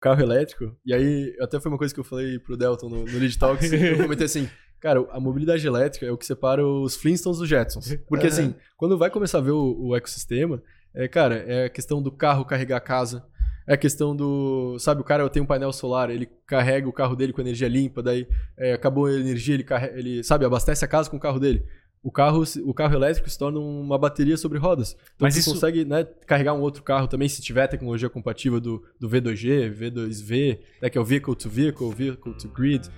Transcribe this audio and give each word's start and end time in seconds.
carro 0.00 0.20
elétrico. 0.22 0.74
E 0.84 0.94
aí, 0.94 1.36
até 1.40 1.60
foi 1.60 1.70
uma 1.70 1.78
coisa 1.78 1.92
que 1.92 2.00
eu 2.00 2.04
falei 2.04 2.38
pro 2.38 2.56
Delton 2.56 2.88
no, 2.88 3.04
no 3.04 3.18
Lead 3.18 3.38
Talks. 3.38 3.70
eu 3.72 3.98
comentei 4.02 4.26
assim, 4.26 4.48
cara, 4.80 5.06
a 5.10 5.20
mobilidade 5.20 5.66
elétrica 5.66 6.06
é 6.06 6.10
o 6.10 6.16
que 6.16 6.24
separa 6.26 6.66
os 6.66 6.96
Flintstones 6.96 7.38
dos 7.38 7.48
Jetsons. 7.48 7.94
Porque 8.08 8.26
Uhum. 8.26 8.32
assim, 8.32 8.54
quando 8.76 8.96
vai 8.96 9.10
começar 9.10 9.38
a 9.38 9.42
ver 9.42 9.50
o, 9.52 9.76
o 9.78 9.96
ecossistema, 9.96 10.62
é, 10.94 11.06
cara, 11.06 11.36
é 11.36 11.66
a 11.66 11.70
questão 11.70 12.02
do 12.02 12.10
carro 12.10 12.44
carregar 12.44 12.78
a 12.78 12.80
casa. 12.80 13.24
É 13.68 13.74
a 13.74 13.76
questão 13.76 14.16
do. 14.16 14.76
Sabe, 14.80 15.00
o 15.00 15.04
cara 15.04 15.28
tem 15.28 15.40
um 15.40 15.46
painel 15.46 15.72
solar, 15.72 16.10
ele 16.10 16.26
carrega 16.46 16.88
o 16.88 16.92
carro 16.92 17.14
dele 17.14 17.32
com 17.32 17.40
energia 17.40 17.68
limpa, 17.68 18.02
daí 18.02 18.26
é, 18.56 18.72
acabou 18.72 19.06
a 19.06 19.12
energia, 19.12 19.54
ele, 19.54 19.62
carrega, 19.62 19.96
ele, 19.96 20.24
sabe, 20.24 20.44
abastece 20.44 20.84
a 20.84 20.88
casa 20.88 21.08
com 21.08 21.16
o 21.18 21.20
carro 21.20 21.38
dele. 21.38 21.64
O 22.02 22.10
carro, 22.10 22.42
o 22.64 22.72
carro 22.72 22.94
elétrico 22.94 23.28
se 23.28 23.38
torna 23.38 23.58
uma 23.60 23.98
bateria 23.98 24.36
sobre 24.36 24.58
rodas. 24.58 24.92
Então 24.92 25.26
Mas 25.26 25.34
você 25.34 25.40
isso- 25.40 25.52
consegue 25.52 25.84
né, 25.84 26.04
carregar 26.26 26.54
um 26.54 26.60
outro 26.60 26.82
carro 26.82 27.06
também, 27.06 27.28
se 27.28 27.42
tiver 27.42 27.66
tecnologia 27.66 28.08
compatível 28.08 28.58
do, 28.58 28.82
do 28.98 29.06
V2G, 29.08 29.70
V2V, 29.70 30.58
né, 30.80 30.88
que 30.88 30.96
é 30.96 31.00
o 31.00 31.04
Vehicle 31.04 31.34
to 31.36 31.50
Vehicle, 31.50 31.90
Vehicle 31.94 32.34
to 32.34 32.48
Grid. 32.48 32.88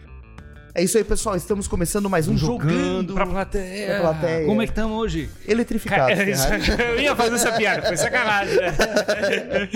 É 0.74 0.82
isso 0.82 0.96
aí, 0.96 1.04
pessoal. 1.04 1.36
Estamos 1.36 1.68
começando 1.68 2.08
mais 2.08 2.28
um 2.28 2.36
jogando, 2.38 3.12
pra 3.12 3.26
plateia. 3.26 3.88
pra 3.88 4.00
plateia. 4.00 4.46
Como 4.46 4.62
é 4.62 4.64
que 4.64 4.72
estamos 4.72 4.96
hoje? 4.98 5.28
eletrificado. 5.46 6.16
Ferrari. 6.16 6.70
eu 6.96 7.00
ia 7.00 7.14
fazer 7.14 7.34
essa 7.34 7.52
piada, 7.52 7.86
foi 7.88 7.96
sacanagem. 7.98 8.56
né? 8.56 9.68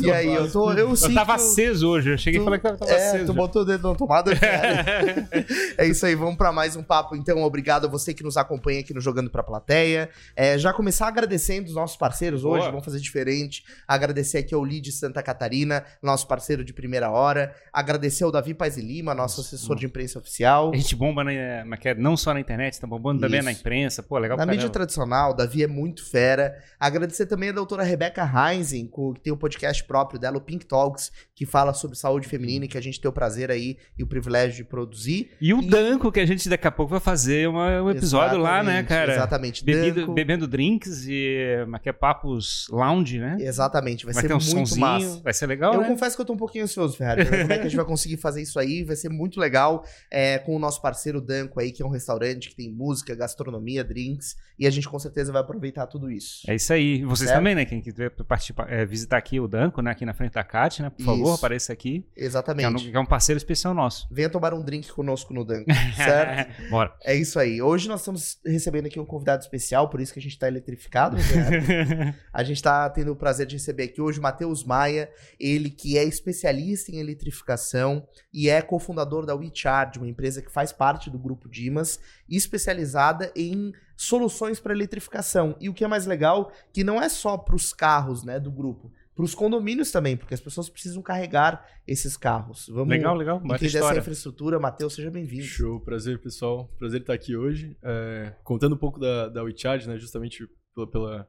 E 0.00 0.10
aí, 0.10 0.32
eu 0.34 0.50
tô. 0.50 0.72
Eu, 0.72 0.88
Eu 0.90 0.96
sinto- 0.96 1.12
tava 1.14 1.34
aceso 1.34 1.86
hoje, 1.90 2.10
eu 2.12 2.16
cheguei 2.16 2.40
e 2.40 2.42
tu- 2.42 2.44
falei 2.44 2.58
que 2.58 2.66
eu 2.66 2.74
tava 2.78 2.90
É, 2.90 3.08
aceso. 3.08 3.26
tu 3.26 3.34
botou 3.34 3.60
o 3.62 3.64
dedo 3.66 3.86
na 3.90 3.94
tomada. 3.94 4.34
cara. 4.34 5.28
é 5.76 5.86
isso 5.86 6.06
aí, 6.06 6.14
vamos 6.14 6.36
pra 6.36 6.50
mais 6.50 6.74
um 6.74 6.82
papo. 6.82 7.14
Então, 7.16 7.42
obrigado 7.42 7.84
a 7.86 7.90
você 7.90 8.14
que 8.14 8.22
nos 8.22 8.38
acompanha 8.38 8.80
aqui 8.80 8.94
no 8.94 9.00
Jogando 9.00 9.28
Pra 9.28 9.42
Plateia. 9.42 10.08
É, 10.34 10.56
já 10.56 10.72
começar 10.72 11.06
agradecendo 11.08 11.68
os 11.68 11.74
nossos 11.74 11.98
parceiros 11.98 12.44
hoje, 12.44 12.60
Boa. 12.60 12.70
vamos 12.70 12.84
fazer 12.86 12.98
diferente. 12.98 13.62
Agradecer 13.86 14.38
aqui 14.38 14.54
ao 14.54 14.62
Lead 14.62 14.90
Santa 14.90 15.22
Catarina, 15.22 15.84
nosso 16.02 16.26
parceiro 16.26 16.64
de 16.64 16.72
primeira 16.72 17.10
hora. 17.10 17.54
Agradecer 17.70 18.24
ao 18.24 18.32
Davi 18.32 18.54
Paz 18.54 18.78
e 18.78 18.80
Lima, 18.80 19.14
nosso 19.14 19.42
assessor 19.42 19.76
de 19.76 19.84
imprensa 19.84 20.18
oficial. 20.18 20.29
A 20.72 20.76
gente 20.76 20.94
bomba 20.94 21.24
na, 21.24 21.76
que 21.76 21.88
é, 21.88 21.94
não 21.94 22.16
só 22.16 22.32
na 22.32 22.40
internet, 22.40 22.78
tá 22.80 22.86
bombando 22.86 23.20
também 23.20 23.38
Isso. 23.40 23.44
na 23.46 23.52
imprensa. 23.52 24.02
Pô, 24.02 24.16
legal 24.18 24.36
Na 24.38 24.44
mídia 24.46 24.60
caramba. 24.60 24.72
tradicional, 24.74 25.34
Davi 25.34 25.62
é 25.62 25.66
muito 25.66 26.04
fera. 26.08 26.54
Agradecer 26.78 27.26
também 27.26 27.48
a 27.48 27.52
doutora 27.52 27.82
Rebeca 27.82 28.22
Heinzen, 28.24 28.86
que 28.86 29.20
tem 29.22 29.32
o 29.32 29.36
podcast 29.36 29.82
próprio 29.84 30.18
dela, 30.20 30.36
o 30.38 30.40
Pink 30.40 30.64
Talks, 30.66 31.10
que 31.34 31.44
fala 31.44 31.72
sobre 31.74 31.96
saúde 31.96 32.28
feminina 32.28 32.64
e 32.64 32.68
que 32.68 32.78
a 32.78 32.82
gente 32.82 33.00
tem 33.00 33.08
o 33.08 33.12
prazer 33.12 33.50
aí 33.50 33.76
e 33.98 34.02
o 34.02 34.06
privilégio 34.06 34.56
de 34.56 34.64
produzir. 34.64 35.30
E 35.40 35.52
o 35.54 35.60
E- 35.60 35.66
Danco, 35.66 36.10
que 36.12 36.20
a 36.20 36.26
gente 36.26 36.48
daqui 36.48 36.66
a 36.66 36.70
pouco 36.70 36.90
vai 36.90 37.00
fazer 37.00 37.48
uma- 37.48 37.82
um 37.82 37.90
episódio 37.90 38.38
lá, 38.38 38.62
né, 38.62 38.80
Exatamente, 38.80 38.88
cara? 38.88 39.12
Exatamente. 39.14 39.64
Bebido- 39.64 40.00
Danco. 40.02 40.12
bebendo 40.14 40.46
drinks 40.46 41.06
e 41.08 41.64
que 41.82 41.88
é 41.88 41.92
papos 41.92 42.66
lounge, 42.70 43.18
né? 43.18 43.36
Exatamente, 43.40 44.04
vai, 44.04 44.14
Vai, 44.14 44.22
ser 44.22 44.28
ter 44.28 44.34
um 44.34 44.36
muito 44.38 44.50
sonzinho, 44.68 44.80
massa. 44.80 45.20
vai 45.22 45.32
ser 45.32 45.46
legal, 45.46 45.74
eu 45.74 45.80
né? 45.80 45.88
confesso 45.88 46.14
que 46.16 46.22
eu 46.22 46.26
tô 46.26 46.32
um 46.32 46.36
pouquinho 46.36 46.64
ansioso, 46.64 46.96
Ferrari. 46.96 47.24
Como 47.26 47.52
é 47.52 47.56
que 47.56 47.60
a 47.60 47.68
gente 47.68 47.76
vai 47.76 47.84
conseguir 47.84 48.16
fazer 48.16 48.42
isso 48.42 48.58
aí? 48.58 48.84
Vai 48.84 48.96
ser 48.96 49.08
muito 49.08 49.40
legal 49.40 49.84
é, 50.10 50.19
com 50.38 50.56
o 50.56 50.58
nosso 50.58 50.80
parceiro 50.80 51.20
Danco 51.20 51.60
aí, 51.60 51.72
que 51.72 51.82
é 51.82 51.86
um 51.86 51.90
restaurante 51.90 52.48
que 52.48 52.56
tem 52.56 52.70
música, 52.70 53.14
gastronomia, 53.14 53.82
drinks. 53.84 54.36
E 54.58 54.66
a 54.66 54.70
gente 54.70 54.88
com 54.88 54.98
certeza 54.98 55.32
vai 55.32 55.40
aproveitar 55.40 55.86
tudo 55.86 56.10
isso. 56.10 56.42
É 56.46 56.54
isso 56.54 56.72
aí. 56.72 57.02
Vocês 57.04 57.28
Certo? 57.28 57.38
também, 57.38 57.54
né? 57.54 57.64
Quem 57.64 57.80
quiser 57.80 58.10
participar, 58.10 58.70
é, 58.70 58.84
visitar 58.84 59.16
aqui 59.16 59.40
o 59.40 59.48
Danco, 59.48 59.80
né? 59.80 59.90
Aqui 59.90 60.04
na 60.04 60.12
frente 60.12 60.32
da 60.32 60.44
Cat, 60.44 60.82
né? 60.82 60.90
Por 60.90 61.02
favor, 61.04 61.24
Isso. 61.24 61.34
apareça 61.34 61.72
aqui. 61.72 62.04
Que 62.14 62.20
é, 62.20 62.24
um, 62.24 62.26
Exatamente. 62.26 62.90
que 62.90 62.96
é 62.96 63.00
um 63.00 63.06
parceiro 63.06 63.38
especial 63.38 63.72
nosso. 63.72 64.06
Venha 64.10 64.28
tomar 64.28 64.52
um 64.52 64.62
drink 64.62 64.92
conosco 64.92 65.32
no 65.32 65.44
Danco, 65.44 65.70
certo? 65.96 66.68
Bora. 66.68 66.94
É 67.04 67.14
isso 67.14 67.38
aí. 67.38 67.62
Hoje 67.62 67.88
nós 67.88 68.00
estamos 68.00 68.38
recebendo 68.44 68.86
aqui 68.86 69.00
um 69.00 69.06
convidado 69.06 69.42
especial, 69.42 69.88
por 69.88 70.00
isso 70.00 70.12
que 70.12 70.18
a 70.18 70.22
gente 70.22 70.38
tá 70.38 70.46
eletrificado. 70.46 71.16
né? 71.16 72.14
a 72.32 72.42
gente 72.42 72.62
tá 72.62 72.88
tendo 72.90 73.12
o 73.12 73.16
prazer 73.16 73.46
de 73.46 73.56
receber 73.56 73.84
aqui 73.84 74.00
hoje 74.00 74.18
o 74.18 74.22
Matheus 74.22 74.62
Maia, 74.64 75.10
ele 75.38 75.70
que 75.70 75.96
é 75.96 76.04
especialista 76.04 76.92
em 76.92 76.98
eletrificação 76.98 78.06
e 78.32 78.50
é 78.50 78.60
cofundador 78.60 79.24
da 79.24 79.34
WeCharge, 79.34 79.98
uma 79.98 80.08
empresa 80.10 80.42
que 80.42 80.50
faz 80.50 80.72
parte 80.72 81.08
do 81.08 81.18
grupo 81.18 81.48
Dimas, 81.48 82.00
especializada 82.28 83.32
em 83.34 83.72
soluções 83.96 84.58
para 84.60 84.72
eletrificação. 84.74 85.56
E 85.60 85.68
o 85.68 85.74
que 85.74 85.84
é 85.84 85.88
mais 85.88 86.06
legal, 86.06 86.52
que 86.72 86.82
não 86.84 87.00
é 87.00 87.08
só 87.08 87.36
para 87.38 87.54
os 87.56 87.72
carros, 87.72 88.24
né, 88.24 88.40
do 88.40 88.50
grupo, 88.50 88.92
para 89.14 89.24
os 89.24 89.34
condomínios 89.34 89.90
também, 89.90 90.16
porque 90.16 90.32
as 90.32 90.40
pessoas 90.40 90.70
precisam 90.70 91.02
carregar 91.02 91.66
esses 91.86 92.16
carros. 92.16 92.66
Vamos 92.68 92.88
legal, 92.88 93.14
legal. 93.14 93.36
Entender 93.38 93.66
essa 93.66 93.76
história. 93.78 93.98
infraestrutura. 94.00 94.58
Matheus, 94.58 94.94
seja 94.94 95.10
bem-vindo. 95.10 95.44
Show, 95.44 95.80
prazer 95.80 96.18
pessoal, 96.20 96.70
prazer 96.78 97.02
estar 97.02 97.12
aqui 97.12 97.36
hoje. 97.36 97.76
É, 97.82 98.32
contando 98.42 98.74
um 98.74 98.78
pouco 98.78 98.98
da, 98.98 99.28
da 99.28 99.42
WeCharge, 99.42 99.86
né, 99.88 99.98
justamente 99.98 100.48
pela, 100.74 100.86
pela- 100.90 101.28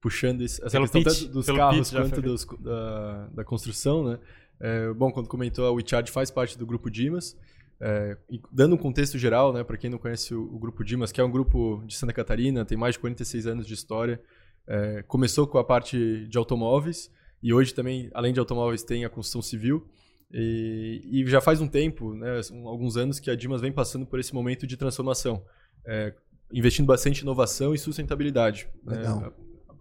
puxando 0.00 0.42
esse, 0.42 0.62
essa 0.62 0.70
Pelo 0.70 0.84
questão 0.84 1.02
pitch, 1.02 1.20
tanto 1.22 1.32
dos 1.32 1.46
carros 1.46 1.90
quanto 1.90 2.22
dos, 2.22 2.46
da, 2.60 3.26
da 3.34 3.44
construção, 3.44 4.04
né. 4.08 4.18
É, 4.60 4.92
bom, 4.92 5.12
quando 5.12 5.28
comentou, 5.28 5.66
a 5.66 5.72
WeCharge 5.72 6.10
faz 6.10 6.30
parte 6.30 6.56
do 6.56 6.64
grupo 6.64 6.90
Dimas. 6.90 7.36
É, 7.80 8.16
dando 8.50 8.74
um 8.74 8.78
contexto 8.78 9.16
geral, 9.16 9.52
né, 9.52 9.62
para 9.62 9.76
quem 9.76 9.88
não 9.88 9.98
conhece 9.98 10.34
o, 10.34 10.42
o 10.42 10.58
grupo 10.58 10.84
Dimas, 10.84 11.12
que 11.12 11.20
é 11.20 11.24
um 11.24 11.30
grupo 11.30 11.82
de 11.86 11.94
Santa 11.96 12.12
Catarina, 12.12 12.64
tem 12.64 12.76
mais 12.76 12.94
de 12.94 13.00
46 13.00 13.46
anos 13.46 13.66
de 13.66 13.74
história. 13.74 14.20
É, 14.66 15.02
começou 15.06 15.46
com 15.46 15.58
a 15.58 15.64
parte 15.64 16.26
de 16.26 16.36
automóveis 16.36 17.10
e 17.42 17.54
hoje 17.54 17.72
também, 17.72 18.10
além 18.12 18.32
de 18.32 18.40
automóveis, 18.40 18.82
tem 18.82 19.04
a 19.04 19.08
construção 19.08 19.40
civil. 19.40 19.86
E, 20.30 21.00
e 21.04 21.26
já 21.26 21.40
faz 21.40 21.60
um 21.60 21.68
tempo, 21.68 22.14
né, 22.14 22.40
alguns 22.66 22.96
anos, 22.96 23.18
que 23.18 23.30
a 23.30 23.36
Dimas 23.36 23.60
vem 23.60 23.72
passando 23.72 24.04
por 24.04 24.18
esse 24.18 24.34
momento 24.34 24.66
de 24.66 24.76
transformação, 24.76 25.42
é, 25.86 26.12
investindo 26.52 26.86
bastante 26.86 27.20
em 27.20 27.22
inovação 27.22 27.74
e 27.74 27.78
sustentabilidade. 27.78 28.68
né, 28.84 29.30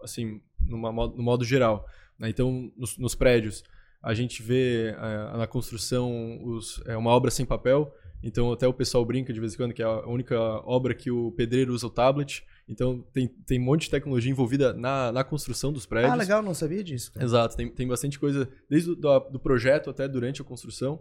assim, 0.02 0.41
numa 0.62 0.91
no 0.91 1.24
modo 1.24 1.44
geral. 1.44 1.85
né? 2.18 2.29
Então, 2.29 2.72
nos, 2.78 2.97
nos 2.97 3.16
prédios, 3.16 3.64
a 4.02 4.13
gente 4.13 4.41
vê 4.44 4.90
é, 4.97 5.38
na 5.38 5.47
construção 5.47 6.40
os- 6.46 6.81
é, 6.85 6.96
uma 6.97 7.12
obra 7.12 7.31
sem 7.31 7.46
papel. 7.46 7.94
Então, 8.24 8.52
até 8.52 8.68
o 8.68 8.74
pessoal 8.74 9.06
brinca 9.06 9.31
de 9.31 9.40
vez 9.40 9.53
em 9.53 9.58
quando 9.58 9.74
que 9.74 9.81
é 9.81 9.85
a 9.85 10.08
única 10.08 10.35
obra 10.66 10.94
que 10.96 11.12
o 11.12 11.31
pedreiro 11.34 11.72
usa 11.74 11.85
o 11.85 11.90
tablet. 11.90 12.44
Então, 12.68 13.02
tem, 13.13 13.28
tem 13.28 13.59
um 13.59 13.63
monte 13.63 13.84
de 13.84 13.91
tecnologia 13.91 14.31
envolvida 14.31 14.74
na, 14.74 15.12
na 15.12 15.24
construção 15.24 15.72
dos 15.72 15.85
prédios. 15.85 16.12
Ah, 16.12 16.16
legal, 16.16 16.41
não 16.41 16.53
sabia 16.53 16.84
disso. 16.84 17.12
cara. 17.13 17.24
Exato, 17.25 17.56
tem, 17.56 17.69
tem 17.69 17.88
bastante 17.88 18.18
coisa, 18.19 18.50
desde 18.69 18.91
o 18.91 18.96
do, 18.96 19.19
do 19.31 19.40
projeto 19.40 19.90
até 19.90 20.08
durante 20.08 20.41
a 20.41 20.46
construção. 20.46 21.00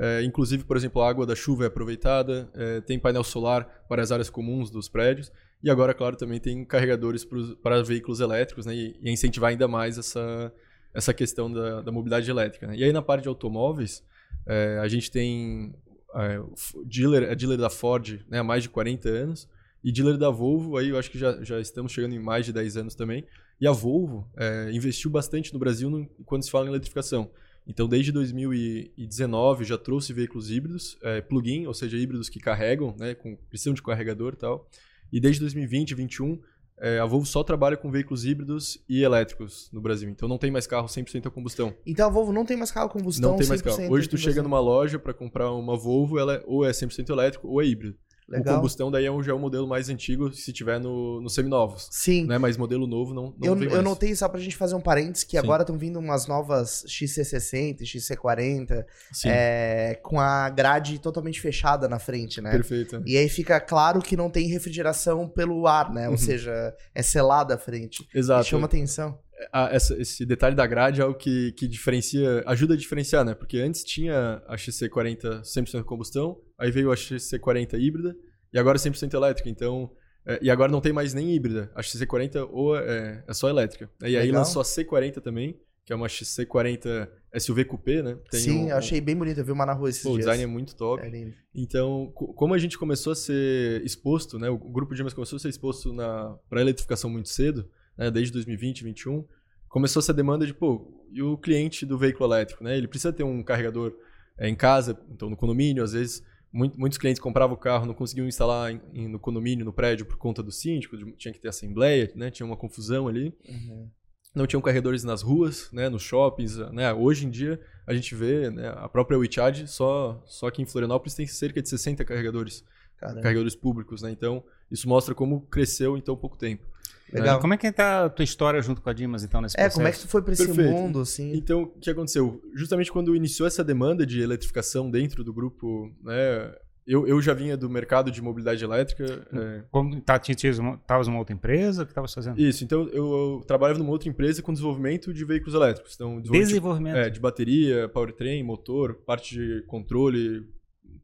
É, 0.00 0.22
inclusive, 0.22 0.62
por 0.62 0.76
exemplo, 0.76 1.02
a 1.02 1.08
água 1.08 1.26
da 1.26 1.34
chuva 1.34 1.64
é 1.64 1.66
aproveitada, 1.66 2.48
é, 2.54 2.80
tem 2.82 2.98
painel 3.00 3.24
solar 3.24 3.64
para 3.88 4.00
as 4.02 4.12
áreas 4.12 4.30
comuns 4.30 4.70
dos 4.70 4.88
prédios. 4.88 5.32
E 5.60 5.68
agora, 5.70 5.92
claro, 5.92 6.16
também 6.16 6.38
tem 6.38 6.64
carregadores 6.64 7.24
pros, 7.24 7.54
para 7.56 7.82
veículos 7.82 8.20
elétricos, 8.20 8.64
né? 8.66 8.74
E, 8.76 8.96
e 9.02 9.10
incentivar 9.10 9.50
ainda 9.50 9.66
mais 9.66 9.98
essa, 9.98 10.52
essa 10.98 11.14
questão 11.14 11.50
da, 11.50 11.80
da 11.80 11.92
mobilidade 11.92 12.28
elétrica. 12.28 12.66
Né? 12.66 12.76
E 12.76 12.84
aí, 12.84 12.92
na 12.92 13.00
parte 13.00 13.22
de 13.22 13.28
automóveis, 13.28 14.04
é, 14.44 14.78
a 14.82 14.88
gente 14.88 15.10
tem 15.10 15.72
é, 16.14 16.40
dealer, 16.84 17.22
é 17.22 17.34
dealer 17.34 17.56
da 17.58 17.70
Ford 17.70 18.20
né, 18.28 18.40
há 18.40 18.44
mais 18.44 18.64
de 18.64 18.68
40 18.68 19.08
anos. 19.08 19.48
E 19.82 19.92
dealer 19.92 20.18
da 20.18 20.28
Volvo, 20.28 20.76
aí 20.76 20.88
eu 20.88 20.98
acho 20.98 21.08
que 21.08 21.16
já, 21.16 21.42
já 21.44 21.60
estamos 21.60 21.92
chegando 21.92 22.12
em 22.12 22.18
mais 22.18 22.44
de 22.44 22.52
10 22.52 22.76
anos 22.78 22.94
também. 22.96 23.24
E 23.60 23.66
a 23.66 23.70
Volvo 23.70 24.28
é, 24.36 24.70
investiu 24.72 25.08
bastante 25.08 25.52
no 25.52 25.58
Brasil 25.58 25.88
no- 25.88 26.04
quando 26.26 26.42
se 26.42 26.50
fala 26.50 26.66
em 26.66 26.70
eletrificação. 26.70 27.30
Então, 27.64 27.86
desde 27.86 28.10
2019 28.10 29.64
já 29.64 29.78
trouxe 29.78 30.12
veículos 30.12 30.50
híbridos, 30.50 30.98
é, 31.02 31.20
plug-in, 31.20 31.66
ou 31.66 31.74
seja, 31.74 31.96
híbridos 31.96 32.28
que 32.28 32.40
carregam, 32.40 32.94
né, 32.98 33.14
com 33.14 33.36
precisam 33.48 33.72
de 33.72 33.82
carregador 33.82 34.32
e 34.32 34.36
tal. 34.36 34.68
E 35.12 35.20
desde 35.20 35.40
2020 35.40 35.92
e 35.92 35.94
2021, 35.94 36.40
é, 36.80 36.98
a 36.98 37.04
Volvo 37.06 37.26
só 37.26 37.42
trabalha 37.42 37.76
com 37.76 37.90
veículos 37.90 38.24
híbridos 38.24 38.78
e 38.88 39.02
elétricos 39.02 39.68
no 39.72 39.80
Brasil. 39.80 40.08
Então, 40.08 40.28
não 40.28 40.38
tem 40.38 40.50
mais 40.50 40.66
carro 40.66 40.86
100% 40.86 41.26
a 41.26 41.30
combustão. 41.30 41.74
Então 41.86 42.06
a 42.06 42.10
Volvo 42.10 42.32
não 42.32 42.44
tem 42.44 42.56
mais 42.56 42.70
carro 42.70 42.86
a 42.86 42.90
combustão. 42.90 43.30
não 43.32 43.36
tem 43.38 43.46
mais 43.48 43.62
carro. 43.62 43.76
100% 43.76 43.90
Hoje, 43.90 44.08
tu 44.08 44.16
chega 44.16 44.42
numa 44.42 44.60
loja 44.60 44.98
para 44.98 45.12
comprar 45.14 45.50
uma 45.52 45.76
Volvo, 45.76 46.18
ela 46.18 46.34
é- 46.34 46.42
ou 46.46 46.64
é 46.64 46.72
100% 46.72 47.10
elétrico 47.10 47.48
ou 47.48 47.60
é 47.62 47.66
híbrido. 47.66 47.96
O 48.28 48.32
Legal. 48.32 48.56
combustão 48.56 48.90
daí 48.90 49.06
é 49.06 49.10
um, 49.10 49.22
já 49.22 49.32
é 49.32 49.34
um 49.34 49.38
modelo 49.38 49.66
mais 49.66 49.88
antigo, 49.88 50.30
se 50.34 50.52
tiver 50.52 50.78
no, 50.78 51.18
nos 51.20 51.32
seminovos. 51.34 51.88
Sim. 51.90 52.26
Né? 52.26 52.36
Mas 52.36 52.58
modelo 52.58 52.86
novo 52.86 53.14
não, 53.14 53.34
não 53.38 53.48
eu, 53.48 53.56
vem 53.56 53.70
eu 53.70 53.82
notei, 53.82 54.14
só 54.14 54.28
pra 54.28 54.38
gente 54.38 54.54
fazer 54.54 54.74
um 54.74 54.80
parênteses, 54.82 55.24
que 55.24 55.30
Sim. 55.30 55.38
agora 55.38 55.62
estão 55.62 55.78
vindo 55.78 55.98
umas 55.98 56.26
novas 56.26 56.84
XC60, 56.86 57.80
XC40, 57.82 58.84
Sim, 59.12 59.28
é, 59.30 59.98
com 60.02 60.20
a 60.20 60.50
grade 60.50 60.98
totalmente 60.98 61.40
fechada 61.40 61.88
na 61.88 61.98
frente, 61.98 62.40
né? 62.42 62.50
perfeito. 62.50 63.02
E 63.06 63.16
aí 63.16 63.28
fica 63.30 63.58
claro 63.60 64.00
que 64.02 64.14
não 64.16 64.28
tem 64.28 64.46
refrigeração 64.48 65.26
pelo 65.26 65.66
ar, 65.66 65.90
né? 65.90 66.06
Ou 66.06 66.12
Uhum. 66.12 66.18
seja, 66.18 66.74
é 66.94 67.02
selada 67.02 67.54
a 67.54 67.58
frente. 67.58 68.06
Exato. 68.14 68.44
Chama 68.44 68.66
atenção. 68.66 69.18
A- 69.52 69.68
essa- 69.72 69.96
esse 70.00 70.24
detalhe 70.26 70.54
da 70.56 70.66
grade 70.66 71.00
é 71.00 71.04
o 71.04 71.14
que, 71.14 71.52
que 71.52 71.66
diferencia, 71.68 72.42
ajuda 72.46 72.74
a 72.74 72.76
diferenciar, 72.76 73.24
né? 73.24 73.34
Porque 73.34 73.58
antes 73.58 73.84
tinha 73.84 74.42
a 74.46 74.56
XC40 74.56 75.42
100% 75.44 75.84
combustão, 75.84 76.40
aí 76.58 76.70
veio 76.70 76.90
a 76.90 76.94
XC40 76.96 77.78
híbrida 77.78 78.16
e 78.52 78.58
agora 78.58 78.78
100% 78.78 79.14
elétrica. 79.14 79.48
Então, 79.48 79.90
é, 80.26 80.38
e 80.42 80.50
agora 80.50 80.70
não 80.70 80.80
tem 80.80 80.92
mais 80.92 81.14
nem 81.14 81.34
híbrida. 81.34 81.70
A 81.74 81.80
XC40 81.82 82.48
ou 82.50 82.76
é, 82.76 83.24
é 83.26 83.32
só 83.32 83.48
elétrica. 83.48 83.90
E 84.02 84.06
aí 84.16 84.26
Legal. 84.26 84.40
lançou 84.40 84.60
a 84.60 84.64
C40 84.64 85.20
também, 85.20 85.58
que 85.84 85.92
é 85.92 85.96
uma 85.96 86.08
XC40 86.08 87.08
SUV 87.38 87.64
coupé, 87.64 88.02
né? 88.02 88.16
Tem 88.30 88.40
Sim, 88.40 88.64
um- 88.64 88.68
eu 88.68 88.76
achei 88.76 89.00
bem 89.00 89.16
bonito. 89.16 89.38
Eu 89.38 89.44
vi 89.44 89.52
uma 89.52 89.64
na 89.66 89.72
rua 89.72 89.88
esses 89.90 90.02
Pô, 90.02 90.10
o 90.10 90.12
dias. 90.14 90.24
design 90.26 90.42
é 90.44 90.46
muito 90.46 90.74
top. 90.76 91.02
É 91.02 91.08
lindo. 91.08 91.34
Então, 91.54 92.10
co- 92.14 92.32
como 92.34 92.54
a 92.54 92.58
gente 92.58 92.78
começou 92.78 93.12
a 93.12 93.16
ser 93.16 93.82
exposto, 93.84 94.38
né, 94.38 94.48
o 94.50 94.58
grupo 94.58 94.92
de 94.92 94.98
Dimas 94.98 95.14
começou 95.14 95.36
a 95.36 95.40
ser 95.40 95.48
exposto 95.48 95.94
para 95.94 96.58
a 96.58 96.60
eletrificação 96.60 97.08
muito 97.10 97.28
cedo, 97.28 97.68
né, 97.98 98.10
desde 98.10 98.32
2020, 98.32 98.84
2021, 98.84 99.26
começou 99.68 100.00
essa 100.00 100.14
demanda 100.14 100.46
de, 100.46 100.54
pô, 100.54 101.06
e 101.12 101.22
o 101.22 101.36
cliente 101.36 101.84
do 101.84 101.98
veículo 101.98 102.32
elétrico, 102.32 102.62
né? 102.62 102.76
Ele 102.76 102.88
precisa 102.88 103.12
ter 103.12 103.24
um 103.24 103.42
carregador 103.42 103.92
é, 104.38 104.48
em 104.48 104.54
casa, 104.54 104.98
então 105.10 105.28
no 105.28 105.36
condomínio, 105.36 105.82
às 105.82 105.92
vezes 105.92 106.22
muito, 106.52 106.78
muitos 106.78 106.98
clientes 106.98 107.20
compravam 107.20 107.54
o 107.54 107.58
carro, 107.58 107.86
não 107.86 107.94
conseguiam 107.94 108.26
instalar 108.26 108.72
em, 108.72 108.80
em, 108.94 109.08
no 109.08 109.18
condomínio, 109.18 109.64
no 109.64 109.72
prédio, 109.72 110.06
por 110.06 110.16
conta 110.16 110.42
do 110.42 110.50
síndico, 110.50 110.96
de, 110.96 111.12
tinha 111.12 111.32
que 111.32 111.40
ter 111.40 111.48
assembleia, 111.48 112.10
né? 112.14 112.30
Tinha 112.30 112.46
uma 112.46 112.56
confusão 112.56 113.08
ali. 113.08 113.34
Uhum. 113.48 113.90
Não 114.34 114.46
tinham 114.46 114.60
carregadores 114.60 115.04
nas 115.04 115.22
ruas, 115.22 115.70
né? 115.72 115.88
Nos 115.88 116.02
shoppings, 116.02 116.56
né? 116.72 116.92
Hoje 116.92 117.26
em 117.26 117.30
dia 117.30 117.60
a 117.86 117.94
gente 117.94 118.14
vê, 118.14 118.50
né? 118.50 118.68
A 118.76 118.88
própria 118.88 119.18
WeCharge, 119.18 119.66
só, 119.66 120.22
só 120.26 120.50
que 120.50 120.62
em 120.62 120.66
Florianópolis 120.66 121.14
tem 121.14 121.26
cerca 121.26 121.60
de 121.60 121.68
60 121.68 122.04
carregadores, 122.04 122.64
Caramba. 122.96 123.20
carregadores 123.20 123.54
públicos, 123.54 124.02
né? 124.02 124.10
Então 124.10 124.42
isso 124.70 124.88
mostra 124.88 125.14
como 125.14 125.42
cresceu 125.42 125.96
em 125.96 126.00
tão 126.00 126.16
pouco 126.16 126.36
tempo. 126.36 126.66
Legal. 127.12 127.40
Como 127.40 127.54
é 127.54 127.56
que 127.56 127.70
tá 127.72 128.04
a 128.04 128.08
tua 128.10 128.22
história 128.22 128.60
junto 128.60 128.82
com 128.82 128.90
a 128.90 128.92
Dimas, 128.92 129.22
então, 129.22 129.40
nesse 129.40 129.54
processo? 129.54 129.74
É, 129.74 129.78
como 129.78 129.88
é 129.88 129.92
que 129.92 129.98
tu 130.00 130.08
foi 130.08 130.22
para 130.22 130.32
esse 130.32 130.46
Perfeito. 130.46 130.70
mundo, 130.70 131.00
assim? 131.00 131.32
Então, 131.34 131.62
o 131.62 131.80
que 131.80 131.90
aconteceu? 131.90 132.40
Justamente 132.54 132.92
quando 132.92 133.16
iniciou 133.16 133.46
essa 133.46 133.64
demanda 133.64 134.04
de 134.04 134.20
eletrificação 134.20 134.90
dentro 134.90 135.24
do 135.24 135.32
grupo, 135.32 135.90
né, 136.02 136.52
eu, 136.88 137.06
eu 137.06 137.20
já 137.20 137.34
vinha 137.34 137.54
do 137.54 137.68
mercado 137.68 138.10
de 138.10 138.22
mobilidade 138.22 138.64
elétrica. 138.64 139.26
É... 139.30 139.62
Como 139.70 140.00
tá, 140.00 140.18
estavas 140.26 141.06
numa 141.06 141.18
outra 141.18 141.34
empresa? 141.34 141.82
O 141.82 141.84
que 141.84 141.92
estavas 141.92 142.14
fazendo? 142.14 142.40
Isso, 142.40 142.64
então 142.64 142.88
eu, 142.88 143.12
eu, 143.12 143.44
trabalhava 143.46 143.78
numa 143.78 143.90
outra 143.90 144.08
empresa 144.08 144.42
com 144.42 144.52
desenvolvimento 144.52 145.12
de 145.12 145.22
veículos 145.22 145.54
elétricos. 145.54 145.94
Então, 145.94 146.18
desenvolvimento? 146.18 146.96
É, 146.96 147.10
de 147.10 147.20
bateria, 147.20 147.90
powertrain, 147.90 148.42
motor, 148.42 148.94
parte 149.06 149.34
de 149.34 149.62
controle, 149.66 150.46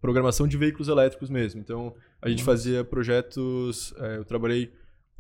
programação 0.00 0.48
de 0.48 0.56
veículos 0.56 0.88
elétricos 0.88 1.28
mesmo. 1.28 1.60
Então, 1.60 1.94
a 2.22 2.30
gente 2.30 2.40
uhum. 2.40 2.46
fazia 2.46 2.82
projetos. 2.82 3.92
É, 3.98 4.16
eu 4.16 4.24
trabalhei 4.24 4.72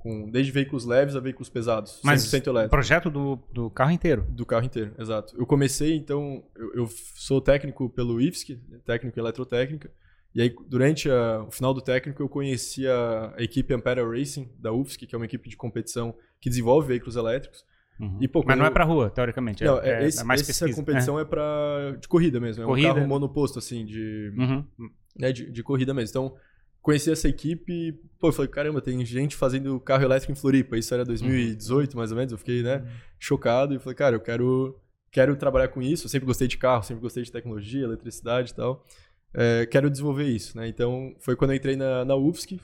com 0.04 0.30
desde 0.30 0.52
veículos 0.52 0.84
leves 0.84 1.16
a 1.16 1.20
veículos 1.20 1.48
pesados, 1.48 1.98
Mas 2.04 2.22
100% 2.26 2.48
elétrico. 2.48 2.70
projeto 2.70 3.08
do, 3.08 3.38
do 3.50 3.70
carro 3.70 3.90
inteiro? 3.90 4.26
Do 4.28 4.44
carro 4.44 4.66
inteiro, 4.66 4.92
exato. 4.98 5.34
Eu 5.34 5.46
comecei, 5.46 5.96
então, 5.96 6.44
eu, 6.54 6.74
eu 6.74 6.90
sou 7.14 7.40
técnico 7.40 7.88
pelo 7.88 8.20
IFSC, 8.20 8.60
técnico 8.84 9.18
em 9.18 9.22
eletrotécnica. 9.22 9.90
E 10.34 10.42
aí, 10.42 10.54
durante 10.68 11.10
a, 11.10 11.44
o 11.48 11.50
final 11.50 11.72
do 11.72 11.80
técnico, 11.80 12.22
eu 12.22 12.28
conheci 12.28 12.86
a, 12.86 13.32
a, 13.34 13.42
equipe 13.42 13.72
Ampera 13.72 14.06
Racing, 14.06 14.50
da 14.58 14.74
UFSC, 14.74 15.06
que 15.06 15.14
é 15.14 15.16
uma 15.16 15.24
equipe 15.24 15.48
de 15.48 15.56
competição 15.56 16.14
que 16.38 16.50
desenvolve 16.50 16.86
veículos 16.86 17.16
elétricos. 17.16 17.64
Uhum. 17.98 18.18
E, 18.20 18.28
pô, 18.28 18.44
Mas 18.46 18.58
não 18.58 18.66
eu... 18.66 18.68
é 18.68 18.72
para 18.72 18.84
rua, 18.84 19.08
teoricamente. 19.08 19.64
É, 19.64 19.66
não, 19.66 19.80
é, 19.80 20.02
é, 20.02 20.06
esse, 20.06 20.20
é 20.20 20.24
mais 20.24 20.42
essa 20.42 20.66
pesquisa. 20.66 20.76
competição 20.78 21.18
é, 21.18 21.22
é 21.22 21.24
para 21.24 21.96
de 21.98 22.06
corrida 22.08 22.38
mesmo. 22.38 22.62
É 22.62 22.66
corrida. 22.66 22.90
um 22.90 22.94
carro 22.94 23.06
monoposto, 23.06 23.58
assim, 23.58 23.86
de, 23.86 24.34
uhum. 24.36 24.64
né, 25.18 25.32
de, 25.32 25.50
de, 25.50 25.62
corrida 25.62 25.94
mesmo. 25.94 26.10
Então, 26.10 26.36
conheci 26.84 27.10
essa 27.10 27.26
equipe 27.26 27.72
e, 27.72 27.92
pô, 28.20 28.28
eu 28.28 28.32
falei, 28.32 28.50
caramba, 28.50 28.78
tem 28.82 29.02
gente 29.06 29.34
fazendo 29.34 29.80
carro 29.80 30.04
elétrico 30.04 30.32
em 30.32 30.36
Floripa. 30.36 30.76
Isso 30.76 30.92
era 30.92 31.02
2018, 31.02 31.92
uhum. 31.92 31.98
mais 31.98 32.12
ou 32.12 32.16
menos. 32.16 32.30
Eu 32.30 32.38
fiquei, 32.38 32.62
né, 32.62 32.76
uhum. 32.76 32.86
chocado 33.18 33.74
e 33.74 33.78
falei, 33.78 33.96
cara, 33.96 34.16
eu 34.16 34.20
quero, 34.20 34.78
quero 35.10 35.34
trabalhar 35.34 35.68
com 35.68 35.80
isso. 35.80 36.04
Eu 36.04 36.10
sempre 36.10 36.26
gostei 36.26 36.46
de 36.46 36.58
carro, 36.58 36.82
sempre 36.82 37.00
gostei 37.00 37.22
de 37.22 37.32
tecnologia, 37.32 37.82
eletricidade 37.84 38.50
e 38.50 38.54
tal 38.54 38.86
é, 39.36 39.66
quero 39.66 39.90
desenvolver 39.90 40.24
isso, 40.24 40.56
né? 40.56 40.68
Então, 40.68 41.12
foi 41.18 41.34
quando 41.34 41.50
eu 41.50 41.56
entrei 41.56 41.74
na, 41.74 42.04
na 42.04 42.14
UFSC, 42.14 42.60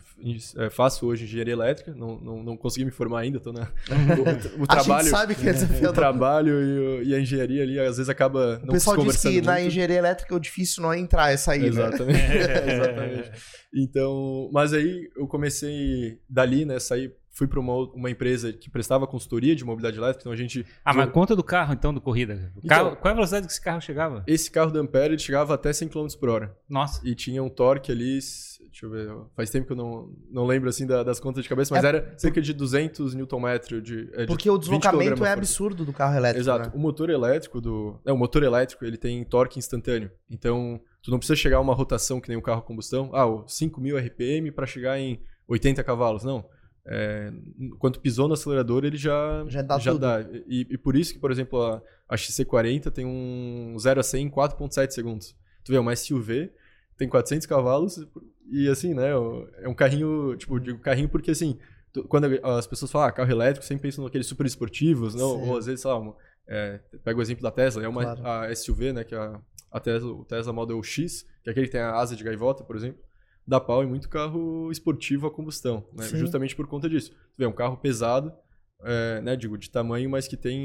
é, 0.57 0.71
faço 0.71 1.05
hoje 1.05 1.25
engenharia 1.25 1.53
elétrica, 1.53 1.93
não, 1.97 2.17
não, 2.21 2.43
não 2.45 2.57
consegui 2.57 2.85
me 2.85 2.93
formar 2.93 3.21
ainda, 3.21 3.41
tô 3.41 3.53
na, 3.53 3.63
o, 3.91 4.61
o, 4.61 4.63
o 4.63 4.67
trabalho, 4.69 5.09
sabe 5.09 5.35
que 5.35 5.49
é 5.49 5.89
o 5.89 5.93
trabalho 5.93 6.63
e, 6.63 6.79
o, 6.79 7.03
e, 7.03 7.15
a 7.15 7.21
engenharia 7.21 7.65
ali, 7.65 7.81
às 7.81 7.97
vezes 7.97 8.09
acaba 8.09 8.61
não 8.61 8.69
O 8.69 8.73
pessoal 8.73 8.97
diz 8.99 9.21
que 9.21 9.29
muito. 9.29 9.47
na 9.47 9.61
engenharia 9.61 9.97
elétrica 9.97 10.33
o 10.33 10.39
difícil 10.39 10.83
não 10.83 10.93
é 10.93 10.99
entrar, 10.99 11.33
é 11.33 11.37
sair, 11.37 11.65
Exatamente, 11.65 12.19
né? 12.19 12.73
exatamente. 12.75 13.33
Então, 13.75 14.49
mas 14.53 14.73
aí 14.73 15.11
eu 15.17 15.27
comecei 15.27 16.21
dali, 16.29 16.65
né, 16.65 16.79
sair 16.79 17.13
fui 17.31 17.47
para 17.47 17.61
uma, 17.61 17.75
uma 17.93 18.11
empresa 18.11 18.53
que 18.53 18.69
prestava 18.69 19.07
consultoria 19.07 19.55
de 19.55 19.65
mobilidade 19.65 19.97
elétrica, 19.97 20.23
então 20.23 20.33
a 20.33 20.37
gente... 20.37 20.67
Ah, 20.85 20.93
mas 20.93 21.11
conta 21.11 21.37
do 21.37 21.45
carro, 21.45 21.73
então, 21.73 21.95
do 21.95 22.01
corrida. 22.01 22.53
Então, 22.57 22.69
carro, 22.69 22.97
qual 22.97 23.09
é 23.09 23.13
a 23.13 23.15
velocidade 23.15 23.47
que 23.47 23.53
esse 23.53 23.61
carro 23.61 23.81
chegava? 23.81 24.25
Esse 24.27 24.51
carro 24.51 24.71
da 24.71 24.81
Ampere, 24.81 25.15
ele 25.15 25.19
chegava 25.19 25.55
até 25.55 25.73
100 25.73 25.89
km 25.89 26.07
por 26.19 26.29
hora. 26.29 26.57
Nossa. 26.69 27.01
E 27.07 27.15
tinha 27.15 27.43
um 27.43 27.49
torque 27.49 27.93
ali, 27.93 28.19
deixa 28.67 28.85
eu 28.85 28.91
ver, 28.91 29.11
faz 29.37 29.49
tempo 29.49 29.67
que 29.67 29.73
eu 29.73 29.77
não, 29.77 30.13
não 30.31 30.45
lembro, 30.45 30.69
assim, 30.69 30.87
da, 30.87 31.03
das 31.03 31.21
contas 31.21 31.45
de 31.45 31.49
cabeça, 31.49 31.73
mas 31.73 31.85
é, 31.85 31.89
era 31.89 32.15
cerca 32.19 32.43
de 32.43 32.53
200 32.53 33.15
Nm 33.15 33.81
de, 33.81 34.11
é, 34.13 34.27
Porque 34.27 34.51
o 34.51 34.59
deslocamento 34.59 35.25
é 35.25 35.33
absurdo 35.33 35.85
do 35.85 35.93
carro 35.93 36.17
elétrico, 36.17 36.43
Exato. 36.43 36.69
Né? 36.69 36.73
O 36.75 36.79
motor 36.79 37.11
elétrico 37.11 37.61
do... 37.61 37.99
É, 38.05 38.13
o 38.13 38.17
motor 38.19 38.43
elétrico, 38.43 38.85
ele 38.85 38.97
tem 38.97 39.25
torque 39.25 39.59
instantâneo. 39.59 40.11
Então, 40.29 40.81
tu 41.01 41.11
não 41.13 41.19
precisa 41.19 41.37
chegar 41.37 41.59
a 41.59 41.61
uma 41.61 41.75
rotação 41.75 42.21
que 42.21 42.29
nem 42.29 42.37
o 42.37 42.43
carro 42.43 42.59
a 42.59 42.63
combustão. 42.63 43.11
Ah, 43.15 43.27
5.000 43.27 43.99
RPM 44.07 44.51
para 44.51 44.67
chegar 44.67 44.99
em 44.99 45.21
80 45.47 45.83
cavalos. 45.85 46.25
Não 46.25 46.45
é, 46.87 47.33
quando 47.79 48.01
pisou 48.01 48.27
no 48.27 48.35
acelerador, 48.35 48.85
ele 48.85 48.97
já, 48.97 49.45
já 49.49 49.63
dá. 49.63 49.79
Já 49.79 49.93
dá. 49.95 50.23
E, 50.47 50.67
e, 50.71 50.79
por 50.79 50.97
isso 50.97 51.13
que, 51.13 51.19
por 51.19 51.31
exemplo, 51.31 51.63
a, 51.63 51.83
a 52.09 52.17
XC40 52.17 52.91
tem 52.91 53.05
um 53.05 53.77
0 53.79 54.01
a 54.01 54.03
100 54.03 54.27
em 54.27 54.31
4,7 54.31 54.91
segundos. 54.91 55.37
Tu 55.65 55.73
vê, 55.73 55.79
uma 55.79 55.95
SUV 55.95 56.51
tem 56.97 57.09
400 57.09 57.47
cavalos 57.47 58.07
e, 58.51 58.69
assim, 58.69 58.95
né? 58.95 59.11
É 59.63 59.69
um 59.69 59.75
carrinho, 59.75 60.37
tipo, 60.37 60.59
digo 60.59 60.79
carrinho 60.79 61.09
porque, 61.09 61.31
assim, 61.31 61.59
tu, 61.93 62.05
quando 62.05 62.27
as 62.43 62.67
pessoas 62.67 62.91
falam 62.91 63.09
ah, 63.09 63.13
carro 63.13 63.31
elétrico, 63.31 63.65
sempre 63.65 63.83
pensam 63.83 64.05
naqueles 64.05 64.27
super 64.27 64.47
esportivos, 64.47 65.15
não? 65.15 65.49
ou 65.49 65.59
às 65.59 65.67
vezes, 65.67 65.81
sei 65.81 65.91
lá, 65.91 65.99
uma, 65.99 66.17
é, 66.47 66.81
pega 67.05 67.19
o 67.19 67.23
exemplo 67.23 67.43
da 67.43 67.51
Tesla, 67.51 67.83
é 67.85 67.89
uma 67.89 68.17
claro. 68.17 68.51
a 68.51 68.55
SUV, 68.55 68.93
né? 68.93 69.05
Que 69.05 69.15
é 69.15 69.19
a, 69.19 69.41
a 69.71 69.81
Tesla, 69.81 70.11
o 70.13 70.25
Tesla 70.25 70.53
Model 70.53 70.83
X, 70.83 71.27
que 71.43 71.49
é 71.49 71.53
aquele 71.53 71.67
que 71.67 71.73
tem 71.73 71.81
a 71.81 71.95
asa 71.95 72.17
de 72.17 72.25
gaivota, 72.25 72.65
por 72.65 72.77
exemplo 72.77 73.01
dá 73.51 73.59
pau 73.59 73.83
em 73.83 73.87
muito 73.87 74.09
carro 74.09 74.71
esportivo 74.71 75.27
a 75.27 75.31
combustão, 75.31 75.85
né? 75.93 76.07
justamente 76.07 76.55
por 76.55 76.69
conta 76.69 76.89
disso. 76.89 77.11
Você 77.11 77.37
vê, 77.37 77.45
é 77.45 77.49
um 77.49 77.53
carro 77.53 77.77
pesado, 77.77 78.33
é, 78.85 79.21
né, 79.21 79.35
digo, 79.35 79.59
de 79.59 79.69
tamanho, 79.69 80.09
mas 80.09 80.29
que 80.29 80.37
tem 80.37 80.57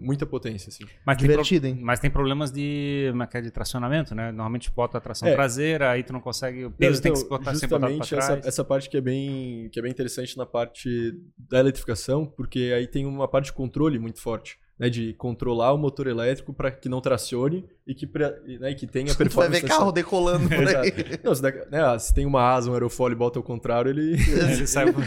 muita 0.00 0.26
potência, 0.26 0.68
assim. 0.68 0.84
Mas 1.06 1.16
Divertido, 1.18 1.68
hein? 1.68 1.78
Mas 1.80 2.00
tem 2.00 2.10
problemas 2.10 2.50
de, 2.50 3.12
é, 3.32 3.38
é 3.38 3.40
de 3.40 3.50
tracionamento, 3.52 4.12
né? 4.12 4.32
Normalmente 4.32 4.72
bota 4.72 4.98
a 4.98 5.00
tração 5.00 5.28
é. 5.28 5.34
traseira, 5.34 5.92
aí 5.92 6.02
tu 6.02 6.12
não 6.12 6.20
consegue, 6.20 6.64
o 6.64 6.70
peso 6.72 6.96
não, 6.96 7.02
tem 7.02 7.12
então, 7.12 7.22
que 7.22 7.28
botar 7.28 7.54
sempre 7.54 7.78
botado 7.78 7.96
pra 7.96 8.06
trás. 8.06 8.30
Essa, 8.30 8.48
essa 8.48 8.64
parte 8.64 8.90
que 8.90 8.96
é, 8.96 9.00
bem, 9.00 9.68
que 9.70 9.78
é 9.78 9.82
bem 9.82 9.92
interessante 9.92 10.36
na 10.36 10.44
parte 10.44 11.16
da 11.38 11.60
eletrificação, 11.60 12.26
porque 12.26 12.72
aí 12.76 12.88
tem 12.88 13.06
uma 13.06 13.28
parte 13.28 13.46
de 13.46 13.52
controle 13.52 14.00
muito 14.00 14.20
forte 14.20 14.58
né, 14.82 14.90
de 14.90 15.12
controlar 15.12 15.72
o 15.72 15.78
motor 15.78 16.08
elétrico 16.08 16.52
para 16.52 16.68
que 16.68 16.88
não 16.88 17.00
tracione 17.00 17.64
e 17.86 17.94
que, 17.94 18.04
né, 18.58 18.74
que 18.74 18.84
tenha 18.84 19.14
performance. 19.14 19.60
Você 19.60 19.60
vai 19.60 19.60
ver 19.60 19.68
carro 19.68 19.92
decolando 19.92 20.48
por 20.48 20.66
aí. 20.76 20.92
não, 21.22 21.32
se, 21.32 21.40
né, 21.40 21.98
se, 22.00 22.12
tem 22.12 22.26
uma 22.26 22.42
asa, 22.42 22.68
um 22.68 22.74
aerofólio 22.74 23.14
e 23.14 23.16
bota 23.16 23.38
ao 23.38 23.44
contrário, 23.44 23.90
ele, 23.90 24.14
ele 24.26 24.66
sai 24.66 24.90
voando. 24.90 25.06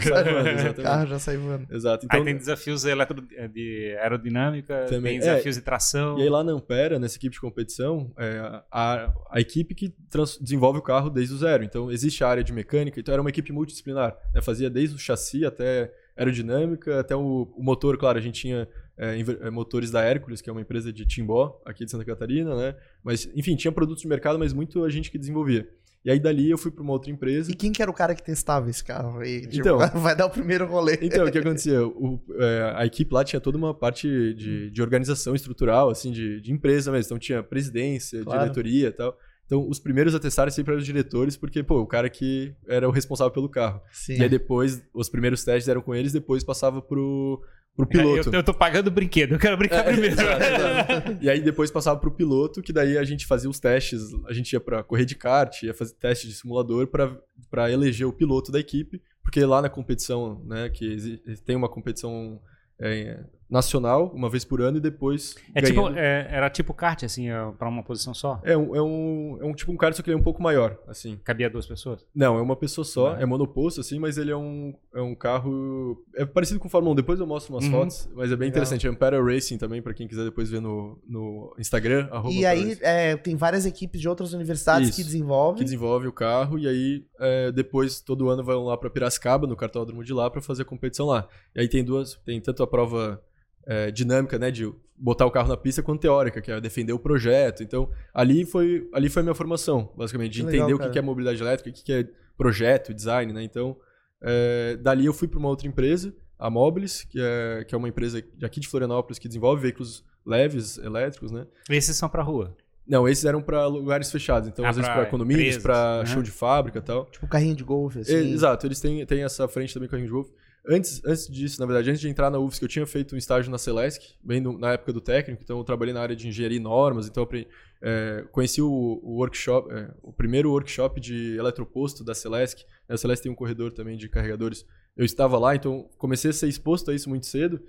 O 0.80 0.82
carro 0.82 1.06
já 1.06 1.18
sai 1.18 1.36
voando. 1.36 1.66
Exato. 1.70 2.06
Então, 2.06 2.18
aí 2.18 2.24
tem 2.24 2.38
desafios 2.38 2.86
eletro... 2.86 3.20
de 3.52 3.94
aerodinâmica, 4.00 4.86
também. 4.86 5.12
tem 5.12 5.18
desafios 5.18 5.56
é, 5.56 5.60
de 5.60 5.64
tração. 5.64 6.18
E 6.18 6.22
aí 6.22 6.28
lá 6.30 6.42
na 6.42 6.52
Ampera, 6.52 6.98
nessa 6.98 7.18
equipe 7.18 7.34
de 7.34 7.40
competição, 7.40 8.10
é 8.16 8.62
a, 8.72 9.12
a 9.30 9.40
equipe 9.42 9.74
que 9.74 9.90
trans, 10.08 10.38
desenvolve 10.40 10.78
o 10.78 10.82
carro 10.82 11.10
desde 11.10 11.34
o 11.34 11.36
zero. 11.36 11.62
Então 11.62 11.90
existe 11.90 12.24
a 12.24 12.28
área 12.28 12.42
de 12.42 12.50
mecânica, 12.50 12.98
então 12.98 13.12
era 13.12 13.20
uma 13.20 13.28
equipe 13.28 13.52
multidisciplinar. 13.52 14.16
Né, 14.34 14.40
fazia 14.40 14.70
desde 14.70 14.96
o 14.96 14.98
chassi 14.98 15.44
até 15.44 15.92
aerodinâmica, 16.16 16.98
até 16.98 17.14
o, 17.14 17.52
o 17.54 17.62
motor, 17.62 17.98
claro, 17.98 18.16
a 18.16 18.22
gente 18.22 18.40
tinha 18.40 18.66
é, 18.98 19.18
é, 19.20 19.50
motores 19.50 19.90
da 19.90 20.02
Hércules, 20.02 20.40
que 20.40 20.48
é 20.48 20.52
uma 20.52 20.62
empresa 20.62 20.92
de 20.92 21.04
Timbó, 21.04 21.60
aqui 21.64 21.84
de 21.84 21.90
Santa 21.90 22.04
Catarina, 22.04 22.54
né? 22.56 22.76
Mas, 23.04 23.28
enfim, 23.34 23.54
tinha 23.56 23.72
produtos 23.72 24.02
de 24.02 24.08
mercado, 24.08 24.38
mas 24.38 24.52
muito 24.52 24.84
a 24.84 24.88
gente 24.88 25.10
que 25.10 25.18
desenvolvia. 25.18 25.68
E 26.04 26.10
aí 26.10 26.20
dali 26.20 26.48
eu 26.48 26.56
fui 26.56 26.70
para 26.70 26.84
uma 26.84 26.92
outra 26.92 27.10
empresa. 27.10 27.50
E 27.50 27.54
quem 27.54 27.72
que 27.72 27.82
era 27.82 27.90
o 27.90 27.94
cara 27.94 28.14
que 28.14 28.22
testava 28.22 28.70
esse 28.70 28.82
carro? 28.82 29.24
E, 29.24 29.40
tipo, 29.40 29.56
então, 29.56 29.78
vai 30.00 30.14
dar 30.14 30.26
o 30.26 30.30
primeiro 30.30 30.64
rolê. 30.64 30.96
Então, 31.02 31.26
o 31.26 31.32
que 31.32 31.38
acontecia? 31.38 31.84
O, 31.84 32.20
é, 32.38 32.74
a 32.76 32.86
equipe 32.86 33.12
lá 33.12 33.24
tinha 33.24 33.40
toda 33.40 33.58
uma 33.58 33.74
parte 33.74 34.06
de, 34.34 34.70
de 34.70 34.82
organização 34.82 35.34
estrutural, 35.34 35.90
assim, 35.90 36.12
de, 36.12 36.40
de 36.40 36.52
empresa 36.52 36.92
mesmo. 36.92 37.06
Então 37.06 37.18
tinha 37.18 37.42
presidência, 37.42 38.22
claro. 38.22 38.40
diretoria 38.40 38.86
e 38.86 38.92
tal. 38.92 39.18
Então, 39.46 39.68
os 39.68 39.78
primeiros 39.78 40.14
a 40.14 40.18
testar 40.20 40.50
sempre 40.50 40.72
eram 40.72 40.80
os 40.80 40.86
diretores, 40.86 41.36
porque, 41.36 41.62
pô, 41.62 41.80
o 41.80 41.86
cara 41.86 42.10
que 42.10 42.54
era 42.68 42.88
o 42.88 42.92
responsável 42.92 43.32
pelo 43.32 43.48
carro. 43.48 43.80
Sim. 43.92 44.16
E 44.18 44.22
aí 44.22 44.28
depois, 44.28 44.82
os 44.92 45.08
primeiros 45.08 45.44
testes 45.44 45.68
eram 45.68 45.80
com 45.80 45.94
eles, 45.94 46.12
depois 46.12 46.42
passava 46.42 46.82
pro, 46.82 47.40
pro 47.76 47.86
piloto. 47.86 48.30
Eu, 48.30 48.34
eu 48.34 48.42
tô 48.42 48.54
pagando 48.54 48.88
o 48.88 48.90
brinquedo, 48.90 49.32
eu 49.32 49.38
quero 49.38 49.56
brincar 49.56 49.86
é, 49.86 49.92
primeiro. 49.92 50.14
Exato, 50.14 50.42
exato. 50.42 51.18
e 51.20 51.28
aí 51.28 51.40
depois 51.40 51.70
passava 51.70 52.00
pro 52.00 52.10
piloto, 52.10 52.62
que 52.62 52.72
daí 52.72 52.96
a 52.96 53.04
gente 53.04 53.26
fazia 53.26 53.50
os 53.50 53.60
testes, 53.60 54.00
a 54.26 54.32
gente 54.32 54.52
ia 54.52 54.60
para 54.60 54.82
correr 54.82 55.04
de 55.04 55.14
kart, 55.14 55.62
ia 55.62 55.74
fazer 55.74 55.94
teste 55.94 56.26
de 56.26 56.34
simulador 56.34 56.86
para 56.86 57.70
eleger 57.70 58.06
o 58.06 58.12
piloto 58.12 58.50
da 58.50 58.58
equipe, 58.58 59.02
porque 59.22 59.44
lá 59.44 59.60
na 59.60 59.68
competição, 59.68 60.42
né, 60.46 60.70
que 60.70 61.20
tem 61.44 61.54
uma 61.54 61.68
competição 61.68 62.40
é, 62.80 63.22
nacional, 63.48 64.10
uma 64.14 64.28
vez 64.28 64.44
por 64.44 64.60
ano, 64.60 64.78
e 64.78 64.80
depois. 64.80 65.36
É 65.54 65.62
tipo, 65.62 65.88
é, 65.90 66.26
era 66.30 66.50
tipo 66.50 66.74
kart, 66.74 67.04
assim, 67.04 67.30
é, 67.30 67.52
para 67.58 67.68
uma 67.68 67.82
posição 67.82 68.12
só? 68.12 68.40
É 68.42 68.56
um, 68.56 68.74
é, 68.74 68.82
um, 68.82 69.38
é 69.40 69.44
um 69.44 69.52
tipo 69.52 69.72
um 69.72 69.76
kart, 69.76 69.94
só 69.94 70.02
que 70.02 70.10
ele 70.10 70.16
é 70.16 70.20
um 70.20 70.22
pouco 70.22 70.42
maior, 70.42 70.76
assim. 70.88 71.18
Cabia 71.24 71.48
duas 71.48 71.66
pessoas? 71.66 72.04
Não, 72.14 72.36
é 72.36 72.42
uma 72.42 72.56
pessoa 72.56 72.84
só, 72.84 73.16
é 73.16 73.24
monoposto, 73.24 73.80
assim, 73.80 73.98
mas 73.98 74.18
ele 74.18 74.30
é 74.30 74.36
um, 74.36 74.74
é 74.94 75.00
um 75.00 75.14
carro. 75.14 76.04
É 76.14 76.24
parecido 76.24 76.58
com 76.58 76.66
o 76.66 76.70
Fórmula 76.70 76.92
1, 76.92 76.96
depois 76.96 77.20
eu 77.20 77.26
mostro 77.26 77.54
umas 77.54 77.64
uhum. 77.64 77.70
fotos, 77.70 78.08
mas 78.14 78.32
é 78.32 78.36
bem 78.36 78.46
Legal. 78.46 78.48
interessante. 78.48 78.86
É 78.86 78.90
Ampera 78.90 79.22
Racing 79.22 79.58
também, 79.58 79.80
para 79.80 79.94
quem 79.94 80.08
quiser 80.08 80.24
depois 80.24 80.50
ver 80.50 80.60
no, 80.60 80.98
no 81.06 81.54
Instagram. 81.58 82.08
e 82.28 82.44
aí 82.44 82.76
é, 82.80 83.16
tem 83.16 83.36
várias 83.36 83.64
equipes 83.64 84.00
de 84.00 84.08
outras 84.08 84.32
universidades 84.32 84.88
Isso, 84.88 84.96
que 84.96 85.04
desenvolvem. 85.04 85.58
Que 85.58 85.64
desenvolve 85.64 86.08
o 86.08 86.12
carro, 86.12 86.58
e 86.58 86.66
aí 86.66 87.04
é, 87.20 87.52
depois 87.52 88.00
todo 88.00 88.28
ano 88.28 88.42
vão 88.42 88.64
lá 88.64 88.76
para 88.76 88.90
Piracicaba, 88.90 89.46
no 89.46 89.56
cartódromo 89.56 90.02
de 90.02 90.12
lá, 90.12 90.28
para 90.28 90.40
fazer 90.40 90.62
a 90.62 90.64
competição 90.64 91.06
lá. 91.06 91.28
E 91.54 91.60
aí 91.60 91.68
tem 91.68 91.84
duas, 91.84 92.16
tem 92.24 92.40
tanto 92.40 92.62
a 92.62 92.66
prova 92.66 93.22
é, 93.66 93.90
dinâmica, 93.90 94.38
né, 94.38 94.50
de 94.50 94.72
botar 94.96 95.26
o 95.26 95.30
carro 95.30 95.48
na 95.48 95.56
pista 95.56 95.82
quanto 95.82 96.00
teórica, 96.00 96.40
que 96.40 96.50
é 96.50 96.60
defender 96.60 96.92
o 96.92 96.98
projeto. 96.98 97.62
Então, 97.62 97.90
ali 98.14 98.44
foi, 98.44 98.88
ali 98.92 99.08
foi 99.08 99.20
a 99.20 99.24
minha 99.24 99.34
formação, 99.34 99.92
basicamente, 99.96 100.32
de 100.32 100.40
que 100.40 100.48
entender 100.48 100.72
legal, 100.72 100.88
o 100.88 100.90
que 100.90 100.98
é 100.98 101.02
mobilidade 101.02 101.42
elétrica, 101.42 101.70
o 101.70 101.72
que 101.84 101.92
é 101.92 102.06
projeto, 102.36 102.94
design, 102.94 103.32
né? 103.32 103.42
Então, 103.42 103.76
é, 104.22 104.76
dali 104.76 105.06
eu 105.06 105.12
fui 105.12 105.28
para 105.28 105.38
uma 105.38 105.48
outra 105.48 105.66
empresa, 105.66 106.14
a 106.38 106.50
Mobilis, 106.50 107.04
que 107.04 107.18
é, 107.20 107.64
que 107.64 107.74
é 107.74 107.78
uma 107.78 107.88
empresa 107.88 108.22
aqui 108.42 108.60
de 108.60 108.68
Florianópolis 108.68 109.18
que 109.18 109.28
desenvolve 109.28 109.62
veículos 109.62 110.04
leves, 110.24 110.78
elétricos, 110.78 111.30
né? 111.30 111.46
Esses 111.70 111.96
são 111.96 112.08
para 112.08 112.22
rua? 112.22 112.56
Não, 112.86 113.08
esses 113.08 113.24
eram 113.24 113.42
para 113.42 113.66
lugares 113.66 114.10
fechados. 114.12 114.48
Então, 114.48 114.64
ah, 114.64 114.68
às 114.68 114.76
vezes 114.76 114.90
para 114.90 115.06
condomínios, 115.06 115.58
para 115.58 116.00
uhum. 116.00 116.06
show 116.06 116.22
de 116.22 116.30
fábrica 116.30 116.78
e 116.78 116.82
tal. 116.82 117.06
Tipo 117.06 117.26
carrinho 117.26 117.56
de 117.56 117.64
golfe, 117.64 118.00
assim. 118.00 118.14
É, 118.14 118.20
exato, 118.20 118.66
eles 118.66 118.80
têm, 118.80 119.04
têm 119.06 119.24
essa 119.24 119.48
frente 119.48 119.74
também, 119.74 119.88
carrinho 119.88 120.06
de 120.06 120.12
golfe. 120.12 120.32
Antes, 120.68 121.00
antes 121.04 121.28
disso, 121.28 121.60
na 121.60 121.66
verdade, 121.66 121.90
antes 121.90 122.00
de 122.00 122.08
entrar 122.08 122.30
na 122.30 122.38
UFSC, 122.38 122.64
eu 122.64 122.68
tinha 122.68 122.86
feito 122.86 123.14
um 123.14 123.18
estágio 123.18 123.50
na 123.50 123.58
Celesc, 123.58 124.14
bem 124.22 124.40
no, 124.40 124.58
na 124.58 124.72
época 124.72 124.92
do 124.92 125.00
técnico, 125.00 125.42
então 125.42 125.58
eu 125.58 125.64
trabalhei 125.64 125.94
na 125.94 126.00
área 126.00 126.16
de 126.16 126.26
engenharia 126.26 126.56
e 126.56 126.60
normas, 126.60 127.06
então 127.06 127.28
eu 127.30 127.46
é, 127.82 128.24
conheci 128.32 128.60
o, 128.60 128.68
o 128.68 129.18
workshop, 129.18 129.72
é, 129.72 129.94
o 130.02 130.12
primeiro 130.12 130.50
workshop 130.50 131.00
de 131.00 131.36
eletroposto 131.36 132.02
da 132.02 132.14
Celesc. 132.14 132.64
A 132.88 132.96
Celesc 132.96 133.22
tem 133.22 133.30
um 133.30 133.34
corredor 133.34 133.70
também 133.72 133.96
de 133.96 134.08
carregadores. 134.08 134.66
Eu 134.96 135.04
estava 135.04 135.38
lá, 135.38 135.54
então 135.54 135.88
comecei 135.98 136.30
a 136.30 136.34
ser 136.34 136.48
exposto 136.48 136.90
a 136.90 136.94
isso 136.94 137.08
muito 137.08 137.26
cedo 137.26 137.60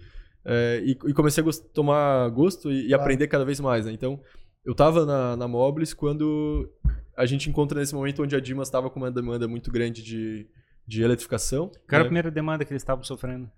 é, 0.50 0.82
e, 0.84 0.92
e, 0.92 1.14
comecei 1.14 1.42
a 1.42 1.46
gost, 1.46 1.64
tomar 1.74 2.30
gosto 2.30 2.72
e, 2.72 2.86
e 2.86 2.88
claro. 2.88 3.02
aprender 3.02 3.28
cada 3.28 3.44
vez 3.44 3.60
mais. 3.60 3.86
Né? 3.86 3.92
Então, 3.92 4.20
eu 4.66 4.72
estava 4.72 5.06
na, 5.06 5.36
na 5.36 5.48
Mobilis 5.48 5.94
quando 5.94 6.72
a 7.18 7.26
gente 7.26 7.50
encontra 7.50 7.80
nesse 7.80 7.94
momento 7.94 8.24
onde 8.24 8.36
a 8.36 8.40
Dimas 8.40 8.70
estava 8.70 8.90
com 8.90 8.98
uma 8.98 9.12
demanda 9.12 9.46
muito 9.46 9.70
grande 9.70 10.02
de 10.02 10.48
de 10.88 11.04
eletrificação. 11.04 11.68
Qual 11.68 11.82
era 11.90 12.00
né? 12.00 12.02
a 12.04 12.06
primeira 12.06 12.32
demanda 12.32 12.64
que 12.64 12.72
eles 12.72 12.82
estavam 12.82 13.04
sofrendo? 13.04 13.50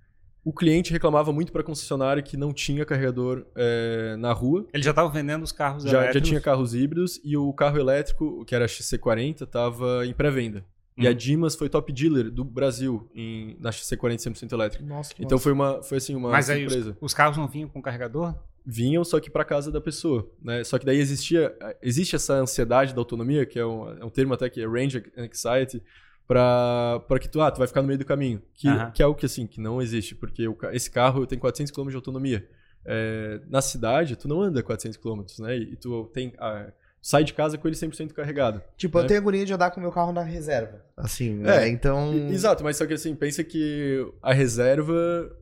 O 0.44 0.54
cliente 0.54 0.92
reclamava 0.92 1.32
muito 1.34 1.52
para 1.52 1.62
a 1.62 1.64
concessionária 1.64 2.24
que 2.24 2.38
não 2.38 2.54
tinha 2.54 2.86
carregador 2.86 3.46
é, 3.56 4.16
na 4.18 4.32
rua. 4.32 4.66
Ele 4.74 4.82
já 4.82 4.92
estava 4.92 5.10
vendendo 5.10 5.44
os 5.44 5.52
carros 5.52 5.84
já, 5.84 5.90
elétricos? 5.90 6.14
Já 6.16 6.22
tinha 6.22 6.42
carros 6.42 6.74
híbridos 6.74 7.20
e 7.24 7.38
o 7.38 7.52
carro 7.54 7.78
elétrico, 7.78 8.44
que 8.46 8.56
era 8.56 8.66
XC40, 8.66 9.44
estava 9.44 10.06
em 10.06 10.14
pré-venda. 10.14 10.66
Hum. 10.98 11.04
E 11.04 11.08
a 11.08 11.12
hum. 11.12 11.14
Dimas 11.14 11.56
foi 11.56 11.70
top 11.70 11.92
dealer 11.92 12.32
do 12.32 12.44
Brasil 12.44 13.10
em, 13.14 13.58
na 13.60 13.70
XC40 13.70 14.16
100% 14.16 14.52
elétrica. 14.54 14.86
Nossa, 14.86 15.14
então 15.20 15.32
nossa. 15.32 15.44
foi 15.44 15.52
uma 15.52 15.84
foi 15.84 15.98
assim 15.98 16.16
uma 16.16 16.30
Mas 16.32 16.46
surpresa. 16.46 16.90
Aí 16.90 16.92
os, 16.92 16.98
os 17.02 17.14
carros 17.14 17.38
não 17.38 17.48
vinham 17.48 17.70
com 17.70 17.82
carregador? 17.82 18.34
vinham 18.66 19.04
só 19.04 19.20
que 19.20 19.32
para 19.32 19.44
casa 19.44 19.72
da 19.72 19.82
pessoa, 19.82 20.30
né? 20.42 20.64
Só 20.64 20.78
que 20.78 20.86
daí 20.86 20.98
existia 20.98 21.56
existe 21.82 22.16
essa 22.16 22.36
ansiedade 22.36 22.94
da 22.94 23.02
autonomia, 23.02 23.46
que 23.46 23.58
é 23.58 23.66
um, 23.66 23.90
é 23.98 24.06
um 24.06 24.10
termo 24.10 24.34
até 24.34 24.48
que 24.50 24.62
é 24.62 24.68
range 24.68 25.04
anxiety, 25.18 25.82
para 26.30 27.20
que 27.20 27.28
tu, 27.28 27.42
ah, 27.42 27.50
tu 27.50 27.58
vai 27.58 27.68
ficar 27.68 27.82
no 27.82 27.88
meio 27.88 27.98
do 27.98 28.06
caminho. 28.06 28.40
Que, 28.54 28.68
uhum. 28.68 28.92
que 28.92 29.02
é 29.02 29.06
o 29.08 29.16
que, 29.16 29.26
assim, 29.26 29.48
que 29.48 29.60
não 29.60 29.82
existe, 29.82 30.14
porque 30.14 30.48
o, 30.48 30.56
esse 30.72 30.92
carro 30.92 31.26
tem 31.26 31.40
400 31.40 31.72
km 31.72 31.90
de 31.90 31.96
autonomia. 31.96 32.48
É, 32.86 33.42
na 33.50 33.62
cidade, 33.62 34.16
tu 34.16 34.28
não 34.28 34.40
anda 34.40 34.62
400 34.62 34.96
km, 34.98 35.24
né? 35.40 35.58
E, 35.58 35.74
e 35.74 35.76
tu 35.76 36.06
tem... 36.14 36.32
Ah, 36.38 36.72
sai 37.02 37.24
de 37.24 37.34
casa 37.34 37.58
com 37.58 37.68
ele 37.68 37.76
100% 37.76 38.14
carregado. 38.14 38.62
Tipo, 38.78 39.00
né? 39.00 39.04
eu 39.04 39.08
tenho 39.08 39.20
agonia 39.22 39.44
de 39.44 39.54
andar 39.54 39.72
com 39.72 39.80
o 39.80 39.84
meu 39.84 39.92
carro 39.92 40.12
na 40.12 40.22
reserva. 40.22 40.86
Assim, 40.96 41.34
né? 41.34 41.64
é, 41.64 41.68
então... 41.68 42.14
Exato, 42.30 42.64
mas 42.64 42.78
só 42.78 42.86
que 42.86 42.94
assim, 42.94 43.16
pensa 43.16 43.44
que 43.44 44.06
a 44.22 44.32
reserva... 44.32 44.94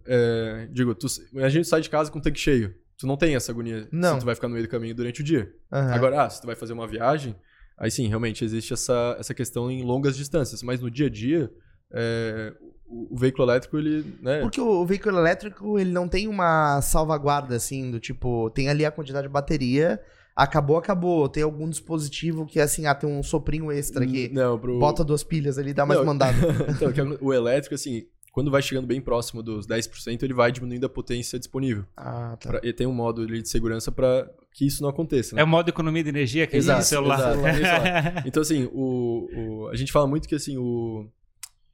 É, 0.06 0.70
digo, 0.72 0.96
tu, 0.96 1.08
a 1.36 1.50
gente 1.50 1.68
sai 1.68 1.82
de 1.82 1.90
casa 1.90 2.10
com 2.10 2.20
o 2.20 2.22
tanque 2.22 2.40
cheio. 2.40 2.74
Tu 2.98 3.06
não 3.06 3.18
tem 3.18 3.36
essa 3.36 3.52
agonia 3.52 3.88
não. 3.92 4.14
se 4.14 4.20
tu 4.22 4.26
vai 4.26 4.36
ficar 4.36 4.48
no 4.48 4.54
meio 4.54 4.66
do 4.66 4.72
caminho 4.72 4.96
durante 4.96 5.20
o 5.20 5.24
dia. 5.24 5.54
Uhum. 5.72 5.94
Agora, 5.94 6.24
ah, 6.24 6.30
se 6.30 6.40
tu 6.40 6.48
vai 6.48 6.56
fazer 6.56 6.72
uma 6.74 6.88
viagem, 6.88 7.36
Aí 7.78 7.92
sim, 7.92 8.08
realmente 8.08 8.44
existe 8.44 8.74
essa, 8.74 9.16
essa 9.20 9.34
questão 9.34 9.70
em 9.70 9.84
longas 9.84 10.18
distâncias, 10.18 10.64
mas 10.64 10.82
no 10.82 10.90
dia 10.90 11.06
a 11.06 11.10
dia, 11.10 11.52
é, 11.94 12.54
o, 12.88 13.14
o, 13.14 13.18
veículo 13.18 13.44
elétrico, 13.46 13.78
ele. 13.78 14.04
Né... 14.22 14.42
Porque 14.42 14.60
o, 14.60 14.82
o, 14.82 14.86
veículo 14.86 15.18
elétrico, 15.18 15.78
ele 15.78 15.92
não 15.92 16.08
tem 16.08 16.28
uma 16.28 16.82
salvaguarda, 16.82 17.56
assim, 17.56 17.92
do 17.92 18.00
tipo, 18.00 18.50
tem 18.50 18.68
ali 18.68 18.86
a 18.86 18.92
quantidade 18.92 19.28
de 19.28 19.34
bateria. 19.34 20.02
Acabou, 20.36 20.78
acabou. 20.78 21.28
Tem 21.28 21.42
algum 21.42 21.68
dispositivo 21.68 22.46
que, 22.46 22.60
assim, 22.60 22.86
ah, 22.86 22.94
tem 22.94 23.10
um 23.10 23.24
soprinho 23.24 23.72
extra 23.72 24.04
aqui. 24.04 24.30
Não, 24.32 24.58
pro... 24.60 24.78
Bota 24.78 25.04
duas 25.04 25.24
pilhas 25.24 25.58
ali, 25.58 25.74
dá 25.74 25.84
mais 25.84 26.00
não, 26.00 26.06
mandado. 26.06 26.38
então, 26.70 26.90
é 26.90 27.18
o 27.20 27.34
elétrico, 27.34 27.74
assim, 27.74 28.04
quando 28.38 28.52
vai 28.52 28.62
chegando 28.62 28.86
bem 28.86 29.02
próximo 29.02 29.42
dos 29.42 29.66
10%, 29.66 30.22
ele 30.22 30.32
vai 30.32 30.52
diminuindo 30.52 30.86
a 30.86 30.90
potência 30.90 31.40
disponível. 31.40 31.84
Ah, 31.98 32.38
tá. 32.40 32.52
Pra, 32.52 32.62
e 32.64 32.72
tem 32.72 32.86
um 32.86 32.94
modo 32.94 33.26
de 33.26 33.50
segurança 33.50 33.92
para 33.92 34.30
que 34.54 34.64
isso 34.64 34.84
não 34.84 34.90
aconteça. 34.90 35.36
Né? 35.36 35.42
É 35.42 35.44
o 35.44 35.48
modo 35.48 35.68
economia 35.70 36.04
de 36.04 36.10
energia 36.10 36.46
que 36.46 36.56
existe 36.56 36.78
no 36.78 36.84
celular. 36.84 37.36
Exato, 37.36 37.48
exato. 37.48 38.22
Então, 38.30 38.44
assim, 38.44 38.70
o, 38.72 39.28
o, 39.36 39.68
a 39.70 39.76
gente 39.76 39.92
fala 39.92 40.06
muito 40.06 40.28
que 40.28 40.36
assim, 40.36 40.56
o, 40.56 41.10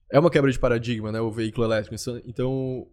é 0.09 0.17
uma 0.17 0.31
quebra 0.31 0.49
de 0.49 0.57
paradigma, 0.57 1.11
né? 1.11 1.19
O 1.19 1.29
veículo 1.29 1.67
elétrico. 1.67 1.93
Então, 2.25 2.87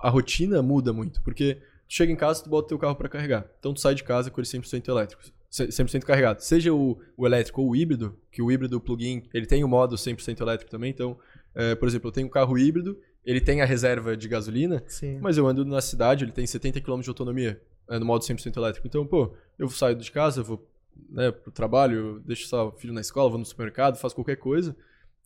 a 0.00 0.08
rotina 0.08 0.62
muda 0.62 0.92
muito, 0.92 1.20
porque 1.22 1.56
tu 1.56 1.94
chega 1.94 2.12
em 2.12 2.16
casa, 2.16 2.44
tu 2.44 2.48
bota 2.48 2.66
o 2.66 2.68
teu 2.68 2.78
carro 2.78 2.94
para 2.94 3.08
carregar. 3.08 3.44
Então, 3.58 3.74
tu 3.74 3.80
sai 3.80 3.96
de 3.96 4.04
casa 4.04 4.30
com 4.30 4.40
ele 4.40 4.46
100% 4.46 4.86
elétrico. 4.86 5.24
100% 5.50 6.04
carregado. 6.04 6.38
Seja 6.42 6.72
o, 6.72 6.96
o 7.16 7.26
elétrico 7.26 7.60
ou 7.60 7.70
o 7.70 7.74
híbrido, 7.74 8.16
que 8.30 8.40
o 8.40 8.52
híbrido 8.52 8.80
plug-in, 8.80 9.24
ele 9.34 9.46
tem 9.46 9.64
o 9.64 9.68
modo 9.68 9.96
100% 9.96 10.40
elétrico 10.40 10.70
também. 10.70 10.90
Então, 10.90 11.18
é, 11.56 11.74
por 11.74 11.88
exemplo, 11.88 12.06
eu 12.06 12.12
tenho 12.12 12.28
um 12.28 12.30
carro 12.30 12.56
híbrido 12.56 12.96
ele 13.26 13.40
tem 13.40 13.60
a 13.60 13.64
reserva 13.64 14.16
de 14.16 14.28
gasolina, 14.28 14.84
Sim. 14.86 15.18
mas 15.20 15.36
eu 15.36 15.46
ando 15.48 15.64
na 15.64 15.80
cidade, 15.80 16.24
ele 16.24 16.30
tem 16.30 16.46
70 16.46 16.80
km 16.80 17.00
de 17.00 17.08
autonomia 17.08 17.60
é, 17.90 17.98
no 17.98 18.06
modo 18.06 18.24
100% 18.24 18.56
elétrico. 18.56 18.86
Então, 18.86 19.04
pô, 19.04 19.34
eu 19.58 19.68
saio 19.68 19.96
de 19.96 20.10
casa, 20.12 20.44
vou 20.44 20.64
né, 21.10 21.32
pro 21.32 21.50
trabalho, 21.50 22.22
deixo 22.24 22.56
o 22.56 22.70
filho 22.72 22.92
na 22.92 23.00
escola, 23.00 23.28
vou 23.28 23.38
no 23.38 23.44
supermercado, 23.44 23.98
faço 23.98 24.14
qualquer 24.14 24.36
coisa. 24.36 24.76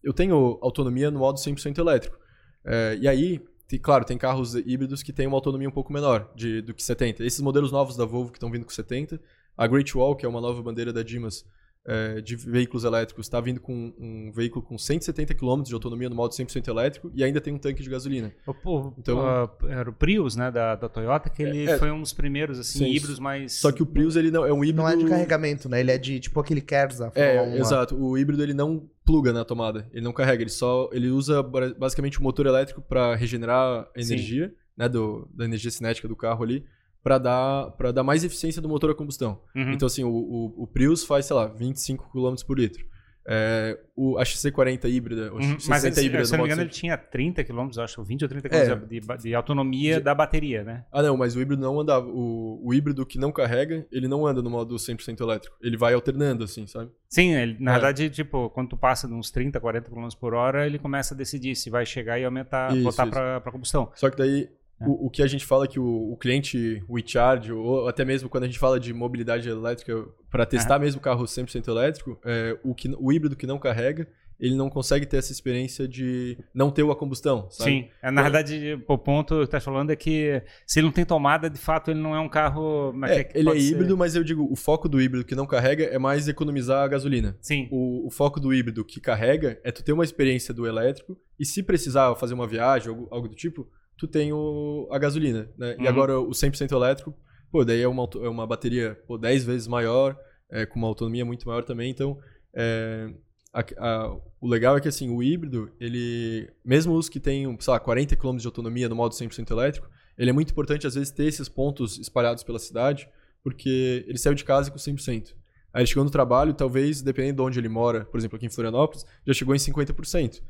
Eu 0.02 0.14
tenho 0.14 0.58
autonomia 0.62 1.10
no 1.10 1.18
modo 1.18 1.38
100% 1.38 1.76
elétrico. 1.78 2.18
É, 2.64 2.96
e 2.98 3.06
aí, 3.06 3.38
tem, 3.68 3.78
claro, 3.78 4.04
tem 4.04 4.16
carros 4.16 4.54
híbridos 4.54 5.02
que 5.02 5.12
têm 5.12 5.26
uma 5.26 5.36
autonomia 5.36 5.68
um 5.68 5.72
pouco 5.72 5.92
menor 5.92 6.32
de, 6.34 6.62
do 6.62 6.72
que 6.72 6.82
70. 6.82 7.22
Esses 7.22 7.40
modelos 7.40 7.70
novos 7.70 7.96
da 7.96 8.06
Volvo 8.06 8.32
que 8.32 8.38
estão 8.38 8.50
vindo 8.50 8.64
com 8.64 8.70
70, 8.70 9.20
a 9.56 9.66
Great 9.66 9.94
Wall, 9.96 10.16
que 10.16 10.24
é 10.24 10.28
uma 10.28 10.40
nova 10.40 10.62
bandeira 10.62 10.90
da 10.90 11.02
Dimas, 11.02 11.44
é, 11.90 12.20
de 12.20 12.36
veículos 12.36 12.84
elétricos 12.84 13.26
está 13.26 13.40
vindo 13.40 13.60
com 13.60 13.92
um 13.98 14.30
veículo 14.30 14.64
com 14.64 14.78
170 14.78 15.34
km 15.34 15.62
de 15.62 15.74
autonomia 15.74 16.08
no 16.08 16.14
modo 16.14 16.32
100% 16.32 16.68
elétrico 16.68 17.10
e 17.12 17.24
ainda 17.24 17.40
tem 17.40 17.52
um 17.52 17.58
tanque 17.58 17.82
de 17.82 17.90
gasolina. 17.90 18.32
O, 18.46 18.92
então, 18.96 19.18
uh, 19.18 19.66
era 19.66 19.90
o 19.90 19.92
Prius, 19.92 20.36
né, 20.36 20.52
da, 20.52 20.76
da 20.76 20.88
Toyota, 20.88 21.28
que 21.28 21.42
ele 21.42 21.66
é, 21.66 21.72
é, 21.72 21.78
foi 21.78 21.90
um 21.90 22.00
dos 22.00 22.12
primeiros 22.12 22.60
assim, 22.60 22.78
sim, 22.78 22.92
híbridos 22.92 23.18
mais 23.18 23.54
Só 23.54 23.72
que 23.72 23.82
o 23.82 23.86
Prius 23.86 24.14
ele 24.14 24.30
não 24.30 24.46
é 24.46 24.52
um 24.52 24.62
híbrido 24.62 24.82
Não 24.82 24.88
é 24.88 24.94
de 24.94 25.04
carregamento, 25.04 25.68
né? 25.68 25.80
Ele 25.80 25.90
é 25.90 25.98
de 25.98 26.20
tipo 26.20 26.38
aquele 26.38 26.60
Kersa. 26.60 27.10
É, 27.16 27.58
exato. 27.58 28.00
O 28.00 28.16
híbrido 28.16 28.40
ele 28.40 28.54
não 28.54 28.88
pluga 29.04 29.32
na 29.32 29.44
tomada, 29.44 29.88
ele 29.92 30.04
não 30.04 30.12
carrega, 30.12 30.44
ele 30.44 30.50
só 30.50 30.88
ele 30.92 31.08
usa 31.08 31.42
basicamente 31.42 32.20
o 32.20 32.22
motor 32.22 32.46
elétrico 32.46 32.80
para 32.80 33.16
regenerar 33.16 33.88
energia, 33.96 34.48
sim. 34.48 34.54
né, 34.76 34.88
do, 34.88 35.28
da 35.34 35.44
energia 35.44 35.72
cinética 35.72 36.06
do 36.06 36.14
carro 36.14 36.44
ali 36.44 36.64
para 37.02 37.18
dar, 37.18 37.70
para 37.72 37.92
dar 37.92 38.02
mais 38.02 38.24
eficiência 38.24 38.60
do 38.60 38.68
motor 38.68 38.90
a 38.90 38.94
combustão. 38.94 39.40
Uhum. 39.54 39.72
Então, 39.72 39.86
assim, 39.86 40.04
o, 40.04 40.10
o, 40.10 40.62
o, 40.64 40.66
Prius 40.66 41.04
faz, 41.04 41.26
sei 41.26 41.36
lá, 41.36 41.46
25 41.46 42.10
km 42.12 42.34
por 42.46 42.58
litro. 42.58 42.84
É, 43.32 43.78
o, 43.94 44.18
a 44.18 44.22
XC40 44.22 44.88
híbrida, 44.88 45.32
uhum. 45.32 45.56
Mas 45.68 45.84
híbrida 45.84 46.24
se 46.24 46.32
não 46.32 46.40
me 46.40 46.46
engano, 46.46 46.62
ele 46.62 46.70
tinha 46.70 46.96
30 46.96 47.44
km, 47.44 47.68
acho, 47.78 48.02
20 48.02 48.22
ou 48.22 48.28
30 48.28 48.48
km 48.48 48.56
é. 48.56 48.76
de, 48.76 49.00
de, 49.22 49.34
autonomia 49.34 49.96
de... 49.96 50.00
da 50.00 50.14
bateria, 50.14 50.64
né? 50.64 50.84
Ah, 50.90 51.02
não, 51.02 51.16
mas 51.16 51.36
o 51.36 51.40
híbrido 51.40 51.62
não 51.62 51.78
andava. 51.78 52.06
O, 52.08 52.60
o 52.64 52.74
híbrido 52.74 53.04
que 53.04 53.18
não 53.18 53.30
carrega, 53.30 53.86
ele 53.92 54.08
não 54.08 54.26
anda 54.26 54.42
no 54.42 54.50
modo 54.50 54.74
100% 54.74 55.20
elétrico. 55.20 55.56
Ele 55.60 55.76
vai 55.76 55.92
alternando, 55.92 56.44
assim, 56.44 56.66
sabe? 56.66 56.90
Sim, 57.08 57.34
ele, 57.34 57.56
na 57.60 57.72
é. 57.72 57.74
verdade, 57.74 58.10
tipo, 58.10 58.48
quando 58.50 58.70
tu 58.70 58.76
passa 58.76 59.06
de 59.06 59.12
uns 59.12 59.30
30, 59.30 59.60
40 59.60 59.90
km 59.90 60.08
por 60.18 60.34
hora, 60.34 60.66
ele 60.66 60.78
começa 60.78 61.14
a 61.14 61.16
decidir 61.16 61.54
se 61.54 61.68
vai 61.68 61.84
chegar 61.84 62.18
e 62.18 62.24
aumentar, 62.24 62.74
isso, 62.74 62.82
botar 62.82 63.06
para 63.06 63.52
combustão. 63.52 63.92
Só 63.94 64.08
que 64.08 64.16
daí 64.16 64.48
é. 64.80 64.84
O, 64.86 65.06
o, 65.06 65.10
que 65.10 65.22
a 65.22 65.26
gente 65.26 65.44
fala 65.44 65.68
que 65.68 65.78
o, 65.78 66.12
o 66.12 66.16
cliente, 66.16 66.82
o 66.88 66.98
e-charge, 66.98 67.52
ou 67.52 67.88
até 67.88 68.04
mesmo 68.04 68.28
quando 68.28 68.44
a 68.44 68.46
gente 68.46 68.58
fala 68.58 68.80
de 68.80 68.92
mobilidade 68.92 69.48
elétrica, 69.48 70.06
para 70.30 70.46
testar 70.46 70.76
uhum. 70.76 70.82
mesmo 70.82 71.00
o 71.00 71.02
carro 71.02 71.24
100% 71.24 71.68
elétrico, 71.68 72.18
é, 72.24 72.58
o, 72.62 72.74
que, 72.74 72.88
o 72.98 73.12
híbrido 73.12 73.36
que 73.36 73.46
não 73.46 73.58
carrega, 73.58 74.08
ele 74.40 74.54
não 74.54 74.70
consegue 74.70 75.04
ter 75.04 75.18
essa 75.18 75.30
experiência 75.30 75.86
de 75.86 76.38
não 76.54 76.70
ter 76.70 76.88
a 76.90 76.94
combustão, 76.94 77.46
sabe? 77.50 77.70
Sim, 77.70 77.88
é, 78.02 78.10
na 78.10 78.22
verdade, 78.22 78.82
o 78.88 78.96
ponto 78.98 79.36
que 79.40 79.44
está 79.44 79.60
falando 79.60 79.90
é 79.90 79.96
que 79.96 80.42
se 80.66 80.80
ele 80.80 80.86
não 80.86 80.92
tem 80.92 81.04
tomada, 81.04 81.50
de 81.50 81.58
fato, 81.58 81.90
ele 81.90 82.00
não 82.00 82.16
é 82.16 82.20
um 82.20 82.28
carro... 82.28 82.94
É, 83.04 83.20
é 83.20 83.30
ele 83.34 83.50
é 83.50 83.58
híbrido, 83.58 83.90
ser... 83.90 83.98
mas 83.98 84.16
eu 84.16 84.24
digo, 84.24 84.50
o 84.50 84.56
foco 84.56 84.88
do 84.88 85.00
híbrido 85.00 85.26
que 85.26 85.34
não 85.34 85.46
carrega 85.46 85.84
é 85.84 85.98
mais 85.98 86.26
economizar 86.26 86.82
a 86.82 86.88
gasolina. 86.88 87.36
Sim. 87.42 87.68
O, 87.70 88.06
o 88.06 88.10
foco 88.10 88.40
do 88.40 88.54
híbrido 88.54 88.82
que 88.82 88.98
carrega 88.98 89.60
é 89.62 89.70
tu 89.70 89.84
ter 89.84 89.92
uma 89.92 90.04
experiência 90.04 90.54
do 90.54 90.66
elétrico 90.66 91.18
e 91.38 91.44
se 91.44 91.62
precisar 91.62 92.14
fazer 92.14 92.32
uma 92.32 92.46
viagem, 92.46 92.88
algo, 92.88 93.08
algo 93.10 93.28
do 93.28 93.34
tipo, 93.34 93.68
tu 94.00 94.08
tem 94.08 94.32
o, 94.32 94.88
a 94.90 94.98
gasolina, 94.98 95.50
né? 95.58 95.76
Uhum. 95.78 95.84
E 95.84 95.86
agora 95.88 96.18
o 96.18 96.30
100% 96.30 96.72
elétrico, 96.72 97.14
pô, 97.52 97.62
daí 97.66 97.82
é 97.82 97.86
uma, 97.86 98.08
é 98.22 98.28
uma 98.30 98.46
bateria 98.46 98.98
pô, 99.06 99.18
10 99.18 99.44
vezes 99.44 99.68
maior, 99.68 100.18
é, 100.50 100.64
com 100.64 100.78
uma 100.78 100.88
autonomia 100.88 101.24
muito 101.24 101.46
maior 101.46 101.62
também, 101.62 101.90
então... 101.90 102.18
É, 102.54 103.12
a, 103.52 103.64
a, 103.78 104.16
o 104.40 104.46
legal 104.46 104.76
é 104.76 104.80
que 104.80 104.86
assim, 104.86 105.10
o 105.10 105.22
híbrido, 105.22 105.72
ele, 105.80 106.48
mesmo 106.64 106.94
os 106.94 107.08
que 107.08 107.18
têm, 107.18 107.56
sei 107.60 107.72
lá, 107.72 107.80
40 107.80 108.14
km 108.14 108.36
de 108.36 108.46
autonomia 108.46 108.88
no 108.88 108.94
modo 108.94 109.12
100% 109.12 109.50
elétrico, 109.50 109.90
ele 110.16 110.30
é 110.30 110.32
muito 110.32 110.52
importante 110.52 110.86
às 110.86 110.94
vezes 110.94 111.10
ter 111.10 111.24
esses 111.24 111.48
pontos 111.48 111.98
espalhados 111.98 112.44
pela 112.44 112.60
cidade, 112.60 113.08
porque 113.42 114.04
ele 114.06 114.18
saiu 114.18 114.34
de 114.34 114.44
casa 114.44 114.70
com 114.70 114.78
100%. 114.78 115.34
Aí 115.72 115.80
ele 115.80 115.86
chegou 115.86 116.04
no 116.04 116.10
trabalho, 116.10 116.54
talvez, 116.54 117.02
dependendo 117.02 117.36
de 117.36 117.42
onde 117.42 117.58
ele 117.58 117.68
mora, 117.68 118.04
por 118.04 118.18
exemplo, 118.18 118.36
aqui 118.36 118.46
em 118.46 118.50
Florianópolis, 118.50 119.04
já 119.26 119.34
chegou 119.34 119.54
em 119.54 119.58
50%. 119.58 120.40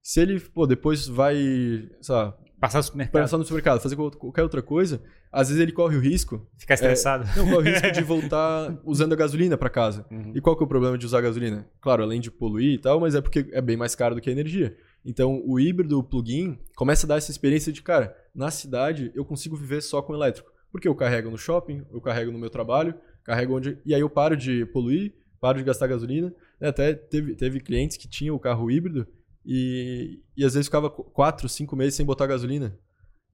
Se 0.00 0.20
ele, 0.20 0.38
pô, 0.38 0.66
depois 0.66 1.08
vai, 1.08 1.34
sei 2.00 2.14
lá, 2.14 2.36
Passar 2.64 2.78
no 2.78 2.82
supermercado. 2.84 3.22
Passar 3.22 3.36
no 3.36 3.44
supermercado, 3.44 3.80
fazer 3.80 3.94
qualquer 3.94 4.42
outra 4.42 4.62
coisa, 4.62 5.02
às 5.30 5.48
vezes 5.48 5.62
ele 5.62 5.70
corre 5.70 5.98
o 5.98 6.00
risco. 6.00 6.48
Ficar 6.56 6.72
estressado. 6.72 7.24
É, 7.24 7.36
não, 7.36 7.50
corre 7.50 7.68
o 7.68 7.72
risco 7.72 7.92
de 7.92 8.00
voltar 8.02 8.74
usando 8.84 9.12
a 9.12 9.16
gasolina 9.16 9.54
para 9.58 9.68
casa. 9.68 10.06
Uhum. 10.10 10.32
E 10.34 10.40
qual 10.40 10.56
que 10.56 10.62
é 10.62 10.64
o 10.64 10.66
problema 10.66 10.96
de 10.96 11.04
usar 11.04 11.20
gasolina? 11.20 11.68
Claro, 11.78 12.02
além 12.02 12.22
de 12.22 12.30
poluir 12.30 12.72
e 12.72 12.78
tal, 12.78 12.98
mas 12.98 13.14
é 13.14 13.20
porque 13.20 13.50
é 13.52 13.60
bem 13.60 13.76
mais 13.76 13.94
caro 13.94 14.14
do 14.14 14.20
que 14.22 14.30
a 14.30 14.32
energia. 14.32 14.74
Então, 15.04 15.42
o 15.44 15.60
híbrido, 15.60 15.98
o 15.98 16.02
plug-in, 16.02 16.58
começa 16.74 17.06
a 17.06 17.08
dar 17.08 17.16
essa 17.18 17.30
experiência 17.30 17.70
de, 17.70 17.82
cara, 17.82 18.16
na 18.34 18.50
cidade 18.50 19.12
eu 19.14 19.26
consigo 19.26 19.54
viver 19.56 19.82
só 19.82 20.00
com 20.00 20.14
elétrico. 20.14 20.50
Porque 20.72 20.88
eu 20.88 20.94
carrego 20.94 21.30
no 21.30 21.36
shopping, 21.36 21.84
eu 21.92 22.00
carrego 22.00 22.32
no 22.32 22.38
meu 22.38 22.48
trabalho, 22.48 22.94
carrego 23.24 23.58
onde. 23.58 23.76
E 23.84 23.94
aí 23.94 24.00
eu 24.00 24.08
paro 24.08 24.38
de 24.38 24.64
poluir, 24.64 25.12
paro 25.38 25.58
de 25.58 25.64
gastar 25.64 25.86
gasolina. 25.86 26.34
Né, 26.58 26.68
até 26.68 26.94
teve, 26.94 27.34
teve 27.34 27.60
clientes 27.60 27.98
que 27.98 28.08
tinham 28.08 28.34
o 28.34 28.40
carro 28.40 28.70
híbrido 28.70 29.06
e, 29.44 30.20
e 30.36 30.44
às 30.44 30.54
vezes 30.54 30.66
ficava 30.66 30.88
4, 30.90 31.48
5 31.48 31.76
meses 31.76 31.94
sem 31.94 32.06
botar 32.06 32.26
gasolina. 32.26 32.78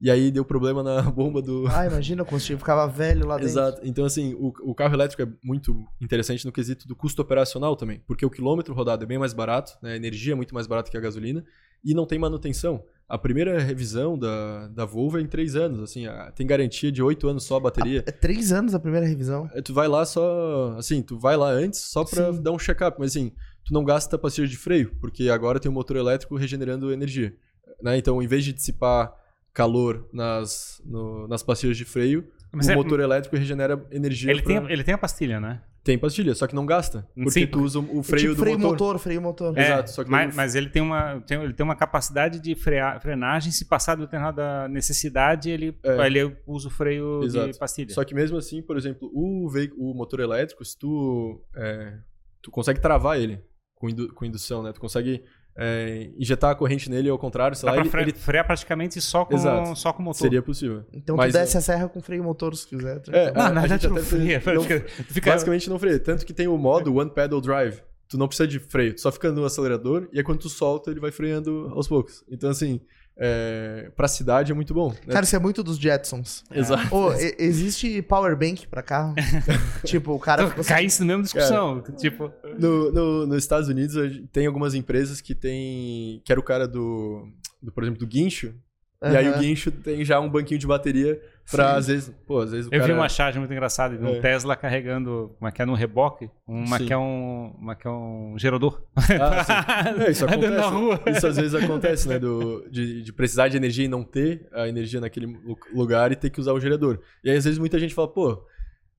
E 0.01 0.11
aí 0.11 0.31
deu 0.31 0.45
problema 0.45 0.83
na 0.83 1.03
bomba 1.13 1.43
do. 1.43 1.67
Ah, 1.69 1.87
imagina, 1.87 2.23
o 2.23 2.27
combustível 2.27 2.59
ficava 2.59 2.91
velho 2.91 3.27
lá 3.27 3.35
dentro. 3.37 3.51
Exato. 3.51 3.81
Então, 3.85 4.05
assim, 4.07 4.35
o, 4.35 4.53
o 4.63 4.75
carro 4.75 4.95
elétrico 4.95 5.23
é 5.23 5.29
muito 5.45 5.85
interessante 6.01 6.47
no 6.47 6.53
quesito 6.53 6.89
do 6.89 6.97
custo 6.97 7.21
operacional 7.21 7.77
também. 7.77 8.03
Porque 8.07 8.25
o 8.25 8.31
quilômetro 8.31 8.73
rodado 8.73 9.05
é 9.05 9.07
bem 9.07 9.19
mais 9.19 9.35
barato, 9.35 9.77
né? 9.83 9.93
a 9.93 9.97
energia 9.97 10.33
é 10.33 10.37
muito 10.37 10.55
mais 10.55 10.67
barata 10.67 10.91
que 10.91 10.97
a 10.97 11.01
gasolina, 11.01 11.45
e 11.85 11.93
não 11.93 12.07
tem 12.07 12.19
manutenção. 12.19 12.83
A 13.07 13.19
primeira 13.19 13.59
revisão 13.59 14.17
da, 14.17 14.69
da 14.69 14.85
Volvo 14.85 15.19
é 15.19 15.21
em 15.21 15.27
três 15.27 15.57
anos, 15.57 15.81
assim, 15.81 16.05
tem 16.37 16.47
garantia 16.47 16.93
de 16.93 17.03
oito 17.03 17.27
anos 17.29 17.43
só 17.43 17.57
a 17.57 17.61
bateria. 17.61 18.05
é 18.07 18.13
três 18.13 18.53
anos 18.53 18.73
a 18.73 18.79
primeira 18.79 19.05
revisão? 19.05 19.51
É, 19.53 19.61
tu 19.61 19.75
vai 19.75 19.89
lá 19.89 20.07
só, 20.07 20.77
assim, 20.79 21.03
tu 21.03 21.19
vai 21.19 21.37
lá 21.37 21.51
antes 21.51 21.81
só 21.81 22.05
pra 22.05 22.33
Sim. 22.33 22.41
dar 22.41 22.53
um 22.53 22.59
check-up, 22.59 22.97
mas 23.01 23.11
assim, 23.11 23.33
tu 23.71 23.75
não 23.75 23.85
gasta 23.85 24.19
pastilha 24.19 24.49
de 24.49 24.57
freio, 24.57 24.93
porque 25.01 25.31
agora 25.31 25.61
tem 25.61 25.71
um 25.71 25.75
motor 25.75 25.97
elétrico 25.97 26.37
regenerando 26.37 26.93
energia. 26.93 27.33
Né? 27.81 27.97
Então, 27.97 28.21
em 28.21 28.27
vez 28.27 28.45
de 28.45 28.53
dissipar 28.53 29.15
calor 29.55 30.09
nas, 30.13 30.83
no, 30.85 31.29
nas 31.29 31.43
pastilhas 31.43 31.77
de 31.77 31.85
freio, 31.85 32.29
mas 32.53 32.67
o 32.67 32.73
é, 32.73 32.75
motor 32.75 32.99
elétrico 32.99 33.37
regenera 33.37 33.81
energia. 33.93 34.31
Ele, 34.31 34.43
pra... 34.43 34.61
tem, 34.61 34.73
ele 34.73 34.83
tem 34.83 34.93
a 34.93 34.99
pastilha, 34.99 35.41
né? 35.41 35.63
Tem 35.85 35.97
pastilha, 35.97 36.35
só 36.35 36.47
que 36.47 36.55
não 36.55 36.67
gasta. 36.67 37.09
Porque 37.15 37.31
Sim. 37.31 37.47
tu 37.47 37.63
usa 37.63 37.79
o 37.79 38.03
freio 38.03 38.19
é 38.19 38.23
tipo 38.23 38.35
do 38.35 38.41
freio 38.41 38.59
motor. 38.59 38.73
motor. 38.73 38.99
Freio 38.99 39.23
motor, 39.23 39.59
é, 39.59 39.65
Exato. 39.65 39.91
Só 39.93 40.05
que 40.05 40.11
mas, 40.11 40.35
mas, 40.35 40.55
ele, 40.55 40.69
tem 40.69 40.83
uma, 40.83 41.21
tem, 41.21 41.41
ele 41.41 41.55
tem 41.55 41.65
uma 41.65 41.77
capacidade 41.77 42.41
de 42.41 42.55
frear, 42.55 43.01
frenagem. 43.01 43.53
Se 43.53 43.65
passar 43.65 43.95
do 43.95 44.03
determinada 44.03 44.69
necessidade, 44.69 45.49
ele, 45.49 45.79
é. 45.83 46.07
ele 46.07 46.37
usa 46.47 46.69
o 46.69 46.71
freio 46.71 47.23
Exato. 47.23 47.53
de 47.53 47.59
pastilha. 47.59 47.95
Só 47.95 48.05
que 48.05 48.15
mesmo 48.15 48.37
assim, 48.37 48.61
por 48.61 48.77
exemplo, 48.77 49.11
o, 49.15 49.49
veículo, 49.49 49.91
o 49.91 49.95
motor 49.95 50.21
elétrico, 50.21 50.65
se 50.65 50.77
tu, 50.77 51.41
é, 51.55 51.95
tu 52.43 52.51
consegue 52.51 52.81
travar 52.81 53.19
ele 53.19 53.41
com, 53.81 53.89
indu, 53.89 54.13
com 54.13 54.25
indução, 54.25 54.63
né? 54.63 54.73
Tu 54.73 54.81
consegue 54.81 55.25
é, 55.57 56.11
injetar 56.17 56.51
a 56.51 56.55
corrente 56.55 56.91
nele 56.91 57.09
ao 57.09 57.19
contrário, 57.19 57.57
sei 57.57 57.67
Dá 57.67 57.75
lá. 57.75 57.85
Pra 57.85 58.03
ele, 58.03 58.11
ele... 58.11 58.19
frear 58.19 58.47
praticamente 58.47 59.01
só 59.01 59.25
com, 59.25 59.35
Exato. 59.35 59.75
só 59.75 59.93
com 59.93 60.03
motor. 60.03 60.19
Seria 60.19 60.43
possível. 60.43 60.85
Então 60.93 61.17
Mas, 61.17 61.33
tu 61.33 61.39
desce 61.39 61.57
é... 61.57 61.59
a 61.59 61.63
serra 61.63 61.89
com 61.89 62.01
freio 62.01 62.23
motor 62.23 62.55
se 62.55 62.67
quiser. 62.67 63.01
Tá? 63.01 63.17
É, 63.17 63.33
não, 63.33 63.55
na 63.55 63.61
verdade 63.63 63.89
não 63.89 63.97
freia. 63.97 64.43
Não, 64.45 64.63
fica... 64.63 65.33
Basicamente 65.33 65.71
não 65.71 65.79
freia. 65.79 65.99
Tanto 65.99 66.27
que 66.27 66.35
tem 66.35 66.47
o 66.47 66.59
modo 66.59 66.95
One 66.95 67.11
Pedal 67.11 67.41
Drive. 67.41 67.81
Tu 68.07 68.19
não 68.19 68.29
precisa 68.29 68.47
de 68.47 68.59
freio, 68.59 68.93
tu 68.93 69.01
só 69.01 69.13
fica 69.13 69.31
no 69.31 69.45
acelerador 69.45 70.09
e 70.13 70.19
aí 70.19 70.25
quando 70.25 70.41
tu 70.41 70.49
solta 70.49 70.91
ele 70.91 70.99
vai 70.99 71.13
freando 71.13 71.71
aos 71.73 71.87
poucos. 71.87 72.25
Então 72.29 72.51
assim, 72.51 72.81
é, 73.23 73.91
pra 73.95 74.09
cidade 74.09 74.51
é 74.51 74.55
muito 74.55 74.73
bom. 74.73 74.89
Né? 74.89 75.13
Cara, 75.13 75.25
isso 75.25 75.37
é 75.37 75.39
muito 75.39 75.63
dos 75.63 75.77
Jetsons. 75.77 76.43
Exato. 76.51 76.89
Oh, 76.91 77.13
existe 77.13 78.01
power 78.01 78.35
bank 78.35 78.67
pra 78.67 78.83
carro? 78.83 79.15
tipo, 79.85 80.15
o 80.15 80.19
cara... 80.19 80.45
Então, 80.45 80.65
cai 80.65 80.87
isso 80.87 81.03
na 81.03 81.09
mesma 81.09 81.23
discussão. 81.25 81.83
Cara, 81.83 81.99
tipo... 81.99 82.33
No, 82.59 82.91
no, 82.91 83.27
nos 83.27 83.37
Estados 83.37 83.69
Unidos 83.69 83.95
tem 84.33 84.47
algumas 84.47 84.75
empresas 84.75 85.21
que 85.21 85.35
tem... 85.35 86.23
Que 86.25 86.33
era 86.33 86.41
o 86.41 86.45
cara 86.45 86.67
do, 86.67 87.29
do 87.63 87.71
por 87.71 87.83
exemplo, 87.83 88.01
do 88.01 88.07
guincho. 88.07 88.55
Uhum. 89.03 89.13
E 89.13 89.17
aí 89.17 89.29
o 89.29 89.39
guincho 89.39 89.71
tem 89.71 90.03
já 90.03 90.19
um 90.19 90.29
banquinho 90.29 90.59
de 90.59 90.67
bateria 90.67 91.21
pra, 91.51 91.73
Sim. 91.73 91.79
às 91.79 91.87
vezes, 91.87 92.15
pô, 92.27 92.41
às 92.41 92.51
vezes 92.51 92.67
Eu 92.67 92.79
cara... 92.79 92.85
vi 92.85 92.93
uma 92.93 93.09
charge 93.09 93.39
muito 93.39 93.53
engraçada 93.53 93.97
de 93.97 94.05
um 94.05 94.17
é. 94.17 94.21
Tesla 94.21 94.57
carregando, 94.57 95.35
uma 95.41 95.51
que 95.51 95.61
é 95.61 95.67
no 95.67 95.75
reboque, 95.75 96.31
uma 96.47 96.79
que 96.79 96.93
é 96.93 96.97
um, 96.97 97.55
uma 97.59 97.75
que 97.75 97.87
é 97.87 97.91
um 97.91 98.35
gerador. 98.39 98.83
Ah, 98.97 100.05
é, 100.07 100.11
isso 100.13 100.25
acontece. 100.25 101.11
Isso 101.11 101.27
às 101.27 101.37
vezes 101.37 101.55
acontece, 101.55 102.09
né, 102.09 102.19
do, 102.19 102.69
de, 102.71 103.03
de, 103.03 103.13
precisar 103.13 103.49
de 103.49 103.57
energia 103.57 103.85
e 103.85 103.89
não 103.89 104.03
ter 104.03 104.49
a 104.53 104.69
energia 104.69 105.01
naquele 105.01 105.39
lugar 105.75 106.13
e 106.13 106.17
ter 106.17 106.31
que 106.31 106.41
usar 106.41 106.53
o 106.53 106.61
gerador. 106.61 107.01
E 107.25 107.31
aí 107.31 107.37
às 107.37 107.45
vezes 107.45 107.59
muita 107.59 107.79
gente 107.79 107.95
fala, 107.95 108.09
pô, 108.09 108.47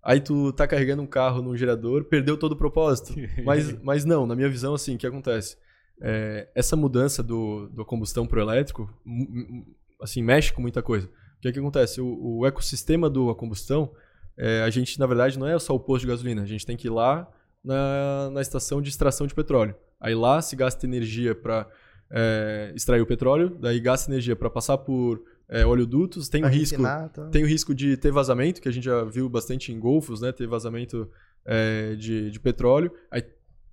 aí 0.04 0.19
tu 0.19 0.52
tá 0.54 0.67
carregando 0.67 1.02
um 1.02 1.08
carro 1.08 1.41
num 1.41 1.56
gerador, 1.56 2.06
perdeu 2.06 2.38
todo 2.38 2.54
o 2.54 2.58
propósito. 2.58 3.13
Mas, 3.45 3.73
mas 3.82 4.06
não, 4.06 4.26
na 4.26 4.36
minha 4.36 4.49
visão, 4.49 4.73
assim, 4.73 4.95
o 4.95 4.97
que 4.97 5.08
acontece? 5.08 5.58
É, 6.02 6.47
essa 6.56 6.76
mudança 6.76 7.21
do, 7.21 7.69
do 7.69 7.86
combustão 7.86 8.26
pro 8.26 8.41
elétrico 8.41 8.89
assim, 10.02 10.21
mexe 10.21 10.52
com 10.52 10.62
muita 10.62 10.82
coisa. 10.82 11.10
O 11.41 11.43
que, 11.43 11.47
é 11.47 11.51
que 11.51 11.58
acontece? 11.58 11.99
O, 11.99 12.38
o 12.38 12.45
ecossistema 12.45 13.10
do 13.10 13.34
combustão, 13.34 13.91
é, 14.38 14.62
a 14.62 14.69
gente, 14.69 14.99
na 14.99 15.08
verdade, 15.08 15.39
não 15.39 15.47
é 15.47 15.58
só 15.58 15.73
o 15.73 15.80
posto 15.80 16.01
de 16.01 16.08
gasolina. 16.08 16.43
A 16.43 16.45
gente 16.45 16.63
tem 16.67 16.77
que 16.77 16.86
ir 16.86 16.91
lá 16.91 17.27
na, 17.63 18.30
na 18.32 18.41
estação 18.41 18.80
de 18.80 18.89
extração 18.89 19.25
de 19.25 19.34
petróleo. 19.34 19.73
Aí 19.99 20.13
lá 20.13 20.39
se 20.39 20.56
gasta 20.56 20.86
energia 20.86 21.34
para 21.34 21.67
é, 22.12 22.71
extrair 22.75 23.01
o 23.01 23.08
petróleo, 23.08 23.58
daí 23.60 23.80
gasta 23.80 24.12
energia 24.12 24.36
para 24.36 24.51
passar 24.51 24.77
por 24.77 25.23
é, 25.49 25.65
oleodutos, 25.65 26.30
tem 26.30 26.43
o 26.43 26.47
risco, 26.47 26.84
tá. 26.84 27.10
tem 27.32 27.43
o 27.43 27.47
risco 27.47 27.73
de 27.73 27.97
ter 27.97 28.12
vazamento, 28.12 28.62
que 28.62 28.69
a 28.69 28.71
gente 28.71 28.84
já 28.84 29.04
viu 29.04 29.27
bastante 29.27 29.71
em 29.71 29.80
golfos, 29.80 30.21
né? 30.21 30.32
Ter 30.32 30.45
vazamento 30.45 31.10
é, 31.43 31.95
de, 31.95 32.30
de 32.30 32.39
petróleo. 32.39 32.91
Aí 33.10 33.23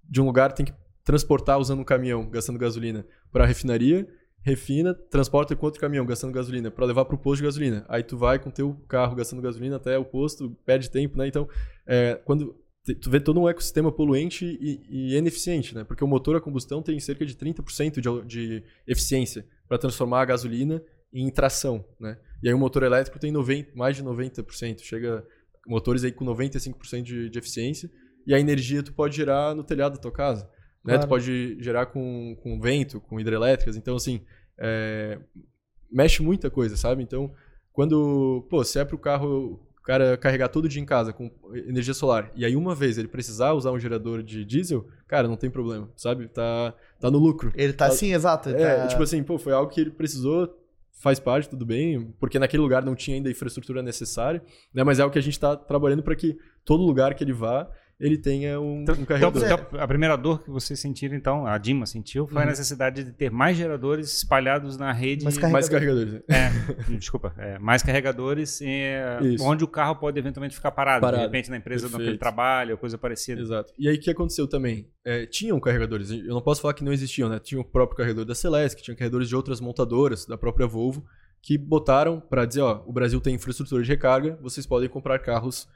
de 0.08 0.22
um 0.22 0.24
lugar 0.24 0.52
tem 0.52 0.64
que 0.64 0.72
transportar 1.04 1.58
usando 1.58 1.80
um 1.80 1.84
caminhão, 1.84 2.26
gastando 2.30 2.58
gasolina, 2.58 3.04
para 3.30 3.44
a 3.44 3.46
refinaria 3.46 4.08
refina, 4.42 4.94
transporta 4.94 5.54
com 5.54 5.66
outro 5.66 5.80
caminhão 5.80 6.06
gastando 6.06 6.32
gasolina 6.32 6.70
para 6.70 6.86
levar 6.86 7.04
para 7.04 7.14
o 7.14 7.18
posto 7.18 7.38
de 7.38 7.44
gasolina. 7.44 7.84
Aí 7.88 8.02
tu 8.02 8.16
vai 8.16 8.38
com 8.38 8.50
teu 8.50 8.74
carro 8.88 9.14
gastando 9.14 9.42
gasolina 9.42 9.76
até 9.76 9.98
o 9.98 10.04
posto, 10.04 10.50
perde 10.64 10.90
tempo, 10.90 11.18
né? 11.18 11.26
Então, 11.26 11.48
é, 11.86 12.14
quando 12.24 12.56
tu 12.94 13.10
vê 13.10 13.20
todo 13.20 13.40
um 13.40 13.48
ecossistema 13.48 13.92
poluente 13.92 14.44
e, 14.44 14.80
e, 14.88 15.16
ineficiente, 15.16 15.74
né? 15.74 15.84
Porque 15.84 16.02
o 16.02 16.06
motor 16.06 16.36
a 16.36 16.40
combustão 16.40 16.82
tem 16.82 16.98
cerca 17.00 17.26
de 17.26 17.34
30% 17.34 18.00
de, 18.00 18.26
de 18.26 18.64
eficiência 18.86 19.46
para 19.68 19.78
transformar 19.78 20.22
a 20.22 20.24
gasolina 20.24 20.82
em 21.12 21.30
tração, 21.30 21.84
né? 21.98 22.18
E 22.42 22.48
aí 22.48 22.54
o 22.54 22.58
motor 22.58 22.82
elétrico 22.82 23.18
tem 23.18 23.32
90, 23.32 23.72
mais 23.74 23.96
de 23.96 24.04
90%, 24.04 24.80
chega 24.80 25.24
motores 25.66 26.04
aí 26.04 26.12
com 26.12 26.24
95% 26.24 27.02
de, 27.02 27.28
de 27.28 27.38
eficiência 27.38 27.90
e 28.26 28.34
a 28.34 28.40
energia 28.40 28.82
tu 28.82 28.92
pode 28.92 29.16
gerar 29.16 29.54
no 29.54 29.62
telhado 29.62 29.94
da 29.94 30.00
tua 30.00 30.12
casa. 30.12 30.48
Né? 30.88 30.94
Claro. 30.94 31.06
Tu 31.06 31.08
pode 31.08 31.62
gerar 31.62 31.86
com, 31.86 32.34
com 32.42 32.58
vento, 32.58 32.98
com 32.98 33.20
hidrelétricas. 33.20 33.76
Então, 33.76 33.96
assim, 33.96 34.22
é, 34.58 35.18
mexe 35.92 36.22
muita 36.22 36.48
coisa, 36.48 36.78
sabe? 36.78 37.02
Então, 37.02 37.30
quando, 37.72 38.46
pô, 38.48 38.64
se 38.64 38.78
é 38.78 38.84
para 38.84 38.96
o 38.96 38.98
carro 38.98 39.60
o 39.78 39.82
cara 39.82 40.16
carregar 40.16 40.48
todo 40.48 40.68
dia 40.68 40.80
em 40.82 40.86
casa 40.86 41.12
com 41.12 41.30
energia 41.66 41.94
solar 41.94 42.30
e 42.34 42.44
aí 42.44 42.54
uma 42.54 42.74
vez 42.74 42.98
ele 42.98 43.08
precisar 43.08 43.52
usar 43.52 43.70
um 43.70 43.78
gerador 43.78 44.22
de 44.22 44.44
diesel, 44.44 44.86
cara, 45.06 45.28
não 45.28 45.36
tem 45.36 45.50
problema, 45.50 45.90
sabe? 45.94 46.28
Tá, 46.28 46.74
tá 46.98 47.10
no 47.10 47.18
lucro. 47.18 47.52
Ele 47.54 47.72
tá, 47.72 47.86
tá 47.86 47.92
assim, 47.92 48.12
exato. 48.12 48.50
É, 48.50 48.76
tá... 48.76 48.86
tipo 48.86 49.02
assim, 49.02 49.22
pô, 49.22 49.38
foi 49.38 49.52
algo 49.52 49.70
que 49.70 49.80
ele 49.80 49.90
precisou, 49.90 50.58
faz 51.00 51.18
parte, 51.20 51.48
tudo 51.48 51.64
bem, 51.64 52.14
porque 52.18 52.38
naquele 52.38 52.62
lugar 52.62 52.84
não 52.84 52.94
tinha 52.94 53.16
ainda 53.16 53.28
a 53.28 53.32
infraestrutura 53.32 53.82
necessária, 53.82 54.42
né? 54.74 54.82
Mas 54.82 54.98
é 54.98 55.04
o 55.04 55.10
que 55.10 55.18
a 55.18 55.22
gente 55.22 55.34
está 55.34 55.56
trabalhando 55.56 56.02
para 56.02 56.16
que 56.16 56.36
todo 56.64 56.82
lugar 56.82 57.14
que 57.14 57.22
ele 57.22 57.32
vá, 57.32 57.70
ele 58.00 58.16
tenha 58.16 58.60
um, 58.60 58.82
então, 58.82 58.94
um 58.94 59.04
carregador. 59.04 59.44
Então, 59.44 59.58
então, 59.58 59.80
a 59.80 59.88
primeira 59.88 60.16
dor 60.16 60.44
que 60.44 60.50
vocês 60.50 60.78
sentiram, 60.78 61.16
então, 61.16 61.44
a 61.44 61.58
Dima 61.58 61.84
sentiu, 61.84 62.28
foi 62.28 62.36
uhum. 62.36 62.42
a 62.44 62.46
necessidade 62.46 63.02
de 63.02 63.12
ter 63.12 63.28
mais 63.28 63.56
geradores 63.56 64.18
espalhados 64.18 64.76
na 64.76 64.92
rede. 64.92 65.24
Mais 65.24 65.36
carregadores. 65.36 65.68
Mais 65.68 65.80
carregadores. 65.80 66.22
É, 66.28 66.94
desculpa, 66.96 67.34
é, 67.36 67.58
mais 67.58 67.82
carregadores 67.82 68.60
é, 68.62 69.18
onde 69.40 69.64
o 69.64 69.68
carro 69.68 69.96
pode 69.96 70.16
eventualmente 70.16 70.54
ficar 70.54 70.70
parado, 70.70 71.00
parado. 71.00 71.18
de 71.18 71.26
repente 71.26 71.50
na 71.50 71.56
empresa 71.56 71.88
onde 71.92 72.06
ele 72.06 72.18
trabalha, 72.18 72.72
ou 72.72 72.78
coisa 72.78 72.96
parecida. 72.96 73.40
Exato. 73.40 73.72
E 73.76 73.88
aí 73.88 73.96
o 73.96 74.00
que 74.00 74.10
aconteceu 74.10 74.46
também? 74.46 74.88
É, 75.04 75.26
tinham 75.26 75.58
carregadores, 75.58 76.10
eu 76.10 76.34
não 76.34 76.40
posso 76.40 76.60
falar 76.60 76.74
que 76.74 76.84
não 76.84 76.92
existiam, 76.92 77.28
né? 77.28 77.40
Tinha 77.40 77.60
o 77.60 77.64
próprio 77.64 77.96
carregador 77.96 78.24
da 78.24 78.34
Celeste, 78.34 78.80
tinha 78.80 78.94
carregadores 78.94 79.28
de 79.28 79.34
outras 79.34 79.60
montadoras, 79.60 80.24
da 80.24 80.38
própria 80.38 80.68
Volvo, 80.68 81.04
que 81.42 81.58
botaram 81.58 82.20
para 82.20 82.44
dizer, 82.44 82.60
ó, 82.60 82.84
o 82.86 82.92
Brasil 82.92 83.20
tem 83.20 83.34
infraestrutura 83.34 83.82
de 83.82 83.88
recarga, 83.88 84.38
vocês 84.40 84.66
podem 84.66 84.88
comprar 84.88 85.18
carros 85.18 85.68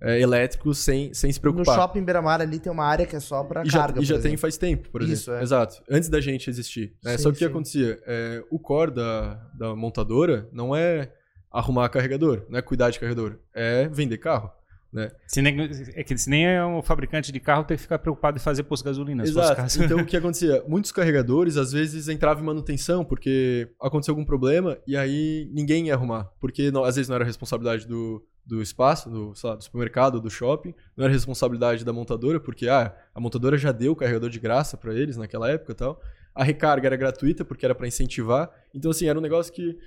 é, 0.00 0.20
elétricos 0.20 0.78
sem, 0.78 1.12
sem 1.12 1.32
se 1.32 1.40
preocupar. 1.40 1.76
No 1.76 1.82
shopping 1.82 2.02
Beira-Mar 2.02 2.40
ali 2.40 2.58
tem 2.58 2.70
uma 2.70 2.84
área 2.84 3.06
que 3.06 3.16
é 3.16 3.20
só 3.20 3.42
para 3.42 3.64
carga. 3.64 4.00
e 4.00 4.04
já 4.04 4.18
tem 4.18 4.36
faz 4.36 4.56
tempo, 4.56 4.88
por 4.90 5.02
exemplo. 5.02 5.20
Isso, 5.20 5.32
é. 5.32 5.42
Exato. 5.42 5.82
Antes 5.90 6.08
da 6.08 6.20
gente 6.20 6.48
existir. 6.48 6.94
Né? 7.02 7.16
Sim, 7.16 7.22
só 7.22 7.30
que 7.30 7.36
o 7.36 7.38
que 7.38 7.44
acontecia? 7.44 7.98
É, 8.06 8.42
o 8.50 8.58
core 8.58 8.92
da, 8.92 9.34
da 9.54 9.74
montadora 9.74 10.48
não 10.52 10.74
é 10.74 11.12
arrumar 11.50 11.88
carregador, 11.88 12.44
não 12.48 12.58
é 12.58 12.62
cuidar 12.62 12.90
de 12.90 13.00
carregador. 13.00 13.38
É 13.54 13.88
vender 13.88 14.18
carro. 14.18 14.50
Né? 14.90 15.10
Se 15.26 15.42
nem, 15.42 15.54
é 15.94 16.02
que 16.02 16.16
se 16.16 16.30
nem 16.30 16.46
é 16.46 16.64
um 16.64 16.80
fabricante 16.80 17.30
de 17.30 17.38
carro 17.38 17.62
tem 17.62 17.76
que 17.76 17.82
ficar 17.82 17.98
preocupado 17.98 18.38
em 18.38 18.40
fazer 18.40 18.62
posto 18.62 18.84
de 18.84 18.88
gasolina. 18.88 19.22
Exato. 19.22 19.82
Então 19.82 19.98
o 19.98 20.04
que 20.06 20.16
acontecia? 20.16 20.64
Muitos 20.66 20.92
carregadores 20.92 21.58
às 21.58 21.72
vezes 21.72 22.08
entravam 22.08 22.42
em 22.42 22.46
manutenção 22.46 23.04
porque 23.04 23.68
aconteceu 23.80 24.12
algum 24.12 24.24
problema 24.24 24.78
e 24.86 24.96
aí 24.96 25.50
ninguém 25.52 25.88
ia 25.88 25.94
arrumar. 25.94 26.30
Porque 26.40 26.70
não, 26.70 26.84
às 26.84 26.96
vezes 26.96 27.08
não 27.08 27.16
era 27.16 27.24
responsabilidade 27.24 27.86
do, 27.86 28.24
do 28.48 28.62
espaço, 28.62 29.10
do, 29.10 29.34
lá, 29.44 29.54
do, 29.54 29.62
supermercado, 29.62 30.20
do 30.20 30.30
shopping, 30.30 30.74
não 30.96 31.04
era 31.04 31.12
responsabilidade 31.12 31.84
da 31.84 31.92
montadora, 31.92 32.40
porque 32.40 32.66
ah, 32.66 32.96
a 33.14 33.20
montadora 33.20 33.58
já 33.58 33.70
deu 33.72 33.92
o 33.92 33.96
carregador 33.96 34.30
de 34.30 34.40
graça 34.40 34.74
para 34.74 34.94
eles 34.94 35.18
naquela 35.18 35.50
época 35.50 35.72
e 35.72 35.74
tal. 35.74 36.00
A 36.34 36.42
recarga 36.42 36.88
era 36.88 36.96
gratuita 36.96 37.44
porque 37.44 37.66
era 37.66 37.74
para 37.74 37.86
incentivar. 37.86 38.50
Então 38.74 38.90
assim, 38.90 39.06
era 39.06 39.18
um 39.18 39.22
negócio 39.22 39.52
que 39.52 39.78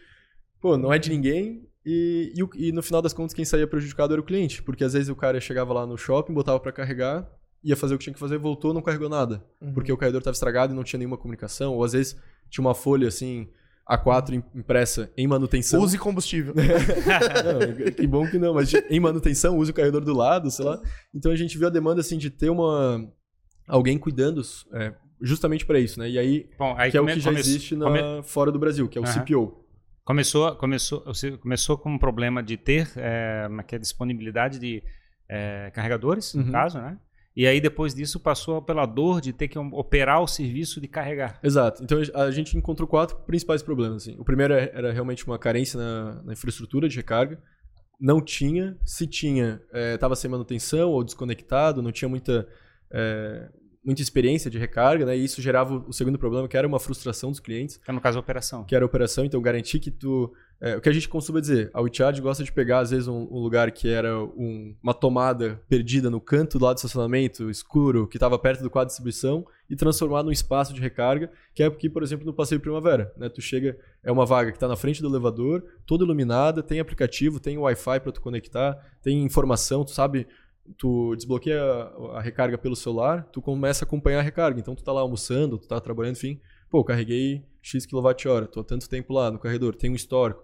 pô, 0.62 0.78
não 0.78 0.94
é 0.94 1.00
de 1.00 1.10
ninguém. 1.10 1.68
E, 1.84 2.32
e, 2.36 2.68
e, 2.68 2.72
no 2.72 2.84
final 2.84 3.02
das 3.02 3.12
contas, 3.12 3.34
quem 3.34 3.44
saía 3.44 3.66
prejudicado 3.66 4.14
era 4.14 4.22
o 4.22 4.24
cliente. 4.24 4.62
Porque 4.62 4.84
às 4.84 4.94
vezes 4.94 5.10
o 5.10 5.16
cara 5.16 5.42
chegava 5.42 5.74
lá 5.74 5.88
no 5.88 5.98
shopping, 5.98 6.34
botava 6.34 6.60
para 6.60 6.72
carregar, 6.72 7.28
ia 7.64 7.76
fazer 7.76 7.96
o 7.96 7.98
que 7.98 8.04
tinha 8.04 8.14
que 8.14 8.20
fazer, 8.20 8.38
voltou, 8.38 8.74
não 8.74 8.82
carregou 8.84 9.10
nada. 9.10 9.44
Uhum. 9.60 9.74
Porque 9.74 9.92
o 9.92 9.98
carregador 9.98 10.20
estava 10.20 10.36
estragado 10.36 10.72
e 10.72 10.76
não 10.76 10.84
tinha 10.84 11.00
nenhuma 11.00 11.18
comunicação. 11.18 11.74
Ou 11.74 11.84
às 11.84 11.94
vezes 11.94 12.16
tinha 12.48 12.64
uma 12.64 12.76
folha 12.76 13.08
assim, 13.08 13.50
A4 13.90 14.44
impressa 14.56 15.12
em 15.18 15.28
manutenção. 15.28 15.82
Use 15.82 15.98
combustível. 15.98 16.54
não, 16.56 17.92
que 17.92 18.08
bom 18.08 18.28
que 18.28 18.38
não, 18.38 18.54
mas 18.54 18.74
em 18.90 19.00
manutenção, 19.00 19.58
use 19.58 19.72
o 19.72 19.74
carregador 19.74 20.04
do 20.04 20.14
lado, 20.14 20.50
sei 20.50 20.66
lá. 20.66 20.82
Então 21.14 21.32
a 21.32 21.36
gente 21.36 21.58
viu 21.58 21.68
a 21.68 21.72
demanda 21.72 22.02
assim 22.02 22.18
de 22.18 22.30
ter 22.30 22.50
uma 22.50 23.06
alguém 23.68 23.98
cuidando 23.98 24.42
é, 24.74 24.94
justamente 25.22 25.66
para 25.66 25.80
isso, 25.80 26.00
né? 26.00 26.10
E 26.10 26.18
aí, 26.18 26.50
Bom, 26.58 26.76
aí 26.78 26.92
que 26.92 26.98
é 26.98 27.02
o 27.02 27.06
que 27.06 27.20
já 27.20 27.32
existe 27.32 27.76
na, 27.76 27.86
come... 27.86 28.24
fora 28.24 28.52
do 28.52 28.60
Brasil, 28.60 28.88
que 28.88 28.98
é 28.98 29.02
o 29.02 29.06
uhum. 29.06 29.14
CPO. 29.14 29.62
Começou, 30.04 30.56
começou, 30.56 31.04
começou 31.42 31.78
com 31.78 31.92
um 31.92 31.98
problema 31.98 32.42
de 32.42 32.58
ter 32.58 32.92
é, 32.98 33.48
que 33.68 33.76
é 33.76 33.80
disponibilidade 33.80 34.60
de 34.60 34.84
é, 35.30 35.72
carregadores, 35.74 36.34
uhum. 36.34 36.44
no 36.44 36.52
caso, 36.52 36.80
né? 36.80 36.98
E 37.36 37.48
aí, 37.48 37.62
depois 37.62 37.94
disso, 37.96 38.20
passou 38.20 38.62
pela 38.62 38.86
dor 38.86 39.22
de 39.22 39.32
ter 39.32 39.48
que 39.48 39.58
operar 39.58 40.22
o 40.22 40.28
serviço 40.28 40.82
de 40.82 40.88
carregar. 40.88 41.40
Exato. 41.42 41.82
Então, 41.84 42.00
a 42.16 42.30
gente 42.30 42.58
encontrou 42.58 42.88
quatro 42.88 43.16
principais 43.20 43.64
problemas. 43.64 44.04
Assim. 44.04 44.20
O 44.20 44.26
primeiro 44.26 44.54
é, 44.54 44.70
era 44.74 44.92
realmente 44.92 45.26
uma 45.26 45.40
carência 45.40 45.80
na, 45.80 46.22
na 46.24 46.34
infraestrutura 46.34 46.90
de 46.90 46.98
recarga. 46.98 47.42
Não 48.00 48.20
tinha. 48.20 48.78
Se 48.86 49.08
tinha, 49.08 49.62
estava 49.94 50.14
é, 50.14 50.18
sem 50.18 50.30
manutenção 50.30 50.90
ou 50.90 51.04
desconectado, 51.04 51.82
não 51.82 51.92
tinha 51.92 52.10
muita 52.10 52.48
é, 52.92 53.50
muita 53.84 54.02
experiência 54.02 54.50
de 54.50 54.58
recarga, 54.58 55.06
né? 55.06 55.18
E 55.18 55.24
isso 55.24 55.42
gerava 55.42 55.84
o 55.88 55.92
segundo 55.92 56.18
problema, 56.18 56.48
que 56.48 56.56
era 56.56 56.68
uma 56.68 56.80
frustração 56.80 57.32
dos 57.32 57.40
clientes. 57.40 57.78
Que 57.78 57.90
é 57.90 57.94
no 57.94 58.02
caso 58.02 58.18
a 58.18 58.22
operação. 58.22 58.64
Que 58.64 58.76
era 58.76 58.86
a 58.86 58.88
operação, 58.88 59.26
então 59.26 59.42
garantir 59.42 59.80
que 59.80 59.92
tu... 59.92 60.32
É, 60.64 60.78
o 60.78 60.82
que 60.82 60.90
a 60.90 60.92
gente 60.92 61.10
costuma 61.10 61.40
dizer, 61.40 61.72
a 61.74 61.82
WeCharge 61.82 62.22
gosta 62.22 62.44
de 62.44 62.52
pegar, 62.52 62.82
às 62.82 62.92
vezes, 62.92 63.08
um, 63.08 63.28
um 63.32 63.40
lugar 63.40 63.72
que 63.72 63.90
era 63.90 64.24
um, 64.24 64.76
uma 64.84 64.94
tomada 64.94 65.60
perdida 65.68 66.08
no 66.08 66.22
canto 66.22 66.60
do 66.60 66.66
lado 66.66 66.76
do 66.76 66.78
estacionamento, 66.78 67.50
escuro, 67.50 68.08
que 68.08 68.18
estava 68.18 68.38
perto 68.38 68.62
do 68.62 68.70
quadro 68.70 68.86
de 68.86 68.92
distribuição, 68.92 69.44
e 69.68 69.76
transformar 69.76 70.22
num 70.22 70.32
espaço 70.32 70.72
de 70.72 70.80
recarga, 70.80 71.32
que 71.56 71.64
é 71.64 71.66
aqui, 71.66 71.90
por 71.90 72.04
exemplo, 72.04 72.26
no 72.26 72.34
Passeio 72.34 72.62
Primavera. 72.62 73.12
Né? 73.18 73.28
Tu 73.28 73.42
chega, 73.42 73.76
é 74.04 74.12
uma 74.12 74.26
vaga 74.26 74.52
que 74.52 74.58
está 74.58 74.68
na 74.68 74.76
frente 74.76 75.02
do 75.02 75.08
elevador, 75.08 75.64
toda 75.88 76.04
iluminada, 76.04 76.62
tem 76.62 76.80
aplicativo, 76.80 77.40
tem 77.40 77.58
Wi-Fi 77.58 78.02
para 78.02 78.12
tu 78.12 78.22
conectar, 78.22 78.78
tem 79.02 79.24
informação, 79.24 79.84
tu 79.84 79.92
sabe 79.92 80.28
tu 80.78 81.16
desbloqueia 81.16 81.62
a 82.14 82.22
recarga 82.22 82.58
pelo 82.58 82.76
celular, 82.76 83.24
tu 83.32 83.42
começa 83.42 83.84
a 83.84 83.88
acompanhar 83.88 84.20
a 84.20 84.22
recarga. 84.22 84.60
Então 84.60 84.76
tu 84.76 84.84
tá 84.84 84.92
lá 84.92 85.02
almoçando, 85.02 85.58
tu 85.58 85.68
tá 85.68 85.80
trabalhando, 85.80 86.16
enfim. 86.16 86.40
Pô, 86.70 86.84
carreguei 86.84 87.46
X 87.62 87.86
kWh, 87.86 88.48
tô 88.52 88.62
há 88.62 88.64
tanto 88.64 88.90
tempo 88.90 89.14
lá 89.14 89.30
no 89.30 89.40
carregador, 89.40 89.76
tem 89.76 89.92
um 89.92 89.96
histórico. 89.96 90.42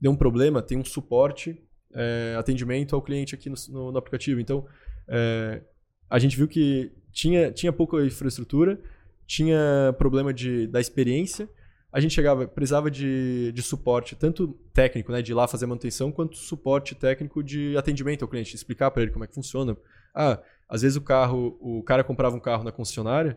Deu 0.00 0.10
um 0.10 0.16
problema, 0.16 0.62
tem 0.62 0.78
um 0.78 0.84
suporte, 0.84 1.62
é, 1.94 2.34
atendimento 2.38 2.94
ao 2.94 3.02
cliente 3.02 3.34
aqui 3.34 3.48
no, 3.48 3.56
no, 3.70 3.92
no 3.92 3.98
aplicativo. 3.98 4.40
Então, 4.40 4.66
é, 5.08 5.62
a 6.08 6.18
gente 6.18 6.36
viu 6.36 6.48
que 6.48 6.92
tinha, 7.12 7.50
tinha 7.50 7.72
pouca 7.72 8.04
infraestrutura, 8.04 8.80
tinha 9.26 9.94
problema 9.98 10.34
de, 10.34 10.66
da 10.66 10.80
experiência 10.80 11.48
a 11.92 12.00
gente 12.00 12.14
chegava, 12.14 12.46
precisava 12.46 12.90
de, 12.90 13.50
de 13.52 13.62
suporte, 13.62 14.14
tanto 14.14 14.48
técnico, 14.72 15.10
né, 15.10 15.22
de 15.22 15.32
ir 15.32 15.34
lá 15.34 15.48
fazer 15.48 15.66
manutenção, 15.66 16.12
quanto 16.12 16.36
suporte 16.36 16.94
técnico 16.94 17.42
de 17.42 17.76
atendimento 17.76 18.22
ao 18.22 18.28
cliente, 18.28 18.54
explicar 18.54 18.90
para 18.90 19.02
ele 19.02 19.10
como 19.10 19.24
é 19.24 19.26
que 19.26 19.34
funciona. 19.34 19.76
Ah, 20.14 20.40
às 20.68 20.82
vezes 20.82 20.96
o 20.96 21.00
carro, 21.00 21.58
o 21.60 21.82
cara 21.82 22.04
comprava 22.04 22.36
um 22.36 22.40
carro 22.40 22.62
na 22.62 22.70
concessionária, 22.70 23.36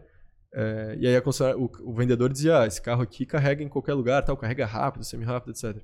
é, 0.54 0.96
e 1.00 1.08
aí 1.08 1.18
o, 1.18 1.72
o, 1.90 1.94
vendedor 1.94 2.32
dizia, 2.32 2.62
ah, 2.62 2.68
esse 2.68 2.80
carro 2.80 3.02
aqui 3.02 3.26
carrega 3.26 3.64
em 3.64 3.68
qualquer 3.68 3.96
lugar, 3.96 4.24
tal, 4.24 4.38
carrega 4.38 4.68
rápido, 4.68 5.04
semi-rápido, 5.04 5.52
etc. 5.52 5.82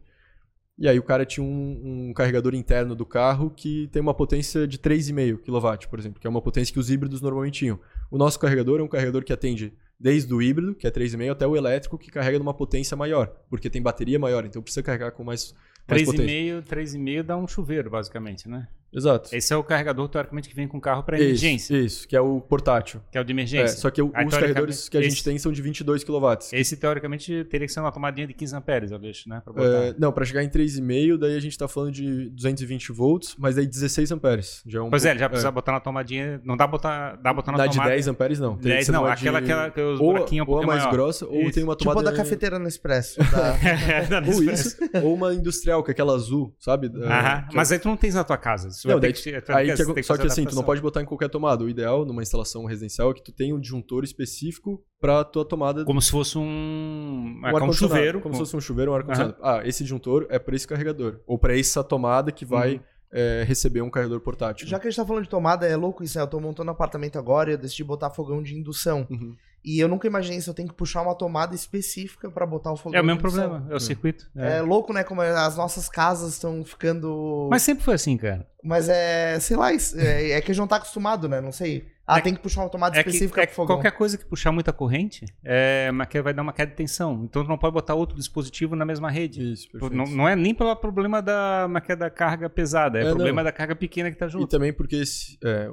E 0.78 0.88
aí 0.88 0.98
o 0.98 1.04
cara 1.04 1.26
tinha 1.26 1.44
um, 1.44 2.08
um, 2.10 2.14
carregador 2.14 2.54
interno 2.54 2.96
do 2.96 3.06
carro 3.06 3.50
que 3.50 3.90
tem 3.92 4.02
uma 4.02 4.14
potência 4.14 4.66
de 4.68 4.78
3,5 4.78 5.40
kW, 5.40 5.90
por 5.90 6.00
exemplo, 6.00 6.22
que 6.22 6.28
é 6.28 6.30
uma 6.30 6.42
potência 6.42 6.72
que 6.72 6.80
os 6.80 6.90
híbridos 6.90 7.20
normalmente 7.20 7.60
tinham. 7.60 7.80
O 8.10 8.18
nosso 8.18 8.40
carregador 8.40 8.80
é 8.80 8.84
um 8.84 8.88
carregador 8.88 9.24
que 9.24 9.34
atende 9.34 9.74
desde 10.00 10.34
o 10.34 10.42
híbrido, 10.42 10.74
que 10.74 10.88
é 10.88 10.92
3,5, 10.92 11.32
até 11.32 11.46
o 11.46 11.56
elétrico, 11.56 11.98
que 11.98 12.10
carrega 12.10 12.40
numa 12.40 12.54
potência 12.54 12.96
maior, 12.96 13.28
porque 13.50 13.70
tem 13.70 13.82
bateria 13.82 14.18
maior, 14.18 14.46
então 14.46 14.62
precisa 14.62 14.82
carregar 14.82 15.12
com 15.12 15.24
mais, 15.24 15.54
mais 15.88 16.04
3,5, 16.04 16.06
potência. 16.06 16.98
3,5 17.00 17.24
dá 17.24 17.38
um 17.38 17.48
chuveiro, 17.48 17.90
basicamente, 17.90 18.48
né? 18.48 18.68
Exato. 18.94 19.36
Esse 19.36 19.54
é 19.54 19.56
o 19.56 19.64
carregador, 19.64 20.08
teoricamente, 20.08 20.50
que 20.50 20.56
vem 20.56 20.68
com 20.68 20.80
carro 20.80 21.04
para 21.04 21.20
emergência. 21.20 21.74
Isso, 21.74 21.86
isso, 21.86 22.08
que 22.08 22.16
é 22.16 22.22
o 22.22 22.42
portátil. 22.42 23.02
Que 23.12 23.18
é 23.18 23.22
o 23.22 23.24
de 23.24 23.32
emergência. 23.32 23.74
É, 23.74 23.78
só 23.78 23.90
que 23.90 24.02
o, 24.02 24.08
os 24.08 24.34
carregadores 24.34 24.90
que 24.90 24.98
a 24.98 25.02
gente 25.02 25.14
esse, 25.14 25.24
tem 25.24 25.38
são 25.38 25.52
de 25.52 25.62
22 25.62 26.04
kW. 26.04 26.28
Esse, 26.52 26.76
teoricamente, 26.76 27.44
teria 27.46 27.68
que 27.68 27.74
ser 27.74 27.80
uma 27.80 27.92
tomadinha 27.92 28.28
de 28.28 28.34
15 28.34 28.56
amperes, 28.56 28.92
eu 28.92 29.00
deixo, 29.00 29.30
né? 29.30 29.42
Pra 29.46 29.64
é, 29.64 29.96
não, 29.98 30.12
para 30.12 30.26
chegar 30.26 30.44
em 30.44 30.50
3,5, 30.50 31.18
daí 31.18 31.36
a 31.36 31.40
gente 31.40 31.52
está 31.52 31.68
falando 31.68 31.92
de 31.92 32.30
220 32.30 32.92
volts, 32.92 33.36
mas 33.38 33.58
aí 33.58 33.66
16 33.66 34.12
amperes. 34.12 34.64
Já 34.66 34.80
é 34.80 34.82
um 34.82 34.90
pois 34.90 35.06
é, 35.06 35.10
pouco, 35.10 35.18
é, 35.18 35.20
já 35.20 35.30
precisa 35.30 35.50
é. 35.50 35.52
botar 35.52 35.72
na 35.72 35.80
tomadinha. 35.80 36.42
Não 36.44 36.58
dá 36.58 36.66
botar, 36.66 37.16
dá 37.18 37.34
botar 37.34 37.52
na 37.52 37.58
dá 37.60 37.68
tomada. 37.68 37.90
de 37.90 37.96
10 37.96 38.08
amperes, 38.08 38.40
não. 38.40 38.58
10, 38.58 38.90
não, 38.90 39.06
aquela, 39.06 39.40
de... 39.40 39.52
aquela 39.52 39.70
que 39.70 39.82
os 39.82 40.00
ou, 40.00 40.14
buraquinhos 40.14 40.48
um 40.48 40.52
ou 40.52 40.64
a 40.64 40.66
mais 40.66 40.80
maior. 40.80 40.92
grossa, 40.92 41.26
ou 41.26 41.42
isso. 41.42 41.52
tem 41.52 41.64
uma 41.64 41.76
tomada... 41.76 42.00
Tipo 42.00 42.12
da 42.12 42.18
cafeteira 42.18 42.58
no 42.58 42.68
Expresso. 42.68 43.20
Da... 43.30 43.56
é, 43.56 44.34
ou 44.34 44.44
isso, 44.44 44.76
ou 45.04 45.14
uma 45.14 45.34
industrial, 45.34 45.84
que 45.84 45.92
é 45.92 45.94
aquela 45.94 46.16
azul, 46.16 46.54
sabe? 46.58 46.88
Aham, 46.88 47.48
mas 47.54 47.72
aí 47.72 47.78
tu 47.78 47.88
não 47.88 47.96
tens 47.96 48.16
na 48.16 48.24
tua 48.24 48.38
casa. 48.38 48.70
Não, 48.88 49.00
daí, 49.00 49.14
Aí 49.50 49.76
que, 49.76 49.94
que 49.94 50.04
só 50.04 50.18
que 50.18 50.28
assim, 50.28 50.46
tu 50.46 50.56
não 50.56 50.64
pode 50.64 50.82
botar 50.82 51.02
em 51.02 51.06
qualquer 51.06 51.30
tomada. 51.30 51.64
O 51.64 51.70
ideal 51.70 52.06
numa 52.06 52.22
instalação 52.22 52.66
residencial 52.66 53.12
é 53.12 53.14
que 53.14 53.24
tu 53.24 53.32
tenha 53.32 53.56
um 53.56 53.60
disjuntor 53.60 54.04
específico 54.04 54.84
para 55.00 55.24
tua 55.24 55.46
tomada. 55.46 55.84
Como 55.84 56.02
se 56.02 56.12
fosse 56.12 56.38
um, 56.38 56.42
um, 56.42 57.64
um 57.64 57.74
chuveiro. 57.74 58.22
Como 58.22 58.34
se 58.34 58.40
fosse 58.40 58.56
um 58.56 58.62
chuveiro, 58.62 58.92
um 58.92 58.96
ar-condicionado. 58.96 59.38
Uhum. 59.40 59.46
Ah, 59.46 59.62
esse 59.66 59.84
disjuntor 59.84 60.28
é 60.30 60.40
para 60.40 60.56
esse 60.56 60.68
carregador. 60.68 61.20
Ou 61.26 61.38
para 61.38 61.58
essa 61.58 61.84
tomada 61.84 62.32
que 62.32 62.46
vai. 62.46 62.76
Uhum. 62.76 62.82
É, 63.12 63.44
receber 63.44 63.82
um 63.82 63.90
carregador 63.90 64.22
portátil. 64.22 64.68
Já 64.68 64.80
que 64.80 64.88
a 64.88 64.92
gente 64.92 64.98
tá 64.98 65.04
falando 65.04 65.24
de 65.24 65.30
tomada, 65.30 65.66
é 65.66 65.76
louco 65.76 66.04
isso, 66.04 66.16
né? 66.16 66.24
Eu 66.24 66.28
tô 66.28 66.40
montando 66.40 66.70
um 66.70 66.74
apartamento 66.74 67.18
agora 67.18 67.50
e 67.50 67.54
eu 67.54 67.58
decidi 67.58 67.84
botar 67.84 68.12
fogão 68.12 68.40
de 68.40 68.56
indução. 68.56 69.08
Uhum. 69.10 69.36
E 69.64 69.80
eu 69.80 69.88
nunca 69.88 70.08
imaginei 70.08 70.40
se 70.40 70.50
eu 70.50 70.54
tenho 70.54 70.70
que 70.70 70.74
puxar 70.74 71.02
uma 71.02 71.16
tomada 71.16 71.54
específica 71.54 72.30
para 72.32 72.46
botar 72.46 72.72
o 72.72 72.78
fogão. 72.78 72.98
É 72.98 73.02
o 73.02 73.06
mesmo 73.06 73.22
problema, 73.22 73.66
é 73.70 73.76
o 73.76 73.80
circuito. 73.80 74.30
É. 74.36 74.58
é. 74.58 74.62
louco, 74.62 74.94
né? 74.94 75.04
Como 75.04 75.22
as 75.22 75.58
nossas 75.58 75.90
casas 75.90 76.34
estão 76.34 76.64
ficando. 76.64 77.48
Mas 77.52 77.62
sempre 77.62 77.84
foi 77.84 77.96
assim, 77.96 78.16
cara. 78.18 78.48
Mas 78.64 78.90
é, 78.90 79.40
sei 79.40 79.58
lá, 79.58 79.72
é, 79.72 80.32
é 80.32 80.42
que 80.42 80.52
a 80.52 80.54
gente 80.54 80.60
não 80.60 80.68
tá 80.68 80.78
acostumado, 80.78 81.28
né? 81.28 81.42
Não 81.42 81.52
sei. 81.52 81.86
Ah, 82.10 82.18
é, 82.18 82.22
tem 82.22 82.34
que 82.34 82.40
puxar 82.40 82.62
uma 82.62 82.70
tomada 82.70 82.98
é 82.98 83.02
específica 83.02 83.36
que, 83.36 83.42
é 83.42 83.46
pro 83.46 83.56
fogão. 83.56 83.76
Qualquer 83.76 83.92
coisa 83.92 84.18
que 84.18 84.26
puxar 84.26 84.52
muita 84.52 84.74
corrente 84.74 85.26
é, 85.44 85.92
vai 86.24 86.34
dar 86.34 86.42
uma 86.42 86.52
queda 86.52 86.72
de 86.72 86.76
tensão. 86.76 87.24
Então 87.24 87.44
tu 87.44 87.48
não 87.48 87.58
pode 87.58 87.72
botar 87.72 87.94
outro 87.94 88.18
dispositivo 88.18 88.76
na 88.76 88.84
mesma 88.84 89.12
rede. 89.12 89.54
Isso, 89.54 89.70
perfeito. 89.70 89.96
Não, 89.96 90.06
não 90.06 90.28
é 90.28 90.36
nem 90.36 90.56
pelo 90.56 90.76
problema 90.76 91.22
da, 91.22 91.68
da 91.68 92.10
carga 92.10 92.50
pesada, 92.50 92.98
é, 92.98 93.04
é 93.04 93.10
problema 93.10 93.42
não. 93.42 93.44
da 93.44 93.52
carga 93.52 93.76
pequena 93.76 94.10
que 94.10 94.18
tá 94.18 94.28
junto. 94.28 94.46
E 94.46 94.50
também 94.50 94.74
porque 94.74 94.96
esse, 94.96 95.38
é, 95.44 95.70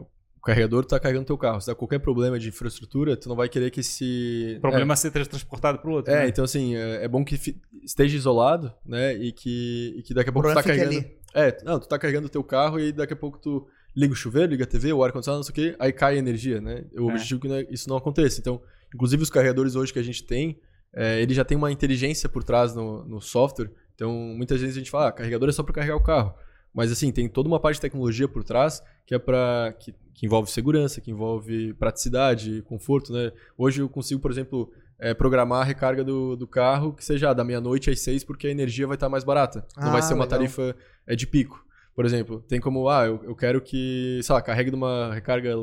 carregador 0.47 0.83
está 0.83 0.99
carregando 1.01 1.27
teu 1.27 1.37
carro. 1.37 1.61
Se 1.61 1.67
dá 1.67 1.75
qualquer 1.75 1.99
problema 1.99 2.39
de 2.39 2.49
infraestrutura, 2.49 3.17
tu 3.17 3.29
não 3.29 3.37
vai 3.37 3.49
querer 3.49 3.71
que 3.71 3.81
esse... 3.81 4.55
O 4.59 4.61
problema 4.61 4.95
é, 4.95 4.97
seja 4.97 5.27
transportado 5.27 5.79
para 5.79 5.91
o 5.91 5.93
outro. 5.93 6.13
É, 6.13 6.21
né? 6.21 6.29
então 6.29 6.45
assim, 6.45 6.77
é, 6.77 7.05
é, 7.05 7.09
bom 7.09 7.25
que 7.25 7.39
esteja 7.83 8.17
isolado, 8.17 8.73
né? 8.85 9.15
E 9.15 9.33
que, 9.33 9.95
e 9.99 10.03
que 10.03 10.15
daqui 10.15 10.31
a 10.31 10.33
pouco 10.33 10.49
tu 10.49 10.55
tá 10.55 10.63
carregando... 10.63 10.99
Ali. 10.99 11.17
É, 11.35 11.59
não, 11.65 11.79
tu 11.79 11.89
tá 11.89 11.99
carregando 11.99 12.27
o 12.29 12.31
teu 12.31 12.43
carro 12.45 12.81
e 12.81 12.93
daqui 12.93 13.13
a 13.13 13.17
pouco 13.17 13.39
tu 13.39 13.67
liga 13.95 14.13
o 14.13 14.17
chuveiro, 14.17 14.53
liga 14.53 14.65
a 14.65 14.67
TV, 14.67 14.93
o 14.93 15.03
ar-condicionado, 15.03 15.39
não 15.39 15.43
sei 15.43 15.53
o 15.53 15.55
quê, 15.55 15.77
aí 15.79 15.93
cai 15.93 16.15
a 16.15 16.19
energia, 16.19 16.61
né? 16.61 16.85
O 16.95 17.11
é. 17.11 17.13
objetivo 17.13 17.53
é 17.53 17.65
que 17.65 17.75
isso 17.75 17.89
não 17.89 17.97
aconteça. 17.97 18.41
Então, 18.41 18.63
inclusive 18.95 19.23
os 19.23 19.31
carregadores 19.31 19.75
hoje 19.75 19.93
que 19.93 19.99
a 19.99 20.03
gente 20.03 20.25
tem, 20.25 20.61
é, 20.95 21.21
ele 21.21 21.35
já 21.35 21.45
tem 21.45 21.57
uma 21.57 21.73
inteligência 21.73 22.29
por 22.29 22.45
trás 22.45 22.75
no, 22.75 23.05
no 23.05 23.21
software. 23.21 23.71
Então, 23.95 24.13
muitas 24.13 24.61
vezes 24.61 24.77
a 24.77 24.79
gente 24.79 24.91
fala, 24.91 25.09
ah, 25.09 25.13
carregador 25.13 25.49
é 25.49 25.53
só 25.53 25.63
para 25.63 25.75
carregar 25.75 25.97
o 25.97 26.03
carro. 26.03 26.35
Mas 26.77 26.93
assim, 26.93 27.11
tem 27.11 27.27
toda 27.27 27.49
uma 27.49 27.59
parte 27.59 27.77
de 27.77 27.81
tecnologia 27.81 28.29
por 28.29 28.45
trás 28.45 28.83
que 29.07 29.15
é 29.15 29.19
para 29.19 29.75
que, 29.81 29.95
que, 30.13 30.27
envolve 30.27 30.51
segurança, 30.51 31.01
que 31.01 31.11
envolve 31.11 31.73
praticidade, 31.75 32.61
conforto, 32.63 33.13
né? 33.13 33.33
Hoje 33.57 33.81
eu 33.81 33.89
consigo, 33.89 34.21
por 34.21 34.31
exemplo, 34.31 34.71
é, 34.99 35.15
programar 35.15 35.63
a 35.63 35.65
recarga 35.65 36.05
do, 36.05 36.37
do 36.37 36.47
carro 36.47 36.93
que 36.93 37.03
seja 37.03 37.33
da 37.33 37.43
meia-noite 37.43 37.89
às 37.89 38.01
seis, 38.01 38.23
porque 38.23 38.47
a 38.47 38.51
energia 38.51 38.87
vai 38.87 38.97
estar 38.97 39.09
mais 39.09 39.25
barata. 39.25 39.67
Ah, 39.75 39.87
Não 39.87 39.93
vai 39.93 40.03
ser 40.03 40.13
uma 40.13 40.25
legal. 40.25 40.39
tarifa 40.39 40.77
é, 41.07 41.17
de 41.17 41.27
pico. 41.27 41.65
Por 41.95 42.05
exemplo, 42.05 42.43
tem 42.47 42.61
como, 42.61 42.91
ah, 42.91 43.07
eu, 43.07 43.23
eu 43.25 43.35
quero 43.35 43.59
que, 43.63 44.21
sei 44.23 44.35
lá, 44.35 44.43
carregue 44.43 44.71
numa 44.71 45.15
recarga, 45.15 45.55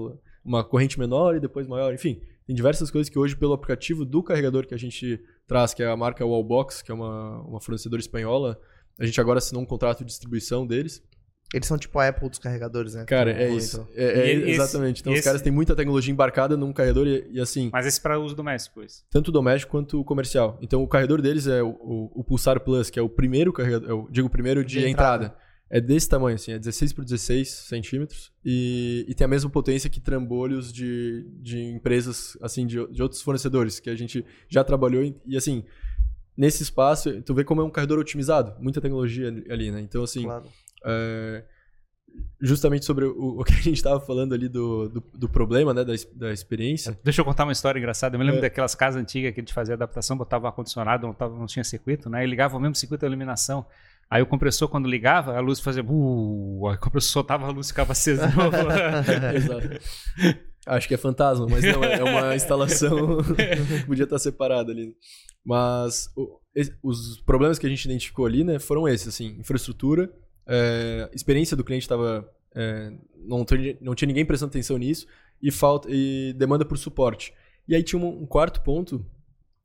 uma 0.44 0.64
corrente 0.64 0.98
menor 0.98 1.36
e 1.36 1.40
depois 1.40 1.68
maior, 1.68 1.94
enfim. 1.94 2.20
Tem 2.48 2.56
diversas 2.56 2.90
coisas 2.90 3.08
que 3.08 3.20
hoje, 3.20 3.36
pelo 3.36 3.54
aplicativo 3.54 4.04
do 4.04 4.24
carregador 4.24 4.66
que 4.66 4.74
a 4.74 4.80
gente 4.80 5.24
traz, 5.48 5.76
que 5.76 5.84
é 5.84 5.88
a 5.88 5.96
marca 5.96 6.26
Wallbox, 6.26 6.82
que 6.82 6.92
é 6.92 6.96
uma, 6.96 7.40
uma 7.42 7.62
fornecedora 7.62 8.00
espanhola, 8.00 8.60
a 9.00 9.06
gente 9.06 9.20
agora 9.20 9.40
assinou 9.40 9.62
um 9.62 9.66
contrato 9.66 10.00
de 10.00 10.06
distribuição 10.06 10.66
deles. 10.66 11.02
Eles 11.54 11.68
são 11.68 11.78
tipo 11.78 12.00
a 12.00 12.08
Apple 12.08 12.30
dos 12.30 12.40
carregadores, 12.40 12.96
né? 12.96 13.06
Cara, 13.06 13.32
é 13.32 13.48
isso. 13.48 13.88
É, 13.94 14.06
é 14.06 14.34
esse, 14.34 14.50
exatamente. 14.50 15.02
Então, 15.02 15.14
esse... 15.14 15.20
os 15.20 15.26
caras 15.26 15.42
têm 15.42 15.52
muita 15.52 15.76
tecnologia 15.76 16.12
embarcada 16.12 16.58
num 16.58 16.74
carregador 16.74 17.06
e, 17.06 17.28
e 17.32 17.40
assim. 17.40 17.70
Mas 17.72 17.86
esse 17.86 18.02
para 18.02 18.18
uso 18.18 18.36
doméstico, 18.36 18.82
isso. 18.82 19.06
Tanto 19.12 19.32
doméstico 19.32 19.72
quanto 19.72 20.04
comercial. 20.04 20.58
Então, 20.64 20.82
o 20.82 20.88
carregador 20.88 21.22
deles 21.22 21.46
é 21.46 21.62
o, 21.62 21.70
o, 21.70 22.22
o 22.22 22.24
Pulsar 22.24 22.60
Plus, 22.60 22.90
que 22.90 22.98
é 22.98 23.02
o 23.04 23.10
primeiro 23.10 23.54
carregador, 23.54 23.88
eu 23.88 24.08
digo 24.10 24.28
o 24.28 24.32
primeiro 24.32 24.66
de, 24.66 24.80
de 24.80 24.88
entrada. 24.88 25.26
entrada. 25.26 25.44
É 25.70 25.82
desse 25.82 26.08
tamanho, 26.08 26.36
assim, 26.36 26.52
é 26.52 26.60
16 26.60 26.94
por 26.94 27.04
16 27.04 27.50
centímetros 27.50 28.32
e, 28.46 29.06
e 29.08 29.16
tem 29.16 29.26
a 29.26 29.28
mesma 29.28 29.50
potência 29.50 29.90
que 29.90 30.00
trambolhos 30.00 30.72
de, 30.72 31.28
de 31.42 31.64
empresas, 31.64 32.38
assim, 32.44 32.68
de, 32.68 32.86
de 32.92 33.02
outros 33.02 33.24
fornecedores 33.24 33.80
que 33.80 33.90
a 33.90 33.96
gente 33.96 34.24
já 34.48 34.64
trabalhou 34.64 35.04
e, 35.04 35.16
e 35.26 35.36
assim, 35.36 35.64
nesse 36.38 36.64
espaço, 36.64 37.22
tu 37.22 37.34
vê 37.34 37.44
como 37.44 37.62
é 37.62 37.64
um 37.64 37.70
carregador 37.70 38.00
otimizado, 38.00 38.54
muita 38.60 38.82
tecnologia 38.82 39.28
ali, 39.50 39.72
né? 39.72 39.82
Então, 39.82 40.04
assim, 40.04 40.24
Claro. 40.24 40.46
é, 40.86 41.44
justamente 42.42 42.86
sobre 42.86 43.06
o, 43.06 43.40
o 43.40 43.44
que 43.44 43.54
a 43.54 43.58
gente 43.58 43.74
estava 43.78 44.00
falando 44.00 44.34
ali 44.34 44.48
do, 44.48 44.88
do, 44.90 45.04
do 45.16 45.30
problema, 45.30 45.74
né, 45.74 45.84
da, 45.84 45.94
da 46.16 46.32
experiência. 46.32 46.98
Deixa 47.04 47.22
eu 47.22 47.26
contar 47.26 47.44
uma 47.44 47.52
história 47.52 47.80
engraçada. 47.80 48.16
Eu 48.16 48.20
me 48.20 48.26
lembro 48.26 48.40
É. 48.40 48.42
daquelas 48.44 48.76
casas 48.76 49.02
antigas 49.02 49.34
que 49.34 49.40
a 49.40 49.42
gente 49.44 49.54
fazia 49.54 49.74
adaptação, 49.76 50.16
botava 50.18 50.48
ar-condicionado, 50.48 51.08
não, 51.08 51.14
tava- 51.14 51.36
não 51.38 51.46
tinha 51.48 51.64
circuito, 51.64 52.10
né? 52.10 52.24
E 52.24 52.28
ligava 52.28 52.56
o 52.56 52.60
mesmo 52.60 52.76
circuito 52.76 53.02
de 53.02 53.08
iluminação. 53.08 53.66
Aí 54.10 54.22
o 54.22 54.28
compressor, 54.28 54.68
quando 54.70 54.88
ligava, 54.88 55.36
a 55.36 55.40
luz 55.40 55.60
fazia. 55.60 55.84
Uh, 55.84 56.68
aí 56.68 56.76
o 56.76 56.80
compressor 56.80 57.10
soltava 57.12 57.48
a 57.48 57.50
luz 57.50 57.68
e 57.68 57.70
ficava 57.70 57.94
acesa 57.94 58.28
de 58.28 58.36
novo. 58.38 58.58
Exato. 59.36 60.44
Acho 60.66 60.88
que 60.88 60.94
é 60.94 60.98
fantasma, 60.98 61.46
mas 61.50 61.64
não, 61.64 61.84
é 61.84 62.04
uma 62.04 62.36
instalação 62.36 63.18
que 63.24 63.84
podia 63.86 64.04
estar 64.06 64.18
separada 64.20 64.72
ali. 64.72 64.96
Mas 65.46 66.10
o- 66.16 66.40
os 66.82 67.20
problemas 67.22 67.60
que 67.60 67.66
a 67.66 67.70
gente 67.70 67.84
identificou 67.86 68.26
ali, 68.26 68.44
né, 68.44 68.60
foram 68.60 68.88
esses, 68.88 69.08
assim, 69.08 69.36
infraestrutura, 69.40 70.10
é, 70.48 71.10
experiência 71.14 71.58
do 71.58 71.64
cliente 71.64 71.84
estava 71.84 72.30
não, 73.26 73.44
tinha- 73.44 73.76
não 73.82 73.96
tinha 73.96 74.08
ninguém 74.08 74.26
prestando 74.26 74.52
atenção 74.52 74.78
nisso 74.78 75.08
e 75.42 75.52
falta 75.52 75.88
e 75.92 76.34
demanda 76.38 76.64
por 76.64 76.78
suporte. 76.78 77.34
E 77.68 77.74
aí 77.76 77.82
tinha 77.82 78.00
um, 78.02 78.22
um 78.24 78.26
quarto 78.28 78.62
ponto 78.62 79.04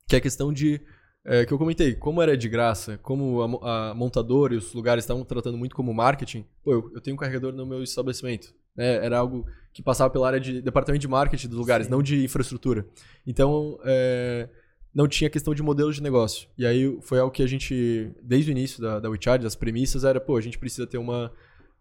que 0.07 0.15
é 0.15 0.17
a 0.17 0.21
questão 0.21 0.51
de 0.51 0.81
é, 1.23 1.45
que 1.45 1.53
eu 1.53 1.57
comentei, 1.59 1.93
como 1.93 2.21
era 2.21 2.35
de 2.35 2.49
graça, 2.49 2.97
como 3.03 3.59
a, 3.61 3.91
a 3.91 3.93
montadora 3.93 4.53
e 4.55 4.57
os 4.57 4.73
lugares 4.73 5.03
estavam 5.03 5.23
tratando 5.23 5.57
muito 5.57 5.75
como 5.75 5.93
marketing, 5.93 6.45
pô, 6.63 6.71
eu, 6.71 6.91
eu 6.95 7.01
tenho 7.01 7.13
um 7.15 7.19
carregador 7.19 7.53
no 7.53 7.65
meu 7.65 7.83
estabelecimento. 7.83 8.51
né? 8.75 9.05
Era 9.05 9.19
algo 9.19 9.45
que 9.79 9.83
passava 9.83 10.09
pela 10.09 10.27
área 10.27 10.41
de 10.41 10.61
departamento 10.61 10.99
de 10.99 11.07
marketing 11.07 11.47
dos 11.47 11.57
lugares, 11.57 11.85
Sim. 11.85 11.91
não 11.91 12.03
de 12.03 12.21
infraestrutura. 12.21 12.85
Então, 13.25 13.79
é, 13.85 14.49
não 14.93 15.07
tinha 15.07 15.29
questão 15.29 15.55
de 15.55 15.63
modelo 15.63 15.93
de 15.93 16.03
negócio. 16.03 16.49
E 16.57 16.65
aí 16.65 16.99
foi 17.01 17.17
algo 17.17 17.31
que 17.31 17.41
a 17.41 17.47
gente, 17.47 18.11
desde 18.21 18.51
o 18.51 18.53
início 18.53 18.81
da, 18.81 18.99
da 18.99 19.09
WeCharge, 19.09 19.47
as 19.47 19.55
premissas 19.55 20.03
era, 20.03 20.19
pô, 20.19 20.35
a 20.35 20.41
gente 20.41 20.59
precisa 20.59 20.85
ter 20.85 20.97
uma, 20.97 21.31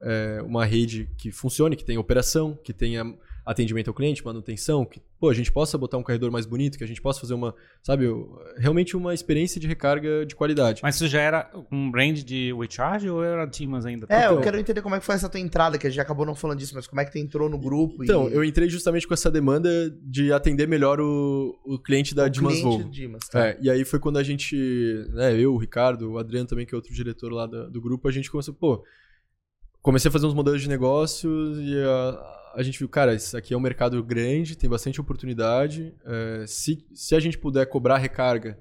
é, 0.01 0.41
uma 0.47 0.65
rede 0.65 1.11
que 1.19 1.33
funcione, 1.33 1.75
que 1.75 1.85
tenha 1.85 1.99
operação, 1.99 2.57
que 2.63 2.73
tenha 2.73 3.05
atendimento 3.51 3.89
ao 3.89 3.95
cliente, 3.95 4.23
manutenção, 4.23 4.85
que 4.85 5.01
pô, 5.19 5.31
a 5.31 5.35
gente 5.35 5.51
possa 5.51 5.79
botar 5.79 5.97
um 5.97 6.03
carregador 6.03 6.31
mais 6.31 6.45
bonito, 6.45 6.77
que 6.77 6.85
a 6.85 6.87
gente 6.87 7.01
possa 7.01 7.19
fazer 7.19 7.33
uma, 7.33 7.55
sabe, 7.83 8.07
o- 8.07 8.39
realmente 8.59 8.95
uma 8.95 9.15
experiência 9.15 9.59
de 9.59 9.67
recarga 9.67 10.27
de 10.27 10.37
qualidade. 10.37 10.81
Mas 10.83 10.97
isso 10.97 11.09
já 11.09 11.21
era 11.21 11.51
um 11.73 11.91
brand 11.91 12.19
de 12.19 12.53
WeCharge 12.53 13.09
ou 13.09 13.25
era 13.25 13.47
Timas 13.49 13.87
ainda? 13.87 14.07
É, 14.11 14.27
eu 14.27 14.33
Então- 14.33 14.43
quero 14.43 14.59
entender 14.59 14.83
como 14.83 14.95
é 14.95 15.01
que 15.01 15.05
foi 15.07 15.15
essa 15.15 15.31
tua 15.31 15.41
entrada, 15.41 15.79
que 15.79 15.87
a 15.87 15.91
gente 15.91 15.99
acabou 16.01 16.27
não 16.27 16.35
falando 16.35 16.59
disso, 16.59 16.75
mas 16.75 16.87
como 16.87 17.01
é 17.01 17.07
que 17.07 17.11
tu 17.13 17.17
entrou 17.19 17.49
no 17.49 17.59
grupo 17.59 18.05
Então, 18.05 18.29
e... 18.29 18.35
eu 18.35 18.45
entrei 18.45 18.69
justamente 18.69 19.09
com 19.09 19.15
essa 19.15 19.31
demanda 19.31 19.71
de 20.03 20.31
atender 20.31 20.69
melhor 20.69 21.01
o, 21.01 21.59
o 21.65 21.79
cliente 21.79 22.15
da 22.15 22.27
o 22.27 22.29
Dimas 22.29 22.53
cliente 22.53 22.69
Volvo. 22.69 22.91
Dimas, 22.91 23.29
tá? 23.31 23.47
É, 23.49 23.59
e 23.63 23.71
aí 23.71 23.83
foi 23.85 23.99
quando 23.99 24.19
a 24.19 24.23
gente, 24.23 24.55
né, 25.15 25.35
eu, 25.41 25.55
o 25.55 25.59
Ricardo, 25.59 26.13
o 26.13 26.19
Adriano 26.19 26.47
também, 26.47 26.67
que 26.67 26.75
é 26.75 26.77
outro 26.77 26.93
diretor 26.93 27.33
lá 27.33 27.47
da- 27.47 27.67
do 27.69 27.81
grupo, 27.81 28.07
a 28.07 28.13
gente 28.13 28.31
começou, 28.31 28.53
pô, 28.53 28.85
comecei 29.81 30.11
a 30.11 30.13
fazer 30.13 30.27
uns 30.27 30.35
modelos 30.35 30.61
de 30.61 30.69
negócios 30.69 31.59
e 31.61 31.75
a, 31.83 32.35
a 32.55 32.63
gente 32.63 32.79
viu, 32.79 32.89
cara, 32.89 33.15
isso 33.15 33.37
aqui 33.37 33.55
é 33.55 33.57
um 33.57 33.61
mercado 33.61 34.03
grande, 34.03 34.57
tem 34.57 34.69
bastante 34.69 35.01
oportunidade, 35.01 35.95
é, 36.05 36.45
se, 36.47 36.87
se 36.93 37.15
a 37.15 37.21
gente 37.21 37.39
puder 37.39 37.67
cobrar 37.67 37.99
recarga 37.99 38.59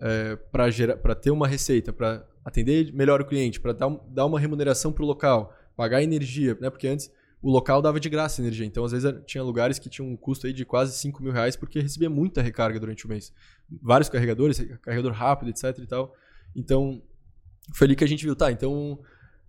é, 0.00 0.36
para 0.36 1.14
ter 1.14 1.30
uma 1.30 1.46
receita, 1.46 1.92
para 1.92 2.26
atender 2.44 2.92
melhor 2.92 3.20
o 3.20 3.24
cliente, 3.24 3.60
para 3.60 3.72
dar, 3.72 3.88
dar 4.08 4.26
uma 4.26 4.38
remuneração 4.38 4.92
para 4.92 5.02
o 5.02 5.06
local, 5.06 5.54
pagar 5.76 6.02
energia, 6.02 6.56
né, 6.60 6.70
porque 6.70 6.86
antes 6.88 7.10
o 7.42 7.50
local 7.50 7.82
dava 7.82 8.00
de 8.00 8.08
graça 8.08 8.40
energia, 8.40 8.64
então 8.64 8.84
às 8.84 8.92
vezes 8.92 9.12
tinha 9.26 9.42
lugares 9.44 9.78
que 9.78 9.90
tinham 9.90 10.08
um 10.08 10.16
custo 10.16 10.46
aí 10.46 10.52
de 10.52 10.64
quase 10.64 10.96
5 10.96 11.22
mil 11.22 11.32
reais 11.32 11.56
porque 11.56 11.78
recebia 11.78 12.08
muita 12.08 12.40
recarga 12.40 12.80
durante 12.80 13.04
o 13.04 13.08
mês 13.08 13.32
vários 13.82 14.08
carregadores, 14.08 14.58
carregador 14.80 15.12
rápido, 15.12 15.50
etc 15.50 15.78
e 15.78 15.86
tal. 15.86 16.14
Então, 16.56 17.02
foi 17.74 17.86
ali 17.86 17.96
que 17.96 18.04
a 18.04 18.06
gente 18.06 18.24
viu, 18.24 18.34
tá, 18.34 18.50
então 18.50 18.98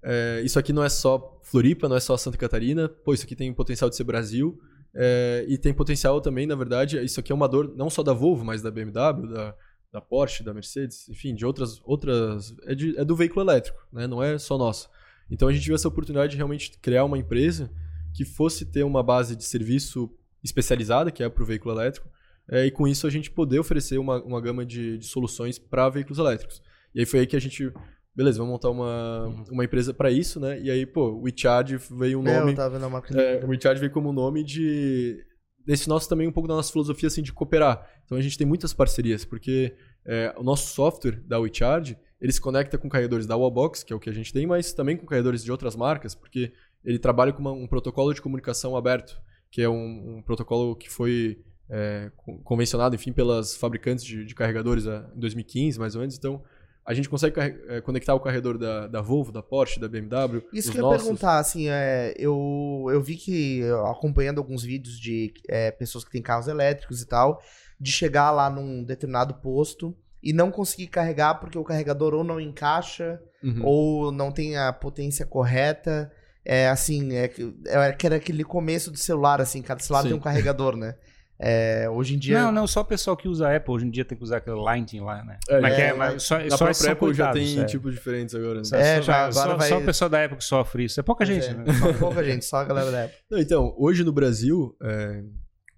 é, 0.05 0.41
isso 0.45 0.59
aqui 0.59 0.71
não 0.71 0.83
é 0.83 0.89
só 0.89 1.39
Floripa, 1.43 1.89
não 1.89 1.95
é 1.95 1.99
só 1.99 2.15
Santa 2.15 2.37
Catarina, 2.37 2.87
pô, 2.87 3.13
isso 3.13 3.25
aqui 3.25 3.35
tem 3.35 3.51
potencial 3.51 3.89
de 3.89 3.95
ser 3.95 4.03
Brasil, 4.03 4.59
é, 4.93 5.43
e 5.47 5.57
tem 5.57 5.73
potencial 5.73 6.21
também, 6.21 6.45
na 6.45 6.55
verdade, 6.55 7.03
isso 7.03 7.19
aqui 7.19 7.31
é 7.31 7.35
uma 7.35 7.47
dor 7.49 7.73
não 7.75 7.89
só 7.89 8.03
da 8.03 8.13
Volvo, 8.13 8.45
mas 8.45 8.61
da 8.61 8.69
BMW, 8.71 9.27
da, 9.27 9.55
da 9.91 9.99
Porsche, 10.01 10.43
da 10.43 10.53
Mercedes, 10.53 11.09
enfim, 11.09 11.33
de 11.33 11.45
outras, 11.45 11.81
outras 11.83 12.55
é, 12.63 12.75
de- 12.75 12.97
é 12.97 13.03
do 13.03 13.15
veículo 13.15 13.41
elétrico, 13.41 13.79
né, 13.91 14.05
não 14.07 14.21
é 14.23 14.37
só 14.37 14.57
nosso. 14.57 14.89
Então 15.29 15.47
a 15.47 15.53
gente 15.53 15.65
viu 15.65 15.75
essa 15.75 15.87
oportunidade 15.87 16.31
de 16.31 16.37
realmente 16.37 16.77
criar 16.79 17.03
uma 17.03 17.17
empresa 17.17 17.71
que 18.13 18.23
fosse 18.23 18.65
ter 18.65 18.83
uma 18.83 19.01
base 19.03 19.35
de 19.35 19.43
serviço 19.43 20.09
especializada, 20.43 21.11
que 21.11 21.23
é 21.23 21.27
para 21.27 21.43
o 21.43 21.45
veículo 21.45 21.73
elétrico, 21.73 22.07
é, 22.49 22.65
e 22.65 22.71
com 22.71 22.87
isso 22.87 23.07
a 23.07 23.09
gente 23.09 23.31
poder 23.31 23.59
oferecer 23.59 23.97
uma, 23.97 24.23
uma 24.23 24.39
gama 24.39 24.63
de, 24.65 24.99
de 24.99 25.05
soluções 25.05 25.57
para 25.57 25.89
veículos 25.89 26.19
elétricos. 26.19 26.61
E 26.93 26.99
aí 26.99 27.05
foi 27.05 27.21
aí 27.21 27.27
que 27.27 27.35
a 27.35 27.39
gente, 27.41 27.73
beleza, 28.15 28.37
vamos 28.37 28.53
montar 28.53 28.69
uma, 28.69 29.27
uma 29.51 29.63
empresa 29.65 29.93
para 29.93 30.09
isso, 30.11 30.39
né? 30.39 30.59
E 30.61 30.71
aí, 30.71 30.85
pô, 30.85 31.09
o 31.11 31.21
WeCharge 31.23 31.77
veio 31.91 32.19
um 32.19 32.27
É, 32.27 32.39
nome. 32.39 32.51
eu 32.51 32.55
tava 32.55 32.69
vendo 32.75 32.85
a 32.85 32.89
marca 32.89 33.19
É, 33.19 33.43
o 33.43 33.49
WeCharge 33.49 33.79
veio 33.79 33.91
como 33.91 34.11
nome 34.13 34.43
de. 34.43 35.17
Desse 35.65 35.89
nosso 35.89 36.07
também, 36.07 36.27
um 36.27 36.31
pouco 36.31 36.47
da 36.47 36.53
nossa 36.55 36.71
filosofia 36.71 37.07
assim, 37.07 37.23
de 37.23 37.33
cooperar. 37.33 37.89
Então 38.05 38.17
a 38.17 38.21
gente 38.21 38.37
tem 38.37 38.45
muitas 38.45 38.71
parcerias, 38.71 39.25
porque 39.25 39.75
é, 40.05 40.31
o 40.37 40.43
nosso 40.43 40.71
software 40.73 41.19
da 41.25 41.39
WeCharge, 41.39 41.97
ele 42.21 42.31
se 42.31 42.39
conecta 42.39 42.77
com 42.77 42.87
carregadores 42.87 43.25
da 43.25 43.35
Wallbox, 43.35 43.83
que 43.83 43.91
é 43.91 43.95
o 43.95 43.99
que 43.99 44.09
a 44.09 44.13
gente 44.13 44.31
tem, 44.31 44.45
mas 44.45 44.73
também 44.73 44.95
com 44.95 45.07
carregadores 45.07 45.43
de 45.43 45.51
outras 45.51 45.75
marcas, 45.75 46.13
porque 46.13 46.53
ele 46.83 46.99
trabalha 46.99 47.33
com 47.33 47.39
uma- 47.41 47.51
um 47.51 47.67
protocolo 47.67 48.13
de 48.13 48.21
comunicação 48.21 48.77
aberto, 48.77 49.19
que 49.51 49.59
é 49.59 49.67
um, 49.67 50.17
um 50.17 50.21
protocolo 50.21 50.75
que 50.75 50.87
foi 50.89 51.39
é, 51.67 52.11
con- 52.15 52.37
convencionado, 52.43 52.93
enfim, 52.93 53.11
pelas 53.11 53.55
fabricantes 53.57 54.05
de, 54.05 54.23
de 54.23 54.35
carregadores 54.35 54.85
ah, 54.85 55.11
em 55.15 55.19
2015, 55.19 55.79
mais 55.79 55.95
ou 55.95 56.01
menos. 56.01 56.15
Então, 56.15 56.43
a 56.85 56.93
gente 56.93 57.09
consegue 57.09 57.39
eh, 57.39 57.81
conectar 57.81 58.13
o 58.13 58.19
carregador 58.19 58.57
da, 58.57 58.87
da 58.87 59.01
Volvo, 59.01 59.31
da 59.31 59.41
Porsche, 59.41 59.79
da 59.79 59.87
BMW. 59.87 60.41
Isso 60.53 60.71
que 60.71 60.77
eu 60.77 60.83
ia 60.83 60.89
nossos. 60.89 61.01
perguntar, 61.03 61.39
assim, 61.39 61.67
é, 61.69 62.13
eu, 62.17 62.85
eu 62.91 63.01
vi 63.01 63.15
que, 63.15 63.63
acompanhando 63.89 64.37
alguns 64.37 64.63
vídeos 64.63 64.99
de 64.99 65.33
é, 65.49 65.71
pessoas 65.71 66.03
que 66.03 66.11
têm 66.11 66.21
carros 66.21 66.47
elétricos 66.47 67.01
e 67.01 67.07
tal, 67.07 67.41
de 67.79 67.91
chegar 67.91 68.29
lá 68.31 68.49
num 68.49 68.83
determinado 68.83 69.33
posto 69.35 69.95
e 70.21 70.31
não 70.31 70.51
conseguir 70.51 70.87
carregar 70.87 71.35
porque 71.39 71.57
o 71.57 71.63
carregador 71.63 72.13
ou 72.13 72.23
não 72.23 72.39
encaixa 72.39 73.19
Uhum. 73.43 73.61
ou 73.63 74.11
não 74.11 74.31
tem 74.31 74.57
a 74.57 74.73
potência 74.73 75.23
correta. 75.25 76.11
É 76.43 76.67
assim, 76.69 77.15
é, 77.15 77.27
que- 77.27 77.55
é 77.67 77.91
que 77.93 78.05
era 78.07 78.15
aquele 78.15 78.43
começo 78.43 78.89
do 78.91 78.97
celular, 78.97 79.39
assim, 79.41 79.61
cada 79.61 79.79
celular 79.81 80.01
Sim. 80.03 80.09
tem 80.09 80.17
um 80.17 80.21
carregador, 80.21 80.75
né? 80.75 80.95
É, 81.37 81.89
hoje 81.89 82.15
em 82.15 82.19
dia. 82.19 82.41
Não, 82.43 82.51
não, 82.51 82.65
só 82.67 82.81
o 82.81 82.85
pessoal 82.85 83.17
que 83.17 83.27
usa 83.27 83.53
Apple 83.53 83.73
hoje 83.73 83.85
em 83.85 83.89
dia 83.89 84.05
tem 84.05 84.17
que 84.17 84.23
usar 84.23 84.37
aquele 84.37 84.55
Lightning 84.55 85.01
lá, 85.01 85.23
né? 85.23 85.37
É, 85.49 85.59
Mas 85.59 85.73
é, 85.73 85.81
é, 85.87 85.93
mas 85.93 86.23
só, 86.23 86.37
Na 86.39 86.49
só 86.51 86.65
própria 86.65 86.91
Apple 86.93 87.13
já 87.13 87.25
cuidados, 87.27 87.41
tem 87.53 87.59
é. 87.59 87.65
tipos 87.65 87.93
diferentes 87.93 88.33
agora. 88.35 88.59
Né? 88.59 88.63
Só, 88.63 88.75
É, 88.77 88.95
só, 88.97 89.01
já 89.01 89.13
vai- 89.13 89.21
agora 89.21 89.31
só, 89.51 89.57
vai- 89.57 89.69
só 89.69 89.77
o 89.79 89.85
pessoal 89.85 90.09
da 90.09 90.23
Apple 90.25 90.37
que 90.37 90.43
sofre 90.45 90.85
isso. 90.85 90.99
É 90.99 91.03
pouca 91.03 91.25
gente, 91.25 91.47
é, 91.47 91.53
né? 91.53 91.63
Só 91.79 91.93
pouca 91.93 92.23
gente, 92.23 92.45
só 92.45 92.57
a 92.57 92.63
galera 92.63 92.89
da 92.91 93.03
Apple. 93.05 93.17
Não, 93.29 93.37
Então, 93.39 93.75
hoje 93.77 94.03
no 94.03 94.13
Brasil, 94.13 94.75
é, 94.81 95.23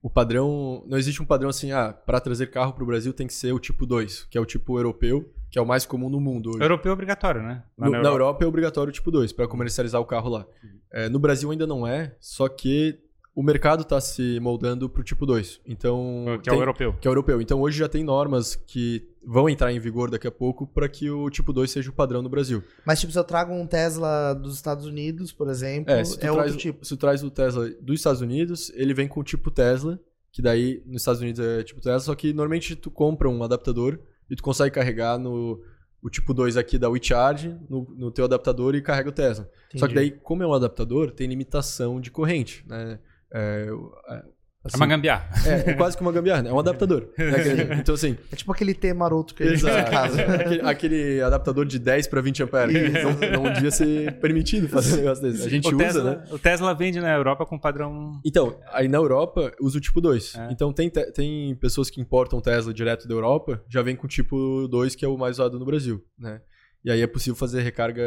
o 0.01 0.09
padrão. 0.09 0.83
Não 0.87 0.97
existe 0.97 1.21
um 1.23 1.25
padrão 1.25 1.49
assim, 1.49 1.71
ah, 1.71 1.91
para 1.91 2.19
trazer 2.19 2.47
carro 2.51 2.73
para 2.73 2.83
o 2.83 2.87
Brasil 2.87 3.11
tem 3.11 3.25
que 3.25 3.33
ser 3.33 3.51
o 3.51 3.59
tipo 3.59 3.85
2, 3.85 4.25
que 4.29 4.37
é 4.37 4.41
o 4.41 4.45
tipo 4.45 4.77
europeu, 4.77 5.33
que 5.49 5.57
é 5.57 5.61
o 5.61 5.65
mais 5.65 5.87
comum 5.87 6.07
no 6.07 6.19
mundo 6.21 6.51
hoje. 6.51 6.61
Europeu 6.61 6.91
é 6.91 6.93
obrigatório, 6.93 7.41
né? 7.41 7.63
Lá 7.77 7.87
No- 7.89 8.01
na, 8.03 8.09
Europa. 8.09 8.43
é 8.45 8.47
obrigatório 8.47 8.89
o 8.91 8.93
tipo 8.93 9.09
2 9.09 9.33
para 9.33 9.47
comercializar 9.47 9.99
o 9.99 10.05
carro 10.05 10.29
lá. 10.29 10.45
É, 10.93 11.09
no 11.09 11.17
Brasil 11.19 11.49
ainda 11.51 11.65
não 11.65 11.85
é, 11.85 12.15
só 12.19 12.47
que 12.47 12.99
o 13.39 13.43
mercado 13.43 13.83
está 13.83 14.01
se 14.01 14.39
moldando 14.39 14.89
para 14.89 15.01
o 15.01 15.03
tipo 15.03 15.23
2. 15.23 15.61
Então, 15.63 16.25
Que 16.41 16.49
é 16.49 16.51
tem- 16.51 16.57
o 16.59 16.61
europeu. 16.63 16.93
que 16.99 17.07
é 17.07 17.11
o 17.11 17.13
europeu. 17.13 17.39
Então 17.39 17.61
hoje 17.61 17.77
já 17.77 17.87
tem 17.87 18.03
normas 18.03 18.55
que 18.55 19.07
vão 19.23 19.47
entrar 19.47 19.71
em 19.71 19.79
vigor 19.79 20.09
daqui 20.09 20.25
a 20.25 20.31
pouco 20.31 20.65
para 20.65 20.89
que 20.89 21.07
o 21.11 21.29
tipo 21.29 21.53
2 21.53 21.69
seja 21.69 21.91
o 21.91 21.93
padrão 21.93 22.23
no 22.23 22.29
Brasil. 22.29 22.63
Mas, 22.83 22.99
tipo, 22.99 23.13
se 23.13 23.19
eu 23.19 23.23
trago 23.23 23.53
um 23.53 23.67
Tesla 23.67 24.33
dos 24.33 24.55
Estados 24.55 24.87
Unidos, 24.87 25.31
por 25.31 25.49
exemplo, 25.49 25.93
É, 25.93 25.99
é, 25.99 26.03
tu, 26.03 26.09
outro 26.09 26.33
traz, 26.33 26.55
tipo. 26.55 26.83
se 26.83 26.89
tu 26.89 26.97
traz 26.97 27.23
o 27.23 27.29
Tesla 27.29 27.69
dos 27.79 27.99
Estados 27.99 28.21
Unidos, 28.21 28.71
ele 28.73 28.93
vem 28.95 29.07
com 29.07 29.19
o 29.19 29.23
tipo 29.23 29.51
Tesla, 29.51 29.99
que 30.31 30.41
daí 30.41 30.81
nos 30.87 31.03
Estados 31.03 31.21
Unidos 31.21 31.39
é 31.39 31.61
tipo 31.61 31.79
Tesla, 31.79 31.99
só 31.99 32.15
que 32.15 32.33
normalmente 32.33 32.75
tu 32.75 32.89
compra 32.89 33.29
um 33.29 33.43
adaptador 33.43 33.99
e 34.31 34.35
tu 34.35 34.41
consegue 34.41 34.73
carregar 34.73 35.19
no 35.19 35.61
o 36.01 36.09
tipo 36.09 36.33
2 36.33 36.57
aqui 36.57 36.77
da 36.77 36.89
WeCharge 36.89 37.55
no, 37.69 37.85
no 37.97 38.11
teu 38.11 38.25
adaptador 38.25 38.75
e 38.75 38.81
carrega 38.81 39.09
o 39.09 39.11
Tesla. 39.11 39.49
Só 39.75 39.87
que 39.87 39.93
daí, 39.95 40.11
como 40.11 40.41
é 40.43 40.47
um 40.47 40.53
adaptador, 40.53 41.11
tem 41.11 41.27
limitação 41.27 41.99
de 41.99 42.09
corrente, 42.11 42.63
né? 42.67 42.99
É, 43.33 43.67
é, 44.09 44.13
É 44.15 44.21
assim, 44.63 44.77
uma 44.77 44.87
gambiarra. 44.87 45.29
é, 45.45 45.71
é 45.71 45.73
quase 45.73 45.95
que 45.95 46.01
uma 46.01 46.11
gambiarra, 46.11 46.41
né? 46.43 46.49
é 46.49 46.53
um 46.53 46.59
adaptador. 46.59 47.09
né? 47.17 47.77
Então 47.79 47.95
assim, 47.95 48.17
É 48.31 48.35
tipo 48.35 48.51
aquele 48.51 48.73
T 48.73 48.93
maroto 48.93 49.33
que 49.35 49.43
a 49.43 49.47
gente 49.55 49.63
tem 49.63 49.79
em 49.79 49.85
casa. 49.85 50.21
aquele, 50.35 50.61
aquele 50.61 51.21
adaptador 51.21 51.65
de 51.65 51.79
10 51.79 52.07
para 52.07 52.21
20 52.21 52.43
amperes. 52.43 52.93
Não, 53.03 53.43
não 53.43 53.53
devia 53.53 53.71
ser 53.71 54.19
permitido 54.19 54.67
fazer 54.67 54.93
um 54.93 54.97
negócio 54.97 55.23
desse. 55.23 55.45
A 55.45 55.49
gente 55.49 55.65
o, 55.67 55.75
usa, 55.75 55.77
Tesla, 55.77 56.03
né? 56.15 56.23
o 56.31 56.39
Tesla 56.39 56.73
vende 56.73 56.99
na 56.99 57.13
Europa 57.13 57.45
com 57.45 57.57
padrão. 57.59 58.19
Então, 58.25 58.59
aí 58.71 58.87
na 58.87 58.97
Europa 58.97 59.51
usa 59.61 59.77
o 59.77 59.81
tipo 59.81 60.01
2. 60.01 60.35
É. 60.35 60.49
Então 60.51 60.73
tem, 60.73 60.89
te- 60.89 61.11
tem 61.11 61.55
pessoas 61.55 61.89
que 61.89 62.01
importam 62.01 62.41
Tesla 62.41 62.73
direto 62.73 63.07
da 63.07 63.13
Europa, 63.13 63.63
já 63.69 63.81
vem 63.81 63.95
com 63.95 64.05
o 64.05 64.09
tipo 64.09 64.67
2, 64.69 64.95
que 64.95 65.05
é 65.05 65.07
o 65.07 65.17
mais 65.17 65.37
usado 65.39 65.57
no 65.59 65.65
Brasil, 65.65 66.01
né? 66.17 66.41
E 66.83 66.91
aí 66.91 67.01
é 67.01 67.07
possível 67.07 67.35
fazer 67.35 67.61
recarga. 67.61 68.01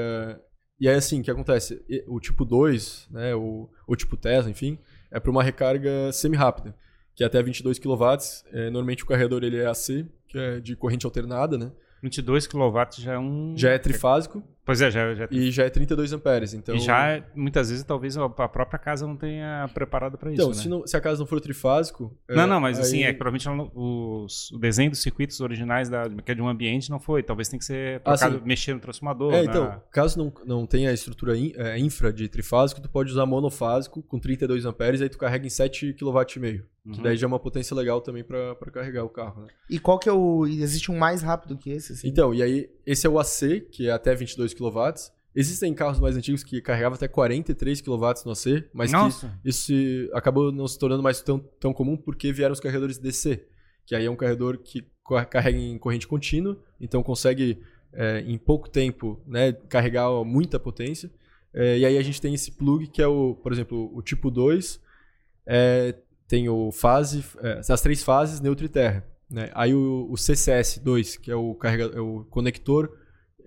E 0.78 0.88
aí 0.88 0.94
assim, 0.94 1.20
o 1.20 1.22
que 1.22 1.30
acontece? 1.30 1.78
O 2.08 2.18
tipo 2.18 2.42
2, 2.44 3.08
né, 3.10 3.34
o, 3.34 3.68
o 3.86 3.94
tipo 3.96 4.16
Tesla, 4.16 4.50
enfim, 4.50 4.78
é 5.10 5.20
para 5.20 5.30
uma 5.30 5.42
recarga 5.42 6.12
semi-rápida, 6.12 6.74
que 7.14 7.22
é 7.22 7.26
até 7.26 7.42
22 7.42 7.78
kW. 7.78 8.04
É, 8.52 8.64
normalmente 8.70 9.02
o 9.04 9.06
carregador 9.06 9.42
ele 9.42 9.58
é 9.58 9.66
AC, 9.66 10.06
que 10.28 10.38
é 10.38 10.60
de 10.60 10.76
corrente 10.76 11.06
alternada, 11.06 11.58
né? 11.58 11.72
22 12.02 12.46
kW 12.46 12.78
já 12.98 13.12
é 13.12 13.18
um. 13.18 13.54
Já 13.56 13.70
é 13.70 13.78
trifásico. 13.78 14.42
Pois 14.64 14.80
é, 14.82 14.90
já, 14.90 15.14
já 15.14 15.26
E 15.30 15.50
já 15.50 15.64
é 15.64 15.70
32 15.70 16.12
amperes. 16.12 16.54
Então, 16.54 16.74
E 16.76 16.78
já, 16.80 17.22
muitas 17.34 17.70
vezes, 17.70 17.84
talvez 17.84 18.16
a 18.16 18.28
própria 18.28 18.78
casa 18.78 19.06
não 19.06 19.16
tenha 19.16 19.68
preparado 19.74 20.16
para 20.18 20.30
isso. 20.32 20.40
então 20.42 20.48
né? 20.50 20.54
se, 20.62 20.68
não- 20.68 20.86
se 20.86 20.96
a 20.96 21.00
casa 21.00 21.18
não 21.18 21.26
for 21.26 21.40
trifásico. 21.40 22.16
Não, 22.28 22.42
é, 22.42 22.46
não, 22.46 22.60
mas 22.60 22.78
assim, 22.78 22.98
aí- 22.98 23.04
é 23.04 23.12
que 23.12 23.18
provavelmente 23.18 23.46
não- 23.48 23.70
os, 23.74 24.50
o 24.52 24.58
desenho 24.58 24.90
dos 24.90 25.02
circuitos 25.02 25.40
originais 25.40 25.88
da, 25.88 26.08
que 26.08 26.30
é 26.30 26.34
de 26.34 26.42
um 26.42 26.48
ambiente 26.48 26.90
não 26.90 27.00
foi. 27.00 27.22
Talvez 27.22 27.48
tenha 27.48 27.58
que 27.58 27.64
ser 27.64 27.96
Ah, 28.04 28.12
trocado, 28.16 28.38
sim. 28.38 28.44
mexer 28.44 28.74
no 28.74 28.80
transformador. 28.80 29.32
É, 29.32 29.38
né? 29.38 29.44
então, 29.44 29.82
caso 29.90 30.18
não, 30.18 30.32
não 30.46 30.66
tenha 30.66 30.90
a 30.90 30.92
estrutura 30.92 31.36
in- 31.36 31.52
é, 31.56 31.78
infra 31.78 32.12
de 32.12 32.28
trifásico, 32.28 32.80
tu 32.80 32.88
pode 32.90 33.10
usar 33.10 33.26
monofásico 33.26 34.02
com 34.02 34.18
32 34.18 34.64
amperes, 34.66 35.00
aí 35.02 35.08
tu 35.08 35.18
carrega 35.18 35.46
em 35.46 35.50
7 35.50 35.94
kW 35.94 36.38
meio. 36.40 36.64
Que 36.82 36.96
Uhum. 36.96 37.02
daí 37.02 37.14
já 37.14 37.26
é 37.26 37.28
uma 37.28 37.38
potência 37.38 37.76
legal 37.76 38.00
também 38.00 38.24
pra 38.24 38.54
pra 38.54 38.70
carregar 38.70 39.04
o 39.04 39.08
carro, 39.10 39.42
né? 39.42 39.48
E 39.68 39.78
qual 39.78 39.98
que 39.98 40.08
é 40.08 40.12
o. 40.12 40.46
Existe 40.46 40.90
um 40.90 40.96
mais 40.96 41.20
rápido 41.20 41.54
que 41.58 41.70
esse? 41.70 41.92
assim? 41.92 42.08
Então, 42.08 42.32
e 42.32 42.42
aí, 42.42 42.70
esse 42.86 43.06
é 43.06 43.10
o 43.10 43.18
AC, 43.18 43.60
que 43.70 43.86
é 43.86 43.92
até 43.92 44.14
22 44.14 44.49
kW. 44.54 45.10
Existem 45.34 45.72
carros 45.72 46.00
mais 46.00 46.16
antigos 46.16 46.42
que 46.42 46.60
carregavam 46.60 46.96
até 46.96 47.06
43 47.06 47.80
kW 47.80 47.98
no 48.26 48.32
AC, 48.32 48.68
mas 48.72 48.90
isso 49.44 49.72
acabou 50.12 50.50
não 50.50 50.66
se 50.66 50.78
tornando 50.78 51.02
mais 51.02 51.20
tão, 51.22 51.38
tão 51.38 51.72
comum 51.72 51.96
porque 51.96 52.32
vieram 52.32 52.52
os 52.52 52.58
carregadores 52.58 52.98
DC, 52.98 53.46
que 53.86 53.94
aí 53.94 54.06
é 54.06 54.10
um 54.10 54.16
carregador 54.16 54.58
que 54.58 54.84
carrega 55.30 55.58
em 55.58 55.78
corrente 55.78 56.06
contínua, 56.06 56.58
então 56.80 57.02
consegue 57.02 57.60
é, 57.92 58.20
em 58.26 58.38
pouco 58.38 58.68
tempo 58.68 59.20
né, 59.26 59.52
carregar 59.52 60.10
muita 60.24 60.58
potência. 60.58 61.10
É, 61.52 61.78
e 61.78 61.84
aí 61.84 61.98
a 61.98 62.02
gente 62.02 62.20
tem 62.20 62.34
esse 62.34 62.52
plug 62.52 62.86
que 62.88 63.02
é 63.02 63.06
o, 63.06 63.34
por 63.34 63.52
exemplo, 63.52 63.90
o 63.94 64.02
tipo 64.02 64.30
2, 64.30 64.80
é, 65.46 65.94
tem 66.28 66.48
o 66.48 66.70
fase, 66.70 67.24
é, 67.40 67.60
as 67.68 67.80
três 67.80 68.02
fases, 68.02 68.40
neutro 68.40 68.66
e 68.66 68.68
terra. 68.68 69.04
Né? 69.28 69.50
Aí 69.54 69.74
o, 69.74 70.08
o 70.10 70.14
CCS2, 70.14 71.18
que 71.20 71.30
é 71.30 71.36
o, 71.36 71.54
carrega, 71.54 71.84
é 71.94 72.00
o 72.00 72.24
conector 72.30 72.99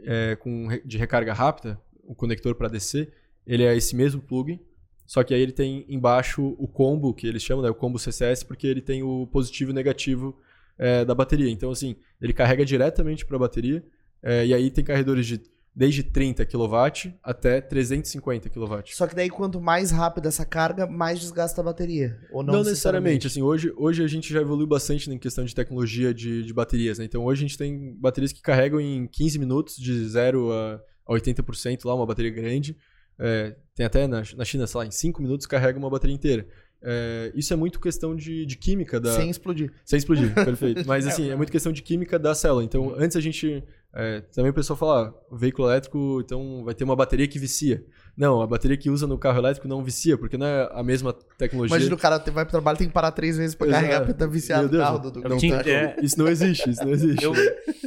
é, 0.03 0.35
com, 0.35 0.67
de 0.85 0.97
recarga 0.97 1.33
rápida, 1.33 1.79
o 2.03 2.13
conector 2.13 2.55
para 2.55 2.67
DC, 2.67 3.11
ele 3.45 3.63
é 3.63 3.75
esse 3.75 3.95
mesmo 3.95 4.21
plug, 4.21 4.59
só 5.05 5.23
que 5.23 5.33
aí 5.33 5.41
ele 5.41 5.51
tem 5.51 5.85
embaixo 5.89 6.55
o 6.57 6.67
combo, 6.67 7.13
que 7.13 7.27
eles 7.27 7.43
chamam, 7.43 7.63
né, 7.63 7.69
o 7.69 7.75
combo 7.75 7.99
CCS, 7.99 8.43
porque 8.43 8.67
ele 8.67 8.81
tem 8.81 9.03
o 9.03 9.27
positivo 9.27 9.71
e 9.71 9.73
negativo 9.73 10.37
é, 10.77 11.03
da 11.03 11.13
bateria. 11.13 11.49
Então, 11.49 11.71
assim, 11.71 11.95
ele 12.21 12.33
carrega 12.33 12.65
diretamente 12.65 13.25
para 13.25 13.35
a 13.35 13.39
bateria, 13.39 13.83
é, 14.21 14.45
e 14.45 14.53
aí 14.53 14.71
tem 14.71 14.83
carregadores 14.83 15.27
de 15.27 15.41
desde 15.75 16.03
30 16.03 16.45
kW 16.45 17.13
até 17.23 17.59
350 17.59 18.49
kW. 18.49 18.81
Só 18.85 19.07
que 19.07 19.15
daí, 19.15 19.29
quanto 19.29 19.59
mais 19.59 19.91
rápida 19.91 20.27
essa 20.27 20.45
carga, 20.45 20.85
mais 20.85 21.19
desgasta 21.19 21.61
a 21.61 21.63
bateria. 21.63 22.19
Ou 22.31 22.43
não, 22.43 22.53
Não, 22.53 22.63
necessariamente. 22.63 23.25
Assim, 23.25 23.41
hoje, 23.41 23.73
hoje 23.75 24.03
a 24.03 24.07
gente 24.07 24.31
já 24.31 24.41
evoluiu 24.41 24.67
bastante 24.67 25.09
em 25.09 25.17
questão 25.17 25.43
de 25.43 25.55
tecnologia 25.55 26.13
de, 26.13 26.43
de 26.43 26.53
baterias. 26.53 26.99
Né? 26.99 27.05
Então 27.05 27.23
hoje 27.25 27.43
a 27.43 27.47
gente 27.47 27.57
tem 27.57 27.95
baterias 27.99 28.31
que 28.31 28.41
carregam 28.41 28.79
em 28.79 29.07
15 29.07 29.39
minutos, 29.39 29.75
de 29.75 30.07
0 30.07 30.51
a, 30.51 30.81
a 31.07 31.13
80% 31.13 31.85
lá, 31.85 31.95
uma 31.95 32.05
bateria 32.05 32.31
grande. 32.31 32.77
É, 33.17 33.55
tem 33.75 33.85
até 33.85 34.07
na, 34.07 34.23
na 34.35 34.45
China, 34.45 34.67
sei 34.67 34.77
lá, 34.77 34.85
em 34.85 34.91
5 34.91 35.21
minutos 35.21 35.47
carrega 35.47 35.77
uma 35.79 35.89
bateria 35.89 36.15
inteira. 36.15 36.47
É, 36.85 37.31
isso 37.33 37.53
é 37.53 37.55
muito 37.55 37.79
questão 37.79 38.13
de, 38.13 38.45
de 38.45 38.57
química 38.57 38.99
da. 38.99 39.15
Sem 39.15 39.29
explodir. 39.29 39.71
Sem 39.85 39.97
explodir, 39.97 40.33
perfeito. 40.35 40.85
Mas 40.85 41.07
assim, 41.07 41.29
é 41.29 41.35
muito 41.35 41.51
questão 41.51 41.71
de 41.71 41.81
química 41.81 42.19
da 42.19 42.35
célula. 42.35 42.63
Então, 42.63 42.93
antes 42.97 43.15
a 43.15 43.21
gente. 43.21 43.63
É, 43.95 44.21
também 44.33 44.49
o 44.51 44.53
pessoal 44.53 44.75
fala, 44.77 45.13
ah, 45.31 45.35
veículo 45.35 45.67
elétrico, 45.69 46.21
então 46.23 46.63
vai 46.65 46.73
ter 46.73 46.83
uma 46.83 46.95
bateria 46.95 47.27
que 47.27 47.37
vicia. 47.37 47.83
Não, 48.15 48.41
a 48.41 48.47
bateria 48.47 48.77
que 48.77 48.89
usa 48.91 49.07
no 49.07 49.17
carro 49.17 49.39
elétrico 49.39 49.67
não 49.67 49.83
vicia, 49.83 50.15
porque 50.17 50.37
não 50.37 50.45
é 50.45 50.69
a 50.71 50.83
mesma 50.83 51.13
tecnologia. 51.37 51.75
Imagina 51.77 51.95
o 51.95 51.97
cara 51.99 52.17
vai 52.31 52.43
pro 52.45 52.51
trabalho 52.51 52.77
tem 52.77 52.87
que 52.87 52.93
parar 52.93 53.11
três 53.11 53.37
vezes 53.37 53.55
pra 53.55 53.65
Exato. 53.67 53.81
carregar 53.81 53.99
porque 54.01 54.13
tá 54.13 54.27
viciado 54.27 54.61
Meu 54.63 54.71
no 54.71 54.77
Deus, 54.77 54.83
carro 54.83 54.99
do, 54.99 55.11
do 55.11 55.29
não 55.29 55.37
tinha- 55.37 55.55
é. 55.61 55.95
Isso 56.01 56.17
não 56.19 56.27
existe, 56.27 56.69
isso 56.69 56.83
não 56.83 56.91
existe. 56.91 57.23
Eu, 57.23 57.33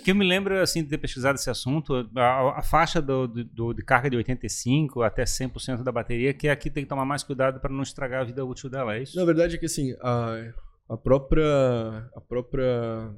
que 0.03 0.11
eu 0.11 0.15
me 0.17 0.27
lembro 0.27 0.61
assim, 0.61 0.83
de 0.83 0.89
ter 0.89 0.99
pesquisado 0.99 1.37
esse 1.39 1.49
assunto, 1.51 2.09
a, 2.17 2.59
a 2.59 2.63
faixa 2.63 3.01
do, 3.01 3.27
do- 3.29 3.45
do- 3.45 3.73
de 3.75 3.83
carga 3.85 4.11
de 4.11 4.17
85% 4.17 5.05
até 5.05 5.25
100% 5.25 5.83
da 5.85 5.93
bateria, 5.93 6.35
que 6.35 6.49
aqui 6.49 6.71
tem 6.71 6.83
que 6.83 6.89
tomar 6.89 7.05
mais 7.05 7.23
cuidado 7.23 7.61
para 7.61 7.73
não 7.73 7.83
estragar 7.83 8.23
a 8.23 8.25
vida 8.25 8.45
útil 8.45 8.69
dela, 8.69 8.97
é 8.97 9.03
isso? 9.03 9.17
Na 9.17 9.25
verdade 9.25 9.55
é 9.55 9.59
que 9.59 9.67
assim, 9.67 9.95
a, 10.01 10.51
a 10.89 10.97
própria, 10.97 11.45
a 12.15 12.21
própria 12.21 13.11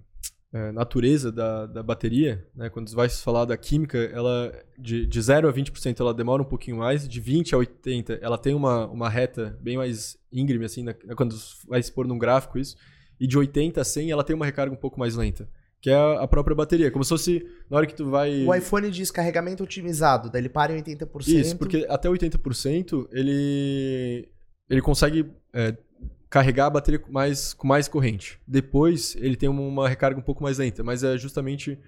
é, 0.53 0.73
natureza 0.73 1.31
da, 1.31 1.67
da 1.67 1.83
bateria, 1.83 2.47
né, 2.57 2.71
quando 2.71 2.91
vai 2.93 3.09
se 3.09 3.23
falar 3.23 3.45
da 3.45 3.57
química, 3.57 3.99
ela 3.99 4.53
de, 4.79 5.05
de 5.07 5.21
0 5.21 5.49
a 5.49 5.53
20% 5.53 6.01
ela 6.01 6.15
demora 6.15 6.43
um 6.43 6.47
pouquinho 6.47 6.79
mais, 6.79 7.07
de 7.07 7.21
20 7.21 7.55
a 7.55 7.59
80 7.59 8.15
ela 8.23 8.39
tem 8.39 8.55
uma, 8.55 8.87
uma 8.87 9.09
reta 9.11 9.59
bem 9.61 9.77
mais 9.77 10.17
íngreme, 10.33 10.65
assim, 10.65 10.83
na- 10.83 10.95
quando 11.17 11.37
vai 11.67 11.83
se 11.83 11.93
pôr 11.93 12.07
num 12.07 12.19
gráfico 12.19 12.59
isso, 12.59 12.77
e 13.21 13.27
de 13.27 13.37
80 13.37 13.81
a 13.81 13.85
100 13.85 14.11
ela 14.11 14.25
tem 14.25 14.35
uma 14.35 14.47
recarga 14.47 14.73
um 14.73 14.79
pouco 14.79 14.99
mais 14.99 15.15
lenta, 15.17 15.47
que 15.83 15.91
é 15.91 15.95
a, 15.95 16.23
a 16.23 16.27
própria 16.29 16.57
bateria, 16.57 16.91
como 16.91 17.05
se 17.05 17.11
fosse 17.11 17.47
na 17.69 17.77
hora 17.77 17.87
que 17.87 17.95
tu 17.95 18.09
vai... 18.09 18.45
O 18.47 18.55
iPhone 18.55 18.91
diz 18.91 19.11
carregamento 19.11 19.63
otimizado, 19.63 20.31
daí 20.31 20.41
ele 20.41 20.49
para 20.49 20.73
em 20.73 20.83
80%. 20.83 21.29
Isso, 21.29 21.59
porque 21.59 21.85
até 21.91 22.09
80% 22.09 23.07
ele, 23.13 24.29
ele 24.71 24.81
consegue 24.81 25.27
é, 25.53 25.77
carregar 26.31 26.67
a 26.67 26.71
bateria 26.71 26.99
com 26.99 27.11
mais, 27.13 27.55
com 27.55 27.67
mais 27.67 27.89
corrente. 27.89 28.39
Depois 28.47 29.17
ele 29.19 29.37
tem 29.37 29.49
uma, 29.49 29.89
recarga 29.89 30.19
um 30.19 30.23
pouco 30.23 30.43
mais 30.43 30.59
lenta, 30.59 30.83
mas 30.83 31.03
é 31.03 31.17
justamente 31.17 31.79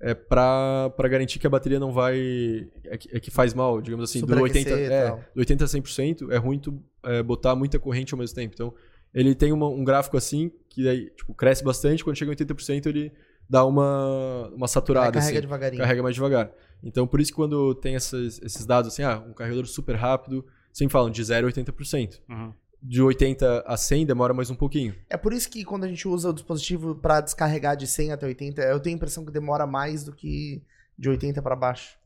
é, 0.00 0.14
para 0.14 0.90
garantir 1.10 1.38
que 1.38 1.46
a 1.46 1.50
bateria 1.50 1.78
não 1.78 1.92
vai. 1.92 2.66
É 2.84 2.96
que, 2.96 3.16
é 3.16 3.20
que 3.20 3.30
faz 3.30 3.52
mal, 3.52 3.80
digamos 3.82 4.08
assim. 4.08 4.20
Do 4.20 4.26
80, 4.40 4.58
Superaquecer 4.70 4.90
e 4.90 4.92
é, 4.92 5.10
do 5.34 5.38
80 5.40 5.64
a 5.64 5.68
100% 5.68 6.30
é 6.32 6.36
ruim 6.38 6.58
tu 6.58 6.82
é, 7.04 7.22
botar 7.22 7.54
muita 7.54 7.78
corrente 7.78 8.14
ao 8.14 8.18
mesmo 8.18 8.34
tempo. 8.34 8.54
Então 8.54 8.74
ele 9.12 9.34
tem 9.34 9.52
uma- 9.52 9.68
um 9.68 9.84
gráfico 9.84 10.16
assim 10.16 10.50
que 10.68 10.88
aí, 10.88 11.10
tipo, 11.10 11.34
cresce 11.34 11.62
bastante, 11.64 12.02
quando 12.04 12.16
chega 12.16 12.30
a 12.30 12.34
80% 12.34 12.86
ele 12.86 13.12
dá 13.48 13.64
uma, 13.66 14.48
uma 14.54 14.66
Aí 14.66 14.68
saturada. 14.70 15.10
carrega 15.12 15.30
assim 15.32 15.40
devagarinho. 15.40 15.82
carrega 15.82 16.02
mais 16.02 16.14
devagar. 16.14 16.50
Então, 16.82 17.06
por 17.06 17.20
isso 17.20 17.32
que 17.32 17.36
quando 17.36 17.74
tem 17.74 17.94
esses, 17.96 18.40
esses 18.40 18.64
dados 18.64 18.92
assim, 18.92 19.02
ah, 19.02 19.18
um 19.28 19.32
carregador 19.34 19.66
super 19.66 19.96
rápido, 19.96 20.46
sempre 20.72 20.92
falam 20.92 21.10
de 21.10 21.22
0 21.22 21.46
a 21.46 21.50
80%. 21.50 22.20
Uhum. 22.28 22.54
De 22.82 23.02
80 23.02 23.62
a 23.66 23.76
100 23.76 24.06
demora 24.06 24.32
mais 24.32 24.48
um 24.50 24.54
pouquinho. 24.54 24.94
É 25.10 25.16
por 25.16 25.32
isso 25.34 25.50
que 25.50 25.64
quando 25.64 25.84
a 25.84 25.88
gente 25.88 26.08
usa 26.08 26.30
o 26.30 26.32
dispositivo 26.32 26.94
pra 26.94 27.20
descarregar 27.20 27.76
de 27.76 27.86
100 27.86 28.12
até 28.12 28.26
80, 28.26 28.62
eu 28.62 28.80
tenho 28.80 28.94
a 28.94 28.96
impressão 28.96 29.24
que 29.24 29.30
demora 29.30 29.66
mais 29.66 30.02
do 30.04 30.12
que 30.12 30.62
de 30.98 31.08
80 31.10 31.42
pra 31.42 31.54
baixo. 31.54 31.98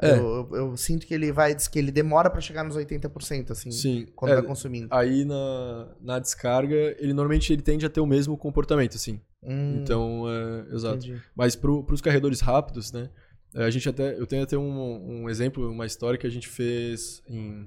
É. 0.00 0.12
Eu, 0.12 0.48
eu- 0.50 0.56
eu 0.56 0.76
sinto 0.76 1.06
que 1.06 1.12
ele 1.12 1.30
vai, 1.32 1.54
que 1.54 1.78
ele 1.78 1.90
demora 1.90 2.30
pra 2.30 2.40
chegar 2.40 2.62
nos 2.64 2.76
80%, 2.76 3.50
assim, 3.50 3.70
Sim. 3.70 4.06
quando 4.16 4.30
É, 4.32 4.34
vai 4.36 4.44
consumindo. 4.44 4.88
aí 4.90 5.24
na, 5.26 5.88
na 6.00 6.18
descarga, 6.18 6.74
ele 6.98 7.12
normalmente 7.12 7.52
ele 7.52 7.60
tende 7.60 7.84
a 7.84 7.90
ter 7.90 8.00
o 8.00 8.06
mesmo 8.06 8.36
comportamento, 8.38 8.94
assim. 8.96 9.20
Hum, 9.42 9.80
Então, 9.82 10.24
é, 10.28 10.74
exato. 10.74 10.96
entendi. 11.04 11.20
Mas 11.34 11.54
para 11.56 11.70
os 11.70 12.00
carregadores 12.00 12.40
rápidos, 12.40 12.92
né? 12.92 13.10
é, 13.54 13.64
A 13.64 13.70
gente 13.70 13.88
até, 13.88 14.18
eu 14.18 14.26
tenho 14.26 14.44
até 14.44 14.56
um, 14.56 15.22
um 15.24 15.28
exemplo, 15.28 15.68
uma 15.70 15.84
história 15.84 16.18
que 16.18 16.26
a 16.26 16.30
gente 16.30 16.48
fez 16.48 17.20
em, 17.28 17.66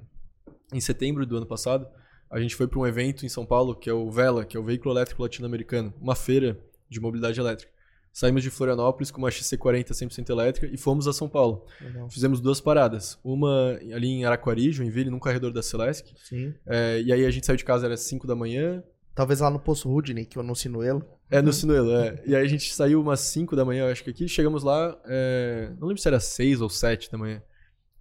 em 0.72 0.80
setembro 0.80 1.24
do 1.26 1.36
ano 1.36 1.46
passado. 1.46 1.86
A 2.30 2.40
gente 2.40 2.54
foi 2.56 2.66
para 2.66 2.78
um 2.78 2.86
evento 2.86 3.24
em 3.24 3.28
São 3.28 3.46
Paulo, 3.46 3.74
que 3.74 3.88
é 3.88 3.92
o 3.92 4.10
Vela, 4.10 4.44
que 4.44 4.56
é 4.56 4.60
o 4.60 4.64
Veículo 4.64 4.94
Elétrico 4.94 5.22
Latino-Americano, 5.22 5.92
uma 6.00 6.14
feira 6.14 6.58
de 6.88 7.00
mobilidade 7.00 7.38
elétrica. 7.38 7.72
Saímos 8.12 8.44
de 8.44 8.50
Florianópolis 8.50 9.10
com 9.10 9.18
uma 9.18 9.28
XC40 9.28 9.90
100% 9.90 10.30
elétrica 10.30 10.72
e 10.72 10.76
fomos 10.76 11.08
a 11.08 11.12
São 11.12 11.28
Paulo. 11.28 11.66
Legal. 11.80 12.08
Fizemos 12.08 12.40
duas 12.40 12.60
paradas. 12.60 13.18
Uma 13.24 13.76
ali 13.92 14.06
em 14.06 14.24
Araquari, 14.24 14.70
Joinville, 14.70 15.10
num 15.10 15.18
carregador 15.18 15.52
da 15.52 15.62
Celesc. 15.64 16.14
Sim. 16.22 16.54
É, 16.64 17.02
e 17.02 17.12
aí 17.12 17.26
a 17.26 17.30
gente 17.32 17.44
saiu 17.44 17.56
de 17.56 17.64
casa, 17.64 17.86
era 17.86 17.96
5 17.96 18.24
da 18.24 18.36
manhã. 18.36 18.84
Talvez 19.16 19.40
lá 19.40 19.50
no 19.50 19.58
Poço 19.58 19.88
Rudney, 19.88 20.24
que 20.24 20.38
eu 20.38 20.44
no 20.44 20.54
Sinuelo. 20.54 21.04
É, 21.28 21.42
no 21.42 21.52
Sinuelo, 21.52 21.90
é. 21.90 22.22
E 22.24 22.36
aí 22.36 22.44
a 22.44 22.48
gente 22.48 22.72
saiu 22.72 23.00
umas 23.00 23.18
5 23.18 23.56
da 23.56 23.64
manhã, 23.64 23.86
eu 23.86 23.90
acho 23.90 24.04
que 24.04 24.10
aqui. 24.10 24.28
Chegamos 24.28 24.62
lá, 24.62 24.96
é, 25.06 25.72
não 25.80 25.88
lembro 25.88 26.00
se 26.00 26.06
era 26.06 26.20
6 26.20 26.60
ou 26.60 26.70
7 26.70 27.10
da 27.10 27.18
manhã. 27.18 27.42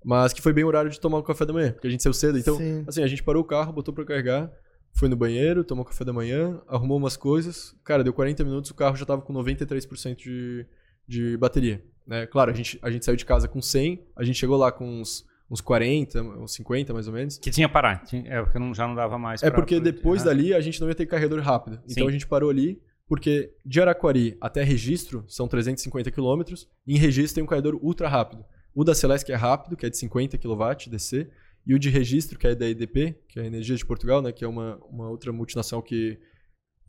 Mas 0.04 0.34
que 0.34 0.42
foi 0.42 0.52
bem 0.54 0.64
o 0.64 0.68
horário 0.68 0.90
de 0.92 1.00
tomar 1.00 1.18
o 1.18 1.24
café 1.24 1.46
da 1.46 1.54
manhã, 1.54 1.72
porque 1.72 1.88
a 1.88 1.90
gente 1.90 2.04
saiu 2.04 2.14
cedo. 2.14 2.38
Então, 2.38 2.58
Sim. 2.58 2.84
assim, 2.88 3.04
a 3.04 3.08
gente 3.08 3.24
parou 3.24 3.42
o 3.42 3.46
carro, 3.46 3.72
botou 3.72 3.94
pra 3.94 4.04
carregar, 4.06 4.52
foi 4.92 5.08
no 5.10 5.16
banheiro, 5.16 5.64
tomou 5.64 5.84
café 5.86 6.04
da 6.04 6.12
manhã, 6.14 6.62
arrumou 6.68 6.98
umas 6.98 7.16
coisas. 7.18 7.76
Cara, 7.84 8.04
deu 8.04 8.14
40 8.14 8.44
minutos, 8.44 8.70
o 8.72 8.76
carro 8.76 8.96
já 8.96 9.06
tava 9.06 9.22
com 9.22 9.34
93% 9.34 10.16
de, 10.18 10.66
de 11.08 11.38
bateria. 11.38 11.84
Né? 12.06 12.26
Claro, 12.28 12.52
a 12.52 12.54
gente, 12.54 12.78
a 12.82 12.92
gente 12.92 13.06
saiu 13.06 13.16
de 13.16 13.26
casa 13.26 13.48
com 13.48 13.62
100, 13.62 14.06
a 14.16 14.24
gente 14.24 14.38
chegou 14.38 14.58
lá 14.58 14.72
com 14.72 14.86
uns, 15.02 15.26
uns 15.50 15.62
40, 15.62 16.22
uns 16.22 16.54
50 16.54 16.94
mais 16.94 17.08
ou 17.08 17.14
menos. 17.14 17.38
Que 17.38 17.50
tinha 17.50 17.70
parar, 17.70 18.04
tinha- 18.04 18.24
é 18.28 18.42
porque 18.44 18.60
não, 18.60 18.74
já 18.74 18.86
não 18.88 18.94
dava 18.94 19.18
mais 19.18 19.42
É 19.42 19.50
pra- 19.50 19.60
porque 19.62 19.76
pra- 19.76 19.84
depois 19.86 20.22
Ah. 20.22 20.26
dali 20.26 20.54
a 20.54 20.60
gente 20.60 20.82
não 20.82 20.90
ia 20.90 20.96
ter 20.96 21.06
carregador 21.06 21.40
rápido. 21.42 21.80
Então 21.86 22.04
Sim. 22.04 22.10
a 22.10 22.12
gente 22.12 22.28
parou 22.28 22.50
ali, 22.50 22.82
porque 23.08 23.54
de 23.66 23.80
Araquari 23.82 24.38
até 24.42 24.64
registro 24.64 25.24
são 25.28 25.48
350 25.48 26.12
km, 26.12 26.42
e 26.86 26.96
em 26.96 26.98
registro 26.98 27.36
tem 27.36 27.44
um 27.44 27.48
carregador 27.48 27.80
ultra 27.82 28.08
rápido. 28.10 28.44
O 28.76 28.84
da 28.84 28.96
Celeste 28.96 29.26
que 29.26 29.32
é 29.32 29.36
rápido, 29.36 29.76
que 29.78 29.86
é 29.86 29.90
de 29.90 29.98
50 29.98 30.38
kW 30.38 30.90
DC, 30.90 31.30
e 31.66 31.74
o 31.74 31.80
de 31.80 31.90
registro, 31.90 32.38
que 32.38 32.48
é 32.48 32.56
da 32.56 32.68
EDP, 32.68 33.16
que 33.28 33.40
é 33.40 33.44
a 33.44 33.46
Energia 33.46 33.76
de 33.76 33.86
Portugal, 33.86 34.22
né, 34.22 34.32
que 34.32 34.44
é 34.44 34.48
uma, 34.48 34.78
uma 34.90 35.10
outra 35.10 35.32
multinacional 35.32 35.82
que 35.82 36.20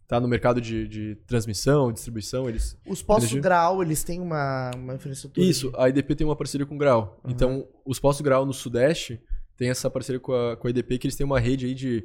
está 0.02 0.20
no 0.20 0.26
mercado 0.28 0.60
de, 0.60 0.86
de 0.88 1.14
transmissão, 1.26 1.92
distribuição, 1.92 2.48
eles 2.48 2.76
Os 2.86 3.02
postos 3.02 3.24
Energia. 3.30 3.40
grau, 3.42 3.82
eles 3.82 4.02
têm 4.04 4.20
uma, 4.20 4.70
uma 4.76 4.94
infraestrutura. 4.94 5.46
isso, 5.46 5.70
de- 5.70 5.76
a 5.78 5.88
EDP 5.88 6.14
tem 6.16 6.26
uma 6.26 6.36
parceria 6.36 6.66
com 6.66 6.74
o 6.74 6.78
Grau. 6.78 7.20
Uhum. 7.24 7.30
Então, 7.30 7.68
os 7.86 7.98
postos 8.00 8.22
Grau 8.22 8.44
no 8.44 8.52
Sudeste 8.52 9.20
tem 9.56 9.70
essa 9.70 9.88
parceria 9.88 10.20
com 10.20 10.32
a, 10.34 10.56
com 10.56 10.66
a 10.66 10.70
EDP, 10.70 10.98
que 10.98 11.06
eles 11.06 11.16
têm 11.16 11.24
uma 11.24 11.38
rede 11.40 11.66
aí 11.66 11.74
de. 11.74 12.04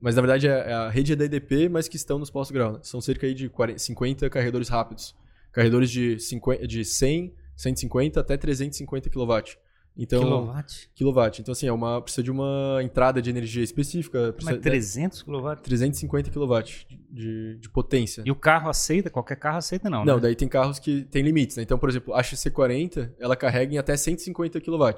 Mas 0.00 0.14
na 0.16 0.20
verdade 0.22 0.46
é, 0.48 0.50
é 0.50 0.72
a 0.72 0.90
rede 0.90 1.12
é 1.12 1.16
da 1.16 1.24
EDP, 1.24 1.68
mas 1.68 1.88
que 1.88 1.96
estão 1.96 2.18
nos 2.18 2.30
postos 2.30 2.52
Grau. 2.54 2.72
né? 2.74 2.78
São 2.82 3.00
cerca 3.00 3.26
aí 3.26 3.32
de 3.34 3.48
40, 3.48 3.78
50 3.78 4.28
carregadores 4.30 4.68
rápidos. 4.68 5.14
carregadores 5.52 5.90
de, 5.90 6.18
50, 6.20 6.66
de 6.66 6.84
100, 6.84 7.32
150 7.60 8.20
até 8.20 8.36
350 8.36 9.10
kW. 9.10 9.56
Então, 9.96 10.22
Kilowatt? 10.22 10.90
kilowatt. 10.94 11.40
Então, 11.42 11.52
assim, 11.52 11.66
é 11.66 11.72
uma, 11.72 12.00
precisa 12.00 12.22
de 12.22 12.30
uma 12.30 12.78
entrada 12.82 13.20
de 13.20 13.28
energia 13.28 13.62
específica. 13.62 14.34
Mas 14.36 14.56
Precisa, 14.56 14.60
300 14.60 15.22
kW? 15.22 15.56
350 15.62 16.30
kW 16.30 16.58
de, 17.10 17.58
de 17.58 17.68
potência. 17.68 18.22
E 18.24 18.30
o 18.30 18.36
carro 18.36 18.70
aceita? 18.70 19.10
Qualquer 19.10 19.36
carro 19.36 19.58
aceita, 19.58 19.90
não, 19.90 20.04
Não, 20.04 20.14
né? 20.14 20.22
daí 20.22 20.36
tem 20.36 20.48
carros 20.48 20.78
que 20.78 21.02
tem 21.04 21.22
limites, 21.22 21.56
né? 21.56 21.64
Então, 21.64 21.78
por 21.78 21.88
exemplo, 21.88 22.14
a 22.14 22.22
XC40, 22.22 23.12
ela 23.18 23.36
carrega 23.36 23.74
em 23.74 23.78
até 23.78 23.96
150 23.96 24.60
kW. 24.60 24.94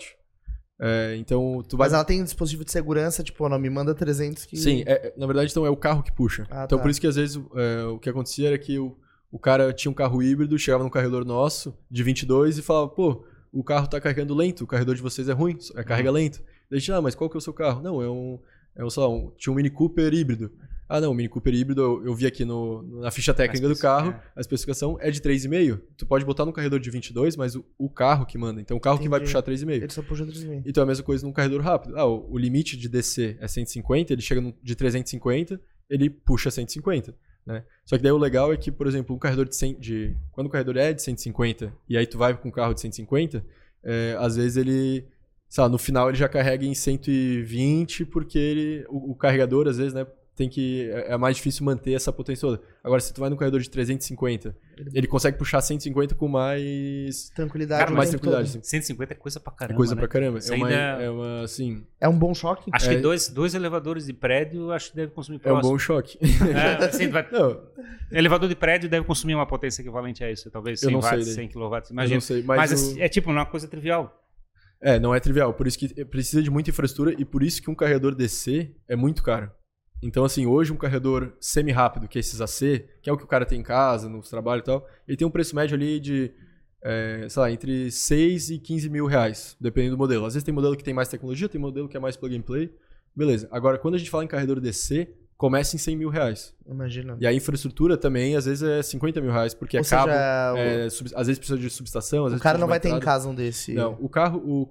É, 0.80 1.16
então, 1.16 1.62
tu 1.68 1.76
vai... 1.76 1.86
Mas 1.86 1.94
ela 1.94 2.04
tem 2.04 2.20
um 2.20 2.24
dispositivo 2.24 2.64
de 2.64 2.72
segurança, 2.72 3.22
tipo, 3.22 3.48
não, 3.48 3.58
me 3.58 3.70
manda 3.70 3.94
300 3.94 4.44
que... 4.44 4.56
Sim, 4.56 4.82
é- 4.86 5.08
é- 5.08 5.14
na 5.16 5.26
verdade, 5.26 5.50
então, 5.50 5.64
é 5.64 5.70
o 5.70 5.76
carro 5.76 6.02
que 6.02 6.12
puxa. 6.12 6.46
Ah, 6.50 6.64
então, 6.64 6.78
tá. 6.78 6.82
por 6.82 6.90
isso 6.90 7.00
que 7.00 7.06
às 7.06 7.16
vezes 7.16 7.40
é, 7.56 7.84
o 7.84 7.98
que 7.98 8.10
acontecia 8.10 8.48
era 8.48 8.58
que 8.58 8.78
o, 8.78 8.96
o 9.32 9.38
cara 9.38 9.72
tinha 9.72 9.90
um 9.90 9.94
carro 9.94 10.22
híbrido, 10.22 10.56
chegava 10.58 10.84
num 10.84 10.90
carregador 10.90 11.24
nosso, 11.24 11.74
de 11.90 12.02
22, 12.04 12.58
e 12.58 12.62
falava, 12.62 12.88
pô, 12.88 13.24
o 13.50 13.64
carro 13.64 13.86
tá 13.88 14.00
carregando 14.00 14.34
lento, 14.34 14.62
o 14.62 14.66
carregador 14.66 14.94
de 14.94 15.02
vocês 15.02 15.28
é 15.28 15.32
ruim, 15.32 15.56
é, 15.74 15.82
carrega 15.82 16.10
Uhum. 16.10 16.14
lento. 16.16 16.38
Daí 16.70 16.76
a 16.76 16.78
gente, 16.78 16.92
ah, 16.92 17.00
mas 17.02 17.14
qual 17.14 17.28
que 17.28 17.36
é 17.36 17.38
o 17.38 17.40
seu 17.40 17.52
carro? 17.52 17.82
Não, 17.82 18.00
é 18.00 18.08
um, 18.08 18.38
é 18.76 18.84
um, 18.84 18.90
sei 18.90 19.02
lá, 19.02 19.08
um, 19.08 19.30
tinha 19.36 19.52
um 19.52 19.56
Mini 19.56 19.70
Cooper 19.70 20.12
híbrido. 20.14 20.52
Ah, 20.88 21.00
não, 21.00 21.10
o 21.12 21.14
Mini 21.14 21.28
Cooper 21.28 21.54
híbrido, 21.54 21.80
eu, 21.80 22.04
eu 22.06 22.14
vi 22.14 22.26
aqui 22.26 22.44
no, 22.44 22.82
na 23.00 23.10
ficha 23.10 23.32
técnica 23.32 23.66
do 23.66 23.76
carro, 23.78 24.10
é. 24.10 24.20
a 24.36 24.40
especificação 24.42 24.98
é 25.00 25.10
de 25.10 25.22
3,5. 25.22 25.80
Tu 25.96 26.04
pode 26.04 26.22
botar 26.24 26.44
no 26.44 26.52
carregador 26.52 26.78
de 26.78 26.90
22, 26.90 27.34
mas 27.36 27.54
o, 27.56 27.64
o 27.78 27.88
carro 27.88 28.26
que 28.26 28.36
manda. 28.36 28.60
Então, 28.60 28.76
o 28.76 28.80
carro 28.80 28.98
que 28.98 29.08
vai 29.08 29.18
Entendi. 29.18 29.32
puxar 29.32 29.42
3,5. 29.42 29.70
Ele 29.70 29.90
só 29.90 30.02
puxa 30.02 30.26
3,5. 30.26 30.62
Então 30.66 30.82
é 30.82 30.84
a 30.84 30.86
mesma 30.86 31.02
coisa 31.04 31.26
num 31.26 31.32
carregador 31.32 31.64
rápido. 31.64 31.96
Ah, 31.96 32.04
o, 32.04 32.30
o 32.32 32.36
limite 32.38 32.76
de 32.76 32.90
DC 32.90 33.38
é 33.40 33.48
150, 33.48 34.12
ele 34.12 34.20
chega 34.20 34.42
no- 34.42 34.54
de 34.62 34.74
350, 34.74 35.58
ele 35.88 36.10
puxa 36.10 36.50
150. 36.50 37.14
Né? 37.44 37.64
Só 37.84 37.96
que 37.96 38.02
daí 38.02 38.12
o 38.12 38.18
legal 38.18 38.52
é 38.52 38.56
que, 38.56 38.70
por 38.70 38.86
exemplo, 38.86 39.14
um 39.14 39.18
carregador 39.18 39.48
de, 39.48 39.56
100, 39.56 39.78
de 39.78 40.16
quando 40.30 40.46
o 40.46 40.50
carregador 40.50 40.80
é 40.80 40.92
de 40.92 41.02
150 41.02 41.72
e 41.88 41.96
aí 41.96 42.06
tu 42.06 42.16
vai 42.16 42.36
com 42.36 42.48
um 42.48 42.52
carro 42.52 42.72
de 42.72 42.80
150, 42.80 43.44
é, 43.82 44.16
às 44.18 44.36
vezes 44.36 44.56
ele, 44.56 45.06
sei 45.48 45.62
lá, 45.62 45.68
no 45.68 45.78
final 45.78 46.08
ele 46.08 46.18
já 46.18 46.28
carrega 46.28 46.64
em 46.64 46.74
120 46.74 48.06
porque 48.06 48.38
ele, 48.38 48.86
o, 48.88 49.12
o 49.12 49.14
carregador 49.16 49.66
às 49.66 49.78
vezes, 49.78 49.92
né, 49.92 50.06
tem 50.34 50.48
que 50.48 50.90
é 50.90 51.12
é 51.12 51.16
mais 51.16 51.36
difícil 51.36 51.64
manter 51.64 51.92
essa 51.92 52.12
potência 52.12 52.40
toda. 52.48 52.62
Agora 52.82 53.00
se 53.00 53.12
tu 53.12 53.20
vai 53.20 53.28
no 53.28 53.36
carregador 53.36 53.60
de 53.60 53.68
350, 53.68 54.56
ele 54.94 55.06
consegue 55.06 55.36
puxar 55.36 55.60
150 55.60 56.14
com 56.14 56.26
mais 56.28 57.30
Tranquilidade. 57.34 57.84
Cara, 57.84 57.94
mais 57.94 58.10
tranquilidade, 58.10 58.48
assim. 58.48 58.60
150 58.62 59.12
é 59.12 59.16
coisa 59.16 59.38
pra 59.38 59.52
É 59.52 59.56
caramba, 59.58 59.76
coisa 59.76 59.94
né? 59.94 59.98
pra 60.00 60.08
caramba. 60.08 60.38
Isso 60.38 60.52
É 60.52 60.56
uma, 60.56 60.66
ainda- 60.68 61.02
é 61.02 61.10
uma 61.10 61.42
assim, 61.42 61.84
É 62.00 62.08
um 62.08 62.18
bom 62.18 62.34
choque? 62.34 62.70
Acho 62.72 62.90
É- 62.90 62.94
que 62.96 63.00
dois, 63.00 63.28
dois 63.28 63.54
elevadores 63.54 64.06
de 64.06 64.12
prédio, 64.12 64.70
acho 64.72 64.90
que 64.90 64.96
deve 64.96 65.12
consumir 65.12 65.36
é 65.36 65.38
um 65.38 65.52
próximo. 65.52 65.70
bom 65.72 65.78
choque. 65.78 66.18
É, 66.22 66.84
assim, 66.86 67.08
vai- 67.08 67.28
Não, 67.30 67.60
elevador 68.10 68.48
de 68.48 68.56
prédio 68.56 68.88
deve 68.88 69.06
consumir 69.06 69.34
uma 69.34 69.46
potência 69.46 69.82
equivalente 69.82 70.24
a 70.24 70.30
isso, 70.30 70.50
talvez 70.50 70.82
Eu 70.82 70.88
100 70.88 70.94
não 70.94 71.02
sei 71.02 71.10
watts, 71.10 71.26
daí. 71.26 71.34
100 71.34 71.48
kW. 71.48 71.76
Imagina. 71.90 72.14
não 72.16 72.20
sei, 72.20 72.42
mas, 72.42 72.70
Mas, 72.70 72.92
o- 72.94 73.00
é 73.00 73.08
tipo, 73.08 73.28
não 73.30 73.38
é 73.38 73.40
uma 73.40 73.46
coisa 73.50 73.68
trivial. 73.68 74.18
É, 74.80 74.98
não 74.98 75.14
é 75.14 75.20
trivial. 75.20 75.54
Por 75.54 75.66
isso 75.68 75.78
que 75.78 76.04
precisa 76.06 76.42
de 76.42 76.50
muita 76.50 76.70
infraestrutura 76.70 77.14
e 77.16 77.24
por 77.24 77.42
isso 77.44 77.62
que 77.62 77.70
um 77.70 77.74
carregador 77.74 78.14
DC 78.16 78.70
é 78.88 78.96
muito 78.96 79.22
caro. 79.22 79.48
Então, 80.02 80.24
assim, 80.24 80.46
hoje 80.46 80.72
um 80.72 80.76
carregador 80.76 81.32
semi-rápido, 81.40 82.08
que 82.08 82.18
é 82.18 82.20
esses 82.20 82.40
AC, 82.40 82.86
que 83.00 83.08
é 83.08 83.12
o 83.12 83.16
que 83.16 83.24
o 83.24 83.26
cara 83.26 83.46
tem 83.46 83.60
em 83.60 83.62
casa, 83.62 84.08
nos 84.08 84.28
trabalhos 84.28 84.62
e 84.62 84.66
tal, 84.66 84.86
ele 85.06 85.16
tem 85.16 85.26
um 85.26 85.30
preço 85.30 85.54
médio 85.54 85.76
ali 85.76 86.00
de, 86.00 86.32
é, 86.82 87.26
sei 87.28 87.40
lá, 87.40 87.50
entre 87.52 87.90
6 87.90 88.50
e 88.50 88.58
15 88.58 88.88
mil 88.90 89.06
reais, 89.06 89.56
dependendo 89.60 89.94
do 89.96 89.98
modelo. 89.98 90.26
Às 90.26 90.34
vezes 90.34 90.44
tem 90.44 90.52
modelo 90.52 90.76
que 90.76 90.82
tem 90.84 90.92
mais 90.94 91.08
tecnologia, 91.08 91.48
tem 91.48 91.60
modelo 91.60 91.88
que 91.88 91.96
é 91.96 92.00
mais 92.00 92.16
plug 92.16 92.36
and 92.36 92.42
play. 92.42 92.72
Beleza. 93.14 93.46
Agora, 93.52 93.78
quando 93.78 93.94
a 93.94 93.98
gente 93.98 94.10
fala 94.10 94.24
em 94.24 94.26
carregador 94.26 94.60
DC, 94.60 95.08
começa 95.36 95.76
em 95.76 95.78
100 95.78 95.96
mil 95.96 96.08
reais. 96.08 96.54
Imagina. 96.66 97.16
E 97.20 97.26
a 97.26 97.32
infraestrutura 97.32 97.96
também, 97.96 98.34
às 98.36 98.46
vezes, 98.46 98.62
é 98.62 98.82
50 98.82 99.20
mil 99.20 99.30
reais, 99.30 99.54
porque 99.54 99.76
Ou 99.76 99.82
é 99.82 99.84
cabo, 99.88 100.10
seja, 100.10 100.52
o- 100.54 100.56
é, 100.56 100.90
sub- 100.90 101.10
às 101.14 101.26
vezes 101.26 101.38
precisa 101.38 101.58
de 101.58 101.68
subestação, 101.70 102.20
às 102.24 102.26
o 102.26 102.30
vezes 102.30 102.42
cara 102.42 102.58
não 102.58 102.66
vai 102.66 102.80
ter 102.80 102.88
em 102.88 102.98
casa 103.00 103.28
um 103.28 103.34
desse. 103.34 103.72
Não, 103.74 103.96
o 104.00 104.08
carro, 104.08 104.38
o, 104.44 104.62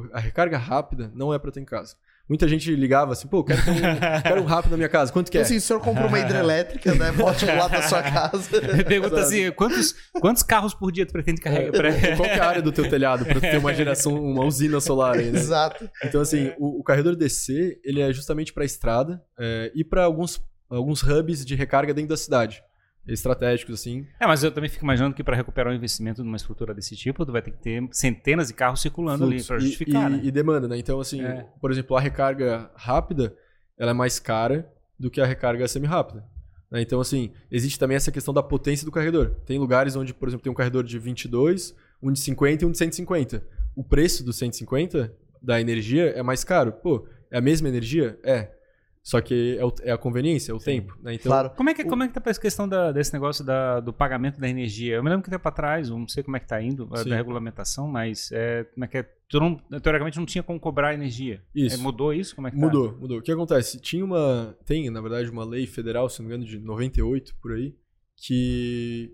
o- 0.00 0.08
a 0.12 0.18
recarga 0.20 0.56
rápida 0.56 1.10
não 1.14 1.32
é 1.34 1.38
pra 1.38 1.50
ter 1.50 1.60
em 1.60 1.64
casa. 1.64 1.94
Muita 2.30 2.46
gente 2.46 2.72
ligava 2.76 3.12
assim, 3.12 3.26
pô, 3.26 3.42
quero, 3.42 3.60
ter 3.64 3.70
um, 3.72 3.74
quero 4.22 4.40
um 4.42 4.44
rápido 4.44 4.70
na 4.70 4.76
minha 4.76 4.88
casa, 4.88 5.12
quanto 5.12 5.28
que 5.32 5.36
Então, 5.36 5.42
é? 5.42 5.44
assim, 5.44 5.58
se 5.58 5.64
o 5.64 5.66
senhor 5.66 5.80
comprou 5.80 6.06
uma 6.06 6.16
hidrelétrica, 6.20 6.94
né? 6.94 7.10
Bote 7.10 7.44
lado 7.44 7.72
da 7.72 7.82
sua 7.82 8.02
casa. 8.04 8.48
Pergunta 8.86 9.20
assim, 9.20 9.50
quantos, 9.50 9.96
quantos 10.20 10.42
carros 10.44 10.72
por 10.72 10.92
dia 10.92 11.04
tu 11.04 11.12
pretende 11.12 11.40
carregar? 11.40 11.72
pra- 11.72 11.90
Qual 12.16 12.28
que 12.28 12.34
é 12.36 12.40
a 12.40 12.46
área 12.46 12.62
do 12.62 12.70
teu 12.70 12.88
telhado 12.88 13.24
pra 13.24 13.34
tu 13.34 13.40
ter 13.40 13.58
uma 13.58 13.74
geração, 13.74 14.14
uma 14.14 14.44
usina 14.44 14.80
solar 14.80 15.18
aí, 15.18 15.28
né? 15.32 15.38
Exato. 15.40 15.90
Então, 16.04 16.20
assim, 16.20 16.52
o, 16.56 16.78
o 16.80 16.84
carregador 16.84 17.16
DC, 17.16 17.80
ele 17.84 18.00
é 18.00 18.12
justamente 18.12 18.52
pra 18.52 18.64
estrada 18.64 19.20
é, 19.36 19.72
e 19.74 19.82
pra 19.84 20.04
alguns, 20.04 20.40
alguns 20.70 21.02
hubs 21.02 21.44
de 21.44 21.56
recarga 21.56 21.92
dentro 21.92 22.10
da 22.10 22.16
cidade. 22.16 22.62
Estratégicos, 23.06 23.80
assim. 23.80 24.06
É, 24.20 24.26
mas 24.26 24.44
eu 24.44 24.52
também 24.52 24.68
fico 24.70 24.84
imaginando 24.84 25.14
que 25.14 25.24
para 25.24 25.36
recuperar 25.36 25.72
o 25.72 25.76
investimento 25.76 26.22
numa 26.22 26.36
estrutura 26.36 26.72
desse 26.74 26.94
tipo, 26.94 27.24
tu 27.26 27.32
vai 27.32 27.42
ter 27.42 27.50
que 27.50 27.58
ter 27.58 27.82
centenas 27.92 28.48
de 28.48 28.54
carros 28.54 28.80
circulando 28.82 29.24
ali 29.24 29.32
fluxo 29.42 29.48
para 29.48 29.56
e- 29.58 29.60
justificar, 29.62 30.10
e, 30.10 30.16
né? 30.16 30.20
e 30.24 30.30
demanda, 30.30 30.68
né? 30.68 30.78
Então, 30.78 31.00
assim, 31.00 31.22
É. 31.22 31.46
por 31.60 31.70
exemplo, 31.72 31.96
a 31.96 32.00
recarga 32.00 32.70
rápida, 32.76 33.34
ela 33.78 33.90
é 33.90 33.94
mais 33.94 34.18
cara 34.20 34.70
do 34.98 35.10
que 35.10 35.20
a 35.20 35.26
recarga 35.26 35.66
semi-rápida. 35.66 36.24
né? 36.70 36.80
Então, 36.82 37.00
assim, 37.00 37.32
existe 37.50 37.78
também 37.78 37.96
essa 37.96 38.12
questão 38.12 38.32
da 38.32 38.42
potência 38.44 38.84
do 38.84 38.92
carregador. 38.92 39.34
Tem 39.44 39.58
lugares 39.58 39.96
onde, 39.96 40.14
por 40.14 40.28
exemplo, 40.28 40.44
tem 40.44 40.52
um 40.52 40.54
carregador 40.54 40.84
de 40.84 40.98
22, 41.00 41.74
um 42.00 42.12
de 42.12 42.20
50 42.20 42.62
e 42.62 42.66
um 42.66 42.70
de 42.70 42.78
150. 42.78 43.42
O 43.74 43.82
preço 43.82 44.22
do 44.24 44.32
150 44.32 45.12
da 45.42 45.60
energia 45.60 46.10
é 46.10 46.22
mais 46.22 46.44
caro. 46.44 46.70
Pô, 46.70 47.08
é 47.30 47.38
a 47.38 47.40
mesma 47.40 47.68
energia? 47.68 48.18
É. 48.22 48.52
Só 49.02 49.18
que 49.20 49.56
é, 49.58 49.64
o- 49.64 49.72
é 49.82 49.90
a 49.92 49.96
conveniência, 49.98 50.52
é 50.52 50.54
o 50.54 50.58
tempo. 50.58 50.94
Né? 51.02 51.14
Então, 51.14 51.30
Claro. 51.30 51.50
Como 51.50 51.70
é 51.70 51.74
que, 51.74 51.84
como 51.84 52.02
é 52.02 52.08
que 52.08 52.12
tá 52.12 52.22
essa 52.30 52.40
questão 52.40 52.68
da- 52.68 52.92
desse 52.92 53.12
negócio 53.14 53.42
da- 53.44 53.80
do 53.80 53.92
pagamento 53.94 54.38
da 54.38 54.46
energia? 54.48 54.96
Eu 54.96 55.02
me 55.02 55.08
lembro 55.08 55.24
que 55.24 55.30
tempo 55.30 55.48
atrás, 55.48 55.88
eu 55.88 55.98
não 55.98 56.06
sei 56.06 56.22
como 56.22 56.36
é 56.36 56.40
que 56.40 56.46
tá 56.46 56.60
indo, 56.62 56.86
a 56.92 56.98
Sim. 56.98 57.08
da 57.08 57.16
regulamentação, 57.16 57.88
mas 57.88 58.30
é, 58.30 58.64
como 58.64 58.84
é 58.84 58.88
que 58.88 58.98
é? 58.98 59.10
Não, 59.32 59.56
teoricamente 59.80 60.18
não 60.18 60.26
tinha 60.26 60.42
como 60.42 60.60
cobrar 60.60 60.92
energia. 60.92 61.42
Isso. 61.54 61.76
É, 61.76 61.78
mudou 61.78 62.12
isso? 62.12 62.34
Como 62.34 62.48
é 62.48 62.50
que 62.50 62.56
tá? 62.58 62.62
Mudou, 62.62 62.98
mudou. 63.00 63.18
O 63.18 63.22
que 63.22 63.32
acontece? 63.32 63.80
Tinha 63.80 64.04
uma. 64.04 64.54
Tem, 64.66 64.90
na 64.90 65.00
verdade, 65.00 65.30
uma 65.30 65.44
lei 65.44 65.66
federal, 65.66 66.08
se 66.10 66.20
não 66.20 66.28
me 66.28 66.34
engano, 66.34 66.50
de 66.50 66.58
98 66.58 67.34
por 67.40 67.52
aí, 67.52 67.74
que. 68.16 69.10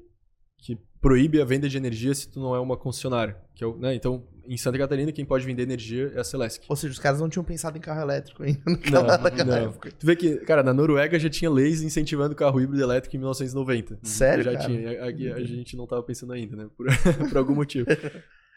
que 0.58 0.76
proíbe 1.00 1.40
a 1.40 1.44
venda 1.44 1.68
de 1.68 1.76
energia 1.76 2.12
se 2.14 2.28
tu 2.30 2.40
não 2.40 2.54
é 2.54 2.58
uma 2.60 2.76
concessionária. 2.76 3.36
Que 3.54 3.62
é 3.62 3.66
o, 3.66 3.76
né? 3.76 3.94
Então, 3.94 4.26
em 4.48 4.56
Santa 4.56 4.78
Catarina, 4.78 5.12
quem 5.12 5.24
pode 5.24 5.44
vender 5.44 5.62
energia 5.62 6.12
é 6.14 6.20
a 6.20 6.24
Celesc. 6.24 6.64
Ou 6.68 6.76
seja, 6.76 6.92
os 6.92 6.98
caras 6.98 7.20
não 7.20 7.28
tinham 7.28 7.44
pensado 7.44 7.76
em 7.76 7.80
carro 7.80 8.00
elétrico 8.00 8.42
ainda 8.42 8.60
Não, 8.66 8.72
naquela, 9.02 9.18
naquela 9.18 9.56
não. 9.60 9.68
época. 9.68 9.90
Tu 9.98 10.06
vê 10.06 10.16
que, 10.16 10.36
cara, 10.38 10.62
na 10.62 10.72
Noruega 10.72 11.18
já 11.18 11.28
tinha 11.30 11.50
leis 11.50 11.82
incentivando 11.82 12.34
carro 12.34 12.60
híbrido 12.60 12.82
elétrico 12.82 13.16
em 13.16 13.18
1990. 13.18 13.98
Sério, 14.02 14.44
já 14.44 14.52
cara? 14.52 14.64
tinha. 14.66 15.04
Aqui 15.04 15.30
a 15.32 15.40
gente 15.44 15.76
não 15.76 15.86
tava 15.86 16.02
pensando 16.02 16.32
ainda, 16.32 16.56
né? 16.56 16.66
Por, 16.76 16.86
por 17.28 17.36
algum 17.38 17.54
motivo. 17.54 17.86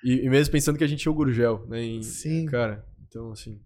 E, 0.03 0.25
e 0.25 0.29
mesmo 0.29 0.51
pensando 0.51 0.77
que 0.77 0.83
a 0.83 0.87
gente 0.87 0.99
tinha 1.01 1.11
o 1.11 1.15
Gurgel, 1.15 1.65
né? 1.67 1.81
em- 1.83 2.03
Sim. 2.03 2.45
Cara, 2.45 2.85
então 3.07 3.31
assim. 3.31 3.59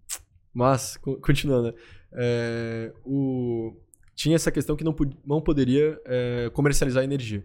Mas, 0.52 0.96
co- 0.96 1.16
continuando, 1.20 1.68
né? 1.68 1.74
É, 2.16 2.92
o, 3.04 3.74
tinha 4.14 4.36
essa 4.36 4.50
questão 4.52 4.76
que 4.76 4.84
não, 4.84 4.94
não 5.26 5.40
poderia 5.40 6.00
é, 6.04 6.50
comercializar 6.52 7.02
energia. 7.02 7.44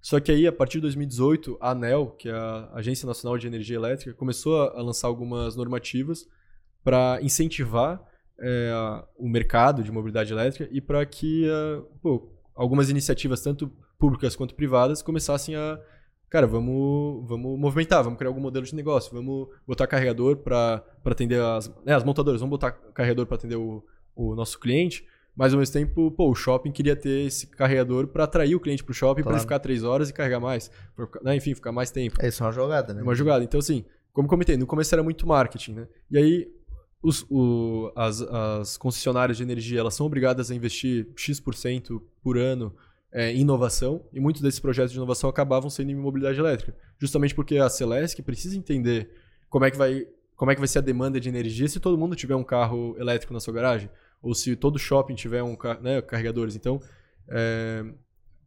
Só 0.00 0.20
que 0.20 0.30
aí, 0.30 0.46
a 0.46 0.52
partir 0.52 0.78
de 0.78 0.82
2018, 0.82 1.58
a 1.60 1.72
ANEL, 1.72 2.14
que 2.18 2.28
é 2.28 2.32
a 2.32 2.70
Agência 2.74 3.06
Nacional 3.06 3.36
de 3.36 3.46
Energia 3.46 3.76
Elétrica, 3.76 4.14
começou 4.14 4.62
a, 4.62 4.80
lançar 4.80 5.08
algumas 5.08 5.56
normativas 5.56 6.26
para 6.84 7.18
incentivar 7.20 8.00
é, 8.40 8.72
o 9.16 9.28
mercado 9.28 9.82
de 9.82 9.90
mobilidade 9.90 10.32
elétrica 10.32 10.68
e 10.72 10.80
para 10.80 11.04
que 11.04 11.48
ah, 11.50 11.82
pô, 12.00 12.30
algumas 12.54 12.88
iniciativas, 12.88 13.42
tanto 13.42 13.70
públicas 13.98 14.36
quanto 14.36 14.54
privadas, 14.54 15.02
começassem 15.02 15.56
a. 15.56 15.80
Cara, 16.30 16.46
vamos, 16.46 17.26
vamos 17.26 17.58
movimentar, 17.58 18.04
vamos 18.04 18.18
criar 18.18 18.28
algum 18.28 18.40
modelo 18.40 18.64
de 18.64 18.74
negócio, 18.74 19.10
vamos 19.12 19.48
botar 19.66 19.86
carregador 19.86 20.36
para 20.36 20.84
atender 21.06 21.40
as, 21.40 21.68
né, 21.86 21.94
as 21.94 22.04
montadoras, 22.04 22.40
vamos 22.40 22.50
botar 22.50 22.70
carregador 22.70 23.26
para 23.26 23.36
atender 23.36 23.56
o, 23.56 23.82
o 24.14 24.34
nosso 24.34 24.60
cliente, 24.60 25.06
mas 25.38 25.52
ao 25.54 25.58
mesmo 25.60 25.72
tempo, 25.72 26.10
pô, 26.10 26.28
o 26.30 26.34
shopping 26.34 26.72
queria 26.72 26.96
ter 26.96 27.26
esse 27.26 27.46
carregador 27.46 28.08
para 28.08 28.24
atrair 28.24 28.56
o 28.56 28.60
cliente 28.60 28.82
para 28.82 28.90
o 28.90 28.94
shopping, 28.94 29.22
para 29.22 29.30
Claro. 29.30 29.36
ele 29.36 29.40
ficar 29.42 29.58
três 29.60 29.84
horas 29.84 30.10
e 30.10 30.12
carregar 30.12 30.40
mais, 30.40 30.70
ficar- 30.96 31.20
né, 31.22 31.36
enfim, 31.36 31.54
ficar 31.54 31.70
mais 31.70 31.90
tempo. 31.92 32.16
É 32.20 32.26
isso, 32.28 32.42
é 32.42 32.46
uma 32.46 32.52
jogada, 32.52 32.92
né? 32.92 33.00
É 33.00 33.02
uma 33.04 33.14
jogada. 33.14 33.44
Então, 33.44 33.60
assim, 33.60 33.84
como 34.12 34.26
comentei, 34.26 34.56
no 34.56 34.66
começo 34.66 34.92
era 34.94 35.02
muito 35.02 35.26
marketing, 35.26 35.74
né? 35.74 35.88
E 36.10 36.18
aí, 36.18 36.48
os, 37.00 37.24
o- 37.30 37.92
as, 37.94 38.20
as 38.20 38.76
concessionárias 38.76 39.36
de 39.36 39.44
energia, 39.44 39.78
elas 39.78 39.94
são 39.94 40.04
obrigadas 40.06 40.50
a 40.50 40.54
investir 40.56 41.06
X% 41.16 42.00
por 42.22 42.36
ano 42.36 42.74
é, 43.12 43.32
em 43.32 43.40
inovação, 43.40 44.04
e 44.12 44.18
muitos 44.20 44.42
desses 44.42 44.60
projetos 44.60 44.90
de 44.92 44.98
inovação 44.98 45.30
acabavam 45.30 45.70
sendo 45.70 45.90
em 45.90 45.94
mobilidade 45.94 46.38
elétrica. 46.38 46.74
Justamente 46.98 47.34
porque 47.34 47.56
a 47.56 47.68
Celesc 47.70 48.20
precisa 48.22 48.56
entender 48.58 49.08
como 49.48 49.64
é 49.64 49.70
que 49.70 49.78
vai, 49.78 50.06
como 50.36 50.50
é 50.50 50.54
que 50.54 50.60
vai 50.60 50.68
ser 50.68 50.80
a 50.80 50.82
demanda 50.82 51.18
de 51.18 51.28
energia 51.28 51.66
se 51.68 51.80
todo 51.80 51.96
mundo 51.96 52.14
tiver 52.16 52.34
um 52.34 52.44
carro 52.44 52.96
elétrico 52.98 53.32
na 53.32 53.40
sua 53.40 53.54
garagem, 53.54 53.88
ou 54.22 54.34
se 54.34 54.56
todo 54.56 54.78
shopping 54.78 55.14
tiver 55.14 55.42
um 55.42 55.56
né, 55.80 56.02
carregadores. 56.02 56.56
Então, 56.56 56.80
é, 57.28 57.84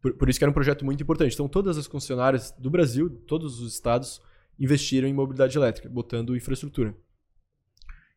por, 0.02 0.14
por 0.14 0.30
isso 0.30 0.40
que 0.40 0.44
era 0.44 0.52
um 0.52 0.54
projeto 0.54 0.84
muito 0.84 1.02
importante. 1.02 1.34
Então, 1.34 1.48
todas 1.48 1.78
as 1.78 1.88
concessionárias 1.88 2.52
do 2.58 2.70
Brasil, 2.70 3.10
todos 3.28 3.60
os 3.60 3.74
estados, 3.74 4.22
investiram 4.60 5.08
em 5.08 5.14
mobilidade 5.14 5.58
elétrica, 5.58 5.90
botando 5.90 6.36
infraestrutura. 6.36 6.96